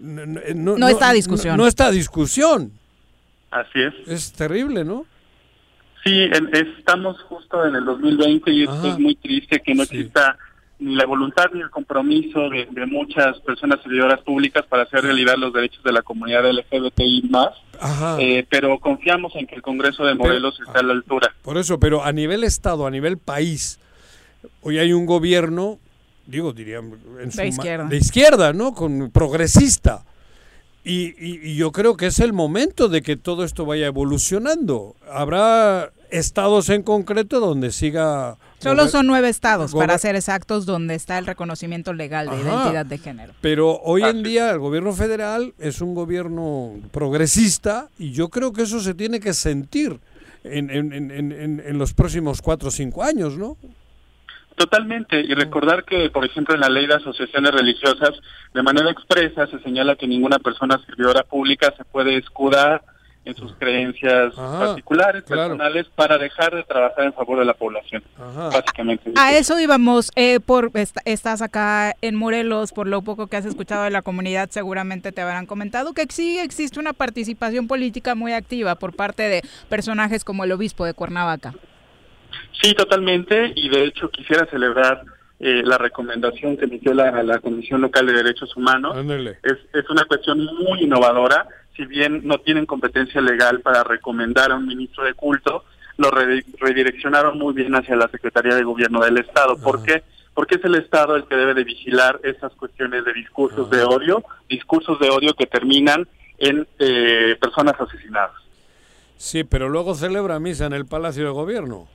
No, 0.00 0.76
no, 0.76 0.88
está 0.88 1.08
a 1.08 1.12
discusión. 1.14 1.56
No, 1.56 1.66
está 1.66 1.86
a 1.86 1.90
discusión. 1.90 2.72
Así 3.50 3.80
es. 3.80 3.94
Es 4.06 4.32
terrible, 4.32 4.84
¿no? 4.84 5.06
Sí, 6.04 6.28
estamos 6.52 7.20
justo 7.22 7.64
en 7.66 7.74
el 7.74 7.84
2020 7.86 8.50
y 8.50 8.62
esto 8.64 8.92
es 8.92 8.98
muy 8.98 9.14
triste 9.16 9.60
que 9.60 9.74
no 9.74 9.82
exista 9.84 10.36
ni 10.80 10.94
la 10.94 11.06
voluntad 11.06 11.46
ni 11.52 11.60
el 11.60 11.70
compromiso 11.70 12.48
de, 12.50 12.66
muchas 12.86 13.38
personas 13.40 13.82
servidoras 13.82 14.20
públicas 14.20 14.64
para 14.66 14.84
hacer 14.84 15.02
realidad 15.02 15.34
los 15.36 15.52
derechos 15.52 15.82
de 15.82 15.92
la 15.92 16.02
comunidad 16.02 16.48
LGBTI 16.50 17.28
más. 17.30 17.50
Eh, 18.18 18.46
pero 18.48 18.78
confiamos 18.78 19.34
en 19.36 19.46
que 19.46 19.56
el 19.56 19.62
Congreso 19.62 20.04
de 20.04 20.14
Morelos 20.14 20.58
está 20.66 20.80
a 20.80 20.82
la 20.82 20.92
altura. 20.92 21.34
Por 21.42 21.58
eso, 21.58 21.78
pero 21.78 22.04
a 22.04 22.12
nivel 22.12 22.44
Estado, 22.44 22.86
a 22.86 22.90
nivel 22.90 23.18
país, 23.18 23.78
hoy 24.62 24.78
hay 24.78 24.92
un 24.92 25.06
gobierno, 25.06 25.78
digo, 26.26 26.52
diría, 26.52 26.78
en 26.78 27.30
de, 27.30 27.48
izquierda. 27.48 27.84
de 27.84 27.96
izquierda, 27.96 28.52
¿no? 28.52 28.72
Con 28.72 29.10
progresista. 29.10 30.04
Y, 30.84 31.14
y, 31.18 31.56
yo 31.56 31.72
creo 31.72 31.96
que 31.96 32.06
es 32.06 32.18
el 32.20 32.32
momento 32.32 32.88
de 32.88 33.02
que 33.02 33.16
todo 33.16 33.44
esto 33.44 33.66
vaya 33.66 33.86
evolucionando. 33.86 34.94
Habrá 35.12 35.90
estados 36.10 36.68
en 36.68 36.82
concreto 36.82 37.40
donde 37.40 37.72
siga... 37.72 38.38
Solo 38.58 38.88
son 38.88 39.06
nueve 39.06 39.28
estados, 39.28 39.72
para 39.72 39.96
ser 39.98 40.16
exactos, 40.16 40.66
donde 40.66 40.94
está 40.94 41.18
el 41.18 41.26
reconocimiento 41.26 41.92
legal 41.92 42.28
de 42.28 42.36
identidad 42.36 42.86
de 42.86 42.98
género. 42.98 43.32
Pero 43.40 43.80
hoy 43.82 44.02
en 44.02 44.22
día 44.22 44.50
el 44.50 44.58
gobierno 44.58 44.92
federal 44.92 45.54
es 45.58 45.80
un 45.80 45.94
gobierno 45.94 46.74
progresista 46.90 47.88
y 47.98 48.12
yo 48.12 48.28
creo 48.28 48.52
que 48.52 48.62
eso 48.62 48.80
se 48.80 48.94
tiene 48.94 49.20
que 49.20 49.32
sentir 49.32 50.00
en, 50.44 50.70
en, 50.70 50.92
en, 50.92 51.62
en 51.64 51.78
los 51.78 51.94
próximos 51.94 52.42
cuatro 52.42 52.68
o 52.68 52.70
cinco 52.70 53.02
años, 53.02 53.38
¿no? 53.38 53.56
Totalmente, 54.56 55.20
y 55.20 55.34
recordar 55.34 55.84
que, 55.84 56.10
por 56.10 56.24
ejemplo, 56.24 56.52
en 56.52 56.60
la 56.60 56.68
ley 56.68 56.88
de 56.88 56.94
asociaciones 56.94 57.52
religiosas, 57.52 58.10
de 58.52 58.62
manera 58.64 58.90
expresa 58.90 59.46
se 59.46 59.60
señala 59.60 59.94
que 59.94 60.08
ninguna 60.08 60.40
persona 60.40 60.80
servidora 60.84 61.22
pública 61.22 61.72
se 61.76 61.84
puede 61.84 62.16
escudar 62.16 62.82
en 63.28 63.36
sus 63.36 63.52
creencias 63.56 64.34
particulares, 64.34 65.22
personales, 65.22 65.86
para 65.94 66.16
dejar 66.16 66.54
de 66.54 66.62
trabajar 66.64 67.04
en 67.04 67.12
favor 67.12 67.38
de 67.38 67.44
la 67.44 67.52
población, 67.52 68.02
básicamente. 68.16 69.12
A 69.16 69.36
eso 69.36 69.60
íbamos, 69.60 70.10
eh, 70.16 70.40
por 70.40 70.70
estás 71.04 71.42
acá 71.42 71.94
en 72.00 72.14
Morelos, 72.14 72.72
por 72.72 72.86
lo 72.86 73.02
poco 73.02 73.26
que 73.26 73.36
has 73.36 73.44
escuchado 73.44 73.84
de 73.84 73.90
la 73.90 74.00
comunidad, 74.00 74.48
seguramente 74.50 75.12
te 75.12 75.20
habrán 75.20 75.44
comentado 75.44 75.92
que 75.92 76.06
sí 76.08 76.38
existe 76.38 76.80
una 76.80 76.94
participación 76.94 77.68
política 77.68 78.14
muy 78.14 78.32
activa 78.32 78.76
por 78.76 78.96
parte 78.96 79.24
de 79.24 79.42
personajes 79.68 80.24
como 80.24 80.44
el 80.44 80.52
obispo 80.52 80.86
de 80.86 80.94
Cuernavaca. 80.94 81.52
Sí, 82.62 82.74
totalmente, 82.74 83.52
y 83.54 83.68
de 83.68 83.84
hecho 83.84 84.10
quisiera 84.10 84.46
celebrar 84.46 85.04
eh, 85.38 85.62
la 85.64 85.76
recomendación 85.76 86.56
que 86.56 86.64
emitió 86.64 86.94
la, 86.94 87.22
la 87.22 87.38
Comisión 87.40 87.82
Local 87.82 88.06
de 88.06 88.14
Derechos 88.14 88.56
Humanos. 88.56 88.96
Es, 89.42 89.58
es 89.74 89.90
una 89.90 90.04
cuestión 90.04 90.44
muy 90.44 90.82
innovadora, 90.82 91.46
si 91.78 91.86
bien 91.86 92.22
no 92.24 92.38
tienen 92.38 92.66
competencia 92.66 93.20
legal 93.20 93.60
para 93.60 93.84
recomendar 93.84 94.50
a 94.50 94.56
un 94.56 94.66
ministro 94.66 95.04
de 95.04 95.14
culto, 95.14 95.64
lo 95.96 96.10
redireccionaron 96.10 97.38
muy 97.38 97.54
bien 97.54 97.74
hacia 97.74 97.94
la 97.94 98.08
Secretaría 98.08 98.56
de 98.56 98.64
Gobierno 98.64 99.00
del 99.00 99.18
Estado. 99.18 99.56
¿Por 99.56 99.84
qué? 99.84 100.02
Porque 100.34 100.56
es 100.56 100.64
el 100.64 100.74
Estado 100.74 101.14
el 101.14 101.24
que 101.26 101.36
debe 101.36 101.54
de 101.54 101.62
vigilar 101.62 102.18
esas 102.24 102.52
cuestiones 102.54 103.04
de 103.04 103.12
discursos 103.12 103.70
de 103.70 103.84
odio, 103.84 104.24
discursos 104.48 104.98
de 104.98 105.08
odio 105.08 105.34
que 105.34 105.46
terminan 105.46 106.08
en 106.38 106.66
eh, 106.80 107.36
personas 107.40 107.80
asesinadas. 107.80 108.32
Sí, 109.16 109.44
pero 109.44 109.68
luego 109.68 109.94
celebra 109.94 110.40
misa 110.40 110.66
en 110.66 110.72
el 110.72 110.84
Palacio 110.86 111.24
de 111.24 111.30
Gobierno. 111.30 111.86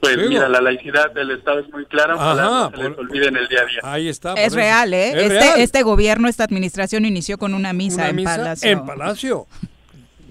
Pues 0.00 0.18
mira, 0.28 0.48
la 0.50 0.60
laicidad 0.60 1.12
del 1.12 1.30
Estado 1.30 1.60
es 1.60 1.72
muy 1.72 1.86
clara, 1.86 2.14
Ajá, 2.14 2.70
no 2.70 2.70
se 2.70 2.88
les 2.88 2.98
olvide 2.98 3.28
en 3.28 3.36
el 3.36 3.48
día 3.48 3.60
a 3.62 3.64
día. 3.64 3.80
Ahí 3.82 4.08
está. 4.08 4.34
Es 4.34 4.52
real, 4.52 4.92
¿eh? 4.92 5.12
este, 5.16 5.62
este 5.62 5.82
gobierno, 5.82 6.28
esta 6.28 6.44
administración 6.44 7.06
inició 7.06 7.38
con 7.38 7.54
una 7.54 7.72
misa 7.72 8.10
en 8.10 8.22
Palacio. 8.22 8.70
En 8.70 8.84
Palacio. 8.84 9.46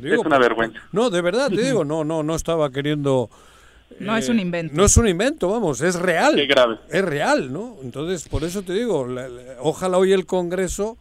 es 0.04 0.20
una 0.20 0.38
vergüenza. 0.38 0.80
No, 0.92 1.10
de 1.10 1.22
verdad 1.22 1.50
te 1.50 1.62
digo, 1.66 1.84
no, 1.84 2.04
no, 2.04 2.22
no 2.22 2.36
estaba 2.36 2.72
queriendo... 2.72 3.30
No 4.00 4.16
es 4.16 4.30
un 4.30 4.40
eh, 4.40 4.44
invento. 4.44 4.76
No 4.76 4.86
es 4.86 4.96
un 4.96 5.08
invento, 5.08 5.50
vamos, 5.50 5.82
es 5.82 5.96
real. 5.96 6.36
Qué 6.36 6.46
grave. 6.46 6.78
Es 6.90 7.04
real, 7.04 7.52
¿no? 7.52 7.78
Entonces, 7.84 8.28
por 8.30 8.44
eso 8.44 8.62
te 8.62 8.74
digo, 8.74 9.08
ojalá 9.60 9.98
hoy 9.98 10.14
el 10.14 10.26
Congreso, 10.26 10.98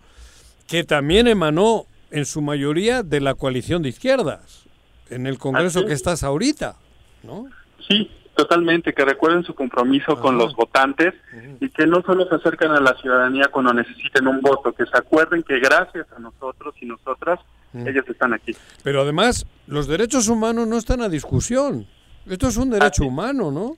que 0.66 0.82
también 0.82 1.28
emanó 1.28 1.84
en 2.10 2.24
su 2.24 2.40
mayoría 2.40 3.02
de 3.02 3.20
la 3.20 3.34
coalición 3.34 3.82
de 3.82 3.90
izquierdas, 3.90 4.64
en 5.10 5.26
el 5.26 5.38
Congreso 5.38 5.84
que 5.84 5.92
estás 5.92 6.22
ahorita, 6.22 6.76
¿no? 7.22 7.48
Sí, 7.86 8.10
Totalmente, 8.40 8.94
que 8.94 9.04
recuerden 9.04 9.44
su 9.44 9.54
compromiso 9.54 10.18
con 10.18 10.38
los 10.38 10.56
votantes 10.56 11.12
y 11.60 11.68
que 11.68 11.86
no 11.86 12.00
solo 12.00 12.26
se 12.26 12.36
acercan 12.36 12.70
a 12.70 12.80
la 12.80 12.94
ciudadanía 12.94 13.48
cuando 13.52 13.74
necesiten 13.74 14.26
un 14.26 14.40
voto, 14.40 14.72
que 14.72 14.86
se 14.86 14.96
acuerden 14.96 15.42
que 15.42 15.58
gracias 15.58 16.06
a 16.16 16.18
nosotros 16.18 16.74
y 16.80 16.86
nosotras 16.86 17.38
ellos 17.74 18.08
están 18.08 18.32
aquí. 18.32 18.56
Pero 18.82 19.02
además, 19.02 19.44
los 19.66 19.86
derechos 19.86 20.28
humanos 20.28 20.66
no 20.66 20.78
están 20.78 21.02
a 21.02 21.10
discusión. 21.10 21.86
Esto 22.26 22.48
es 22.48 22.56
un 22.56 22.70
derecho 22.70 23.04
humano, 23.04 23.50
¿no? 23.50 23.76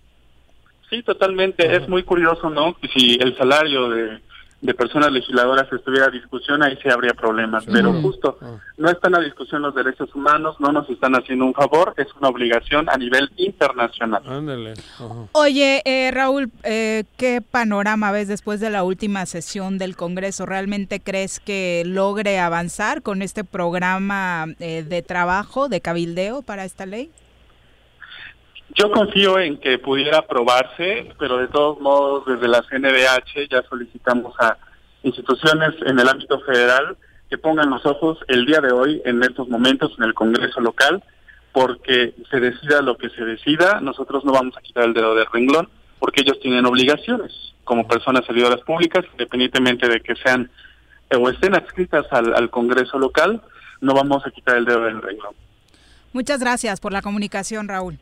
Sí, 0.89 1.03
totalmente. 1.03 1.75
Es 1.75 1.89
muy 1.89 2.05
curioso, 2.05 2.49
¿no? 2.49 2.77
Si 2.95 3.19
el 3.21 3.37
salario 3.37 3.91
de 3.91 4.21
de 4.63 4.75
personas 4.75 5.11
legisladoras 5.11 5.71
estuviera 5.73 6.07
a 6.07 6.11
discusión, 6.11 6.63
ahí 6.63 6.79
sí 6.81 6.89
habría 6.89 7.15
problemas. 7.15 7.65
Pero 7.67 7.93
justo, 8.01 8.39
ah. 8.41 8.59
no 8.79 8.89
están 8.89 9.15
a 9.17 9.21
discusión 9.21 9.61
los 9.61 9.75
derechos 9.75 10.15
humanos, 10.15 10.57
no 10.61 10.71
nos 10.71 10.89
están 10.89 11.15
haciendo 11.15 11.47
un 11.47 11.53
favor, 11.53 11.93
es 11.97 12.07
una 12.21 12.29
obligación 12.29 12.89
a 12.89 12.97
nivel 12.97 13.31
internacional. 13.37 14.23
Oye, 15.33 15.83
eh, 15.85 16.11
Raúl, 16.13 16.51
eh, 16.63 17.05
¿qué 17.17 17.41
panorama 17.43 18.13
ves 18.13 18.29
después 18.29 18.61
de 18.61 18.71
la 18.71 18.85
última 18.85 19.27
sesión 19.27 19.79
del 19.79 19.97
Congreso? 19.97 20.47
¿Realmente 20.47 21.01
crees 21.01 21.41
que 21.41 21.83
logre 21.85 22.39
avanzar 22.39 23.03
con 23.03 23.21
este 23.23 23.43
programa 23.43 24.47
eh, 24.61 24.85
de 24.89 25.03
trabajo, 25.03 25.69
de 25.69 25.81
cabildeo 25.81 26.43
para 26.43 26.65
esta 26.65 26.87
ley? 26.87 27.11
Yo 28.75 28.91
confío 28.91 29.39
en 29.39 29.59
que 29.59 29.79
pudiera 29.79 30.19
aprobarse, 30.19 31.13
pero 31.19 31.37
de 31.37 31.49
todos 31.49 31.79
modos 31.81 32.25
desde 32.27 32.49
la 32.49 32.63
CNDH 32.63 33.51
ya 33.51 33.63
solicitamos 33.69 34.35
a 34.41 34.57
instituciones 35.03 35.75
en 35.85 35.99
el 35.99 36.09
ámbito 36.09 36.41
federal 36.41 36.97
que 37.29 37.37
pongan 37.37 37.69
los 37.69 37.85
ojos 37.85 38.19
el 38.29 38.47
día 38.47 38.61
de 38.61 38.73
hoy, 38.73 39.03
en 39.05 39.23
estos 39.23 39.49
momentos, 39.49 39.93
en 39.99 40.05
el 40.05 40.15
Congreso 40.15 40.61
local, 40.61 41.03
porque 41.53 42.15
se 42.31 42.41
decida 42.41 42.81
lo 42.81 42.97
que 42.97 43.11
se 43.11 43.25
decida, 43.25 43.81
nosotros 43.81 44.25
no 44.25 44.33
vamos 44.33 44.57
a 44.57 44.63
quitar 44.63 44.85
el 44.85 44.95
dedo 44.95 45.15
del 45.15 45.27
renglón, 45.31 45.69
porque 45.99 46.23
ellos 46.23 46.41
tienen 46.41 46.65
obligaciones 46.65 47.33
como 47.65 47.87
personas 47.87 48.25
servidoras 48.25 48.61
públicas, 48.63 49.05
independientemente 49.13 49.87
de 49.87 50.01
que 50.01 50.15
sean 50.17 50.51
o 51.15 51.29
estén 51.29 51.55
adscritas 51.55 52.07
al, 52.11 52.35
al 52.35 52.49
Congreso 52.49 52.99
local, 52.99 53.43
no 53.83 53.93
vamos 53.93 54.27
a 54.27 54.31
quitar 54.31 54.57
el 54.57 54.65
dedo 54.65 54.85
del 54.85 55.03
renglón. 55.03 55.35
Muchas 56.15 56.41
gracias 56.41 56.81
por 56.81 56.93
la 56.93 57.03
comunicación, 57.03 57.69
Raúl. 57.69 57.99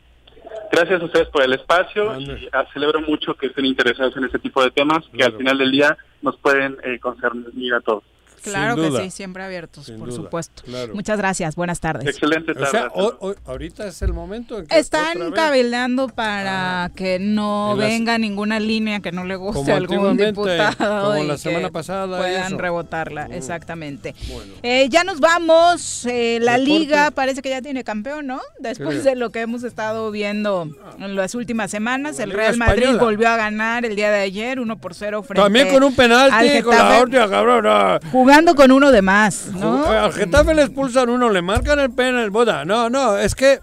Gracias 0.71 1.03
a 1.03 1.05
ustedes 1.05 1.29
por 1.29 1.43
el 1.43 1.53
espacio 1.53 2.19
y 2.21 2.49
celebro 2.73 3.01
mucho 3.01 3.35
que 3.35 3.47
estén 3.47 3.67
interesados 3.67 4.17
en 4.17 4.25
este 4.25 4.39
tipo 4.39 4.63
de 4.63 4.71
temas 4.71 5.05
que 5.13 5.25
al 5.25 5.37
final 5.37 5.59
del 5.59 5.73
día 5.73 5.97
nos 6.23 6.37
pueden 6.37 6.77
eh, 6.85 6.99
concernir 7.01 7.75
a 7.75 7.81
todos. 7.81 8.05
Claro 8.43 8.77
que 8.77 8.91
sí, 9.03 9.11
siempre 9.11 9.43
abiertos, 9.43 9.91
por 9.99 10.13
supuesto. 10.13 10.63
Muchas 10.95 11.19
gracias, 11.19 11.57
buenas 11.57 11.81
tardes. 11.81 12.07
Excelente 12.07 12.55
tarde. 12.55 12.91
ahorita 13.45 13.87
es 13.87 14.03
el 14.03 14.13
momento 14.13 14.59
en 14.59 14.67
que 14.67 14.79
Están 14.79 15.33
cabildeando 15.33 16.09
para 16.09 16.85
ah. 16.85 16.91
que 16.91 17.19
no 17.19 17.77
venga 17.77 18.19
ninguna 18.19 18.61
línea 18.61 19.01
que 19.01 19.13
no 19.13 19.25
le 19.25 19.37
guste 19.37 19.73
a 19.73 19.77
algún 19.77 20.17
diputado. 20.17 21.13
Como 21.13 21.25
la 21.25 21.39
semana 21.39 21.71
pasada. 21.71 22.19
Puedan 22.19 22.59
rebotarla, 22.59 23.29
mm. 23.29 23.33
exactamente. 23.33 24.15
Eh, 24.63 24.89
ya 24.91 25.05
nos 25.05 25.21
vamos. 25.21 26.07
Eh, 26.07 26.39
la 26.41 26.59
liga 26.59 27.11
parece 27.11 27.43
que 27.43 27.51
ya 27.51 27.63
tiene 27.63 27.85
campeón, 27.85 28.27
¿no? 28.27 28.41
Después 28.59 29.05
de 29.05 29.17
lo 29.17 29.31
que 29.31 29.41
hemos 29.41 29.63
estado 29.63 30.11
viendo 30.11 30.69
en 30.99 31.17
las 31.17 31.35
últimas 31.35 31.71
semanas, 31.71 32.19
el 32.19 32.31
Real 32.31 32.57
Madrid 32.57 32.97
volvió 32.99 33.29
a 33.29 33.37
ganar 33.37 33.85
el 33.85 33.97
día 33.97 34.11
de 34.11 34.21
ayer, 34.21 34.61
1 34.61 34.79
por 34.79 34.95
0 34.95 35.23
frente 35.23 35.43
También 35.43 35.69
con 35.69 35.83
un 35.83 35.95
penalti, 35.95 36.63
con 36.63 36.77
la 36.77 37.01
hostia, 37.01 37.29
cabrón 37.29 37.67
jugando 38.31 38.55
con 38.55 38.71
uno 38.71 38.93
de 38.93 39.03
más, 39.03 39.47
¿no? 39.47 39.85
Al 39.87 40.13
Getafe 40.13 40.55
le 40.55 40.63
expulsan 40.63 41.11
uno, 41.11 41.31
le 41.31 41.43
marcan 41.43 41.81
el 41.81 41.91
pena, 41.91 42.23
el 42.23 42.31
boda. 42.31 42.65
No, 42.65 42.89
no, 42.89 43.19
es 43.19 43.35
que... 43.35 43.59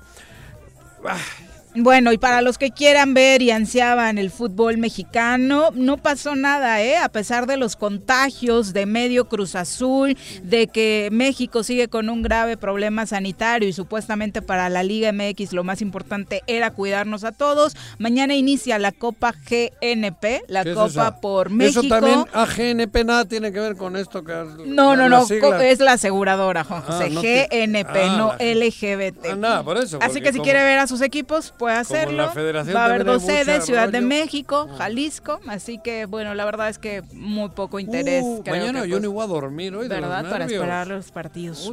Bueno, 1.80 2.12
y 2.12 2.18
para 2.18 2.42
los 2.42 2.58
que 2.58 2.72
quieran 2.72 3.14
ver 3.14 3.44
y 3.44 3.52
ansiaban 3.52 4.18
el 4.18 4.32
fútbol 4.32 4.78
mexicano, 4.80 5.70
no 5.76 5.98
pasó 5.98 6.36
nada, 6.36 6.82
¿eh? 6.82 6.98
A 6.98 7.10
pesar 7.10 7.46
de 7.46 7.56
los 7.56 7.76
contagios 7.76 8.74
de 8.74 8.88
medio 8.88 9.26
Cruz 9.26 9.54
Azul, 9.56 10.18
de 10.42 10.68
que 10.68 11.10
México 11.12 11.62
sigue 11.62 11.88
con 11.88 12.10
un 12.10 12.24
grave 12.24 12.58
problema 12.58 13.06
sanitario 13.06 13.70
y 13.70 13.74
supuestamente 13.74 14.42
para 14.42 14.70
la 14.70 14.82
Liga 14.82 15.12
MX 15.12 15.54
lo 15.54 15.64
más 15.64 15.84
importante 15.84 16.42
era 16.48 16.72
cuidarnos 16.72 17.24
a 17.24 17.32
todos. 17.32 17.76
Mañana 18.00 18.34
inicia 18.34 18.80
la 18.80 18.92
Copa 18.92 19.34
GNP, 19.34 20.46
la 20.48 20.64
Copa 20.66 21.22
por 21.22 21.52
México. 21.52 21.82
Eso 21.82 21.90
también, 21.90 22.26
a 22.34 22.46
GNP 22.46 23.04
nada 23.06 23.26
tiene 23.26 23.52
que 23.52 23.60
ver 23.60 23.76
con 23.76 23.96
esto. 23.98 24.24
Que 24.24 24.34
no, 24.66 24.96
no, 24.96 25.10
no, 25.10 25.28
es 25.62 25.80
la 25.80 25.94
aseguradora, 25.94 26.64
Juan 26.64 26.84
ah, 26.88 26.92
José. 26.92 27.48
GNP, 27.52 28.00
ah, 28.04 28.16
no 28.18 28.34
LGBT. 28.34 29.28
Ah, 29.34 29.36
nada, 29.36 29.64
por 29.64 29.78
eso. 29.78 30.00
Así 30.02 30.22
que 30.22 30.34
si 30.34 30.40
quiere 30.40 30.64
ver 30.64 30.80
a 30.80 30.88
sus 30.88 31.02
equipos, 31.02 31.54
puede 31.68 31.78
hacerlo. 31.78 32.32
Va 32.74 32.82
a 32.82 32.86
haber 32.86 33.04
dos 33.04 33.24
sedes, 33.24 33.66
Ciudad 33.66 33.90
de 33.90 34.02
México, 34.02 34.70
Jalisco. 34.78 35.40
Así 35.48 35.80
que, 35.80 36.06
bueno, 36.06 36.34
la 36.34 36.46
verdad 36.46 36.70
es 36.70 36.80
que 36.80 37.04
muy 37.14 37.50
poco 37.50 37.80
interés. 37.80 38.24
Uh, 38.24 38.44
mañana 38.48 38.86
yo 38.86 38.92
pues, 38.92 39.04
no 39.04 39.12
voy 39.12 39.24
a 39.24 39.28
dormir 39.28 39.76
hoy. 39.76 39.88
¿Verdad? 39.88 40.30
Para 40.30 40.46
esperar 40.46 40.88
los 40.88 41.12
partidos. 41.12 41.70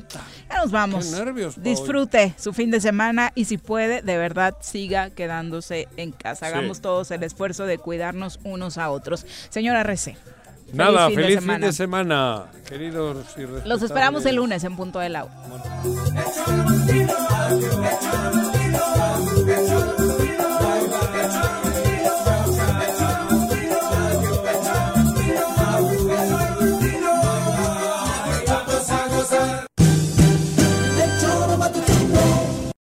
Ya 0.48 0.58
nos 0.58 0.70
vamos. 0.70 1.10
nervios, 1.10 1.62
Disfrute 1.62 2.34
su 2.38 2.52
fin 2.52 2.70
de 2.70 2.80
semana 2.80 3.32
y 3.34 3.44
si 3.44 3.58
puede, 3.58 4.02
de 4.02 4.18
verdad, 4.18 4.56
siga 4.60 5.10
quedándose 5.10 5.88
en 5.96 6.12
casa. 6.12 6.46
Hagamos 6.46 6.80
todos 6.80 7.10
el 7.10 7.22
esfuerzo 7.22 7.66
de 7.66 7.78
cuidarnos 7.78 8.40
unos 8.44 8.78
a 8.78 8.90
otros. 8.90 9.24
Señora 9.48 9.82
Rece. 9.82 10.16
Nada, 10.72 11.08
feliz 11.10 11.40
fin 11.40 11.60
de 11.60 11.72
semana, 11.72 12.46
queridos 12.68 13.16
Los 13.64 13.82
esperamos 13.82 14.26
el 14.26 14.36
lunes 14.36 14.64
en 14.64 14.74
punto 14.74 14.98
del 14.98 15.14
agua. 15.14 15.32
That's 19.46 20.03